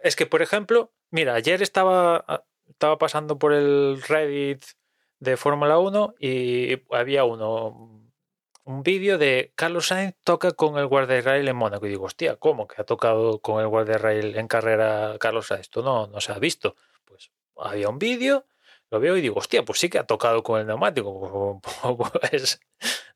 Es 0.02 0.16
que, 0.16 0.26
por 0.26 0.42
ejemplo, 0.42 0.92
mira, 1.10 1.34
ayer 1.34 1.62
estaba, 1.62 2.44
estaba 2.68 2.98
pasando 2.98 3.38
por 3.38 3.52
el 3.52 4.02
Reddit 4.02 4.64
de 5.20 5.36
Fórmula 5.36 5.78
1 5.78 6.14
y 6.18 6.82
había 6.90 7.24
uno, 7.24 8.10
un 8.64 8.82
vídeo 8.82 9.18
de 9.18 9.52
Carlos 9.54 9.88
Sainz 9.88 10.14
toca 10.24 10.52
con 10.52 10.78
el 10.78 10.86
guardarrail 10.86 11.46
en 11.48 11.56
Mónaco. 11.56 11.86
Y 11.86 11.90
digo, 11.90 12.04
hostia, 12.04 12.36
¿cómo 12.36 12.66
que 12.66 12.80
ha 12.80 12.84
tocado 12.84 13.40
con 13.40 13.60
el 13.60 13.68
guardarrail 13.68 14.36
en 14.36 14.48
carrera 14.48 15.16
Carlos 15.18 15.46
Sainz? 15.46 15.62
Esto 15.62 15.82
no, 15.82 16.06
no 16.06 16.20
se 16.20 16.32
ha 16.32 16.38
visto. 16.38 16.76
Pues 17.04 17.30
había 17.56 17.88
un 17.88 17.98
vídeo, 17.98 18.46
lo 18.90 19.00
veo 19.00 19.16
y 19.16 19.20
digo, 19.20 19.36
hostia, 19.38 19.64
pues 19.64 19.78
sí 19.78 19.88
que 19.88 19.98
ha 19.98 20.06
tocado 20.06 20.42
con 20.42 20.60
el 20.60 20.66
neumático. 20.66 21.60
Pues 22.20 22.60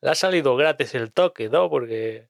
le 0.00 0.10
ha 0.10 0.14
salido 0.14 0.56
gratis 0.56 0.94
el 0.94 1.12
toque, 1.12 1.48
¿no? 1.48 1.68
Porque. 1.70 2.28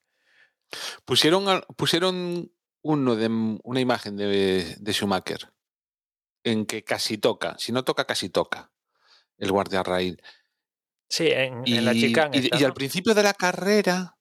Pusieron, 1.06 1.64
pusieron 1.76 2.52
uno 2.82 3.16
de 3.16 3.28
una 3.62 3.80
imagen 3.80 4.16
de, 4.16 4.76
de 4.78 4.92
Schumacher 4.92 5.52
en 6.44 6.66
que 6.66 6.84
casi 6.84 7.18
toca. 7.18 7.56
Si 7.58 7.72
no 7.72 7.84
toca, 7.84 8.04
casi 8.04 8.28
toca 8.28 8.70
el 9.36 9.52
guardarrail. 9.52 10.22
Sí, 11.08 11.28
en, 11.28 11.62
y, 11.64 11.78
en 11.78 11.84
la 11.84 11.94
chicane. 11.94 12.38
Y, 12.38 12.50
y, 12.58 12.64
al 12.64 12.74
principio 12.74 13.14
de 13.14 13.22
la 13.22 13.34
carrera, 13.34 14.18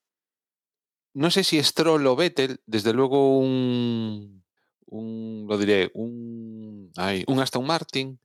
no 1.13 1.31
sé 1.31 1.43
si 1.43 1.61
Stroll 1.61 2.05
o 2.07 2.15
Vettel, 2.15 2.61
desde 2.65 2.93
luego 2.93 3.39
un, 3.39 4.45
un 4.85 5.45
lo 5.47 5.57
diré, 5.57 5.91
un, 5.93 6.91
ay, 6.95 7.23
un 7.27 7.39
Aston 7.39 7.65
Martin, 7.65 8.19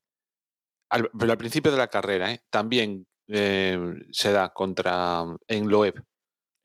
al, 0.91 1.11
pero 1.19 1.33
al 1.33 1.39
principio 1.39 1.73
de 1.73 1.79
la 1.79 1.89
carrera, 1.89 2.33
¿eh? 2.33 2.43
también 2.51 3.07
eh, 3.29 3.79
se 4.11 4.33
da 4.33 4.53
contra 4.53 5.25
en 5.49 5.69
Loeb. 5.69 6.05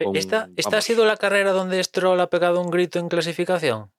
Con, 0.04 0.16
¿Esta, 0.16 0.50
¿Esta 0.56 0.78
ha 0.78 0.82
sido 0.82 1.06
la 1.06 1.18
carrera 1.18 1.52
donde 1.52 1.84
Stroll 1.84 2.20
ha 2.20 2.30
pegado 2.30 2.62
un 2.62 2.70
grito 2.70 3.00
en 3.00 3.10
clasificación? 3.10 3.92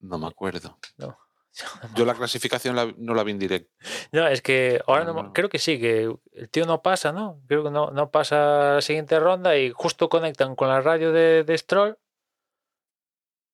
No 0.00 0.18
me 0.18 0.26
acuerdo. 0.26 0.78
No. 0.96 1.18
Yo 1.96 2.04
la 2.04 2.14
clasificación 2.14 2.76
la, 2.76 2.92
no 2.96 3.14
la 3.14 3.24
vi 3.24 3.32
en 3.32 3.38
directo. 3.38 3.70
No, 4.12 4.26
es 4.26 4.42
que 4.42 4.80
ahora 4.86 5.04
no, 5.04 5.14
no, 5.14 5.32
creo 5.32 5.48
que 5.48 5.58
sí, 5.58 5.78
que 5.78 6.12
el 6.32 6.48
tío 6.48 6.66
no 6.66 6.82
pasa, 6.82 7.12
¿no? 7.12 7.40
Creo 7.46 7.64
que 7.64 7.70
no, 7.70 7.90
no 7.90 8.10
pasa 8.10 8.74
la 8.74 8.80
siguiente 8.80 9.18
ronda 9.20 9.56
y 9.56 9.70
justo 9.70 10.08
conectan 10.08 10.56
con 10.56 10.68
la 10.68 10.80
radio 10.80 11.12
de, 11.12 11.44
de 11.44 11.58
Stroll. 11.58 11.98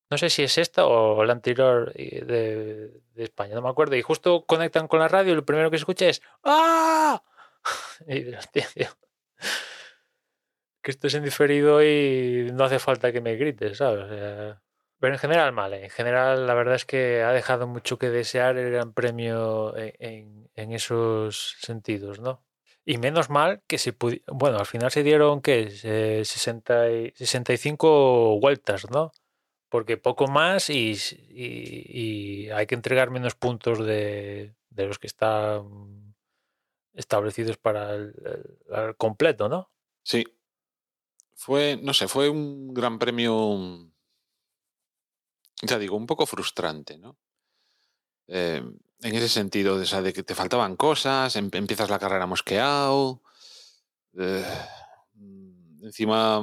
No 0.09 0.19
sé 0.19 0.31
si 0.31 0.45
es 0.45 0.57
esta 0.57 0.87
o 0.87 1.25
la 1.25 1.33
anterior 1.33 1.93
de, 1.95 3.03
de, 3.15 3.25
España, 3.25 3.55
no 3.55 3.63
me 3.63 3.69
acuerdo. 3.69 3.97
Y 3.97 4.03
justo 4.03 4.45
conectan 4.47 4.87
con 4.87 5.01
la 5.01 5.09
radio 5.09 5.33
y 5.33 5.37
lo 5.37 5.45
primero 5.45 5.71
que 5.71 5.77
escucha 5.77 6.07
es 6.07 6.23
¡Ah! 6.45 7.23
Y 8.07 8.33
hostia, 8.35 8.69
tío. 8.73 8.89
Que 10.87 10.93
esto 10.93 11.09
es 11.09 11.15
en 11.15 11.25
diferido 11.25 11.83
y 11.83 12.49
no 12.55 12.63
hace 12.63 12.79
falta 12.79 13.11
que 13.11 13.21
me 13.21 13.35
grites, 13.35 13.79
¿sabes? 13.79 14.07
Pero 15.01 15.13
en 15.13 15.19
general 15.19 15.53
mal, 15.53 15.75
¿eh? 15.75 15.83
en 15.83 15.91
general 15.91 16.47
la 16.47 16.55
verdad 16.55 16.77
es 16.77 16.85
que 16.85 17.25
ha 17.25 17.33
dejado 17.33 17.67
mucho 17.67 17.99
que 17.99 18.09
desear 18.09 18.57
el 18.57 18.71
Gran 18.71 18.93
Premio 18.93 19.77
en, 19.77 19.95
en, 19.99 20.51
en 20.55 20.73
esos 20.73 21.57
sentidos, 21.59 22.21
¿no? 22.21 22.45
Y 22.85 22.99
menos 22.99 23.31
mal 23.31 23.65
que 23.67 23.79
se 23.79 23.95
pudo, 23.95 24.19
bueno, 24.29 24.59
al 24.61 24.67
final 24.67 24.93
se 24.93 25.03
dieron 25.03 25.43
que 25.43 25.69
eh, 25.83 26.23
60 26.25 26.93
y, 26.93 27.11
65 27.17 28.39
vueltas, 28.39 28.89
¿no? 28.89 29.11
Porque 29.69 29.97
poco 29.97 30.29
más 30.29 30.71
y, 30.71 30.93
y, 31.31 32.47
y, 32.47 32.51
hay 32.51 32.69
que 32.69 32.77
entregar 32.77 33.11
menos 33.11 33.35
puntos 33.35 33.85
de, 33.85 34.55
de 34.71 34.87
los 34.87 35.01
que 35.01 35.09
están 35.09 36.15
establecidos 36.95 37.57
para 37.57 37.93
el, 37.93 38.15
el, 38.25 38.59
el 38.73 38.97
completo, 38.97 39.49
¿no? 39.49 39.73
Sí. 40.05 40.25
Fue, 41.37 41.79
no 41.81 41.95
sé, 41.95 42.09
fue 42.09 42.29
un 42.29 42.75
gran 42.75 42.99
premio 42.99 43.93
ya 45.63 45.79
digo, 45.79 45.97
un 45.97 46.07
poco 46.07 46.27
frustrante, 46.27 46.99
¿no? 46.99 47.17
Eh, 48.29 48.63
en 49.01 49.15
ese 49.15 49.29
sentido, 49.29 49.83
sea, 49.85 50.03
de 50.03 50.13
que 50.13 50.23
te 50.23 50.35
faltaban 50.35 50.77
cosas, 50.77 51.37
em 51.37 51.51
empiezas 51.53 51.91
la 51.91 51.99
carrera 51.99 52.27
mosqueado, 52.27 53.23
eh, 54.19 54.45
encima, 55.83 56.41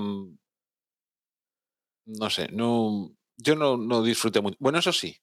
no 2.05 2.29
sé, 2.29 2.47
no, 2.51 3.15
yo 3.37 3.55
no, 3.55 3.77
no 3.77 4.03
disfruté 4.03 4.41
mucho. 4.41 4.57
Bueno, 4.59 4.79
eso 4.79 4.93
sí, 4.93 5.19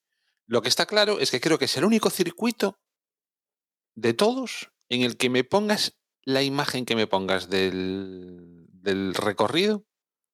lo 0.47 0.63
que 0.63 0.69
está 0.69 0.87
claro 0.87 1.19
es 1.19 1.31
que 1.31 1.41
creo 1.41 1.59
que 1.59 1.67
es 1.67 1.77
el 1.77 1.85
único 1.85 2.11
circuito 2.11 2.79
de 3.95 4.13
todos 4.15 4.71
en 4.89 5.03
el 5.03 5.17
que 5.17 5.31
me 5.31 5.45
pongas 5.45 5.97
la 6.25 6.43
imagen 6.43 6.85
que 6.85 6.97
me 6.97 7.07
pongas 7.07 7.49
del, 7.49 8.60
del 8.83 9.15
recorrido. 9.15 9.85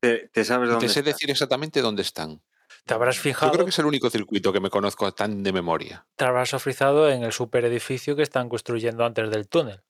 Te, 0.01 0.29
te 0.29 0.45
sabes 0.45 0.69
dónde 0.69 0.87
te 0.87 0.93
sé 0.93 1.01
está. 1.01 1.11
decir 1.13 1.31
exactamente 1.31 1.81
dónde 1.81 2.03
están. 2.03 2.43
Te 2.85 2.95
habrás 2.95 3.19
fijado. 3.19 3.51
Yo 3.51 3.55
creo 3.55 3.65
que 3.67 3.71
es 3.71 3.79
el 3.79 3.87
único 3.87 4.11
circuito 4.11 4.53
que 4.53 4.61
me 4.61 4.71
conozco 4.71 5.13
tan 5.13 5.43
de 5.43 5.53
memoria. 5.53 6.07
Te 6.17 6.25
habrás 6.25 6.51
fijado 6.63 7.11
en 7.11 7.25
el 7.25 7.33
super 7.33 7.65
edificio 7.65 8.15
que 8.15 8.23
están 8.23 8.49
construyendo 8.49 9.05
antes 9.05 9.31
del 9.31 9.49
túnel. 9.49 9.83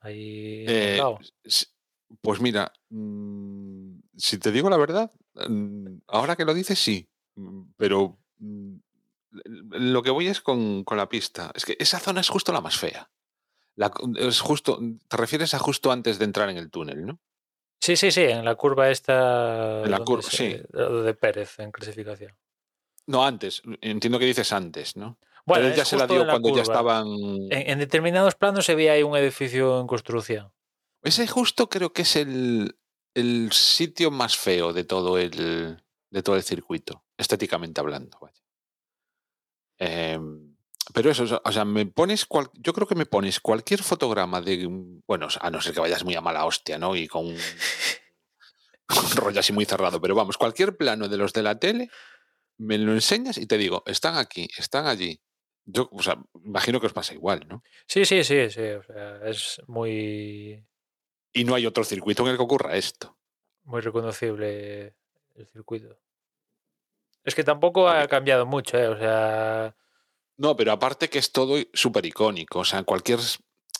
Ahí 0.00 0.64
Eh, 0.68 1.00
pues 2.20 2.40
mira, 2.40 2.72
mm, 2.90 3.98
si 4.16 4.38
te 4.38 4.52
digo 4.52 4.70
la 4.70 4.76
verdad, 4.76 5.10
mm, 5.48 5.98
ahora 6.08 6.36
que 6.36 6.44
lo 6.44 6.54
dices, 6.54 6.78
sí. 6.78 7.08
Mm, 7.36 7.62
Pero 7.76 8.18
lo 9.30 10.02
que 10.02 10.10
voy 10.10 10.28
es 10.28 10.40
con, 10.40 10.84
con 10.84 10.96
la 10.98 11.08
pista. 11.08 11.50
Es 11.54 11.64
que 11.64 11.76
esa 11.80 11.98
zona 11.98 12.20
es 12.20 12.28
justo 12.28 12.52
la 12.52 12.60
más 12.60 12.78
fea. 12.78 13.10
La 13.76 13.90
es 14.18 14.40
justo, 14.40 14.78
te 15.08 15.16
refieres 15.16 15.52
a 15.54 15.58
justo 15.58 15.90
antes 15.90 16.18
de 16.18 16.24
entrar 16.26 16.48
en 16.50 16.56
el 16.58 16.70
túnel, 16.70 17.04
¿no? 17.04 17.18
Sí, 17.80 17.96
sí, 17.96 18.10
sí, 18.10 18.22
en 18.22 18.44
la 18.44 18.54
curva 18.54 18.88
esta 18.90 19.82
En 19.84 19.90
la 19.90 19.98
curva, 19.98 20.22
se- 20.22 20.36
sí. 20.36 20.62
de 20.72 21.14
Pérez 21.14 21.58
en 21.58 21.70
clasificación. 21.72 22.32
No, 23.06 23.24
antes. 23.26 23.60
Entiendo 23.82 24.18
que 24.18 24.24
dices 24.24 24.52
antes, 24.52 24.96
¿no? 24.96 25.18
Bueno, 25.44 25.64
Pero 25.64 25.76
ya 25.76 25.84
se 25.84 25.96
la 25.98 26.06
dio 26.06 26.24
la 26.24 26.32
cuando 26.32 26.54
ya 26.56 26.62
estaban. 26.62 27.06
En, 27.06 27.52
en 27.70 27.78
determinados 27.78 28.34
planos 28.36 28.64
se 28.64 28.74
ve 28.74 28.88
ahí 28.90 29.02
un 29.02 29.16
edificio 29.16 29.80
en 29.80 29.86
construcción. 29.86 30.50
Ese 31.02 31.26
justo 31.26 31.68
creo 31.68 31.92
que 31.92 32.02
es 32.02 32.16
el, 32.16 32.78
el 33.12 33.52
sitio 33.52 34.10
más 34.10 34.38
feo 34.38 34.72
de 34.72 34.84
todo 34.84 35.18
el, 35.18 35.82
de 36.10 36.22
todo 36.22 36.36
el 36.36 36.42
circuito, 36.42 37.04
estéticamente 37.18 37.80
hablando. 37.82 38.18
vaya. 38.22 38.40
Em, 39.78 40.43
pero 40.92 41.10
eso, 41.10 41.40
o 41.44 41.52
sea- 41.52 41.64
me 41.64 41.86
pones 41.86 42.26
cual- 42.26 42.50
yo 42.54 42.72
creo 42.72 42.86
que 42.86 42.94
me 42.94 43.06
pones 43.06 43.40
cualquier 43.40 43.82
fotograma 43.82 44.40
de, 44.40 44.66
bueno, 45.06 45.28
a 45.40 45.50
no 45.50 45.60
ser 45.60 45.72
que 45.74 45.80
vayas 45.80 46.04
muy 46.04 46.14
a 46.14 46.20
mala 46.20 46.44
hostia, 46.44 46.78
¿no? 46.78 46.94
Y 46.96 47.08
con 47.08 47.26
un, 47.26 47.36
con 48.86 49.04
un 49.04 49.16
rollo 49.16 49.40
así 49.40 49.52
muy 49.52 49.64
cerrado, 49.64 50.00
pero 50.00 50.14
vamos, 50.14 50.36
cualquier 50.36 50.76
plano 50.76 51.08
de 51.08 51.16
los 51.16 51.32
de 51.32 51.42
la 51.42 51.58
tele, 51.58 51.88
me 52.58 52.78
lo 52.78 52.92
enseñas 52.92 53.38
y 53.38 53.46
te 53.46 53.56
digo, 53.58 53.82
están 53.86 54.16
aquí, 54.16 54.48
están 54.58 54.86
allí. 54.86 55.20
Yo, 55.66 55.88
o 55.92 56.02
sea, 56.02 56.18
imagino 56.44 56.78
que 56.80 56.86
os 56.88 56.92
pasa 56.92 57.14
igual, 57.14 57.46
¿no? 57.48 57.62
Sí, 57.86 58.04
sí, 58.04 58.22
sí, 58.22 58.50
sí. 58.50 58.60
o 58.62 58.82
sea, 58.82 59.20
es 59.24 59.60
muy, 59.66 60.62
Y 61.32 61.44
no 61.44 61.54
hay 61.54 61.66
otro 61.66 61.82
circuito 61.84 62.22
en 62.24 62.30
el 62.32 62.36
que 62.36 62.42
ocurra 62.42 62.76
esto. 62.76 63.16
muy 63.64 63.80
reconocible 63.80 64.94
el 65.34 65.46
circuito. 65.48 65.98
Es 67.24 67.34
que 67.34 67.42
tampoco 67.42 67.88
ha 67.88 68.06
cambiado 68.06 68.44
mucho, 68.44 68.76
¿eh? 68.76 68.88
O 68.88 68.98
sea, 68.98 69.74
No, 70.36 70.56
pero 70.56 70.72
aparte 70.72 71.08
que 71.08 71.18
es 71.18 71.32
todo 71.32 71.56
súper 71.72 72.06
icónico. 72.06 72.60
O 72.60 72.64
sea, 72.64 72.82
cualquier. 72.82 73.20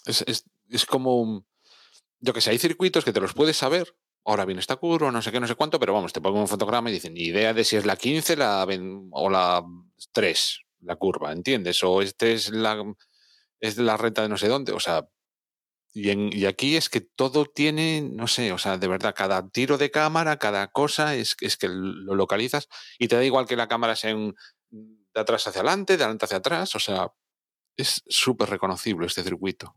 Es, 0.07 0.25
es- 0.27 0.45
es 0.71 0.87
como. 0.87 1.45
Yo 2.21 2.33
que 2.35 2.41
sé, 2.41 2.51
hay 2.51 2.59
circuitos 2.59 3.05
que 3.05 3.13
te 3.13 3.21
los 3.21 3.35
puedes 3.35 3.57
saber. 3.57 3.97
Ahora 4.25 4.45
viene 4.47 4.61
esta 4.61 4.77
curva, 4.77 5.13
no 5.13 5.23
sé 5.23 5.33
qué, 5.33 5.41
no 5.41 5.47
sé 5.49 5.55
cuánto, 5.57 5.81
pero 5.81 5.95
vamos, 5.95 6.13
te 6.13 6.21
pongo 6.21 6.41
un 6.41 6.49
fotograma 6.49 6.91
y 6.91 6.95
dicen, 6.95 7.15
ni 7.15 7.23
idea 7.25 7.55
de 7.55 7.65
si 7.65 7.77
es 7.77 7.87
la 7.87 7.97
15 7.97 8.37
la, 8.37 8.67
o 9.13 9.31
la 9.31 9.65
3, 10.13 10.61
la 10.81 10.97
curva, 10.97 11.33
¿entiendes? 11.33 11.83
O 11.85 12.03
este 12.03 12.33
es 12.35 12.51
la, 12.51 12.83
es 13.61 13.79
la 13.79 13.97
renta 13.99 14.23
de 14.23 14.29
no 14.31 14.37
sé 14.39 14.49
dónde. 14.49 14.73
O 14.73 14.81
sea, 14.81 15.09
y, 15.95 16.11
en- 16.11 16.31
y 16.37 16.47
aquí 16.47 16.77
es 16.77 16.89
que 16.91 17.01
todo 17.03 17.47
tiene, 17.47 18.03
no 18.03 18.27
sé, 18.29 18.53
o 18.53 18.59
sea, 18.59 18.79
de 18.79 18.89
verdad, 18.89 19.15
cada 19.17 19.49
tiro 19.51 19.79
de 19.79 19.91
cámara, 19.91 20.39
cada 20.39 20.69
cosa, 20.69 21.15
es, 21.17 21.37
es 21.41 21.57
que 21.57 21.69
lo 21.69 22.15
localizas 22.17 22.69
y 22.99 23.09
te 23.09 23.17
da 23.17 23.25
igual 23.25 23.47
que 23.47 23.57
la 23.57 23.69
cámara 23.69 23.97
sea 23.97 24.15
un- 24.17 24.37
de 25.15 25.21
atrás 25.21 25.47
hacia 25.47 25.61
adelante, 25.61 25.97
de 25.97 26.05
adelante 26.05 26.25
hacia 26.25 26.39
atrás, 26.39 26.75
o 26.75 26.79
sea, 26.79 27.13
es 27.77 28.03
súper 28.07 28.51
reconocible 28.51 29.07
este 29.07 29.23
circuito. 29.23 29.77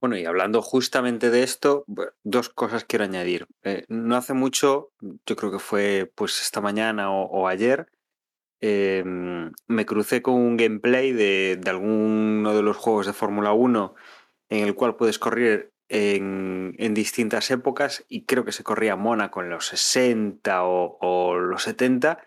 Bueno, 0.00 0.18
y 0.18 0.26
hablando 0.26 0.60
justamente 0.60 1.30
de 1.30 1.42
esto, 1.42 1.84
dos 2.24 2.50
cosas 2.50 2.84
quiero 2.84 3.04
añadir. 3.04 3.46
Eh, 3.62 3.84
no 3.88 4.16
hace 4.16 4.34
mucho, 4.34 4.92
yo 5.00 5.36
creo 5.36 5.50
que 5.50 5.58
fue 5.58 6.12
pues 6.14 6.42
esta 6.42 6.60
mañana 6.60 7.10
o, 7.10 7.48
ayer, 7.48 7.86
eh, 8.60 9.02
me 9.04 9.86
crucé 9.86 10.20
con 10.20 10.34
un 10.34 10.56
gameplay 10.56 11.12
de, 11.12 11.58
de 11.58 11.70
alguno 11.70 12.54
de 12.54 12.62
los 12.62 12.76
juegos 12.76 13.06
de 13.06 13.12
Fórmula 13.12 13.52
1 13.52 13.94
en 14.50 14.64
el 14.66 14.74
cual 14.74 14.96
puedes 14.96 15.18
correr 15.18 15.72
en, 15.88 16.74
en 16.78 16.94
distintas 16.94 17.50
épocas 17.50 18.04
y 18.08 18.24
creo 18.24 18.44
que 18.44 18.52
se 18.52 18.64
corría 18.64 18.96
Mónaco 18.96 19.42
en 19.42 19.50
los 19.50 19.66
60 19.68 20.64
o, 20.64 20.98
o 21.00 21.36
los 21.36 21.62
70 21.62 22.22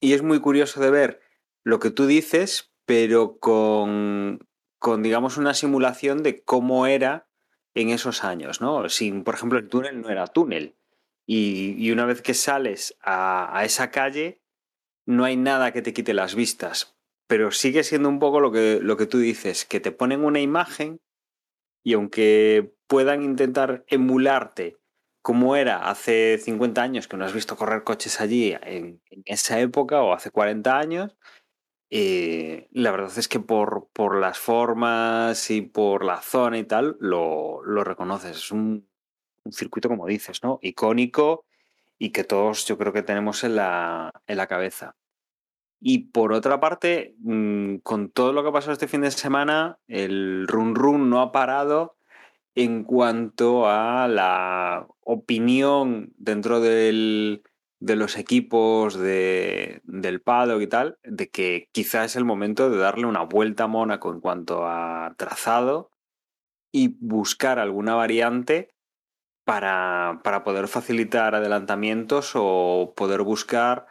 y 0.00 0.12
es 0.12 0.22
muy 0.22 0.40
curioso 0.40 0.80
de 0.80 0.90
ver 0.90 1.27
lo 1.68 1.80
que 1.80 1.90
tú 1.90 2.06
dices, 2.06 2.72
pero 2.86 3.38
con, 3.38 4.48
con 4.78 5.02
digamos 5.02 5.36
una 5.36 5.52
simulación 5.52 6.22
de 6.22 6.42
cómo 6.42 6.86
era 6.86 7.28
en 7.74 7.90
esos 7.90 8.24
años, 8.24 8.62
¿no? 8.62 8.88
Sin, 8.88 9.22
por 9.22 9.34
ejemplo, 9.34 9.58
el 9.58 9.68
túnel 9.68 10.00
no 10.00 10.08
era 10.08 10.26
túnel. 10.26 10.76
Y, 11.26 11.74
y 11.76 11.90
una 11.90 12.06
vez 12.06 12.22
que 12.22 12.32
sales 12.32 12.96
a, 13.02 13.54
a 13.54 13.66
esa 13.66 13.90
calle, 13.90 14.40
no 15.04 15.26
hay 15.26 15.36
nada 15.36 15.72
que 15.72 15.82
te 15.82 15.92
quite 15.92 16.14
las 16.14 16.34
vistas. 16.34 16.96
Pero 17.26 17.50
sigue 17.50 17.84
siendo 17.84 18.08
un 18.08 18.18
poco 18.18 18.40
lo 18.40 18.50
que, 18.50 18.78
lo 18.80 18.96
que 18.96 19.04
tú 19.04 19.18
dices, 19.18 19.66
que 19.66 19.78
te 19.78 19.92
ponen 19.92 20.24
una 20.24 20.40
imagen 20.40 21.02
y 21.84 21.92
aunque 21.92 22.72
puedan 22.86 23.22
intentar 23.22 23.84
emularte 23.88 24.78
como 25.20 25.54
era 25.56 25.90
hace 25.90 26.38
50 26.38 26.80
años 26.80 27.08
que 27.08 27.18
no 27.18 27.26
has 27.26 27.34
visto 27.34 27.56
correr 27.56 27.84
coches 27.84 28.22
allí 28.22 28.56
en, 28.62 29.02
en 29.10 29.22
esa 29.26 29.60
época 29.60 30.00
o 30.00 30.14
hace 30.14 30.30
40 30.30 30.78
años, 30.78 31.18
eh, 31.90 32.68
la 32.72 32.90
verdad 32.90 33.12
es 33.16 33.28
que 33.28 33.40
por, 33.40 33.88
por 33.92 34.18
las 34.18 34.38
formas 34.38 35.50
y 35.50 35.62
por 35.62 36.04
la 36.04 36.20
zona 36.20 36.58
y 36.58 36.64
tal, 36.64 36.96
lo, 37.00 37.62
lo 37.64 37.84
reconoces. 37.84 38.36
Es 38.36 38.52
un, 38.52 38.88
un 39.44 39.52
circuito, 39.52 39.88
como 39.88 40.06
dices, 40.06 40.42
¿no? 40.42 40.58
Icónico 40.62 41.44
y 41.98 42.10
que 42.10 42.24
todos 42.24 42.66
yo 42.66 42.78
creo 42.78 42.92
que 42.92 43.02
tenemos 43.02 43.44
en 43.44 43.56
la, 43.56 44.12
en 44.26 44.36
la 44.36 44.46
cabeza. 44.46 44.96
Y 45.80 46.10
por 46.10 46.32
otra 46.32 46.60
parte, 46.60 47.14
mm, 47.20 47.76
con 47.78 48.10
todo 48.10 48.32
lo 48.32 48.42
que 48.42 48.48
ha 48.50 48.52
pasado 48.52 48.72
este 48.72 48.88
fin 48.88 49.02
de 49.02 49.10
semana, 49.10 49.78
el 49.86 50.46
run 50.48 50.74
run 50.74 51.08
no 51.10 51.20
ha 51.20 51.32
parado 51.32 51.96
en 52.54 52.84
cuanto 52.84 53.68
a 53.68 54.08
la 54.08 54.86
opinión 55.00 56.12
dentro 56.16 56.60
del, 56.60 57.42
de 57.80 57.96
los 57.96 58.16
equipos 58.16 58.98
de, 58.98 59.80
del 59.84 60.20
paddock 60.20 60.62
y 60.62 60.66
tal, 60.66 60.98
de 61.04 61.28
que 61.30 61.68
quizá 61.72 62.04
es 62.04 62.16
el 62.16 62.24
momento 62.24 62.70
de 62.70 62.78
darle 62.78 63.06
una 63.06 63.22
vuelta 63.22 63.64
a 63.64 63.68
Mónaco 63.68 64.12
en 64.12 64.20
cuanto 64.20 64.66
a 64.66 65.14
trazado 65.16 65.90
y 66.72 66.96
buscar 67.00 67.58
alguna 67.58 67.94
variante 67.94 68.74
para, 69.44 70.20
para 70.24 70.44
poder 70.44 70.68
facilitar 70.68 71.34
adelantamientos 71.34 72.32
o 72.34 72.92
poder 72.96 73.22
buscar 73.22 73.86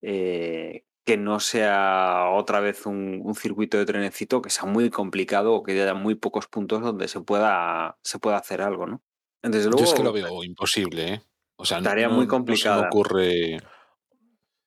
eh, 0.00 0.84
que 1.04 1.16
no 1.16 1.40
sea 1.40 2.30
otra 2.32 2.60
vez 2.60 2.86
un, 2.86 3.20
un, 3.22 3.34
circuito 3.34 3.76
de 3.76 3.84
trenecito 3.84 4.40
que 4.40 4.48
sea 4.48 4.64
muy 4.64 4.88
complicado 4.88 5.52
o 5.52 5.62
que 5.62 5.72
haya 5.72 5.92
muy 5.92 6.14
pocos 6.14 6.46
puntos 6.46 6.82
donde 6.82 7.08
se 7.08 7.20
pueda, 7.20 7.98
se 8.02 8.18
pueda 8.18 8.38
hacer 8.38 8.62
algo, 8.62 8.86
¿no? 8.86 9.02
Desde 9.42 9.68
luego, 9.68 9.80
Yo 9.80 9.84
es 9.84 9.94
que 9.94 10.02
lo 10.02 10.12
veo 10.12 10.42
imposible, 10.42 11.14
¿eh? 11.14 11.22
O 11.56 11.64
sea, 11.64 11.80
tarea 11.82 12.08
no, 12.08 12.14
muy 12.14 12.26
complicada. 12.26 12.76
No 12.76 12.80
se 12.80 12.84
me 12.84 12.88
ocurre. 12.88 13.58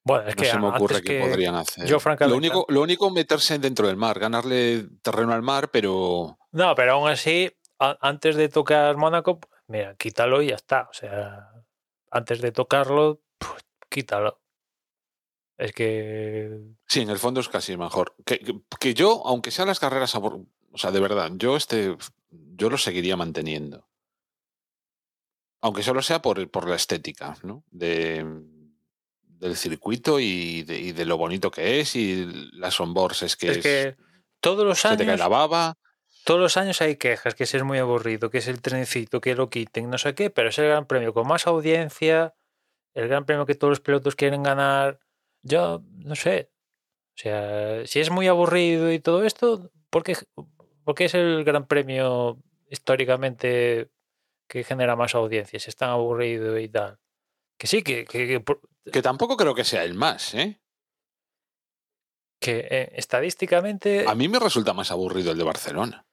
Bueno, 0.04 0.30
es 0.30 0.36
que 0.36 0.46
no 0.46 0.52
se 0.52 0.60
me 0.60 0.68
ocurre 0.68 1.02
que, 1.02 1.20
que, 1.20 1.28
podrían 1.28 1.56
hacer. 1.56 1.86
Yo, 1.86 2.00
francamente. 2.00 2.32
Lo 2.32 2.38
único, 2.38 2.66
lo 2.70 2.82
único 2.82 3.10
meterse 3.10 3.60
dentro 3.60 3.88
del 3.88 3.98
mar, 3.98 4.20
ganarle 4.20 4.88
terreno 5.02 5.34
al 5.34 5.42
mar, 5.42 5.70
pero. 5.70 6.38
No, 6.52 6.76
pero 6.76 6.94
aún 6.94 7.10
así, 7.10 7.52
a, 7.80 7.98
antes 8.02 8.36
de 8.36 8.48
tocar 8.48 8.96
Mónaco, 8.96 9.40
mira, 9.68 9.96
quítalo 9.96 10.42
y 10.42 10.48
ya 10.48 10.56
está. 10.56 10.88
O 10.90 10.94
sea, 10.94 11.50
antes 12.10 12.42
de 12.42 12.52
tocarlo, 12.52 13.22
pues, 13.38 13.66
quítalo. 13.90 14.40
Es 15.58 15.74
que. 15.74 16.58
Sí, 16.88 17.02
en 17.02 17.10
el 17.10 17.20
fondo 17.20 17.42
es 17.42 17.50
casi 17.50 17.76
mejor. 17.76 18.16
Que, 18.26 18.40
que, 18.40 18.62
que 18.80 18.94
yo, 18.94 19.24
aunque 19.26 19.52
sean 19.52 19.68
las 19.68 19.80
carreras, 19.80 20.16
o 20.16 20.48
sea, 20.76 20.92
de 20.92 21.00
verdad, 21.00 21.32
yo 21.36 21.58
este, 21.58 21.98
yo 22.32 22.70
lo 22.70 22.78
seguiría 22.78 23.18
manteniendo. 23.18 23.87
Aunque 25.68 25.84
solo 25.84 26.02
sea 26.02 26.22
por, 26.22 26.50
por 26.50 26.70
la 26.70 26.78
estética, 26.78 27.36
¿no? 27.44 27.66
De, 27.70 28.26
del 29.22 29.58
circuito 29.58 30.18
y 30.18 30.64
de, 30.64 30.80
y 30.80 30.92
de, 30.94 31.04
lo 31.04 31.18
bonito 31.18 31.52
que 31.52 31.82
es 31.82 31.94
y 31.98 32.26
las 32.54 32.80
onboards 32.80 33.24
es 33.24 33.36
que 33.36 33.50
es, 33.50 33.58
es, 33.58 33.64
que 33.64 33.96
todos 34.40 34.66
los 34.66 34.80
se 34.80 34.88
años 34.88 35.00
te 35.00 35.06
cae 35.06 35.18
la 35.18 35.28
baba. 35.28 35.78
Todos 36.24 36.40
los 36.40 36.56
años 36.56 36.82
hay 36.82 36.96
quejas, 36.96 37.36
que 37.36 37.44
ese 37.44 37.58
es 37.58 37.64
muy 37.64 37.80
aburrido, 37.80 38.30
que 38.30 38.38
es 38.38 38.48
el 38.48 38.62
trencito, 38.62 39.20
que 39.20 39.36
lo 39.36 39.50
quiten, 39.50 39.90
no 39.90 39.98
sé 39.98 40.16
qué, 40.16 40.30
pero 40.30 40.48
es 40.48 40.58
el 40.58 40.70
gran 40.70 40.86
premio 40.86 41.14
con 41.14 41.28
más 41.28 41.48
audiencia, 41.48 42.34
el 42.94 43.10
gran 43.10 43.26
premio 43.26 43.46
que 43.46 43.56
todos 43.56 43.72
los 43.72 43.82
pilotos 43.82 44.16
quieren 44.16 44.44
ganar. 44.44 45.00
Yo 45.42 45.84
no 45.98 46.16
sé. 46.16 46.50
O 47.10 47.18
sea, 47.18 47.86
si 47.86 48.00
es 48.00 48.10
muy 48.10 48.28
aburrido 48.28 48.90
y 48.90 49.00
todo 49.00 49.26
esto, 49.26 49.70
¿por 49.90 50.04
qué, 50.04 50.16
por 50.86 50.96
qué 50.96 51.06
es 51.06 51.14
el 51.14 51.44
gran 51.44 51.68
premio 51.68 52.42
históricamente 52.70 53.90
que 54.48 54.64
genera 54.64 54.96
más 54.96 55.16
audiencia? 55.16 55.60
Si 55.60 55.70
es 55.70 55.76
tan 55.76 55.90
aburrido 55.90 56.58
y 56.58 56.70
tal. 56.70 57.00
Que 57.58 57.68
sí, 57.68 57.82
que, 57.82 58.06
que, 58.06 58.28
que, 58.28 58.44
que 58.92 59.02
tampoco 59.02 59.36
creo 59.36 59.56
que 59.56 59.64
sea 59.64 59.84
el 59.84 59.94
más, 59.94 60.34
¿eh? 60.34 60.62
Que 62.40 62.68
eh, 62.70 62.92
estadísticamente. 62.96 64.06
A 64.08 64.16
mí 64.16 64.28
me 64.28 64.40
resulta 64.40 64.74
más 64.74 64.92
aburrido 64.92 65.32
el 65.32 65.38
de 65.38 65.44
Barcelona. 65.44 66.08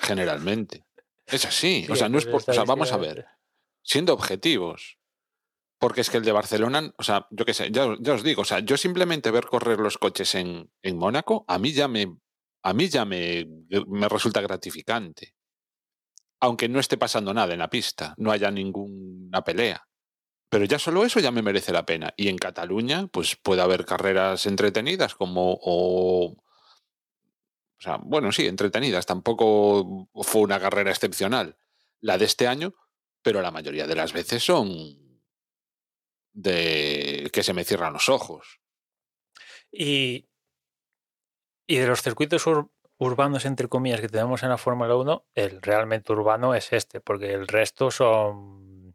Generalmente. 0.00 0.86
Es 1.26 1.44
así. 1.44 1.84
Sí, 1.86 1.92
o 1.92 1.96
sea, 1.96 2.08
no 2.08 2.18
es 2.18 2.26
por, 2.26 2.42
o 2.46 2.52
sea, 2.52 2.64
vamos 2.64 2.92
a 2.92 2.96
ver. 2.96 3.26
Siendo 3.82 4.12
objetivos. 4.12 4.98
Porque 5.78 6.00
es 6.00 6.08
que 6.08 6.16
el 6.16 6.24
de 6.24 6.32
Barcelona, 6.32 6.94
o 6.96 7.02
sea, 7.02 7.26
yo 7.30 7.44
qué 7.44 7.52
sé, 7.52 7.70
ya, 7.70 7.94
ya, 8.00 8.14
os 8.14 8.22
digo, 8.22 8.42
o 8.42 8.44
sea, 8.44 8.60
yo 8.60 8.76
simplemente 8.76 9.30
ver 9.30 9.46
correr 9.46 9.78
los 9.80 9.98
coches 9.98 10.34
en, 10.34 10.70
en 10.82 10.96
Mónaco, 10.96 11.44
a 11.48 11.58
mí 11.58 11.72
ya 11.72 11.88
me, 11.88 12.16
a 12.62 12.72
mí 12.72 12.88
ya 12.88 13.04
me, 13.04 13.46
me 13.86 14.08
resulta 14.08 14.40
gratificante. 14.40 15.33
Aunque 16.44 16.68
no 16.68 16.78
esté 16.78 16.98
pasando 16.98 17.32
nada 17.32 17.52
en 17.54 17.58
la 17.58 17.70
pista, 17.70 18.14
no 18.18 18.30
haya 18.30 18.50
ninguna 18.50 19.42
pelea. 19.42 19.88
Pero 20.50 20.66
ya 20.66 20.78
solo 20.78 21.04
eso 21.04 21.18
ya 21.20 21.30
me 21.30 21.42
merece 21.42 21.72
la 21.72 21.86
pena. 21.86 22.12
Y 22.16 22.28
en 22.28 22.36
Cataluña, 22.36 23.06
pues 23.08 23.36
puede 23.36 23.62
haber 23.62 23.84
carreras 23.84 24.46
entretenidas 24.46 25.14
como... 25.14 25.58
O, 25.60 26.36
o 26.36 27.80
sea, 27.80 27.96
bueno, 28.02 28.30
sí, 28.30 28.46
entretenidas. 28.46 29.06
Tampoco 29.06 30.08
fue 30.22 30.42
una 30.42 30.60
carrera 30.60 30.90
excepcional 30.90 31.56
la 32.00 32.18
de 32.18 32.26
este 32.26 32.46
año, 32.46 32.74
pero 33.22 33.40
la 33.40 33.50
mayoría 33.50 33.86
de 33.86 33.96
las 33.96 34.12
veces 34.12 34.44
son 34.44 34.68
de 36.34 37.30
que 37.32 37.42
se 37.42 37.54
me 37.54 37.64
cierran 37.64 37.94
los 37.94 38.08
ojos. 38.08 38.60
Y, 39.72 40.28
y 41.66 41.76
de 41.76 41.86
los 41.86 42.02
circuitos 42.02 42.46
ur- 42.46 42.70
urbanos, 42.98 43.44
entre 43.44 43.68
comillas, 43.68 44.00
que 44.00 44.08
tenemos 44.08 44.42
en 44.42 44.50
la 44.50 44.58
Fórmula 44.58 44.94
1, 44.96 45.24
el 45.34 45.62
realmente 45.62 46.12
urbano 46.12 46.54
es 46.54 46.72
este, 46.72 47.00
porque 47.00 47.32
el 47.32 47.46
resto 47.48 47.90
son, 47.90 48.94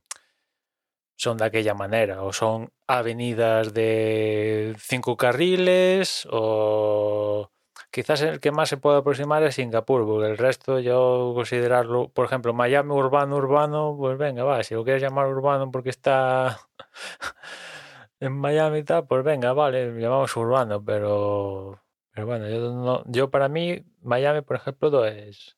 son 1.15 1.37
de 1.37 1.45
aquella 1.45 1.73
manera, 1.73 2.23
o 2.23 2.33
son 2.33 2.71
avenidas 2.87 3.73
de 3.73 4.75
cinco 4.79 5.17
carriles, 5.17 6.27
o 6.31 7.51
quizás 7.91 8.21
el 8.21 8.39
que 8.39 8.51
más 8.51 8.69
se 8.69 8.77
puede 8.77 8.99
aproximar 8.99 9.43
es 9.43 9.55
Singapur, 9.55 10.05
porque 10.05 10.27
el 10.31 10.37
resto 10.37 10.79
yo 10.79 11.33
considerarlo, 11.35 12.09
por 12.09 12.25
ejemplo, 12.25 12.53
Miami 12.53 12.91
urbano, 12.91 13.35
urbano, 13.37 13.95
pues 13.97 14.17
venga, 14.17 14.43
va, 14.43 14.63
si 14.63 14.75
lo 14.75 14.83
quieres 14.83 15.01
llamar 15.01 15.27
urbano 15.27 15.71
porque 15.71 15.89
está 15.89 16.59
en 18.19 18.33
Miami 18.33 18.79
y 18.79 18.83
tal, 18.83 19.07
pues 19.07 19.23
venga, 19.23 19.53
vale, 19.53 19.91
llamamos 19.99 20.35
urbano, 20.37 20.83
pero, 20.83 21.81
pero 22.19 22.25
bueno, 22.27 22.49
yo, 22.49 22.73
no- 22.73 23.03
yo 23.07 23.29
para 23.31 23.47
mí, 23.47 23.81
Miami, 24.01 24.41
por 24.41 24.57
ejemplo, 24.57 24.89
no 24.89 25.05
es. 25.05 25.55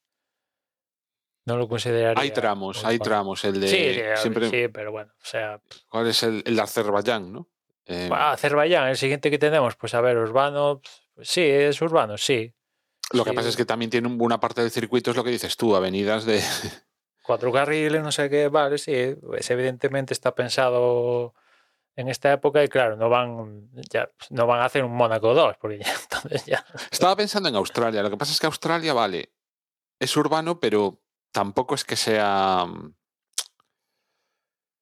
No 1.46 1.58
lo 1.58 1.68
consideraría. 1.68 2.22
Hay 2.22 2.32
tramos, 2.32 2.86
hay 2.86 3.00
tramos. 3.00 3.44
El 3.46 3.60
de 3.60 3.68
Sí, 3.68 3.94
sí, 3.96 4.22
siempre. 4.22 4.50
sí, 4.50 4.68
pero 4.68 4.92
bueno, 4.92 5.12
o 5.20 5.26
sea, 5.26 5.60
¿Cuál 5.90 6.08
es 6.08 6.22
el, 6.22 6.44
el 6.46 6.56
de 6.56 6.62
Azerbaiyán, 6.62 7.34
no? 7.34 7.48
Eh, 7.88 8.10
ah, 8.12 8.34
Azerbaiyán, 8.34 8.90
el 8.90 8.98
siguiente 8.98 9.32
que 9.32 9.40
tenemos, 9.40 9.76
pues 9.76 9.96
a 9.96 10.02
ver, 10.02 10.18
urbano, 10.18 10.82
pues, 11.16 11.28
sí, 11.30 11.42
es 11.42 11.82
urbano, 11.82 12.16
sí. 12.18 12.54
lo 13.14 13.26
que 13.26 13.34
pasa 13.34 13.50
es 13.50 13.58
que 13.58 13.66
también 13.66 13.90
tiene 13.90 14.08
un- 14.08 14.22
una 14.22 14.40
parte 14.40 14.62
del 14.62 14.70
circuito, 14.70 15.10
es 15.12 15.18
lo 15.18 15.24
que 15.24 15.32
dices 15.32 15.58
tú, 15.58 15.76
avenidas 15.76 16.26
de. 16.26 16.42
Cuatro 17.24 17.52
carriles, 17.52 18.02
no 18.04 18.12
sé 18.12 18.30
qué, 18.30 18.48
vale, 18.50 18.78
sí, 18.78 19.16
pues 19.22 19.50
evidentemente 19.50 20.14
está 20.14 20.36
pensado 20.36 21.34
en 21.96 22.08
esta 22.08 22.32
época 22.32 22.64
y 22.64 22.68
claro, 22.68 22.96
no 22.96 23.10
van, 23.10 23.70
ya, 23.92 24.10
no 24.30 24.48
van 24.48 24.62
a 24.62 24.66
hacer 24.66 24.84
un 24.84 24.96
Mónaco 24.96 25.34
2, 25.34 25.58
porque 25.60 25.80
ya, 25.80 25.94
entonces 26.04 26.46
ya. 26.46 26.66
Estaba 26.90 27.16
pensando 27.16 27.50
en 27.50 27.56
Australia. 27.56 28.02
Lo 28.02 28.10
que 28.10 28.18
pasa 28.18 28.32
es 28.32 28.40
que 28.40 28.48
Australia, 28.48 28.94
vale, 28.94 29.34
es 30.00 30.16
urbano, 30.18 30.60
pero 30.60 31.02
tampoco 31.32 31.76
es 31.76 31.84
que 31.84 31.96
sea 31.96 32.66
mm, 32.66 32.96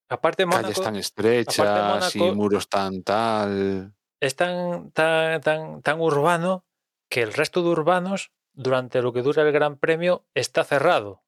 Aparte, 0.09 0.45
calles 0.45 0.63
Mónaco 0.63 0.81
tan 0.81 0.95
estrechas 0.95 2.15
y 2.15 2.19
muros 2.19 2.67
tan 2.67 3.03
tal. 3.03 3.93
es 4.19 4.35
tan, 4.35 4.91
tan, 4.91 5.39
tan, 5.39 5.81
tan 5.83 6.01
urbano 6.01 6.65
que 7.09 7.21
el 7.21 7.31
resto 7.31 7.61
de 7.61 7.69
urbanos, 7.69 8.31
durante 8.53 9.03
lo 9.03 9.13
que 9.13 9.21
dura 9.21 9.43
el 9.43 9.51
Gran 9.51 9.77
Premio, 9.77 10.25
está 10.33 10.63
cerrado 10.63 11.23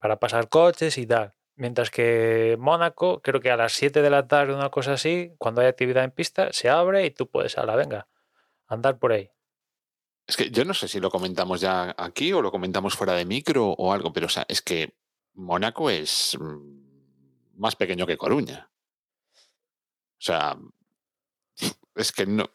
para 0.00 0.18
pasar 0.18 0.48
coches 0.48 0.98
y 0.98 1.06
tal. 1.06 1.34
Mientras 1.62 1.90
que 1.90 2.56
Mónaco, 2.58 3.22
creo 3.22 3.40
que 3.40 3.52
a 3.52 3.56
las 3.56 3.72
7 3.74 4.02
de 4.02 4.10
la 4.10 4.26
tarde, 4.26 4.52
una 4.52 4.70
cosa 4.70 4.94
así, 4.94 5.32
cuando 5.38 5.60
hay 5.60 5.68
actividad 5.68 6.02
en 6.02 6.10
pista, 6.10 6.52
se 6.52 6.68
abre 6.68 7.06
y 7.06 7.12
tú 7.12 7.28
puedes, 7.30 7.56
a 7.56 7.64
la 7.64 7.76
venga, 7.76 8.08
andar 8.66 8.98
por 8.98 9.12
ahí. 9.12 9.30
Es 10.26 10.36
que 10.36 10.50
yo 10.50 10.64
no 10.64 10.74
sé 10.74 10.88
si 10.88 10.98
lo 10.98 11.08
comentamos 11.08 11.60
ya 11.60 11.94
aquí 11.96 12.32
o 12.32 12.42
lo 12.42 12.50
comentamos 12.50 12.96
fuera 12.96 13.12
de 13.12 13.24
micro 13.24 13.68
o 13.68 13.92
algo, 13.92 14.12
pero 14.12 14.26
o 14.26 14.28
sea, 14.28 14.44
es 14.48 14.60
que 14.60 14.96
Mónaco 15.34 15.88
es 15.88 16.36
mm, 16.36 17.60
más 17.60 17.76
pequeño 17.76 18.08
que 18.08 18.16
Coruña. 18.16 18.68
O 20.18 20.18
sea, 20.24 20.58
es 21.94 22.10
que 22.10 22.26
no. 22.26 22.50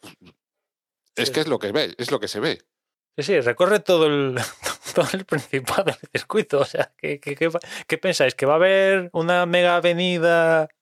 Es 1.16 1.28
Sí. 1.28 1.32
que 1.32 1.40
es 1.40 1.48
lo 1.48 1.58
que 1.58 1.72
ve, 1.72 1.94
es 1.96 2.10
lo 2.10 2.20
que 2.20 2.28
se 2.28 2.40
ve. 2.40 2.58
Sí, 3.16 3.22
sí, 3.22 3.40
recorre 3.40 3.80
todo 3.80 4.04
el, 4.04 4.34
todo 4.94 5.08
el 5.12 5.24
principado 5.24 5.84
del 5.84 5.96
circuito. 6.12 6.60
O 6.60 6.64
sea, 6.64 6.92
¿qué, 6.96 7.20
qué, 7.20 7.36
qué, 7.86 7.98
pensáis? 7.98 8.34
¿Que 8.34 8.46
va 8.46 8.54
a 8.54 8.56
haber 8.56 9.10
una 9.12 9.46
mega 9.46 9.76
avenida? 9.76 10.68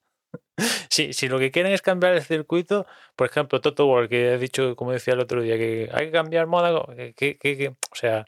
Si, 0.91 1.13
si 1.13 1.29
lo 1.29 1.39
que 1.39 1.51
quieren 1.51 1.73
es 1.73 1.83
cambiar 1.83 2.15
el 2.15 2.23
circuito, 2.23 2.87
por 3.15 3.29
ejemplo, 3.29 3.61
Toto 3.61 3.87
Wolff, 3.87 4.09
que 4.09 4.31
ha 4.31 4.39
dicho, 4.39 4.75
como 4.75 4.93
decía 4.93 5.13
el 5.15 5.21
otro 5.21 5.43
día, 5.43 5.59
que 5.59 5.91
hay 5.93 6.07
que 6.07 6.13
cambiar 6.13 6.47
Mónaco, 6.47 6.89
que, 7.15 7.75
o 7.93 7.95
sea, 7.95 8.25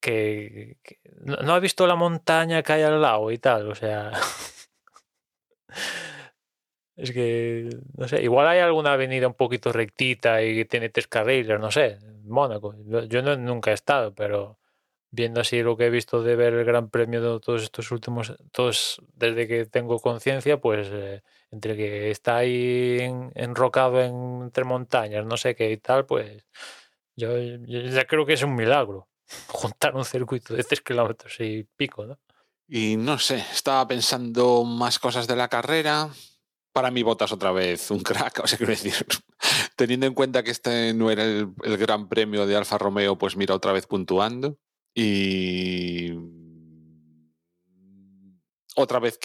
que, 0.00 0.76
no, 1.22 1.36
no 1.36 1.54
ha 1.54 1.60
visto 1.60 1.86
la 1.86 1.96
montaña 1.96 2.62
que 2.62 2.74
hay 2.74 2.82
al 2.82 3.00
lado 3.00 3.30
y 3.32 3.38
tal, 3.38 3.70
o 3.70 3.74
sea. 3.74 4.12
Es 6.96 7.10
que, 7.10 7.70
no 7.96 8.06
sé, 8.06 8.22
igual 8.22 8.46
hay 8.46 8.60
alguna 8.60 8.92
avenida 8.92 9.26
un 9.26 9.34
poquito 9.34 9.72
rectita 9.72 10.42
y 10.42 10.54
que 10.54 10.64
tiene 10.64 10.90
tres 10.90 11.08
carriles, 11.08 11.58
no 11.58 11.70
sé, 11.72 11.98
Mónaco. 12.24 12.74
Yo 13.08 13.22
no, 13.22 13.36
nunca 13.36 13.72
he 13.72 13.74
estado, 13.74 14.14
pero 14.14 14.58
viendo 15.14 15.40
así 15.40 15.62
lo 15.62 15.76
que 15.76 15.86
he 15.86 15.90
visto 15.90 16.22
de 16.22 16.34
ver 16.34 16.54
el 16.54 16.64
Gran 16.64 16.90
Premio 16.90 17.20
de 17.22 17.40
todos 17.40 17.62
estos 17.62 17.90
últimos, 17.92 18.34
todos 18.52 19.00
desde 19.14 19.46
que 19.46 19.64
tengo 19.66 19.98
conciencia, 20.00 20.60
pues 20.60 20.88
eh, 20.90 21.22
entre 21.50 21.76
que 21.76 22.10
está 22.10 22.36
ahí 22.38 22.98
en- 23.00 23.30
enrocado 23.34 24.00
en- 24.02 24.42
entre 24.42 24.64
montañas, 24.64 25.24
no 25.24 25.36
sé 25.36 25.54
qué 25.54 25.70
y 25.70 25.76
tal, 25.76 26.04
pues 26.06 26.44
yo, 27.16 27.38
yo 27.38 27.80
ya 27.80 28.04
creo 28.06 28.26
que 28.26 28.32
es 28.32 28.42
un 28.42 28.54
milagro 28.56 29.08
juntar 29.48 29.94
un 29.94 30.04
circuito 30.04 30.54
de 30.54 30.64
tres 30.64 30.80
kilómetros 30.80 31.38
y 31.40 31.64
pico, 31.76 32.06
¿no? 32.06 32.18
Y 32.66 32.96
no 32.96 33.18
sé, 33.18 33.36
estaba 33.52 33.86
pensando 33.86 34.64
más 34.64 34.98
cosas 34.98 35.26
de 35.26 35.36
la 35.36 35.48
carrera. 35.48 36.08
Para 36.72 36.90
mí, 36.90 37.02
Botas 37.04 37.30
otra 37.30 37.52
vez 37.52 37.90
un 37.90 38.00
crack. 38.00 38.40
O 38.42 38.46
sea, 38.46 38.56
quiero 38.58 38.72
decir, 38.72 38.94
teniendo 39.76 40.06
en 40.06 40.14
cuenta 40.14 40.42
que 40.42 40.50
este 40.50 40.92
no 40.94 41.10
era 41.10 41.22
el, 41.24 41.52
el 41.62 41.76
gran 41.76 42.08
premio 42.08 42.46
de 42.46 42.56
Alfa 42.56 42.78
Romeo, 42.78 43.16
pues 43.18 43.36
mira, 43.36 43.54
otra 43.54 43.72
vez 43.72 43.86
puntuando. 43.86 44.58
Y. 44.94 46.12
Otra 48.76 48.98
vez 48.98 49.18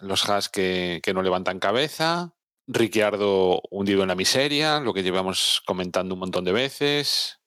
los 0.00 0.28
Haas 0.28 0.48
que, 0.48 1.00
que 1.02 1.14
no 1.14 1.22
levantan 1.22 1.58
cabeza. 1.58 2.34
Ricciardo 2.66 3.60
hundido 3.70 4.02
en 4.02 4.08
la 4.08 4.14
miseria, 4.14 4.80
lo 4.80 4.94
que 4.94 5.02
llevamos 5.02 5.62
comentando 5.66 6.14
un 6.14 6.20
montón 6.20 6.44
de 6.44 6.52
veces. 6.52 7.40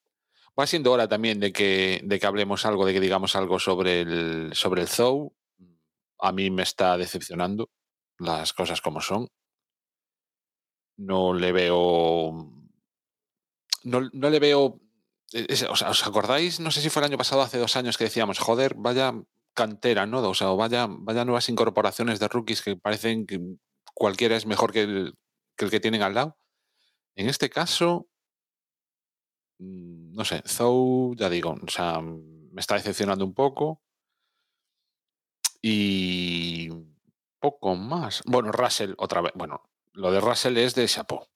Va 0.59 0.67
siendo 0.67 0.91
hora 0.91 1.07
también 1.07 1.39
de 1.39 1.51
que, 1.51 2.01
de 2.03 2.19
que 2.19 2.25
hablemos 2.25 2.65
algo, 2.65 2.85
de 2.85 2.93
que 2.93 2.99
digamos 2.99 3.35
algo 3.35 3.59
sobre 3.59 4.01
el, 4.01 4.51
sobre 4.53 4.81
el 4.81 4.87
Zou. 4.87 5.33
A 6.19 6.31
mí 6.31 6.49
me 6.49 6.63
está 6.63 6.97
decepcionando 6.97 7.69
las 8.19 8.53
cosas 8.53 8.81
como 8.81 9.01
son. 9.01 9.27
No 10.97 11.33
le 11.33 11.51
veo. 11.51 12.51
No, 13.83 14.09
no 14.13 14.29
le 14.29 14.39
veo. 14.39 14.79
Sea, 15.29 15.71
¿Os 15.71 16.07
acordáis? 16.07 16.59
No 16.59 16.71
sé 16.71 16.81
si 16.81 16.89
fue 16.89 17.01
el 17.01 17.07
año 17.07 17.17
pasado, 17.17 17.41
hace 17.41 17.57
dos 17.57 17.75
años, 17.75 17.97
que 17.97 18.05
decíamos, 18.05 18.39
joder, 18.39 18.75
vaya 18.75 19.13
cantera, 19.53 20.05
¿no? 20.05 20.21
O 20.29 20.33
sea, 20.33 20.49
vaya, 20.49 20.87
vaya 20.89 21.25
nuevas 21.25 21.49
incorporaciones 21.49 22.19
de 22.19 22.27
rookies 22.27 22.61
que 22.61 22.75
parecen 22.75 23.25
que 23.25 23.39
cualquiera 23.93 24.35
es 24.35 24.45
mejor 24.45 24.71
que 24.71 24.81
el 24.81 25.17
que, 25.55 25.79
tienen 25.79 26.03
al 26.03 26.13
lado. 26.13 26.37
En 27.15 27.29
este 27.29 27.49
caso, 27.49 28.07
mm, 29.59 30.13
no 30.13 30.25
sé, 30.25 30.43
Zou, 30.45 31.15
ya 31.15 31.29
digo, 31.29 31.55
o 31.61 31.69
sea, 31.69 32.01
me 32.01 32.59
está 32.61 32.75
decepcionando 32.75 33.25
un 33.25 33.33
poco. 33.33 33.81
Y 35.61 36.69
poco 37.39 37.75
más. 37.75 38.21
Bueno, 38.25 38.51
Russell, 38.51 38.93
otra 38.97 39.21
vez. 39.21 39.31
Bueno, 39.35 39.63
lo 39.93 40.11
de 40.11 40.21
Russell 40.21 40.57
es 40.57 40.75
de 40.75 40.87
chapeau, 40.87 41.27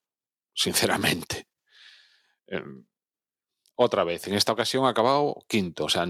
sinceramente. 0.54 1.48
Em, 2.48 2.86
otra 3.82 4.04
vez, 4.04 4.28
en 4.28 4.34
esta 4.34 4.52
ocasión 4.52 4.86
ha 4.86 4.90
acabado 4.90 5.46
quinto, 5.48 5.86
o 5.86 5.90
sea, 5.90 6.06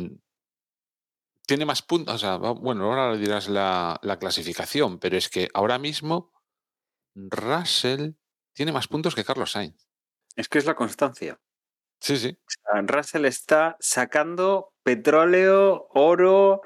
tiene 1.45 1.65
más 1.65 1.83
puntos, 1.83 2.15
o 2.15 2.17
sea, 2.17 2.37
bueno, 2.37 2.85
ahora 2.85 3.11
le 3.13 3.19
dirás 3.19 3.47
la, 3.47 3.99
la 4.01 4.17
clasificación, 4.17 4.97
pero 4.97 5.17
es 5.17 5.29
que 5.29 5.49
ahora 5.53 5.77
mismo 5.77 6.33
Russell 7.13 8.13
tiene 8.53 8.71
más 8.71 8.87
puntos 8.87 9.13
que 9.13 9.23
Carlos 9.23 9.51
Sainz. 9.51 9.87
Es 10.35 10.49
que 10.49 10.57
es 10.57 10.65
la 10.65 10.75
constancia. 10.75 11.39
Sí, 11.99 12.17
sí. 12.17 12.39
O 12.39 12.49
sea, 12.49 12.81
Russell 12.81 13.25
está 13.25 13.77
sacando 13.79 14.73
petróleo, 14.81 15.89
oro, 15.91 16.61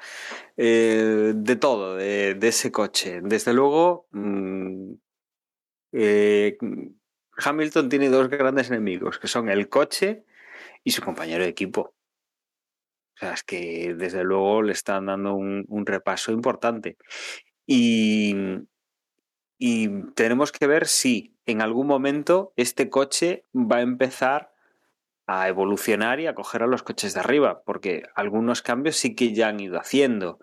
eh, 0.55 1.33
de 1.35 1.55
todo, 1.57 1.97
de, 1.97 2.35
de 2.35 2.47
ese 2.47 2.71
coche. 2.71 3.19
Desde 3.21 3.51
luego, 3.51 4.07
mm, 4.11 4.93
eh, 5.91 6.57
Hamilton 7.35 7.89
tiene 7.89 8.07
dos 8.07 8.29
grandes 8.29 8.69
enemigos, 8.69 9.19
que 9.19 9.27
son 9.27 9.49
el 9.49 9.67
coche 9.67 10.23
y 10.83 10.91
su 10.91 11.01
compañero 11.01 11.43
de 11.43 11.49
equipo. 11.49 11.93
O 13.15 13.17
sea, 13.19 13.33
es 13.33 13.43
que 13.43 13.93
desde 13.95 14.23
luego 14.23 14.61
le 14.63 14.73
están 14.73 15.05
dando 15.05 15.35
un, 15.35 15.85
repaso 15.85 16.31
importante. 16.31 16.97
Y, 17.65 18.35
y 19.57 20.11
tenemos 20.13 20.51
que 20.51 20.67
ver 20.67 20.87
si 20.87 21.35
en 21.45 21.61
algún 21.61 21.87
momento 21.87 22.53
este 22.55 22.89
coche 22.89 23.45
va 23.53 23.77
a 23.77 23.81
empezar 23.81 24.53
a 25.27 25.47
evolucionar 25.47 26.19
y 26.19 26.27
a 26.27 26.35
coger 26.35 26.63
a 26.63 26.67
los 26.67 26.83
coches 26.83 27.13
de 27.13 27.21
arriba, 27.21 27.63
porque 27.63 28.03
algunos 28.15 28.61
cambios 28.61 28.97
sí 28.97 29.15
que 29.15 29.33
ya 29.33 29.47
han 29.49 29.59
ido 29.59 29.79
haciendo. 29.79 30.39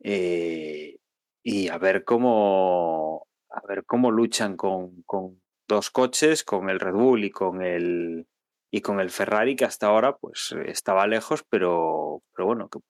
Eh, 0.00 0.98
y 1.42 1.68
a 1.68 1.78
ver 1.78 2.04
cómo 2.04 3.28
a 3.50 3.60
ver 3.68 3.84
cómo 3.84 4.10
luchan 4.10 4.56
con, 4.56 5.02
con, 5.02 5.40
dos 5.68 5.90
coches, 5.90 6.44
con 6.44 6.68
el 6.68 6.80
Red 6.80 6.94
Bull 6.94 7.24
y 7.24 7.30
con 7.30 7.62
el 7.62 8.26
y 8.74 8.80
con 8.80 8.98
el 8.98 9.10
Ferrari, 9.10 9.54
que 9.54 9.64
hasta 9.64 9.86
ahora 9.86 10.16
pues 10.16 10.52
estaba 10.66 11.06
lejos, 11.06 11.44
pero, 11.48 12.24
pero 12.34 12.46
bueno, 12.46 12.68
que 12.68 12.80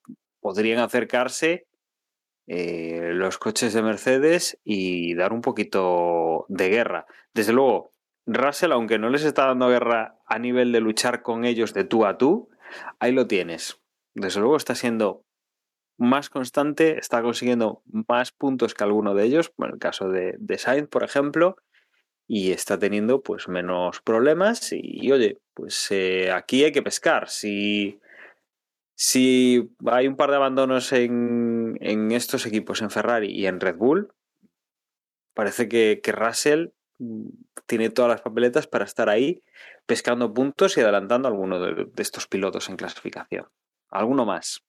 podrían 0.41 0.79
acercarse 0.79 1.67
eh, 2.47 3.11
los 3.13 3.37
coches 3.37 3.75
de 3.75 3.83
Mercedes 3.83 4.59
y 4.65 5.15
dar 5.15 5.35
un 5.35 5.43
poquito 5.43 6.47
de 6.49 6.71
guerra. 6.71 7.05
Desde 7.35 7.53
luego, 7.53 7.93
Russell, 8.25 8.73
aunque 8.73 8.99
no 8.99 9.11
les 9.11 9.25
está 9.25 9.45
dando 9.45 9.69
guerra 9.69 10.17
a 10.25 10.39
nivel 10.39 10.73
de 10.73 10.81
luchar 10.81 11.21
con 11.21 11.45
ellos 11.45 11.75
de 11.75 11.85
tú 11.85 12.07
a 12.07 12.17
tú, 12.17 12.49
ahí 12.99 13.13
lo 13.13 13.27
tienes. 13.27 13.79
Desde 14.15 14.41
luego 14.41 14.57
está 14.57 14.75
siendo 14.75 15.27
más 15.99 16.31
constante, 16.31 16.97
está 16.97 17.21
consiguiendo 17.21 17.83
más 18.09 18.33
puntos 18.33 18.73
que 18.73 18.85
alguno 18.85 19.15
de 19.15 19.25
ellos, 19.25 19.53
en 19.59 19.75
el 19.75 19.79
caso 19.79 20.09
de, 20.09 20.35
de 20.39 20.57
Sainz, 20.57 20.89
por 20.89 21.05
ejemplo, 21.05 21.57
y 22.27 22.53
está 22.53 22.79
teniendo 22.79 23.23
pues 23.23 23.49
menos 23.49 24.01
problemas 24.01 24.73
y, 24.73 25.13
oye, 25.13 25.41
pues 25.55 25.91
eh, 25.91 26.33
aquí 26.33 26.65
hay 26.65 26.73
que 26.73 26.83
pescar. 26.83 27.29
Si, 27.29 28.01
si 28.95 29.71
hay 29.87 30.09
un 30.09 30.17
par 30.17 30.31
de 30.31 30.37
abandonos 30.37 30.93
en, 30.93 31.77
en, 31.81 32.13
estos 32.13 32.47
equipos, 32.47 32.83
en 32.83 32.91
Ferrari 32.91 33.31
y 33.31 33.47
en 33.47 33.61
Red 33.61 33.77
Bull, 33.77 34.13
parece 35.35 35.69
que, 35.69 36.01
que 36.03 36.13
Russell 36.13 36.69
mm, 36.99 37.29
tiene 37.67 37.91
todas 37.91 38.11
las 38.11 38.23
papeletas 38.23 38.67
para 38.67 38.85
estar 38.85 39.09
ahí 39.09 39.43
pescando 39.87 40.33
puntos 40.33 40.77
y 40.77 40.81
adelantando 40.81 41.29
a 41.29 41.31
alguno 41.31 41.61
de, 41.61 41.87
de 41.87 42.03
estos 42.03 42.27
pilotos 42.27 42.69
en 42.69 42.77
clasificación. 42.77 43.49
Alguno 43.91 44.25
más. 44.25 44.65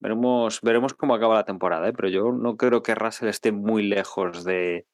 Veremos, 0.00 0.60
veremos 0.60 0.94
cómo 0.94 1.14
acaba 1.14 1.34
la 1.34 1.44
temporada, 1.44 1.88
¿eh? 1.88 1.92
pero 1.92 2.08
yo 2.08 2.30
no 2.30 2.56
creo 2.56 2.82
que 2.82 2.94
Russell 2.94 3.28
esté 3.28 3.52
muy 3.52 3.82
lejos 3.82 4.44
de. 4.44 4.86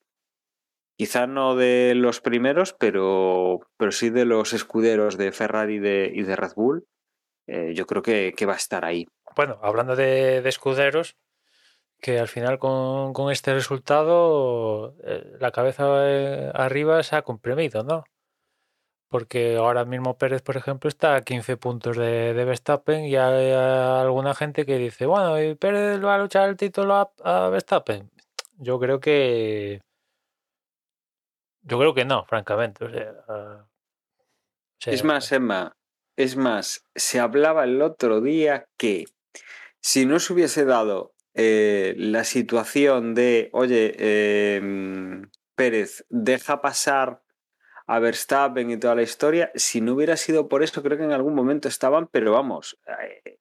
Quizá 0.96 1.26
no 1.26 1.56
de 1.56 1.94
los 1.94 2.20
primeros, 2.20 2.72
pero, 2.72 3.60
pero 3.76 3.92
sí 3.92 4.10
de 4.10 4.24
los 4.24 4.52
escuderos 4.52 5.16
de 5.16 5.32
Ferrari 5.32 5.78
de, 5.78 6.12
y 6.14 6.22
de 6.22 6.36
Red 6.36 6.52
Bull. 6.54 6.86
Eh, 7.46 7.72
yo 7.74 7.86
creo 7.86 8.02
que, 8.02 8.32
que, 8.36 8.46
va 8.46 8.54
a 8.54 8.56
estar 8.56 8.84
ahí. 8.84 9.06
Bueno, 9.36 9.58
hablando 9.62 9.96
de, 9.96 10.40
de 10.40 10.48
escuderos, 10.48 11.16
que 12.00 12.18
al 12.18 12.28
final 12.28 12.58
con, 12.58 13.12
con 13.12 13.30
este 13.32 13.52
resultado 13.52 14.94
eh, 15.04 15.32
la 15.40 15.50
cabeza 15.50 15.84
eh, 16.08 16.50
arriba 16.54 17.02
se 17.02 17.16
ha 17.16 17.22
comprimido, 17.22 17.82
¿no? 17.82 18.04
porque 19.14 19.58
ahora 19.58 19.84
mismo 19.84 20.18
Pérez, 20.18 20.42
por 20.42 20.56
ejemplo, 20.56 20.88
está 20.88 21.14
a 21.14 21.22
15 21.22 21.56
puntos 21.56 21.96
de, 21.96 22.34
de 22.34 22.44
Verstappen 22.44 23.04
y 23.04 23.14
hay 23.14 23.52
alguna 23.52 24.34
gente 24.34 24.66
que 24.66 24.76
dice, 24.76 25.06
bueno, 25.06 25.40
¿y 25.40 25.54
Pérez 25.54 26.04
va 26.04 26.16
a 26.16 26.18
luchar 26.18 26.48
el 26.48 26.56
título 26.56 27.12
a, 27.22 27.48
Verstappen? 27.48 28.10
Yo 28.58 28.80
creo 28.80 28.98
que... 28.98 29.82
Yo 31.64 31.78
creo 31.78 31.94
que 31.94 32.04
no, 32.04 32.24
francamente. 32.26 32.86
Sea, 34.78 34.92
es 34.92 35.02
más, 35.02 35.32
Emma, 35.32 35.76
es 36.16 36.36
más, 36.36 36.86
se 36.94 37.20
hablaba 37.20 37.64
el 37.64 37.80
otro 37.82 38.20
día 38.20 38.66
que 38.76 39.06
si 39.80 40.06
no 40.06 40.18
se 40.20 40.32
hubiese 40.32 40.64
dado 40.64 41.14
eh, 41.34 41.94
la 41.96 42.24
situación 42.24 43.14
de, 43.14 43.50
oye, 43.52 43.94
eh, 43.98 45.22
Pérez, 45.54 46.04
deja 46.08 46.60
pasar 46.60 47.22
a 47.86 47.98
Verstappen 47.98 48.70
y 48.70 48.76
toda 48.76 48.94
la 48.94 49.02
historia. 49.02 49.50
Si 49.54 49.80
no 49.80 49.94
hubiera 49.94 50.16
sido 50.16 50.48
por 50.48 50.62
eso, 50.62 50.82
creo 50.82 50.98
que 50.98 51.04
en 51.04 51.12
algún 51.12 51.34
momento 51.34 51.68
estaban, 51.68 52.06
pero 52.08 52.32
vamos, 52.32 52.78
eh, 52.86 53.38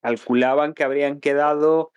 calculaban 0.00 0.74
que 0.74 0.84
habrían 0.84 1.20
quedado 1.20 1.92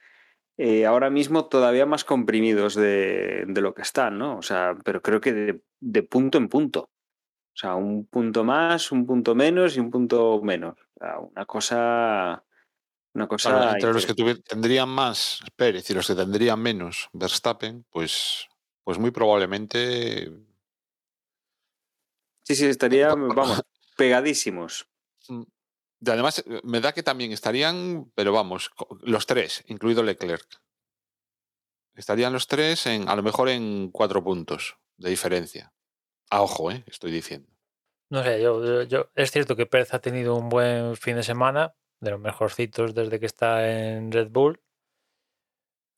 eh, 0.57 0.85
ahora 0.85 1.09
mismo 1.09 1.45
todavía 1.45 1.85
más 1.85 2.03
comprimidos 2.03 2.75
de, 2.75 3.45
de, 3.47 3.61
lo 3.61 3.73
que 3.73 3.83
están, 3.83 4.17
¿no? 4.17 4.37
O 4.37 4.41
sea, 4.41 4.75
pero 4.83 5.01
creo 5.01 5.21
que 5.21 5.33
de, 5.33 5.61
de, 5.79 6.03
punto 6.03 6.37
en 6.37 6.49
punto. 6.49 6.81
O 6.81 7.59
sea, 7.59 7.75
un 7.75 8.05
punto 8.05 8.43
más, 8.43 8.91
un 8.91 9.05
punto 9.05 9.35
menos 9.35 9.77
y 9.77 9.79
un 9.79 9.89
punto 9.89 10.41
menos. 10.43 10.77
O 10.95 10.99
sea, 10.99 11.19
una 11.19 11.45
cosa. 11.45 12.43
Una 13.13 13.27
cosa. 13.27 13.49
Claro, 13.49 13.71
entre 13.71 13.93
los 13.93 14.05
que 14.05 14.35
tendrían 14.35 14.89
más 14.89 15.39
Pérez 15.55 15.89
y 15.89 15.93
los 15.93 16.07
que 16.07 16.15
tendrían 16.15 16.59
menos 16.61 17.09
Verstappen, 17.13 17.85
pues, 17.89 18.47
pues 18.83 18.99
muy 18.99 19.11
probablemente 19.11 20.31
Sí, 22.47 22.55
sí, 22.55 22.65
estaría, 22.67 23.09
vamos, 23.35 23.61
pegadísimos. 23.97 24.87
Además, 26.13 26.39
eh, 26.39 26.61
me 26.63 26.81
da 26.81 26.93
que 26.93 27.03
también 27.03 27.31
estarían, 27.31 28.11
pero 28.15 28.31
vamos, 28.31 28.71
los 29.01 29.25
tres, 29.25 29.63
incluido 29.67 30.03
Leclerc. 30.03 30.61
Estarían 31.95 32.33
los 32.33 32.47
tres 32.47 32.85
en, 32.85 33.09
a 33.09 33.15
lo 33.15 33.23
mejor 33.23 33.49
en 33.49 33.89
cuatro 33.91 34.23
puntos 34.23 34.77
de 34.97 35.09
diferencia. 35.09 35.73
A 36.29 36.41
ojo, 36.41 36.71
¿eh? 36.71 36.83
estoy 36.87 37.11
diciendo. 37.11 37.49
No 38.09 38.23
sé, 38.23 38.41
yo, 38.41 38.83
yo, 38.83 39.09
es 39.15 39.31
cierto 39.31 39.55
que 39.55 39.65
Pérez 39.65 39.93
ha 39.93 39.99
tenido 39.99 40.35
un 40.35 40.49
buen 40.49 40.95
fin 40.95 41.15
de 41.15 41.23
semana, 41.23 41.73
de 41.99 42.11
los 42.11 42.19
mejorcitos 42.19 42.93
desde 42.93 43.19
que 43.19 43.25
está 43.25 43.67
en 43.67 44.11
Red 44.11 44.29
Bull, 44.29 44.61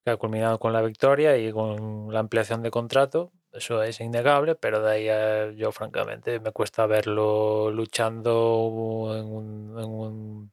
que 0.03 0.11
ha 0.11 0.17
culminado 0.17 0.59
con 0.59 0.73
la 0.73 0.81
victoria 0.81 1.37
y 1.37 1.51
con 1.51 2.11
la 2.13 2.19
ampliación 2.19 2.63
de 2.63 2.71
contrato 2.71 3.31
eso 3.51 3.81
es 3.81 3.99
innegable, 3.99 4.55
pero 4.55 4.81
de 4.81 4.91
ahí 4.91 5.09
a, 5.09 5.51
yo 5.51 5.71
francamente 5.71 6.39
me 6.39 6.51
cuesta 6.51 6.85
verlo 6.85 7.71
luchando 7.71 9.15
en 9.17 9.25
un, 9.25 9.79
en 9.79 9.85
un, 9.85 10.51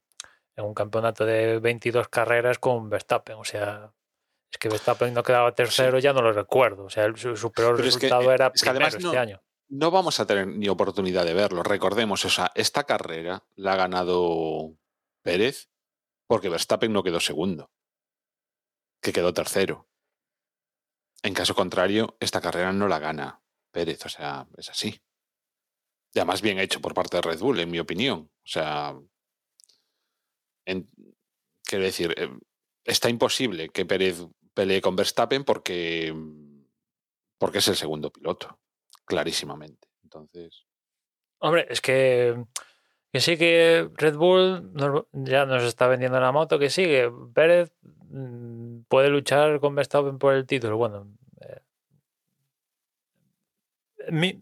en 0.57 0.65
un 0.65 0.75
campeonato 0.75 1.27
de 1.27 1.59
22 1.59 2.09
carreras 2.09 2.59
con 2.59 2.89
Verstappen. 2.89 3.37
O 3.37 3.45
sea, 3.45 3.93
es 4.51 4.59
que 4.59 4.69
Verstappen 4.69 5.13
no 5.13 5.23
quedaba 5.23 5.55
tercero, 5.55 5.99
sí. 5.99 6.03
ya 6.03 6.13
no 6.13 6.23
lo 6.23 6.33
recuerdo. 6.33 6.85
O 6.85 6.91
sea, 6.91 7.15
su, 7.17 7.37
su 7.37 7.53
peor 7.53 7.77
pero 7.77 7.85
resultado 7.85 8.23
es 8.23 8.29
que, 8.29 8.35
era 8.35 8.53
es 8.55 8.63
que 8.63 8.71
además 8.71 8.95
este 8.95 9.05
no, 9.05 9.13
año. 9.13 9.43
No 9.69 9.91
vamos 9.91 10.21
a 10.21 10.27
tener 10.27 10.47
ni 10.47 10.69
oportunidad 10.69 11.25
de 11.25 11.35
verlo. 11.35 11.63
Recordemos, 11.63 12.25
o 12.25 12.31
sea, 12.31 12.51
esta 12.55 12.85
carrera 12.85 13.45
la 13.57 13.75
ha 13.75 13.77
ganado 13.77 14.75
Pérez 15.23 15.69
porque 16.27 16.49
Verstappen 16.49 16.93
no 16.93 17.03
quedó 17.03 17.21
segundo, 17.21 17.71
que 19.03 19.13
quedó 19.13 19.35
tercero. 19.35 19.87
En 21.27 21.35
caso 21.35 21.57
contrario, 21.57 22.17
esta 22.21 22.41
carrera 22.41 22.73
no 22.73 22.87
la 22.87 23.01
gana 23.01 23.43
Pérez, 23.73 24.07
o 24.07 24.09
sea, 24.09 24.47
es 24.57 24.71
así. 24.71 25.03
Y 26.15 26.21
además 26.21 26.41
bien 26.41 26.61
hecho 26.61 26.81
por 26.81 26.95
parte 26.95 27.17
de 27.17 27.23
Red 27.23 27.41
Bull, 27.41 27.59
en 27.59 27.69
mi 27.69 27.81
opinión. 27.81 28.31
O 28.31 28.47
sea, 28.49 28.97
quiero 30.65 31.85
decir, 31.85 32.15
eh, 32.17 32.31
está 32.85 33.11
imposible 33.11 33.71
que 33.71 33.85
Pérez 33.85 34.25
pelee 34.55 34.81
con 34.81 34.95
Verstappen 34.95 35.43
porque, 35.43 36.15
porque 37.39 37.59
es 37.59 37.67
el 37.67 37.75
segundo 37.75 38.13
piloto, 38.13 38.61
clarísimamente. 39.05 39.89
Entonces. 40.05 40.65
Hombre, 41.41 41.67
es 41.69 41.81
que, 41.81 42.41
que 43.13 43.19
sí 43.19 43.37
que 43.37 43.91
Red 43.95 44.15
Bull 44.15 44.71
ya 45.13 45.45
nos 45.45 45.65
está 45.65 45.89
vendiendo 45.89 46.21
la 46.21 46.31
moto, 46.31 46.61
que 46.61 46.71
sí, 46.71 46.85
que 46.85 47.11
Pérez 47.35 47.73
puede 48.89 49.09
luchar 49.09 49.61
con 49.61 49.75
Verstappen 49.75 50.19
por 50.19 50.35
el 50.35 50.47
título. 50.47 50.77
Bueno, 50.77 51.09
eh, 51.41 51.63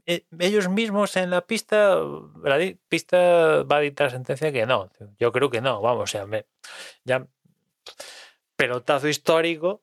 eh, 0.07 0.25
ellos 0.39 0.69
mismos 0.69 1.17
en 1.17 1.31
la 1.31 1.47
pista, 1.47 1.97
la 2.43 2.59
pista 2.89 3.63
va 3.65 3.77
a 3.77 3.81
dictar 3.81 4.11
sentencia 4.11 4.53
que 4.53 4.67
no. 4.67 4.91
Yo 5.19 5.33
creo 5.33 5.51
que 5.51 5.61
no, 5.61 5.81
vamos, 5.81 6.05
o 6.05 6.07
sea, 6.07 6.27
me, 6.27 6.47
ya 7.05 7.27
pelotazo 8.57 9.09
histórico 9.09 9.83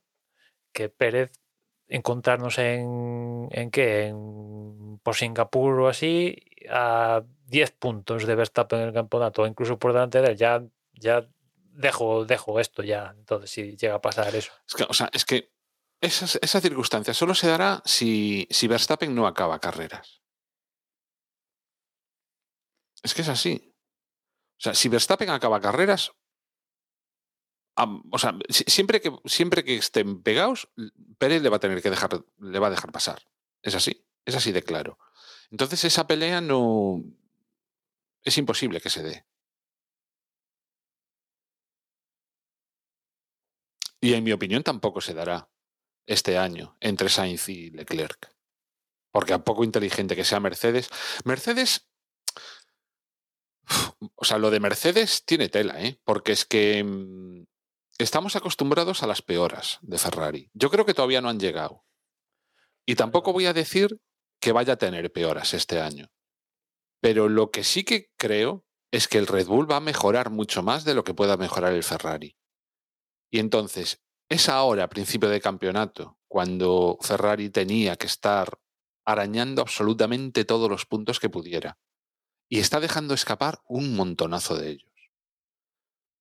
que 0.72 0.90
Pérez 0.90 1.32
encontrarnos 1.88 2.58
en, 2.58 3.49
en 3.52 3.72
qué, 3.72 4.14
por 5.03 5.16
Singapur 5.16 5.82
o 5.82 5.88
así, 5.90 6.38
a 6.70 7.24
10 7.48 7.72
puntos 7.72 8.26
de 8.26 8.36
Verstappen 8.36 8.80
en 8.80 8.88
el 8.88 8.94
campeonato, 8.94 9.45
incluso 9.45 9.78
por 9.78 9.94
delante 9.94 10.22
de 10.22 10.30
él, 10.30 10.38
ya, 10.38 10.64
ya 10.94 11.28
dejo, 11.72 12.26
dejo 12.26 12.60
esto 12.60 12.84
ya, 12.84 13.14
entonces 13.18 13.49
si 13.49 13.76
llega 13.76 13.95
a 13.95 14.02
pasar 14.02 14.35
eso. 14.35 14.52
Es 14.68 14.76
que, 14.76 14.84
o 14.84 14.93
sea, 14.93 15.10
es 15.14 15.26
que 15.26 15.52
esa, 16.02 16.61
circunstancia 16.61 17.14
solo 17.14 17.35
se 17.35 17.48
dará 17.48 17.81
si, 17.85 18.48
si 18.49 18.68
Verstappen 18.68 19.14
no 19.14 19.27
acaba 19.27 19.60
carreras. 19.60 20.22
Es 23.03 23.14
que 23.14 23.22
es 23.22 23.30
así. 23.30 23.76
O 24.57 24.61
sea, 24.61 24.73
si 24.73 24.89
Verstappen 24.89 25.30
acaba 25.30 25.61
carreras, 25.61 26.11
o 27.76 28.18
sea, 28.19 28.38
siempre 28.49 29.02
que, 29.02 29.11
siempre 29.26 29.64
que 29.64 29.77
estén 29.77 30.22
pegados, 30.22 30.69
Pérez 31.18 31.41
le 31.41 31.49
va 31.49 31.57
a 31.57 31.61
tener 31.61 31.81
que 31.81 31.89
dejar, 31.89 32.23
le 32.39 32.60
va 32.60 32.68
a 32.68 32.72
dejar 32.72 32.91
pasar. 32.91 33.23
Es 33.61 33.76
así, 33.76 34.06
es 34.26 34.35
así 34.35 34.52
de 34.52 34.64
claro. 34.64 34.99
Entonces 35.49 35.84
esa 35.84 36.07
pelea 36.07 36.41
no 36.41 37.03
es 38.23 38.38
imposible 38.38 38.81
que 38.81 38.89
se 38.89 39.03
dé. 39.03 39.26
Y 44.02 44.15
en 44.15 44.23
mi 44.23 44.32
opinión 44.32 44.64
tampoco 44.64 44.99
se 44.99 45.14
dará 45.14 45.49
este 46.07 46.38
año 46.38 46.76
entre 46.80 47.07
Sainz 47.07 47.48
y 47.49 47.69
Leclerc. 47.69 48.36
Porque 49.11 49.34
a 49.34 49.44
poco 49.44 49.64
inteligente 49.64 50.15
que 50.15 50.26
sea 50.26 50.40
Mercedes. 50.40 50.90
Mercedes 51.23 51.88
O 54.15 54.26
sea, 54.26 54.38
lo 54.38 54.52
de 54.52 54.60
Mercedes 54.60 55.23
tiene 55.26 55.49
tela, 55.49 55.82
¿eh? 55.82 55.99
Porque 56.03 56.32
es 56.32 56.45
que 56.45 56.84
mm, 56.84 57.45
estamos 57.98 58.36
acostumbrados 58.36 59.03
a 59.03 59.07
las 59.07 59.22
peoras 59.22 59.80
de 59.82 59.98
Ferrari. 59.98 60.49
Yo 60.53 60.69
creo 60.69 60.86
que 60.86 60.94
todavía 60.94 61.22
no 61.22 61.30
han 61.30 61.40
llegado. 61.40 61.86
Y 62.86 62.95
tampoco 62.95 63.34
voy 63.34 63.45
a 63.45 63.53
decir 63.53 63.99
que 64.40 64.52
vaya 64.52 64.73
a 64.73 64.78
tener 64.78 65.11
peoras 65.11 65.53
este 65.53 65.80
año. 65.80 66.11
Pero 66.99 67.30
lo 67.30 67.52
que 67.52 67.64
sí 67.64 67.84
que 67.84 68.10
creo 68.18 68.65
es 68.91 69.07
que 69.07 69.18
el 69.18 69.28
Red 69.28 69.48
Bull 69.48 69.69
va 69.69 69.78
a 69.78 69.82
mejorar 69.82 70.30
mucho 70.30 70.64
más 70.64 70.84
de 70.84 70.95
lo 70.95 71.03
que 71.03 71.14
pueda 71.14 71.38
mejorar 71.38 71.73
el 71.73 71.84
Ferrari. 71.84 72.36
Y 73.32 73.40
entonces, 73.40 74.02
es 74.30 74.49
ahora, 74.49 74.84
a 74.84 74.90
principio 74.90 75.30
de 75.30 75.41
campeonato, 75.41 76.20
cuando 76.28 76.98
Ferrari 77.02 77.49
tenía 77.49 77.95
que 77.95 78.08
estar 78.08 78.60
arañando 79.06 79.62
absolutamente 79.62 80.45
todos 80.45 80.70
los 80.70 80.86
puntos 80.86 81.20
que 81.20 81.30
pudiera. 81.30 81.80
Y 82.49 82.60
está 82.60 82.80
dejando 82.80 83.14
escapar 83.14 83.60
un 83.68 83.95
montonazo 83.95 84.58
de 84.58 84.72
ellos. 84.72 84.91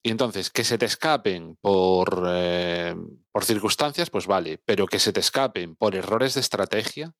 Y 0.03 0.11
entonces, 0.11 0.51
que 0.51 0.65
se 0.65 0.78
te 0.78 0.87
escapen 0.87 1.57
por, 1.57 2.24
eh, 2.28 2.95
por 3.32 3.45
circunstancias, 3.45 4.09
pues 4.09 4.27
vale, 4.27 4.59
pero 4.65 4.87
que 4.87 4.99
se 4.99 5.12
te 5.12 5.20
escapen 5.20 5.77
por 5.77 5.95
errores 5.95 6.35
de 6.35 6.41
estrategia 6.41 7.15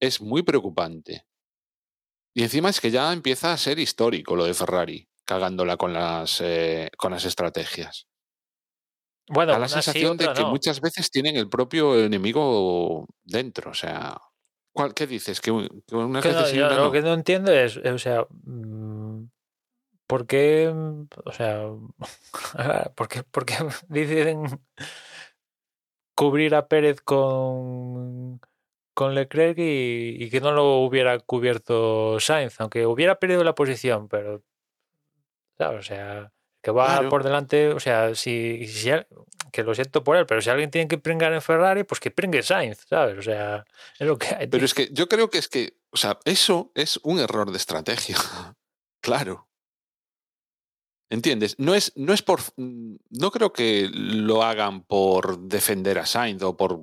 es 0.00 0.20
muy 0.20 0.42
preocupante. 0.42 1.26
Y 2.34 2.42
encima 2.42 2.70
es 2.70 2.80
que 2.80 2.90
ya 2.90 3.12
empieza 3.12 3.52
a 3.52 3.56
ser 3.56 3.78
histórico 3.78 4.36
lo 4.36 4.44
de 4.44 4.54
Ferrari, 4.54 5.08
cagándola 5.24 5.76
con 5.76 5.92
las, 5.92 6.40
eh, 6.40 6.90
con 6.98 7.12
las 7.12 7.24
estrategias. 7.24 8.08
Bueno, 9.28 9.52
da 9.52 9.58
la 9.58 9.64
una 9.66 9.68
sensación 9.68 10.16
de 10.16 10.32
que 10.32 10.42
no. 10.42 10.50
muchas 10.50 10.80
veces 10.80 11.10
tienen 11.10 11.36
el 11.36 11.48
propio 11.48 11.98
enemigo 11.98 13.06
dentro. 13.24 13.70
O 13.70 13.74
sea, 13.74 14.18
¿cuál, 14.72 14.94
¿qué 14.94 15.06
dices? 15.06 15.40
¿Que, 15.40 15.50
un- 15.50 15.68
que 15.68 15.94
no, 15.96 16.00
yo 16.50 16.66
una 16.66 16.76
lo 16.76 16.92
que 16.92 17.02
no 17.02 17.12
entiendo 17.14 17.52
es, 17.52 17.76
eh, 17.82 17.90
o 17.90 17.98
sea, 17.98 18.26
mm, 18.44 19.24
¿por 20.06 20.26
qué, 20.26 20.72
mm, 20.74 21.06
o 21.24 21.32
sea, 21.32 21.66
por 22.96 23.08
qué, 23.08 23.22
por 23.24 23.44
qué 23.46 23.54
deciden 23.88 24.44
cubrir 26.14 26.54
a 26.54 26.66
Pérez 26.68 27.00
con, 27.02 28.40
con 28.94 29.14
Leclerc 29.14 29.58
y, 29.58 30.16
y 30.24 30.30
que 30.30 30.40
no 30.40 30.52
lo 30.52 30.78
hubiera 30.78 31.18
cubierto 31.20 32.18
Sainz, 32.20 32.60
aunque 32.60 32.86
hubiera 32.86 33.18
perdido 33.18 33.44
la 33.44 33.54
posición, 33.54 34.08
pero, 34.08 34.42
¿sabes? 35.58 35.80
O 35.80 35.82
sea, 35.82 36.32
que 36.66 36.72
va 36.72 36.86
Claro. 36.86 37.10
por 37.10 37.22
delante, 37.22 37.68
o 37.68 37.78
sea, 37.78 38.16
si, 38.16 38.66
que 39.52 39.62
lo 39.62 39.72
siento 39.72 40.02
por 40.02 40.16
él, 40.16 40.26
pero 40.26 40.42
si 40.42 40.50
alguien 40.50 40.68
tiene 40.68 40.88
que 40.88 40.98
pringar 40.98 41.32
en 41.32 41.40
Ferrari, 41.40 41.84
pues 41.84 42.00
que 42.00 42.10
pringue 42.10 42.42
Sainz, 42.42 42.84
¿sabes? 42.88 43.16
O 43.16 43.22
sea, 43.22 43.64
es 44.00 44.04
lo 44.04 44.18
que 44.18 44.34
hay. 44.34 44.48
Pero 44.48 44.64
es 44.64 44.74
que 44.74 44.88
yo 44.90 45.08
creo 45.08 45.30
que 45.30 45.38
es 45.38 45.46
que, 45.46 45.78
o 45.90 45.96
sea, 45.96 46.18
eso 46.24 46.72
es 46.74 46.98
un 47.04 47.20
error 47.20 47.52
de 47.52 47.56
estrategia. 47.56 48.16
claro. 49.00 49.48
¿Entiendes? 51.08 51.54
No 51.60 51.76
es, 51.76 51.92
no 51.94 52.12
es 52.12 52.22
por. 52.22 52.40
No 52.56 53.30
creo 53.30 53.52
que 53.52 53.88
lo 53.92 54.42
hagan 54.42 54.82
por 54.82 55.38
defender 55.38 56.00
a 56.00 56.06
Sainz 56.06 56.42
o 56.42 56.56
por 56.56 56.80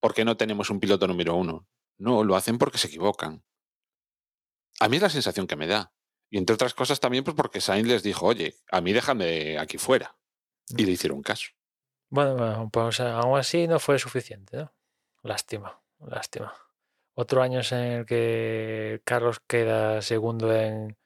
porque 0.00 0.24
no 0.24 0.36
tenemos 0.36 0.70
un 0.70 0.80
piloto 0.80 1.06
número 1.06 1.36
uno. 1.36 1.68
No, 1.98 2.24
lo 2.24 2.34
hacen 2.34 2.58
porque 2.58 2.78
se 2.78 2.88
equivocan. 2.88 3.44
A 4.80 4.88
mí 4.88 4.96
es 4.96 5.02
la 5.02 5.08
sensación 5.08 5.46
que 5.46 5.54
me 5.54 5.68
da. 5.68 5.92
Y 6.30 6.38
entre 6.38 6.54
otras 6.54 6.74
cosas 6.74 7.00
también 7.00 7.24
pues 7.24 7.36
porque 7.36 7.60
Sainz 7.60 7.86
les 7.86 8.02
dijo, 8.02 8.26
oye, 8.26 8.54
a 8.70 8.80
mí 8.80 8.92
déjame 8.92 9.58
aquí 9.58 9.78
fuera. 9.78 10.16
Y 10.76 10.84
le 10.84 10.92
hicieron 10.92 11.22
caso. 11.22 11.50
Bueno, 12.08 12.36
bueno, 12.36 12.70
pues 12.72 13.00
aún 13.00 13.38
así 13.38 13.66
no 13.68 13.78
fue 13.78 13.98
suficiente, 13.98 14.56
¿no? 14.56 14.72
Lástima, 15.22 15.80
lástima. 16.00 16.54
Otro 17.14 17.42
año 17.42 17.60
en 17.70 17.78
el 17.78 18.06
que 18.06 19.00
Carlos 19.04 19.40
queda 19.46 20.02
segundo 20.02 20.52
en, 20.52 20.96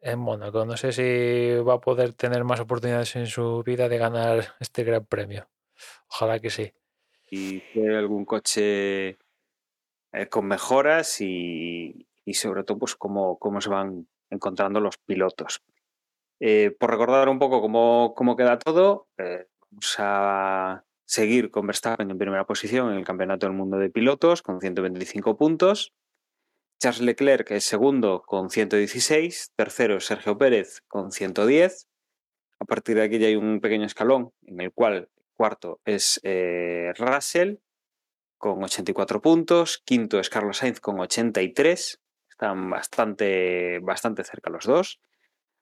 en 0.00 0.18
Mónaco. 0.18 0.64
No 0.64 0.76
sé 0.76 0.92
si 0.92 1.62
va 1.62 1.74
a 1.74 1.80
poder 1.80 2.12
tener 2.14 2.44
más 2.44 2.60
oportunidades 2.60 3.14
en 3.16 3.26
su 3.26 3.62
vida 3.62 3.88
de 3.88 3.98
ganar 3.98 4.54
este 4.60 4.84
gran 4.84 5.04
premio. 5.06 5.48
Ojalá 6.08 6.38
que 6.40 6.50
sí. 6.50 6.72
y 7.30 7.60
fue 7.72 7.96
algún 7.96 8.24
coche 8.24 9.18
eh, 10.12 10.26
con 10.28 10.46
mejoras 10.46 11.20
y, 11.20 12.06
y 12.24 12.34
sobre 12.34 12.64
todo 12.64 12.78
pues 12.78 12.94
cómo, 12.96 13.38
cómo 13.38 13.60
se 13.60 13.70
van 13.70 14.06
encontrando 14.32 14.80
los 14.80 14.96
pilotos. 14.98 15.62
Eh, 16.40 16.74
por 16.78 16.90
recordar 16.90 17.28
un 17.28 17.38
poco 17.38 17.60
cómo, 17.60 18.14
cómo 18.16 18.36
queda 18.36 18.58
todo, 18.58 19.06
eh, 19.18 19.46
vamos 19.70 19.94
a 19.98 20.84
seguir 21.04 21.50
con 21.50 21.66
Verstappen 21.66 22.10
en 22.10 22.18
primera 22.18 22.46
posición 22.46 22.90
en 22.90 22.98
el 22.98 23.04
Campeonato 23.04 23.46
del 23.46 23.54
Mundo 23.54 23.78
de 23.78 23.90
Pilotos 23.90 24.42
con 24.42 24.60
125 24.60 25.36
puntos. 25.36 25.92
Charles 26.80 27.02
Leclerc 27.02 27.50
es 27.52 27.64
segundo 27.64 28.22
con 28.22 28.50
116, 28.50 29.52
tercero 29.54 30.00
Sergio 30.00 30.36
Pérez 30.36 30.82
con 30.88 31.12
110. 31.12 31.86
A 32.58 32.64
partir 32.64 32.96
de 32.96 33.02
aquí 33.02 33.18
ya 33.18 33.28
hay 33.28 33.36
un 33.36 33.60
pequeño 33.60 33.86
escalón 33.86 34.32
en 34.42 34.60
el 34.60 34.72
cual 34.72 35.08
cuarto 35.34 35.80
es 35.84 36.20
eh, 36.24 36.92
Russell 36.96 37.56
con 38.38 38.62
84 38.64 39.22
puntos, 39.22 39.78
quinto 39.84 40.18
es 40.18 40.28
Carlos 40.28 40.56
Sainz 40.56 40.80
con 40.80 40.98
83, 40.98 42.00
están 42.32 42.70
bastante, 42.70 43.78
bastante 43.80 44.24
cerca 44.24 44.50
los 44.50 44.64
dos. 44.64 45.00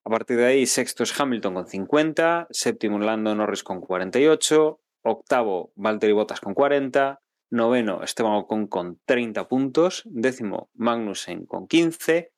A 0.04 0.10
partir 0.10 0.38
de 0.38 0.46
ahí, 0.46 0.66
sexto 0.66 1.02
es 1.02 1.18
Hamilton 1.18 1.54
con 1.54 1.66
50, 1.66 2.48
séptimo 2.50 2.98
Lando 2.98 3.34
Norris 3.34 3.62
con 3.62 3.80
48, 3.80 4.80
octavo 5.02 5.72
Valtteri 5.74 6.12
Bottas 6.12 6.40
con 6.40 6.54
40, 6.54 7.20
noveno 7.50 8.02
Esteban 8.02 8.32
Ocon 8.32 8.66
con 8.66 9.00
30 9.04 9.46
puntos, 9.48 10.02
décimo 10.06 10.70
Magnussen 10.74 11.44
con 11.44 11.66
15, 11.66 12.32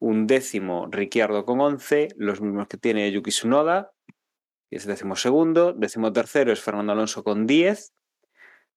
un 0.00 0.26
décimo 0.26 0.88
Ricciardo 0.90 1.44
con 1.44 1.60
11, 1.60 2.08
los 2.16 2.40
mismos 2.40 2.66
que 2.66 2.78
tiene 2.78 3.12
Yuki 3.12 3.30
Tsunoda, 3.30 3.92
que 4.68 4.76
es 4.76 4.86
décimo 4.86 5.14
segundo, 5.14 5.72
décimo 5.72 6.12
tercero 6.12 6.52
es 6.52 6.60
Fernando 6.60 6.92
Alonso 6.92 7.22
con 7.22 7.46
10, 7.46 7.92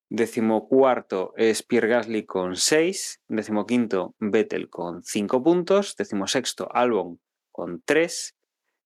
décimo 0.09 0.67
cuarto 0.67 1.33
es 1.35 1.63
Pierre 1.63 1.87
Gasly 1.87 2.25
con 2.25 2.55
6, 2.55 3.21
décimo 3.27 3.65
quinto 3.65 4.15
Vettel 4.19 4.69
con 4.69 5.03
5 5.03 5.43
puntos, 5.43 5.95
décimo 5.97 6.27
sexto 6.27 6.69
Albon 6.71 7.19
con 7.51 7.81
3, 7.83 8.35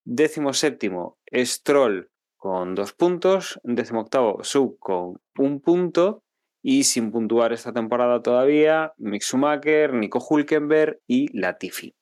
décimo 0.03 0.53
séptimo 0.53 1.17
Stroll 1.31 2.09
con 2.37 2.75
2 2.75 2.93
puntos, 2.93 3.59
décimo 3.63 4.01
octavo 4.01 4.43
Sub 4.43 4.77
con 4.79 5.21
1 5.37 5.59
punto 5.59 6.23
y 6.63 6.83
sin 6.83 7.11
puntuar 7.11 7.53
esta 7.53 7.73
temporada 7.73 8.21
todavía 8.21 8.93
Mick 8.97 9.23
Schumacher, 9.23 9.93
Nico 9.93 10.19
Hulkenberg 10.27 10.99
y 11.07 11.37
Latifi. 11.37 11.95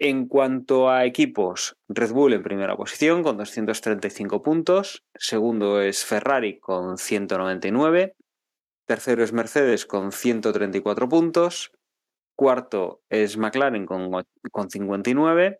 En 0.00 0.28
cuanto 0.28 0.90
a 0.90 1.04
equipos, 1.04 1.76
Red 1.88 2.12
Bull 2.12 2.32
en 2.32 2.44
primera 2.44 2.76
posición 2.76 3.24
con 3.24 3.36
235 3.36 4.44
puntos, 4.44 5.04
segundo 5.16 5.80
es 5.80 6.04
Ferrari 6.04 6.60
con 6.60 6.98
199, 6.98 8.14
tercero 8.86 9.24
es 9.24 9.32
Mercedes 9.32 9.86
con 9.86 10.12
134 10.12 11.08
puntos, 11.08 11.72
cuarto 12.36 13.02
es 13.08 13.38
McLaren 13.38 13.86
con, 13.86 14.12
con 14.52 14.70
59, 14.70 15.58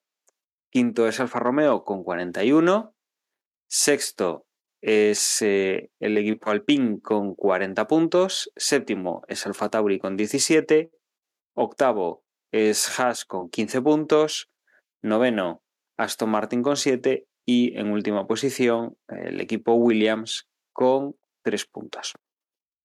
quinto 0.70 1.08
es 1.08 1.18
Alfa 1.18 1.40
Romeo 1.40 1.82
con 1.82 2.04
41, 2.04 2.94
sexto 3.66 4.46
es 4.80 5.42
eh, 5.42 5.90
el 5.98 6.16
equipo 6.16 6.50
Alpine 6.50 7.00
con 7.00 7.34
40 7.34 7.88
puntos, 7.88 8.52
séptimo 8.54 9.24
es 9.26 9.44
Alfa 9.48 9.68
Tauri 9.68 9.98
con 9.98 10.16
17, 10.16 10.92
octavo 11.54 12.22
es 12.52 12.98
Haas 12.98 13.24
con 13.24 13.50
15 13.50 13.82
puntos, 13.82 14.50
noveno 15.02 15.62
Aston 15.98 16.30
Martin 16.30 16.62
con 16.62 16.76
7 16.76 17.26
y 17.44 17.76
en 17.76 17.90
última 17.90 18.26
posición 18.26 18.96
el 19.08 19.40
equipo 19.40 19.74
Williams 19.74 20.48
con 20.72 21.16
3 21.44 21.66
puntos. 21.66 22.14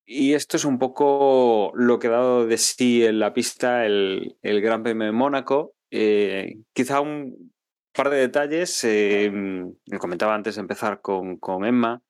Y 0.06 0.34
esto 0.34 0.58
es 0.58 0.66
un 0.66 0.80
poco 0.80 1.72
lo 1.76 2.00
que 2.00 2.08
ha 2.08 2.12
dado 2.12 2.46
de 2.46 2.58
sí 2.58 3.06
en 3.06 3.20
la 3.20 3.34
pista 3.34 3.86
el, 3.86 4.36
el 4.42 4.62
Gran 4.62 4.84
Premio 4.84 5.06
de 5.06 5.14
Mónaco. 5.14 5.76
Eh, 5.92 6.58
quizá 6.74 7.00
un 7.00 7.54
par 7.94 8.10
de 8.10 8.18
detalles, 8.18 8.84
me 8.84 10.00
comentaba 10.00 10.36
antes 10.36 10.56
de 10.56 10.62
empezar 10.62 11.02
con, 11.02 11.38
con 11.38 11.64
Emma, 11.64 12.02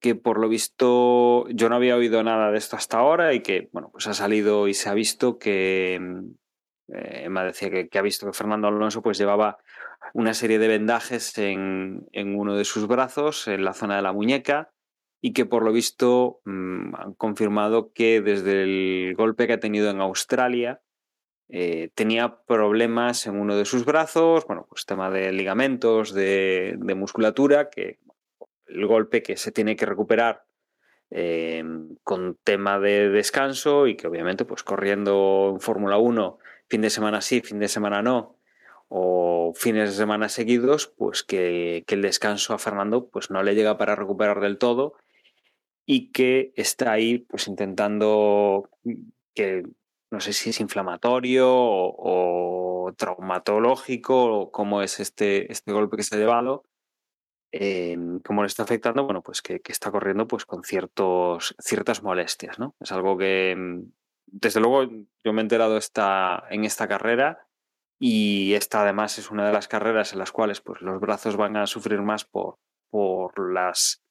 que 0.00 0.14
por 0.14 0.38
lo 0.38 0.48
visto 0.48 1.48
yo 1.48 1.68
no 1.68 1.74
había 1.74 1.96
oído 1.96 2.22
nada 2.22 2.50
de 2.50 2.58
esto 2.58 2.76
hasta 2.76 2.98
ahora 2.98 3.34
y 3.34 3.40
que, 3.40 3.68
bueno, 3.72 3.90
pues 3.90 4.06
ha 4.06 4.14
salido 4.14 4.68
y 4.68 4.74
se 4.74 4.88
ha 4.88 4.94
visto 4.94 5.38
que 5.38 6.00
eh, 6.88 7.22
Emma 7.24 7.44
decía 7.44 7.70
que, 7.70 7.98
ha 7.98 8.02
visto 8.02 8.26
que 8.26 8.32
Fernando 8.32 8.68
Alonso 8.68 9.02
pues 9.02 9.18
llevaba 9.18 9.58
una 10.14 10.34
serie 10.34 10.58
de 10.58 10.68
vendajes 10.68 11.36
en, 11.38 12.06
en 12.12 12.38
uno 12.38 12.56
de 12.56 12.64
sus 12.64 12.86
brazos, 12.86 13.48
en 13.48 13.64
la 13.64 13.74
zona 13.74 13.96
de 13.96 14.02
la 14.02 14.12
muñeca, 14.12 14.70
y 15.20 15.32
que 15.32 15.46
por 15.46 15.64
lo 15.64 15.72
visto 15.72 16.40
mmm, 16.44 16.94
han 16.94 17.14
confirmado 17.14 17.92
que 17.92 18.20
desde 18.20 18.62
el 18.62 19.14
golpe 19.16 19.46
que 19.46 19.54
ha 19.54 19.60
tenido 19.60 19.90
en 19.90 20.00
Australia 20.00 20.80
eh, 21.48 21.90
tenía 21.94 22.40
problemas 22.46 23.26
en 23.26 23.38
uno 23.40 23.56
de 23.56 23.64
sus 23.64 23.84
brazos, 23.84 24.46
bueno, 24.46 24.66
pues 24.68 24.86
tema 24.86 25.10
de 25.10 25.32
ligamentos, 25.32 26.12
de, 26.12 26.76
de 26.78 26.94
musculatura, 26.94 27.70
que 27.70 27.98
el 28.66 28.86
golpe 28.86 29.22
que 29.22 29.36
se 29.36 29.50
tiene 29.50 29.76
que 29.76 29.86
recuperar 29.86 30.44
eh, 31.10 31.64
con 32.04 32.36
tema 32.44 32.78
de 32.78 33.08
descanso 33.08 33.86
y 33.86 33.96
que 33.96 34.06
obviamente 34.06 34.44
pues 34.44 34.62
corriendo 34.62 35.52
en 35.54 35.60
Fórmula 35.60 35.96
1 35.96 36.38
fin 36.68 36.82
de 36.82 36.90
semana 36.90 37.20
sí, 37.20 37.40
fin 37.40 37.58
de 37.58 37.68
semana 37.68 38.02
no, 38.02 38.38
o 38.88 39.52
fines 39.54 39.90
de 39.90 39.96
semana 39.96 40.28
seguidos, 40.28 40.86
pues 40.86 41.22
que, 41.22 41.84
el 41.86 42.02
descanso 42.02 42.54
a 42.54 42.58
Fernando 42.58 43.08
pues 43.08 43.30
no 43.30 43.42
le 43.42 43.54
llega 43.54 43.76
para 43.76 43.96
recuperar 43.96 44.40
del 44.40 44.58
todo 44.58 44.94
y 45.84 46.10
que 46.10 46.52
está 46.56 46.92
ahí 46.92 47.18
pues 47.18 47.48
intentando 47.48 48.70
que 49.34 49.64
no 50.10 50.20
sé 50.20 50.32
si 50.32 50.50
es 50.50 50.60
inflamatorio 50.60 51.46
o, 51.50 52.92
traumatológico 52.96 54.40
o 54.40 54.50
cómo 54.50 54.82
es 54.82 54.98
este, 55.00 55.52
este 55.52 55.72
golpe 55.72 55.98
que 55.98 56.02
se 56.02 56.16
ha 56.16 56.18
llevado, 56.18 56.64
eh, 57.52 57.98
cómo 58.24 58.42
le 58.42 58.46
está 58.46 58.62
afectando, 58.62 59.04
bueno, 59.04 59.22
pues 59.22 59.42
que, 59.42 59.60
está 59.68 59.90
corriendo 59.90 60.26
pues 60.26 60.46
con 60.46 60.64
ciertos, 60.64 61.54
ciertas 61.58 62.02
molestias, 62.02 62.58
¿no? 62.58 62.74
Es 62.80 62.90
algo 62.92 63.18
que, 63.18 63.84
desde 64.32 64.60
luego, 64.60 64.84
yo 65.24 65.32
me 65.32 65.40
he 65.40 65.42
enterado 65.42 65.76
esta, 65.76 66.44
en 66.50 66.64
esta 66.64 66.88
carrera 66.88 67.46
y 67.98 68.54
esta 68.54 68.82
además 68.82 69.18
es 69.18 69.30
una 69.30 69.46
de 69.46 69.52
las 69.52 69.68
carreras 69.68 70.12
en 70.12 70.20
las 70.20 70.32
cuales 70.32 70.60
pues, 70.60 70.80
los 70.82 71.00
brazos 71.00 71.36
van 71.36 71.56
a 71.56 71.66
sufrir 71.66 72.00
más 72.00 72.24
por, 72.24 72.58
por 72.90 73.52
las 73.52 74.02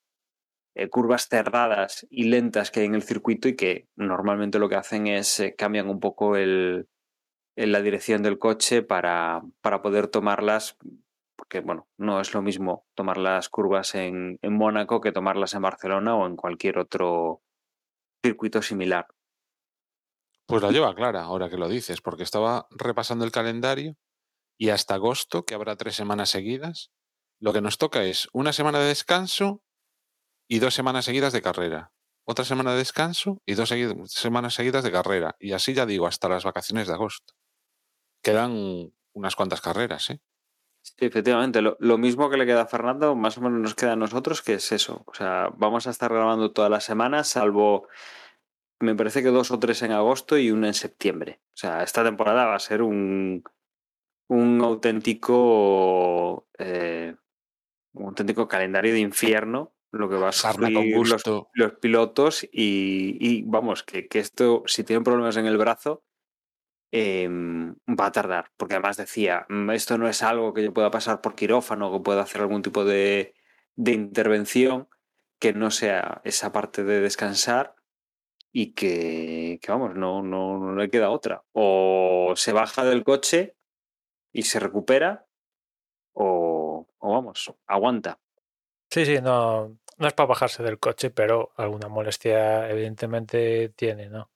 eh, 0.75 0.89
curvas 0.89 1.27
cerradas 1.29 2.05
y 2.09 2.25
lentas 2.25 2.69
que 2.69 2.81
hay 2.81 2.85
en 2.85 2.95
el 2.95 3.03
circuito 3.03 3.47
y 3.47 3.55
que 3.55 3.87
normalmente 3.95 4.59
lo 4.59 4.69
que 4.69 4.75
hacen 4.75 5.07
es 5.07 5.39
eh, 5.39 5.55
cambian 5.57 5.89
un 5.89 5.99
poco 5.99 6.35
el, 6.35 6.87
la 7.55 7.81
dirección 7.81 8.21
del 8.21 8.37
coche 8.37 8.83
para, 8.83 9.41
para, 9.61 9.81
poder 9.81 10.07
tomarlas, 10.07 10.77
porque 11.35 11.61
bueno, 11.61 11.87
no 11.97 12.19
es 12.21 12.33
lo 12.33 12.41
mismo 12.41 12.85
tomar 12.93 13.17
las 13.17 13.49
curvas 13.49 13.95
en, 13.95 14.37
en 14.41 14.53
Mónaco 14.53 15.01
que 15.01 15.11
tomarlas 15.11 15.53
en 15.55 15.63
Barcelona 15.63 16.15
o 16.15 16.27
en 16.27 16.35
cualquier 16.35 16.77
otro 16.77 17.41
circuito 18.23 18.61
similar. 18.61 19.07
Pues 20.47 20.63
la 20.63 20.71
lleva 20.71 20.95
clara, 20.95 21.23
ahora 21.23 21.49
que 21.49 21.57
lo 21.57 21.67
dices, 21.67 21.99
porque 21.99 22.23
estaba 22.23 22.67
repasando 22.71 23.25
el 23.25 23.31
calendario 23.31 23.97
y 24.57 24.69
hasta 24.69 24.95
agosto, 24.95 25.43
que 25.43 25.53
habrá 25.53 25.75
tres 25.75 25.95
semanas 25.95 26.29
seguidas, 26.29 26.91
lo 27.39 27.51
que 27.51 27.61
nos 27.61 27.77
toca 27.77 28.03
es 28.05 28.29
una 28.31 28.53
semana 28.53 28.79
de 28.79 28.87
descanso 28.87 29.61
y 30.47 30.59
dos 30.59 30.73
semanas 30.73 31.05
seguidas 31.05 31.33
de 31.33 31.41
carrera. 31.41 31.91
Otra 32.25 32.45
semana 32.45 32.71
de 32.71 32.77
descanso 32.77 33.41
y 33.45 33.55
dos 33.55 33.73
semanas 34.05 34.53
seguidas 34.53 34.83
de 34.83 34.91
carrera. 34.91 35.35
Y 35.39 35.51
así 35.51 35.73
ya 35.73 35.85
digo, 35.85 36.07
hasta 36.07 36.29
las 36.29 36.45
vacaciones 36.45 36.87
de 36.87 36.93
agosto. 36.93 37.33
Quedan 38.23 38.91
unas 39.13 39.35
cuantas 39.35 39.61
carreras, 39.61 40.09
¿eh? 40.09 40.21
Sí, 40.81 41.05
efectivamente. 41.05 41.61
Lo, 41.61 41.75
lo, 41.79 41.97
mismo 41.97 42.29
que 42.29 42.37
le 42.37 42.45
queda 42.45 42.61
a 42.61 42.67
Fernando, 42.67 43.15
más 43.15 43.37
o 43.37 43.41
menos 43.41 43.59
nos 43.59 43.75
queda 43.75 43.93
a 43.93 43.97
nosotros, 43.97 44.41
que 44.41 44.53
es 44.53 44.71
eso. 44.71 45.03
O 45.07 45.13
sea, 45.13 45.49
vamos 45.57 45.87
a 45.87 45.89
estar 45.89 46.11
grabando 46.11 46.53
todas 46.53 46.71
las 46.71 46.85
semanas, 46.85 47.27
salvo 47.27 47.87
me 48.79 48.95
parece 48.95 49.23
que 49.23 49.29
dos 49.29 49.51
o 49.51 49.59
tres 49.59 49.81
en 49.81 49.91
agosto 49.91 50.37
y 50.37 50.51
una 50.51 50.67
en 50.67 50.73
septiembre. 50.73 51.41
O 51.47 51.57
sea, 51.57 51.83
esta 51.83 52.03
temporada 52.03 52.45
va 52.45 52.55
a 52.55 52.59
ser 52.59 52.81
un, 52.81 53.43
un 54.27 54.61
auténtico 54.61 56.47
eh, 56.57 57.15
un 57.93 58.05
auténtico 58.05 58.47
calendario 58.47 58.93
de 58.93 58.99
infierno 58.99 59.73
lo 59.91 60.09
que 60.09 60.15
va 60.15 60.29
a 60.29 60.31
sufrir 60.31 60.71
los, 60.71 61.23
los, 61.53 61.73
pilotos 61.73 62.43
y, 62.43 63.17
y 63.19 63.43
vamos, 63.43 63.83
que, 63.83 64.07
que, 64.07 64.19
esto, 64.19 64.63
si 64.65 64.83
tienen 64.83 65.03
problemas 65.03 65.37
en 65.37 65.45
el 65.45 65.57
brazo, 65.57 66.03
eh, 66.91 67.27
va 67.29 68.07
a 68.07 68.11
tardar, 68.11 68.51
porque 68.57 68.75
además 68.75 68.97
decía, 68.97 69.45
mm, 69.49 69.71
esto 69.71 69.97
no 69.97 70.07
es 70.07 70.23
algo 70.23 70.53
que 70.53 70.63
yo 70.63 70.73
pueda 70.73 70.91
pasar 70.91 71.21
por 71.21 71.35
quirófano, 71.35 71.91
que 71.91 71.99
pueda 71.99 72.21
hacer 72.21 72.41
algún 72.41 72.61
tipo 72.61 72.85
de, 72.85 73.33
de 73.75 73.91
intervención 73.93 74.87
que 75.39 75.53
no 75.53 75.71
sea 75.71 76.21
esa 76.23 76.51
parte 76.51 76.83
de 76.83 76.99
descansar 76.99 77.75
y 78.59 78.73
que, 78.73 79.59
vamos, 79.67 79.93
no, 79.93 80.23
no, 80.23 80.57
no, 80.57 80.75
le 80.75 80.89
queda 80.89 81.11
otra. 81.11 81.43
O 81.51 82.33
se 82.35 82.53
baja 82.53 82.83
del 82.83 83.03
coche 83.03 83.55
y 84.33 84.41
se 84.41 84.59
recupera, 84.59 85.27
o, 86.13 86.87
vamos, 86.99 87.53
aguanta. 87.67 88.19
Sí, 88.89 89.05
sí, 89.05 89.21
no, 89.21 89.77
no 89.99 90.07
es 90.07 90.13
para 90.13 90.25
bajarse 90.25 90.63
del 90.63 90.79
coche, 90.79 91.11
pero 91.11 91.51
alguna 91.55 91.87
molestia 91.87 92.67
evidentemente 92.67 93.69
tiene, 93.75 94.09
¿no? 94.09 94.31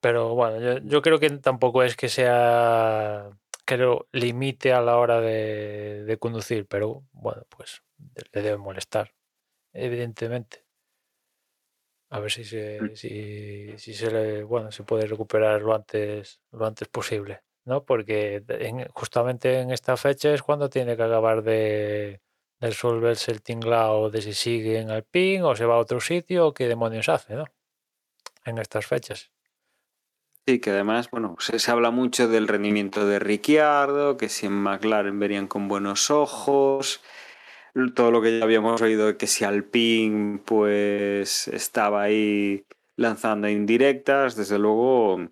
Pero 0.00 0.34
bueno, 0.34 0.58
yo, 0.58 0.78
yo 0.78 1.02
creo 1.02 1.20
que 1.20 1.28
tampoco 1.28 1.82
es 1.82 1.94
que 1.94 2.08
sea 2.08 3.28
que 3.66 3.76
lo 3.76 4.08
limite 4.12 4.72
a 4.72 4.80
la 4.80 4.96
hora 4.96 5.20
de 5.20 6.16
conducir, 6.18 6.66
pero 6.66 7.04
bueno, 7.12 7.42
pues 7.50 7.82
le 8.32 8.40
debe 8.40 8.56
molestar, 8.56 9.12
evidentemente. 9.74 10.64
A 12.12 12.20
ver 12.20 12.30
si 12.30 12.44
se, 12.44 12.94
si, 12.94 13.72
si 13.78 13.94
se 13.94 14.10
le, 14.10 14.42
bueno, 14.42 14.70
se 14.70 14.82
puede 14.82 15.06
recuperar 15.06 15.62
lo 15.62 15.74
antes, 15.74 16.42
lo 16.50 16.66
antes 16.66 16.86
posible, 16.88 17.40
¿no? 17.64 17.84
Porque 17.86 18.44
en, 18.48 18.86
justamente 18.88 19.60
en 19.60 19.70
esta 19.70 19.96
fecha 19.96 20.34
es 20.34 20.42
cuando 20.42 20.68
tiene 20.68 20.94
que 20.94 21.04
acabar 21.04 21.42
de, 21.42 22.20
de 22.60 22.66
resolverse 22.66 23.32
el 23.32 23.40
tinglao 23.40 24.10
de 24.10 24.20
si 24.20 24.34
sigue 24.34 24.78
en 24.78 24.90
Alpine 24.90 25.42
o 25.42 25.56
se 25.56 25.64
va 25.64 25.76
a 25.76 25.78
otro 25.78 26.02
sitio 26.02 26.48
o 26.48 26.52
qué 26.52 26.68
demonios 26.68 27.08
hace, 27.08 27.34
¿no? 27.34 27.46
En 28.44 28.58
estas 28.58 28.84
fechas. 28.84 29.32
Sí, 30.46 30.60
que 30.60 30.68
además, 30.68 31.10
bueno, 31.10 31.36
se, 31.38 31.58
se, 31.58 31.70
habla 31.70 31.90
mucho 31.90 32.28
del 32.28 32.46
rendimiento 32.46 33.06
de 33.06 33.20
Ricciardo, 33.20 34.18
que 34.18 34.28
si 34.28 34.44
en 34.44 34.52
McLaren 34.52 35.18
verían 35.18 35.46
con 35.46 35.66
buenos 35.66 36.10
ojos, 36.10 37.00
todo 37.94 38.10
lo 38.10 38.20
que 38.20 38.38
ya 38.38 38.44
habíamos 38.44 38.80
oído, 38.82 39.16
que 39.16 39.26
si 39.26 39.44
Alpine 39.44 40.40
pues 40.44 41.48
estaba 41.48 42.02
ahí 42.02 42.66
lanzando 42.96 43.48
indirectas, 43.48 44.36
desde 44.36 44.58
luego 44.58 45.28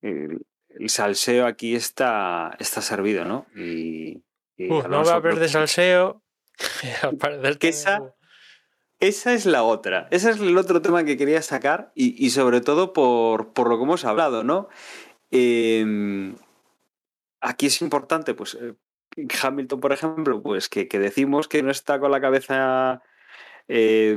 el, 0.00 0.46
el 0.68 0.88
salseo 0.88 1.46
aquí 1.46 1.74
está, 1.74 2.56
está 2.58 2.80
servido, 2.80 3.24
¿no? 3.24 3.46
Y, 3.54 4.22
y 4.56 4.70
Uf, 4.70 4.86
no 4.88 5.04
va 5.04 5.12
a 5.12 5.16
haber 5.16 5.38
de 5.38 5.48
salseo. 5.48 6.22
que 7.58 7.68
esa, 7.68 8.14
esa 9.00 9.34
es 9.34 9.46
la 9.46 9.62
otra. 9.62 10.08
Ese 10.10 10.30
es 10.30 10.40
el 10.40 10.56
otro 10.56 10.80
tema 10.80 11.04
que 11.04 11.16
quería 11.16 11.42
sacar 11.42 11.92
y, 11.94 12.24
y 12.24 12.30
sobre 12.30 12.60
todo 12.60 12.92
por, 12.92 13.52
por, 13.52 13.68
lo 13.68 13.76
que 13.76 13.84
hemos 13.84 14.04
hablado, 14.04 14.44
¿no? 14.44 14.68
Eh, 15.30 16.34
aquí 17.40 17.66
es 17.66 17.82
importante, 17.82 18.34
pues, 18.34 18.54
eh, 18.54 18.74
Hamilton, 19.42 19.80
por 19.80 19.92
ejemplo, 19.92 20.42
pues 20.42 20.68
que, 20.68 20.88
que, 20.88 20.98
decimos 20.98 21.48
que 21.48 21.62
no 21.62 21.70
está 21.70 21.98
con 22.00 22.10
la 22.10 22.20
cabeza 22.20 23.02
eh, 23.68 24.16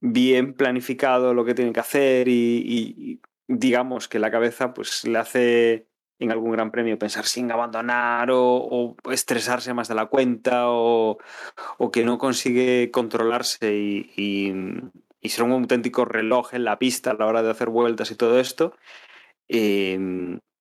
bien 0.00 0.54
planificado 0.54 1.34
lo 1.34 1.44
que 1.44 1.54
tiene 1.54 1.72
que 1.72 1.80
hacer 1.80 2.28
y, 2.28 3.20
digamos 3.48 4.08
que 4.08 4.18
la 4.18 4.30
cabeza 4.30 4.72
pues 4.72 5.04
le 5.04 5.18
hace 5.18 5.86
en 6.18 6.30
algún 6.30 6.52
gran 6.52 6.70
premio 6.70 6.98
pensar 6.98 7.24
sin 7.24 7.50
abandonar 7.50 8.28
o, 8.32 8.96
estresarse 9.10 9.74
más 9.74 9.88
de 9.88 9.94
la 9.94 10.06
cuenta 10.06 10.70
o, 10.70 11.18
o, 11.78 11.90
que 11.90 12.04
no 12.04 12.18
consigue 12.18 12.90
controlarse 12.90 13.74
y, 13.74 14.12
y, 15.22 15.28
ser 15.28 15.44
un 15.44 15.52
auténtico 15.52 16.04
reloj 16.04 16.54
en 16.54 16.64
la 16.64 16.78
pista 16.78 17.10
a 17.10 17.14
la 17.14 17.26
hora 17.26 17.42
de 17.42 17.50
hacer 17.50 17.68
vueltas 17.70 18.10
y 18.10 18.16
todo 18.16 18.38
esto. 18.40 18.74
Eh, 19.48 19.94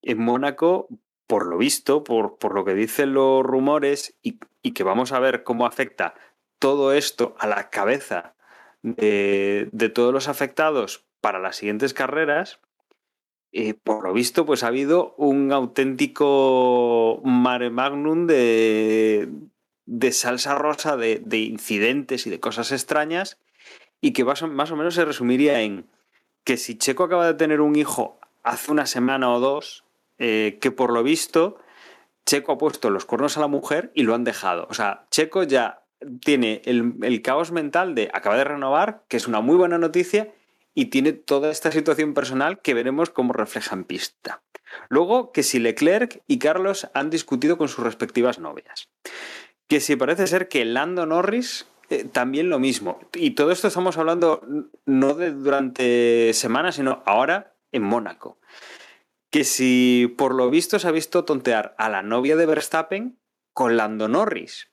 en 0.02 0.18
Mónaco, 0.18 0.88
por 1.30 1.46
lo 1.46 1.60
visto, 1.60 2.04
por, 2.04 2.40
por, 2.40 2.56
lo 2.56 2.66
que 2.66 2.74
dicen 2.74 3.14
los 3.14 3.44
rumores 3.44 4.18
y, 4.24 4.40
y, 4.64 4.72
que 4.72 4.84
vamos 4.84 5.12
a 5.12 5.20
ver 5.20 5.44
cómo 5.44 5.68
afecta 5.68 6.16
todo 6.58 6.92
esto 6.92 7.36
a 7.38 7.46
la 7.46 7.70
cabeza 7.70 8.34
de, 8.82 9.70
de 9.72 9.90
todos 9.90 10.12
los 10.12 10.28
afectados 10.28 11.06
para 11.22 11.38
las 11.38 11.58
siguientes 11.58 11.94
carreras, 11.94 12.60
eh, 13.52 13.76
por 13.76 14.04
lo 14.04 14.12
visto, 14.12 14.44
pues 14.48 14.64
ha 14.64 14.68
habido 14.70 15.14
un 15.18 15.52
auténtico 15.52 17.22
mare 17.24 17.70
magnum 17.70 18.26
de, 18.26 19.30
de 19.86 20.12
salsa 20.12 20.56
rosa, 20.56 20.98
de, 20.98 21.22
de, 21.24 21.38
incidentes 21.38 22.26
y 22.26 22.32
de 22.32 22.40
cosas 22.40 22.72
extrañas, 22.72 23.38
y 24.02 24.14
que 24.14 24.26
más 24.26 24.42
más 24.42 24.72
o 24.72 24.76
menos 24.76 24.96
se 24.96 25.06
resumiría 25.06 25.62
en 25.62 25.86
que 26.44 26.58
si 26.58 26.76
Checo 26.76 27.04
acaba 27.04 27.28
de 27.28 27.36
tener 27.36 27.62
un 27.62 27.76
hijo 27.76 28.20
hace 28.42 28.72
una 28.72 28.88
semana 28.88 29.32
o 29.32 29.40
dos, 29.40 29.84
eh, 30.20 30.58
que 30.62 30.72
por 30.72 30.94
lo 30.94 31.02
visto 31.04 31.58
Checo 32.26 32.52
ha 32.52 32.58
puesto 32.58 32.90
los 32.92 33.06
cuernos 33.06 33.38
a 33.38 33.40
la 33.40 33.48
mujer 33.48 33.92
y 33.96 34.04
lo 34.04 34.14
han 34.14 34.24
dejado. 34.24 34.68
O 34.70 34.76
sea, 34.76 35.08
Checo 35.10 35.44
ya 35.44 35.84
tiene 36.22 36.62
el, 36.66 37.22
caos 37.24 37.52
mental 37.52 37.96
de 37.96 38.10
acaba 38.14 38.38
de 38.38 38.44
renovar, 38.44 39.04
que 39.08 39.18
es 39.18 39.28
una 39.28 39.42
muy 39.42 39.56
buena 39.56 39.78
noticia, 39.78 40.32
y 40.76 40.86
tiene 40.86 41.14
toda 41.14 41.50
esta 41.50 41.72
situación 41.72 42.14
personal 42.14 42.62
que 42.62 42.74
veremos 42.74 43.10
cómo 43.10 43.34
refleja 43.34 43.76
en 43.76 43.84
pista. 43.84 44.44
Luego, 44.90 45.32
que 45.32 45.42
si 45.42 45.58
Leclerc 45.60 46.22
y 46.28 46.38
Carlos 46.38 46.88
han 46.94 47.10
discutido 47.10 47.58
con 47.58 47.68
sus 47.68 47.84
respectivas 47.84 48.38
novias. 48.38 48.90
Que 49.68 49.80
si 49.80 49.96
parece 49.96 50.28
ser 50.28 50.48
que 50.48 50.66
Lando 50.66 51.06
Norris 51.06 51.68
eh, 51.90 52.04
también 52.04 52.50
lo 52.50 52.60
mismo. 52.60 53.00
Y 53.16 53.32
todo 53.32 53.52
esto 53.52 53.68
estamos 53.68 53.98
hablando 53.98 54.42
no 54.86 55.16
de 55.16 55.32
durante 55.32 56.32
semanas, 56.34 56.76
sino 56.76 57.02
ahora 57.06 57.56
en 57.72 57.82
Mónaco. 57.82 58.38
Que 59.30 59.44
si 59.44 60.14
por 60.18 60.34
lo 60.34 60.50
visto 60.50 60.80
se 60.80 60.88
ha 60.88 60.92
visto 60.92 61.26
tontear 61.26 61.76
a 61.78 61.90
la 61.90 62.02
novia 62.02 62.36
de 62.36 62.46
Verstappen 62.46 63.20
con 63.54 63.78
Lando 63.78 64.08
Norris 64.08 64.70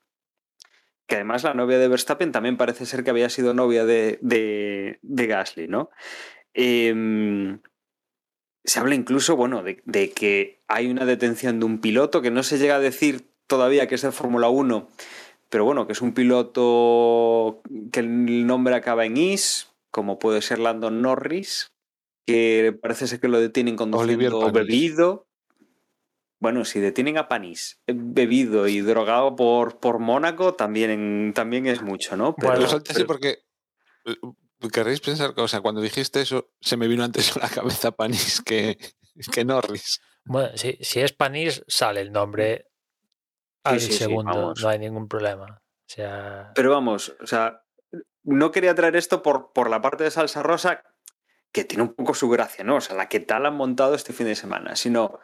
que 1.07 1.15
además 1.15 1.43
la 1.43 1.53
novia 1.53 1.79
de 1.79 1.87
Verstappen 1.87 2.33
también 2.33 2.57
parece 2.57 2.85
ser 2.85 3.03
que 3.03 3.11
había 3.11 3.29
sido 3.29 3.53
novia 3.53 3.85
de, 3.85 4.19
de, 4.21 5.27
Gasly, 5.27 5.69
¿no? 5.69 5.89
Eh, 6.53 7.57
se 8.67 8.79
habla 8.79 8.95
incluso, 8.95 9.37
bueno, 9.37 9.63
de, 9.63 9.81
de, 9.85 10.11
que 10.11 10.61
hay 10.67 10.87
una 10.87 11.05
detención 11.05 11.59
de 11.59 11.65
un 11.65 11.79
piloto 11.79 12.21
que 12.21 12.31
no 12.31 12.43
se 12.43 12.57
llega 12.57 12.75
a 12.75 12.79
decir 12.79 13.31
todavía 13.47 13.87
que 13.87 13.95
es 13.95 14.01
de 14.01 14.11
Fórmula 14.11 14.49
1, 14.49 14.89
pero 15.49 15.63
bueno, 15.63 15.87
que 15.87 15.93
es 15.93 16.01
un 16.01 16.13
piloto 16.13 17.61
que 17.93 18.01
el 18.01 18.45
nombre 18.45 18.75
acaba 18.75 19.05
en 19.05 19.15
is, 19.15 19.71
como 19.89 20.19
puede 20.19 20.41
ser 20.41 20.59
Landon 20.59 21.01
Norris, 21.01 21.71
que 22.27 22.77
parece 22.79 23.07
ser 23.07 23.21
que 23.21 23.29
lo 23.29 23.39
detienen 23.39 23.77
conduciendo 23.77 24.51
bebido. 24.51 25.27
Bueno, 26.39 26.65
si 26.65 26.79
detienen 26.79 27.17
a 27.17 27.29
Panis 27.29 27.81
eh, 27.87 27.93
bebido 27.95 28.67
y 28.67 28.81
drogado 28.81 29.35
por, 29.35 29.79
por 29.79 29.99
Mónaco, 29.99 30.53
también, 30.53 31.31
también 31.33 31.65
es 31.65 31.81
mucho, 31.81 32.15
¿no? 32.15 32.35
Pero, 32.35 32.59
bueno, 32.59 32.83
pero... 32.85 33.07
porque 33.07 33.39
eh, 34.05 34.15
querréis 34.71 34.99
pensar 34.99 35.33
que, 35.33 35.41
o 35.41 35.47
sea, 35.47 35.61
cuando 35.61 35.81
dijiste 35.81 36.21
eso, 36.21 36.51
se 36.59 36.77
me 36.77 36.87
vino 36.87 37.03
antes 37.03 37.35
a 37.37 37.39
la 37.39 37.49
cabeza 37.49 37.91
Panis 37.91 38.41
que, 38.41 38.77
que 39.31 39.45
Norris. 39.45 40.01
Bueno, 40.25 40.49
si, 40.55 40.77
si 40.81 40.99
es 40.99 41.13
Panis, 41.13 41.63
sale 41.67 42.01
el 42.01 42.11
nombre 42.11 42.67
al 43.63 43.79
sí, 43.79 43.93
sí, 43.93 43.97
segundo, 43.99 44.53
sí, 44.53 44.63
no 44.63 44.69
hay 44.69 44.79
ningún 44.79 45.07
problema. 45.07 45.45
O 45.45 45.89
sea... 45.89 46.51
Pero 46.53 46.71
vamos, 46.71 47.15
o 47.21 47.25
sea, 47.25 47.63
no 48.23 48.51
quería 48.51 48.75
traer 48.75 48.97
esto 48.97 49.23
por, 49.23 49.53
por 49.53 49.69
la 49.69 49.81
parte 49.81 50.03
de 50.03 50.11
salsa 50.11 50.43
rosa, 50.43 50.83
que 51.51 51.63
tiene 51.63 51.83
un 51.83 51.93
poco 51.93 52.13
su 52.13 52.29
gracia, 52.29 52.63
¿no? 52.63 52.77
O 52.77 52.81
sea, 52.81 52.95
la 52.95 53.09
que 53.09 53.19
tal 53.19 53.45
han 53.45 53.55
montado 53.55 53.95
este 53.95 54.13
fin 54.13 54.27
de 54.27 54.35
semana, 54.35 54.75
sino, 54.75 55.19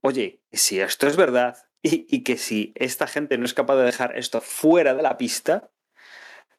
oye, 0.00 0.40
si 0.52 0.80
esto 0.80 1.06
es 1.06 1.16
verdad 1.16 1.56
y, 1.82 2.22
que 2.22 2.36
si 2.36 2.72
esta 2.76 3.06
gente 3.06 3.38
no 3.38 3.44
es 3.44 3.54
capaz 3.54 3.76
de 3.76 3.84
dejar 3.84 4.16
esto 4.16 4.40
fuera 4.40 4.94
de 4.94 5.02
la 5.02 5.16
pista, 5.16 5.70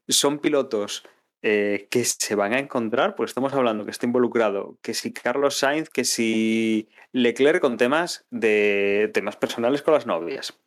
son 0.07 0.39
pilotos 0.39 1.05
eh, 1.41 1.87
que 1.89 2.03
se 2.03 2.35
van 2.35 2.53
a 2.53 2.59
encontrar, 2.59 3.15
pues 3.15 3.31
estamos 3.31 3.53
hablando 3.53 3.85
que 3.85 3.91
está 3.91 4.05
involucrado, 4.05 4.77
que 4.81 4.93
si 4.93 5.13
Carlos 5.13 5.57
Sainz, 5.57 5.89
que 5.89 6.03
si 6.03 6.89
Leclerc 7.11 7.61
con 7.61 7.77
temas 7.77 8.25
de 8.31 9.09
temas 9.13 9.37
personales 9.37 9.81
con 9.81 9.93
las 9.93 10.05
novias, 10.05 10.59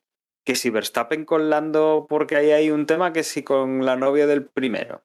que 0.45 0.55
si 0.55 0.70
Verstappen 0.70 1.24
con 1.24 1.51
Lando 1.51 2.07
porque 2.09 2.37
ahí 2.37 2.53
hay 2.53 2.70
un 2.70 2.87
tema, 2.87 3.12
que 3.12 3.24
si 3.24 3.43
con 3.43 3.85
la 3.85 3.97
novia 3.97 4.27
del 4.27 4.47
primero, 4.47 5.03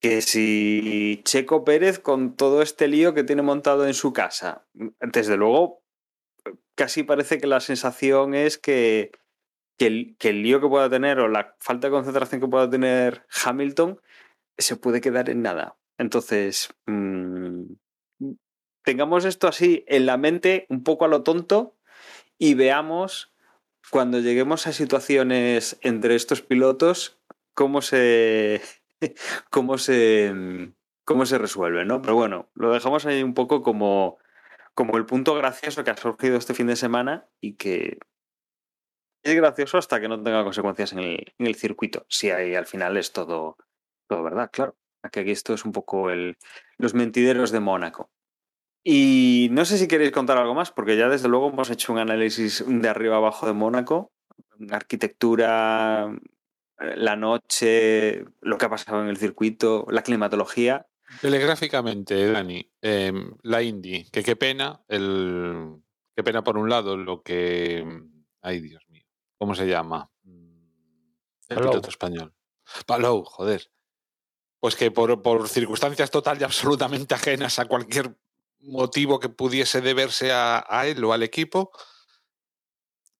que 0.00 0.20
si 0.22 1.22
Checo 1.24 1.64
Pérez 1.64 1.98
con 1.98 2.36
todo 2.36 2.62
este 2.62 2.88
lío 2.88 3.14
que 3.14 3.24
tiene 3.24 3.42
montado 3.42 3.86
en 3.86 3.94
su 3.94 4.12
casa. 4.12 4.66
Desde 5.00 5.36
luego, 5.36 5.82
casi 6.74 7.02
parece 7.02 7.38
que 7.38 7.46
la 7.46 7.60
sensación 7.60 8.34
es 8.34 8.58
que, 8.58 9.12
que, 9.78 9.86
el, 9.86 10.16
que 10.18 10.30
el 10.30 10.42
lío 10.42 10.60
que 10.60 10.68
pueda 10.68 10.90
tener 10.90 11.18
o 11.18 11.28
la 11.28 11.56
falta 11.60 11.88
de 11.88 11.92
concentración 11.92 12.40
que 12.40 12.48
pueda 12.48 12.68
tener 12.68 13.26
Hamilton 13.44 14.00
se 14.58 14.76
puede 14.76 15.00
quedar 15.00 15.30
en 15.30 15.42
nada. 15.42 15.76
Entonces, 15.98 16.68
mmm, 16.86 17.64
tengamos 18.84 19.24
esto 19.24 19.48
así 19.48 19.84
en 19.88 20.06
la 20.06 20.16
mente, 20.16 20.66
un 20.68 20.82
poco 20.84 21.04
a 21.04 21.08
lo 21.08 21.22
tonto, 21.22 21.76
y 22.38 22.54
veamos 22.54 23.32
cuando 23.90 24.20
lleguemos 24.20 24.66
a 24.66 24.72
situaciones 24.72 25.78
entre 25.82 26.14
estos 26.14 26.42
pilotos, 26.42 27.18
cómo 27.54 27.82
se. 27.82 28.60
cómo 29.50 29.78
se. 29.78 30.72
cómo 31.04 31.26
se 31.26 31.38
resuelve, 31.38 31.84
¿no? 31.84 32.02
Pero 32.02 32.14
bueno, 32.14 32.50
lo 32.54 32.72
dejamos 32.72 33.06
ahí 33.06 33.22
un 33.22 33.34
poco 33.34 33.62
como. 33.62 34.18
como 34.74 34.96
el 34.96 35.06
punto 35.06 35.34
gracioso 35.34 35.84
que 35.84 35.90
ha 35.90 35.96
surgido 35.96 36.36
este 36.36 36.54
fin 36.54 36.66
de 36.66 36.76
semana 36.76 37.28
y 37.40 37.54
que 37.54 37.98
es 39.22 39.34
gracioso 39.34 39.78
hasta 39.78 40.00
que 40.00 40.08
no 40.08 40.22
tenga 40.22 40.44
consecuencias 40.44 40.92
en 40.92 41.00
el, 41.00 41.34
en 41.38 41.46
el 41.46 41.56
circuito. 41.56 42.06
Si 42.08 42.30
hay, 42.30 42.54
al 42.54 42.66
final 42.66 42.96
es 42.96 43.12
todo 43.12 43.56
todo 44.06 44.22
verdad, 44.22 44.50
claro. 44.52 44.76
Aquí, 45.02 45.20
aquí 45.20 45.30
esto 45.30 45.54
es 45.54 45.64
un 45.64 45.72
poco 45.72 46.10
el, 46.10 46.36
los 46.78 46.94
mentideros 46.94 47.50
de 47.50 47.60
Mónaco. 47.60 48.10
Y 48.84 49.48
no 49.50 49.64
sé 49.64 49.78
si 49.78 49.88
queréis 49.88 50.12
contar 50.12 50.38
algo 50.38 50.54
más, 50.54 50.70
porque 50.70 50.96
ya 50.96 51.08
desde 51.08 51.28
luego 51.28 51.48
hemos 51.48 51.70
hecho 51.70 51.92
un 51.92 51.98
análisis 51.98 52.64
de 52.66 52.88
arriba 52.88 53.16
abajo 53.16 53.46
de 53.46 53.52
Mónaco, 53.52 54.12
arquitectura, 54.70 56.08
la 56.78 57.16
noche, 57.16 58.24
lo 58.40 58.58
que 58.58 58.66
ha 58.66 58.70
pasado 58.70 59.02
en 59.02 59.08
el 59.08 59.16
circuito, 59.16 59.86
la 59.90 60.02
climatología. 60.02 60.86
Telegráficamente, 61.20 62.32
Dani, 62.32 62.68
eh, 62.82 63.12
la 63.42 63.62
Indy, 63.62 64.04
que 64.10 64.22
qué 64.22 64.36
pena, 64.36 64.82
el, 64.88 65.76
qué 66.14 66.22
pena 66.22 66.42
por 66.42 66.58
un 66.58 66.68
lado 66.68 66.96
lo 66.96 67.22
que... 67.22 67.84
Ay, 68.42 68.60
Dios 68.60 68.82
mío, 68.88 69.06
¿cómo 69.38 69.54
se 69.54 69.66
llama? 69.66 70.10
El 70.24 71.56
Palou. 71.56 71.70
piloto 71.70 71.88
español. 71.88 72.34
Palou, 72.86 73.24
joder 73.24 73.70
pues 74.58 74.74
que 74.74 74.90
por, 74.90 75.22
por, 75.22 75.48
circunstancias 75.48 76.10
total 76.10 76.40
y 76.40 76.44
absolutamente 76.44 77.14
ajenas 77.14 77.58
a 77.58 77.66
cualquier 77.66 78.16
motivo 78.60 79.20
que 79.20 79.28
pudiese 79.28 79.80
deberse 79.80 80.32
a, 80.32 80.64
a, 80.68 80.86
él 80.88 81.04
o 81.04 81.12
al 81.12 81.22
equipo, 81.22 81.70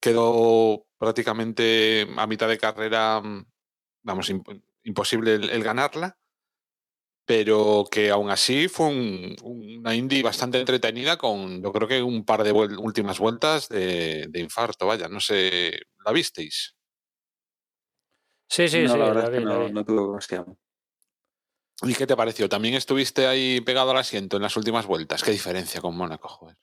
quedó 0.00 0.85
prácticamente 0.98 2.06
a 2.16 2.26
mitad 2.26 2.48
de 2.48 2.58
carrera, 2.58 3.22
vamos, 4.02 4.30
imp 4.30 4.48
imposible 4.84 5.34
el, 5.34 5.50
el, 5.50 5.64
ganarla, 5.64 6.16
pero 7.24 7.84
que 7.90 8.10
aún 8.10 8.30
así 8.30 8.68
fue 8.68 8.86
un, 8.86 9.36
una 9.42 9.96
indie 9.96 10.22
bastante 10.22 10.60
entretenida 10.60 11.18
con 11.18 11.60
yo 11.60 11.72
creo 11.72 11.88
que 11.88 12.00
un 12.00 12.24
par 12.24 12.44
de 12.44 12.52
vuel 12.52 12.78
últimas 12.78 13.18
vueltas 13.18 13.68
de, 13.68 14.26
de, 14.28 14.40
infarto, 14.40 14.86
vaya, 14.86 15.08
no 15.08 15.18
sé, 15.18 15.80
¿la 16.04 16.12
visteis? 16.12 16.76
Sí, 18.48 18.68
sí, 18.68 18.84
no, 18.84 18.92
sí, 18.92 18.98
la 18.98 19.04
verdad 19.06 19.24
la 19.24 19.30
vi, 19.30 19.36
es 19.36 19.40
que 19.40 19.44
no, 19.44 19.64
vi. 19.64 19.72
no 19.72 19.84
tuve 19.84 20.00
ocasión. 20.00 20.56
¿Y 21.82 21.94
qué 21.94 22.06
te 22.06 22.16
pareció? 22.16 22.48
¿También 22.48 22.74
estuviste 22.74 23.26
ahí 23.26 23.60
pegado 23.60 23.90
al 23.90 23.98
asiento 23.98 24.36
en 24.36 24.42
las 24.42 24.56
últimas 24.56 24.86
vueltas? 24.86 25.22
¿Qué 25.22 25.32
diferencia 25.32 25.80
con 25.80 25.96
Mónaco, 25.96 26.28
joder? 26.28 26.56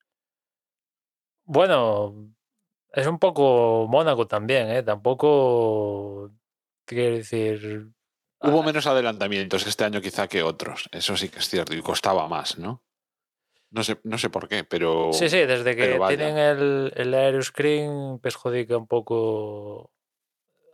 Bueno, 1.43 2.33
es 2.93 3.07
un 3.07 3.19
poco 3.19 3.87
Mónaco 3.89 4.27
también, 4.27 4.69
¿eh? 4.69 4.83
Tampoco 4.83 6.31
quiero 6.85 7.15
decir. 7.17 7.89
Hubo 8.39 8.61
menos 8.61 8.87
adelantamientos 8.87 9.65
este 9.65 9.83
año 9.83 10.01
quizá 10.01 10.27
que 10.27 10.43
otros, 10.43 10.89
eso 10.91 11.17
sí 11.17 11.29
que 11.29 11.39
es 11.39 11.49
cierto, 11.49 11.73
y 11.73 11.81
costaba 11.81 12.27
más, 12.27 12.57
¿no? 12.59 12.83
No 13.71 13.83
sé, 13.83 13.99
no 14.03 14.19
sé 14.19 14.29
por 14.29 14.47
qué, 14.47 14.63
pero. 14.63 15.11
Sí, 15.13 15.29
sí, 15.29 15.39
desde 15.39 15.75
que 15.75 15.99
tienen 16.07 16.37
el, 16.37 16.93
el 16.95 17.13
aeroscreen, 17.15 18.19
perjudica 18.19 18.77
un 18.77 18.85
poco 18.85 19.91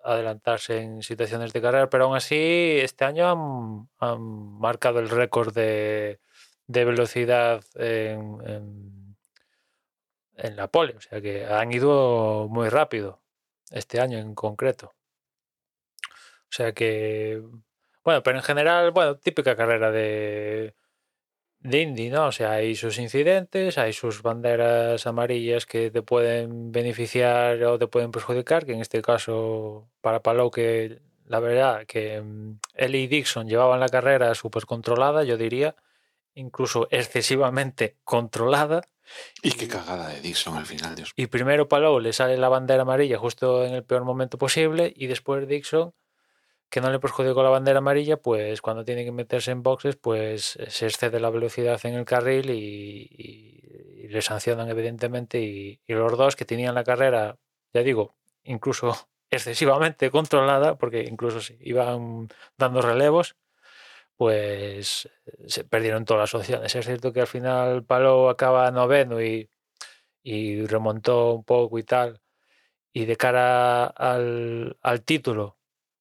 adelantarse 0.04 0.82
en 0.82 1.02
situaciones 1.02 1.54
de 1.54 1.62
carrera, 1.62 1.90
pero 1.90 2.06
aún 2.06 2.18
así 2.18 2.36
este 2.82 3.06
año 3.06 3.30
han, 3.30 3.90
han 4.00 4.22
marcado 4.60 5.00
el 5.00 5.10
récord 5.10 5.54
de, 5.54 6.20
de, 6.68 6.86
velocidad 6.86 7.64
en, 7.76 8.38
en, 8.46 8.99
en, 10.44 10.56
la 10.56 10.68
pole, 10.68 10.96
o 10.98 11.02
sea 11.02 11.22
que 11.22 11.46
han 11.46 11.72
ido 11.72 12.48
muy 12.50 12.70
rápido 12.70 13.22
este 13.72 14.00
año 14.00 14.18
en 14.18 14.36
concreto. 14.36 14.94
O 16.12 16.52
sea 16.52 16.74
que, 16.74 17.42
bueno, 18.04 18.24
pero 18.24 18.38
en 18.38 18.44
general, 18.44 18.92
bueno, 18.92 19.18
típica 19.18 19.56
carrera 19.56 19.92
de, 19.92 20.74
de 21.60 21.82
Indy, 21.82 22.10
¿no? 22.10 22.28
O 22.28 22.32
sea, 22.32 22.54
hay 22.54 22.76
sus 22.76 22.98
incidentes, 23.00 23.78
hay 23.78 23.94
sus 23.94 24.22
banderas 24.22 25.06
amarillas 25.08 25.66
que 25.66 25.92
te 25.92 26.02
pueden 26.02 26.72
beneficiar 26.72 27.64
o 27.64 27.78
te 27.78 27.88
pueden 27.88 28.12
perjudicar, 28.12 28.66
que 28.66 28.74
en 28.74 28.82
este 28.82 29.02
caso 29.02 29.90
para 30.02 30.22
Palou 30.22 30.52
que 30.52 31.02
la 31.26 31.40
verdad 31.40 31.86
que 31.86 32.22
mm, 32.22 32.60
él 32.76 32.96
y 32.96 33.08
Dixon 33.08 33.48
llevaban 33.48 33.80
la 33.80 33.90
carrera 33.90 34.34
súper 34.36 34.66
controlada, 34.66 35.24
yo 35.24 35.38
diría, 35.38 35.76
incluso 36.34 36.88
excesivamente 36.92 37.98
controlada. 38.04 38.82
Y 39.42 39.52
qué 39.52 39.68
cagada 39.68 40.10
de 40.10 40.22
Dixon 40.22 40.58
al 40.58 40.66
final, 40.66 40.96
Dios. 40.96 41.14
Y 41.16 41.28
primero 41.28 41.68
Palou 41.68 42.00
le 42.00 42.14
sale 42.14 42.38
la 42.38 42.50
bandera 42.50 42.84
amarilla 42.84 43.18
justo 43.18 43.66
en 43.66 43.74
el 43.74 43.84
peor 43.84 44.04
momento 44.04 44.38
posible 44.38 44.94
y 44.96 45.08
después 45.08 45.48
Dixon 45.48 45.94
que 46.70 46.82
no 46.82 46.92
le 46.92 47.00
perjudicó 47.00 47.42
la 47.44 47.50
bandera 47.50 47.80
amarilla, 47.80 48.18
pues 48.18 48.62
cuando 48.62 48.86
tiene 48.86 49.04
que 49.04 49.12
meterse 49.12 49.52
en 49.52 49.64
boxes, 49.64 49.96
pues 49.96 50.58
se 50.68 50.86
excede 50.86 51.20
la 51.20 51.32
velocidad 51.32 51.80
en 51.84 51.96
el 51.96 52.06
carril 52.06 52.52
y, 52.52 53.10
y, 53.10 54.06
y 54.06 54.08
le 54.08 54.22
sancionan 54.22 54.70
evidentemente. 54.70 55.42
Y, 55.42 55.82
y, 55.88 55.94
los 55.94 56.16
dos 56.18 56.36
que 56.36 56.46
tenían 56.46 56.76
la 56.76 56.84
carrera, 56.84 57.38
ya 57.74 57.82
digo, 57.82 58.16
incluso 58.44 58.96
excesivamente 59.32 60.12
controlada, 60.12 60.78
porque 60.78 61.04
incluso 61.04 61.40
iban 61.60 62.30
dando 62.58 62.82
relevos, 62.82 63.36
pues 64.20 65.10
se 65.48 65.64
perdieron 65.64 66.04
todas 66.04 66.34
las 66.34 66.36
opciones. 66.36 66.76
Es 66.76 66.86
cierto 66.86 67.14
que 67.14 67.22
al 67.22 67.28
final 67.28 67.86
Palo 67.86 68.30
acaba 68.30 68.70
noveno 68.70 69.22
y, 69.22 69.50
y 70.22 70.66
remontó 70.66 71.36
un 71.36 71.46
poco 71.46 71.80
y 71.80 71.84
tal. 71.84 72.20
Y 72.92 73.06
de 73.06 73.16
cara 73.16 73.86
al, 73.86 74.78
al 74.82 75.04
título, 75.06 75.58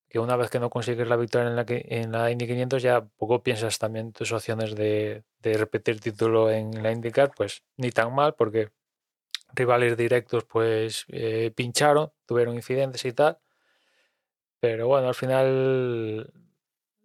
que 0.09 0.19
una 0.19 0.35
vez 0.35 0.51
que 0.51 0.59
no 0.59 0.69
consigues 0.69 1.07
la 1.09 1.17
victoria 1.17 1.49
en 1.49 1.55
la, 1.57 1.65
en 1.69 2.11
la 2.11 2.33
Indy 2.33 2.49
500 2.49 2.83
ya 2.83 3.03
poco 3.07 3.45
piensas 3.45 3.79
también 3.79 4.13
tus 4.13 4.33
opciones 4.33 4.75
de, 4.75 5.23
de, 5.39 5.55
repetir 5.57 6.01
título 6.01 6.51
en 6.51 6.83
la 6.83 6.91
IndyCar, 6.91 7.31
pues 7.37 7.63
ni 7.77 7.93
tan 7.93 8.13
mal 8.13 8.35
porque 8.35 8.71
rivales 9.55 9.97
directos 9.97 10.45
pues 10.45 11.07
eh, 11.11 11.53
pincharon, 11.55 12.11
tuvieron 12.27 12.57
incidentes 12.57 13.05
y 13.05 13.13
tal, 13.13 13.39
pero 14.61 14.89
bueno, 14.89 15.09
al 15.09 15.15
final 15.15 16.33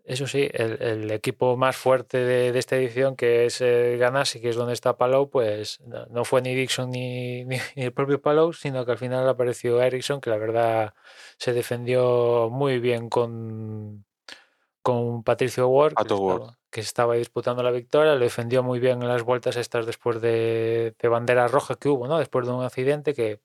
Eso 0.06 0.28
sí, 0.28 0.50
el, 0.52 0.82
el 0.82 1.12
equipo 1.12 1.56
más 1.56 1.78
fuerte 1.78 2.18
de, 2.18 2.52
de 2.52 2.60
esta 2.60 2.76
edición, 2.76 3.16
que 3.16 3.46
es 3.46 3.62
eh, 3.62 3.96
Ganassi, 3.98 4.42
que 4.42 4.50
es 4.50 4.56
donde 4.58 4.74
está 4.74 4.98
Palou, 4.98 5.30
pues 5.30 5.80
no, 5.82 6.06
no 6.08 6.26
fue 6.26 6.42
ni 6.42 6.54
Dixon 6.54 6.90
ni, 6.92 7.46
ni- 7.46 7.58
ni 7.78 7.84
el 7.84 7.94
propio 7.94 8.22
Palou, 8.22 8.52
sino 8.52 8.86
que 8.86 8.92
al 8.92 8.98
final 8.98 9.28
apareció 9.30 9.82
Ericsson, 9.82 10.20
que 10.20 10.30
la 10.30 10.38
verdad 10.38 10.94
se 11.38 11.54
defendió 11.54 12.50
muy 12.52 12.80
bien 12.80 13.08
con, 13.10 14.04
con 14.82 15.24
Patricio 15.24 15.70
Ward, 15.70 15.94
que, 15.94 16.02
estaba, 16.34 16.58
que 16.70 16.82
estaba 16.82 17.14
disputando 17.16 17.64
la 17.64 17.72
victoria, 17.72 18.14
lo 18.16 18.20
defendió 18.20 18.62
muy 18.62 18.80
bien 18.82 19.02
en 19.02 19.08
las 19.08 19.24
vueltas 19.24 19.56
estas 19.56 19.86
después 19.86 20.20
de, 20.20 20.96
de 21.00 21.08
bandera 21.08 21.48
roja 21.48 21.76
que 21.76 21.88
hubo, 21.88 22.08
¿no? 22.10 22.18
Después 22.20 22.46
de 22.46 22.52
un 22.52 22.66
accidente 22.66 23.14
que, 23.14 23.40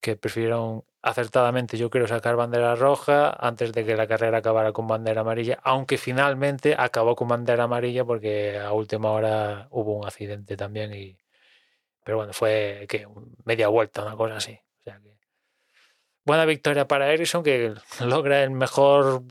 que 0.00 0.16
prefirieron 0.16 0.84
acertadamente, 1.02 1.76
yo 1.76 1.90
creo, 1.90 2.06
sacar 2.06 2.36
bandera 2.36 2.76
roja 2.76 3.36
antes 3.38 3.72
de 3.72 3.84
que 3.84 3.96
la 3.96 4.06
carrera 4.06 4.38
acabara 4.38 4.72
con 4.72 4.86
bandera 4.86 5.22
amarilla, 5.22 5.58
aunque 5.62 5.98
finalmente 5.98 6.76
acabó 6.78 7.16
con 7.16 7.28
bandera 7.28 7.64
amarilla 7.64 8.04
porque 8.04 8.58
a 8.58 8.72
última 8.72 9.10
hora 9.10 9.66
hubo 9.70 9.98
un 9.98 10.06
accidente 10.06 10.56
también 10.56 10.94
y 10.94 11.16
pero 12.04 12.18
bueno, 12.18 12.32
fue 12.32 12.86
que 12.88 13.06
media 13.44 13.68
vuelta, 13.68 14.02
una 14.02 14.16
cosa 14.16 14.36
así. 14.36 14.52
O 14.52 14.82
sea 14.82 14.98
que 14.98 15.12
buena 16.24 16.44
victoria 16.44 16.88
para 16.88 17.12
Ericsson 17.12 17.42
que 17.42 17.74
logra 18.00 18.42
el 18.42 18.50
mejor 18.50 19.22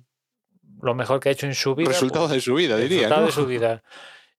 lo 0.82 0.96
mejor 0.96 1.20
que 1.20 1.30
ha 1.30 1.32
hecho 1.32 1.46
en 1.46 1.56
su 1.56 1.76
vida. 1.76 1.90
Resultado 1.90 2.26
pues, 2.26 2.36
de 2.36 2.42
su 2.42 2.56
vida, 2.56 2.78
diría. 2.78 3.02
resultado 3.02 3.22
¿no? 3.22 3.28
de 3.28 3.34
su 3.34 3.46
vida. 3.46 3.84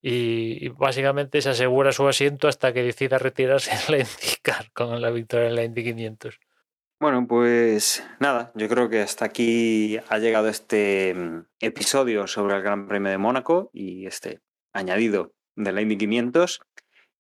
Y, 0.05 0.67
y 0.67 0.69
básicamente 0.71 1.41
se 1.41 1.51
asegura 1.51 1.93
su 1.93 2.09
asiento 2.09 2.49
hasta 2.49 2.73
que 2.73 2.83
decida 2.83 3.19
retirarse 3.19 3.71
en 3.71 3.79
la 3.87 3.99
IndyCar 3.99 4.73
con 4.73 5.01
la 5.01 5.11
victoria 5.11 5.47
en 5.47 5.55
la 5.55 5.63
Indy 5.63 5.85
500. 5.85 6.41
Bueno, 7.03 7.27
pues 7.27 8.07
nada, 8.21 8.53
yo 8.55 8.69
creo 8.69 8.89
que 8.89 9.01
hasta 9.01 9.25
aquí 9.25 9.99
ha 10.09 10.19
llegado 10.19 10.49
este 10.49 11.13
mm, 11.13 11.47
episodio 11.59 12.29
sobre 12.29 12.55
el 12.55 12.63
Gran 12.63 12.87
Premio 12.87 13.11
de 13.11 13.19
Mónaco 13.19 13.71
y 13.73 14.07
este 14.07 14.41
añadido 14.73 15.35
de 15.57 15.73
la 15.73 15.83
Indy 15.83 15.99
500. 15.99 16.61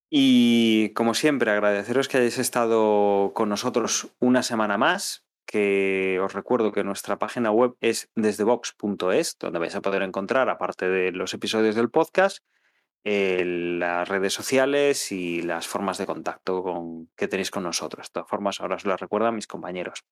Y 0.08 0.90
como 0.90 1.14
siempre, 1.14 1.50
agradeceros 1.50 2.06
que 2.06 2.18
hayáis 2.18 2.38
estado 2.38 3.32
con 3.34 3.48
nosotros 3.48 4.06
una 4.20 4.44
semana 4.44 4.78
más, 4.78 5.24
que 5.46 6.20
os 6.22 6.32
recuerdo 6.32 6.70
que 6.70 6.84
nuestra 6.84 7.18
página 7.18 7.50
web 7.50 7.74
es 7.80 8.08
desdebox.es, 8.14 9.36
donde 9.40 9.58
vais 9.58 9.74
a 9.74 9.82
poder 9.82 10.02
encontrar, 10.02 10.48
aparte 10.48 10.88
de 10.88 11.10
los 11.10 11.34
episodios 11.34 11.74
del 11.74 11.90
podcast, 11.90 12.38
las 13.04 14.08
redes 14.08 14.32
sociales 14.32 15.12
y 15.12 15.42
las 15.42 15.66
formas 15.66 15.98
de 15.98 16.06
contacto 16.06 16.62
con, 16.62 17.08
que 17.16 17.28
tenéis 17.28 17.50
con 17.50 17.64
nosotros. 17.64 18.08
De 18.08 18.12
todas 18.12 18.28
formas, 18.28 18.60
ahora 18.60 18.76
os 18.76 18.84
las 18.84 19.00
recuerdan 19.00 19.34
mis 19.34 19.46
compañeros. 19.46 20.04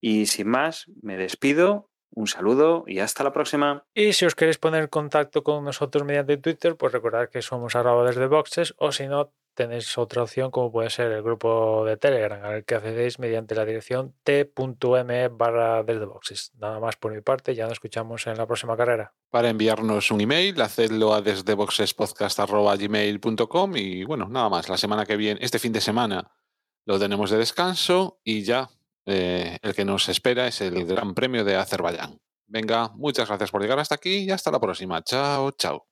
Y 0.00 0.26
sin 0.26 0.48
más, 0.48 0.90
me 1.02 1.16
despido, 1.16 1.90
un 2.12 2.26
saludo 2.26 2.84
y 2.86 3.00
hasta 3.00 3.24
la 3.24 3.32
próxima. 3.32 3.84
Y 3.94 4.12
si 4.12 4.26
os 4.26 4.34
queréis 4.34 4.58
poner 4.58 4.82
en 4.82 4.88
contacto 4.88 5.42
con 5.42 5.64
nosotros 5.64 6.04
mediante 6.04 6.36
Twitter, 6.36 6.76
pues 6.76 6.92
recordad 6.92 7.28
que 7.28 7.42
somos 7.42 7.76
arroba 7.76 8.04
desde 8.04 8.26
boxes 8.26 8.74
o 8.78 8.92
si 8.92 9.06
no, 9.06 9.32
tenéis 9.54 9.96
otra 9.98 10.22
opción 10.22 10.50
como 10.50 10.72
puede 10.72 10.88
ser 10.90 11.12
el 11.12 11.22
grupo 11.22 11.84
de 11.84 11.96
Telegram 11.96 12.44
al 12.44 12.64
que 12.64 12.74
accedéis 12.76 13.18
mediante 13.18 13.54
la 13.54 13.66
dirección 13.66 14.14
t.me 14.22 15.28
barra 15.28 15.82
desde 15.82 16.06
boxes. 16.06 16.52
Nada 16.58 16.80
más 16.80 16.96
por 16.96 17.12
mi 17.12 17.20
parte, 17.20 17.54
ya 17.54 17.64
nos 17.64 17.74
escuchamos 17.74 18.26
en 18.26 18.38
la 18.38 18.46
próxima 18.46 18.74
carrera. 18.76 19.12
Para 19.30 19.50
enviarnos 19.50 20.10
un 20.10 20.22
email, 20.22 20.60
hacedlo 20.60 21.14
a 21.14 21.20
desde 21.20 21.54
boxespodcast.gmail.com 21.54 23.76
y 23.76 24.04
bueno, 24.04 24.28
nada 24.28 24.48
más. 24.48 24.68
La 24.68 24.78
semana 24.78 25.04
que 25.04 25.16
viene, 25.16 25.40
este 25.42 25.58
fin 25.58 25.72
de 25.72 25.80
semana, 25.80 26.30
lo 26.86 26.96
tenemos 26.98 27.30
de 27.30 27.38
descanso 27.38 28.20
y 28.24 28.42
ya 28.42 28.70
eh, 29.10 29.58
el 29.62 29.74
que 29.74 29.84
nos 29.84 30.08
espera 30.08 30.46
es 30.46 30.60
el 30.60 30.84
Gran 30.86 31.14
Premio 31.14 31.44
de 31.44 31.56
Azerbaiyán. 31.56 32.18
Venga, 32.46 32.88
muchas 32.94 33.28
gracias 33.28 33.50
por 33.50 33.62
llegar 33.62 33.78
hasta 33.78 33.94
aquí 33.94 34.18
y 34.24 34.30
hasta 34.30 34.50
la 34.50 34.60
próxima. 34.60 35.02
Chao, 35.02 35.52
chao. 35.52 35.86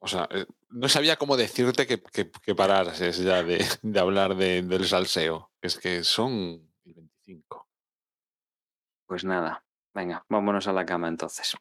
O 0.00 0.06
sea, 0.06 0.28
eh, 0.30 0.46
no 0.70 0.88
sabía 0.88 1.16
cómo 1.16 1.36
decirte 1.36 1.86
que, 1.86 2.00
que, 2.00 2.30
que 2.30 2.54
pararas 2.54 2.98
ya 2.98 3.42
de, 3.42 3.58
de 3.82 4.00
hablar 4.00 4.36
de- 4.36 4.62
del 4.62 4.86
salseo. 4.86 5.50
Es 5.60 5.78
que 5.78 6.04
son 6.04 6.70
25. 6.84 7.66
Pues 9.06 9.24
nada, 9.24 9.64
venga, 9.94 10.24
vámonos 10.28 10.68
a 10.68 10.72
la 10.72 10.86
cama 10.86 11.08
entonces. 11.08 11.56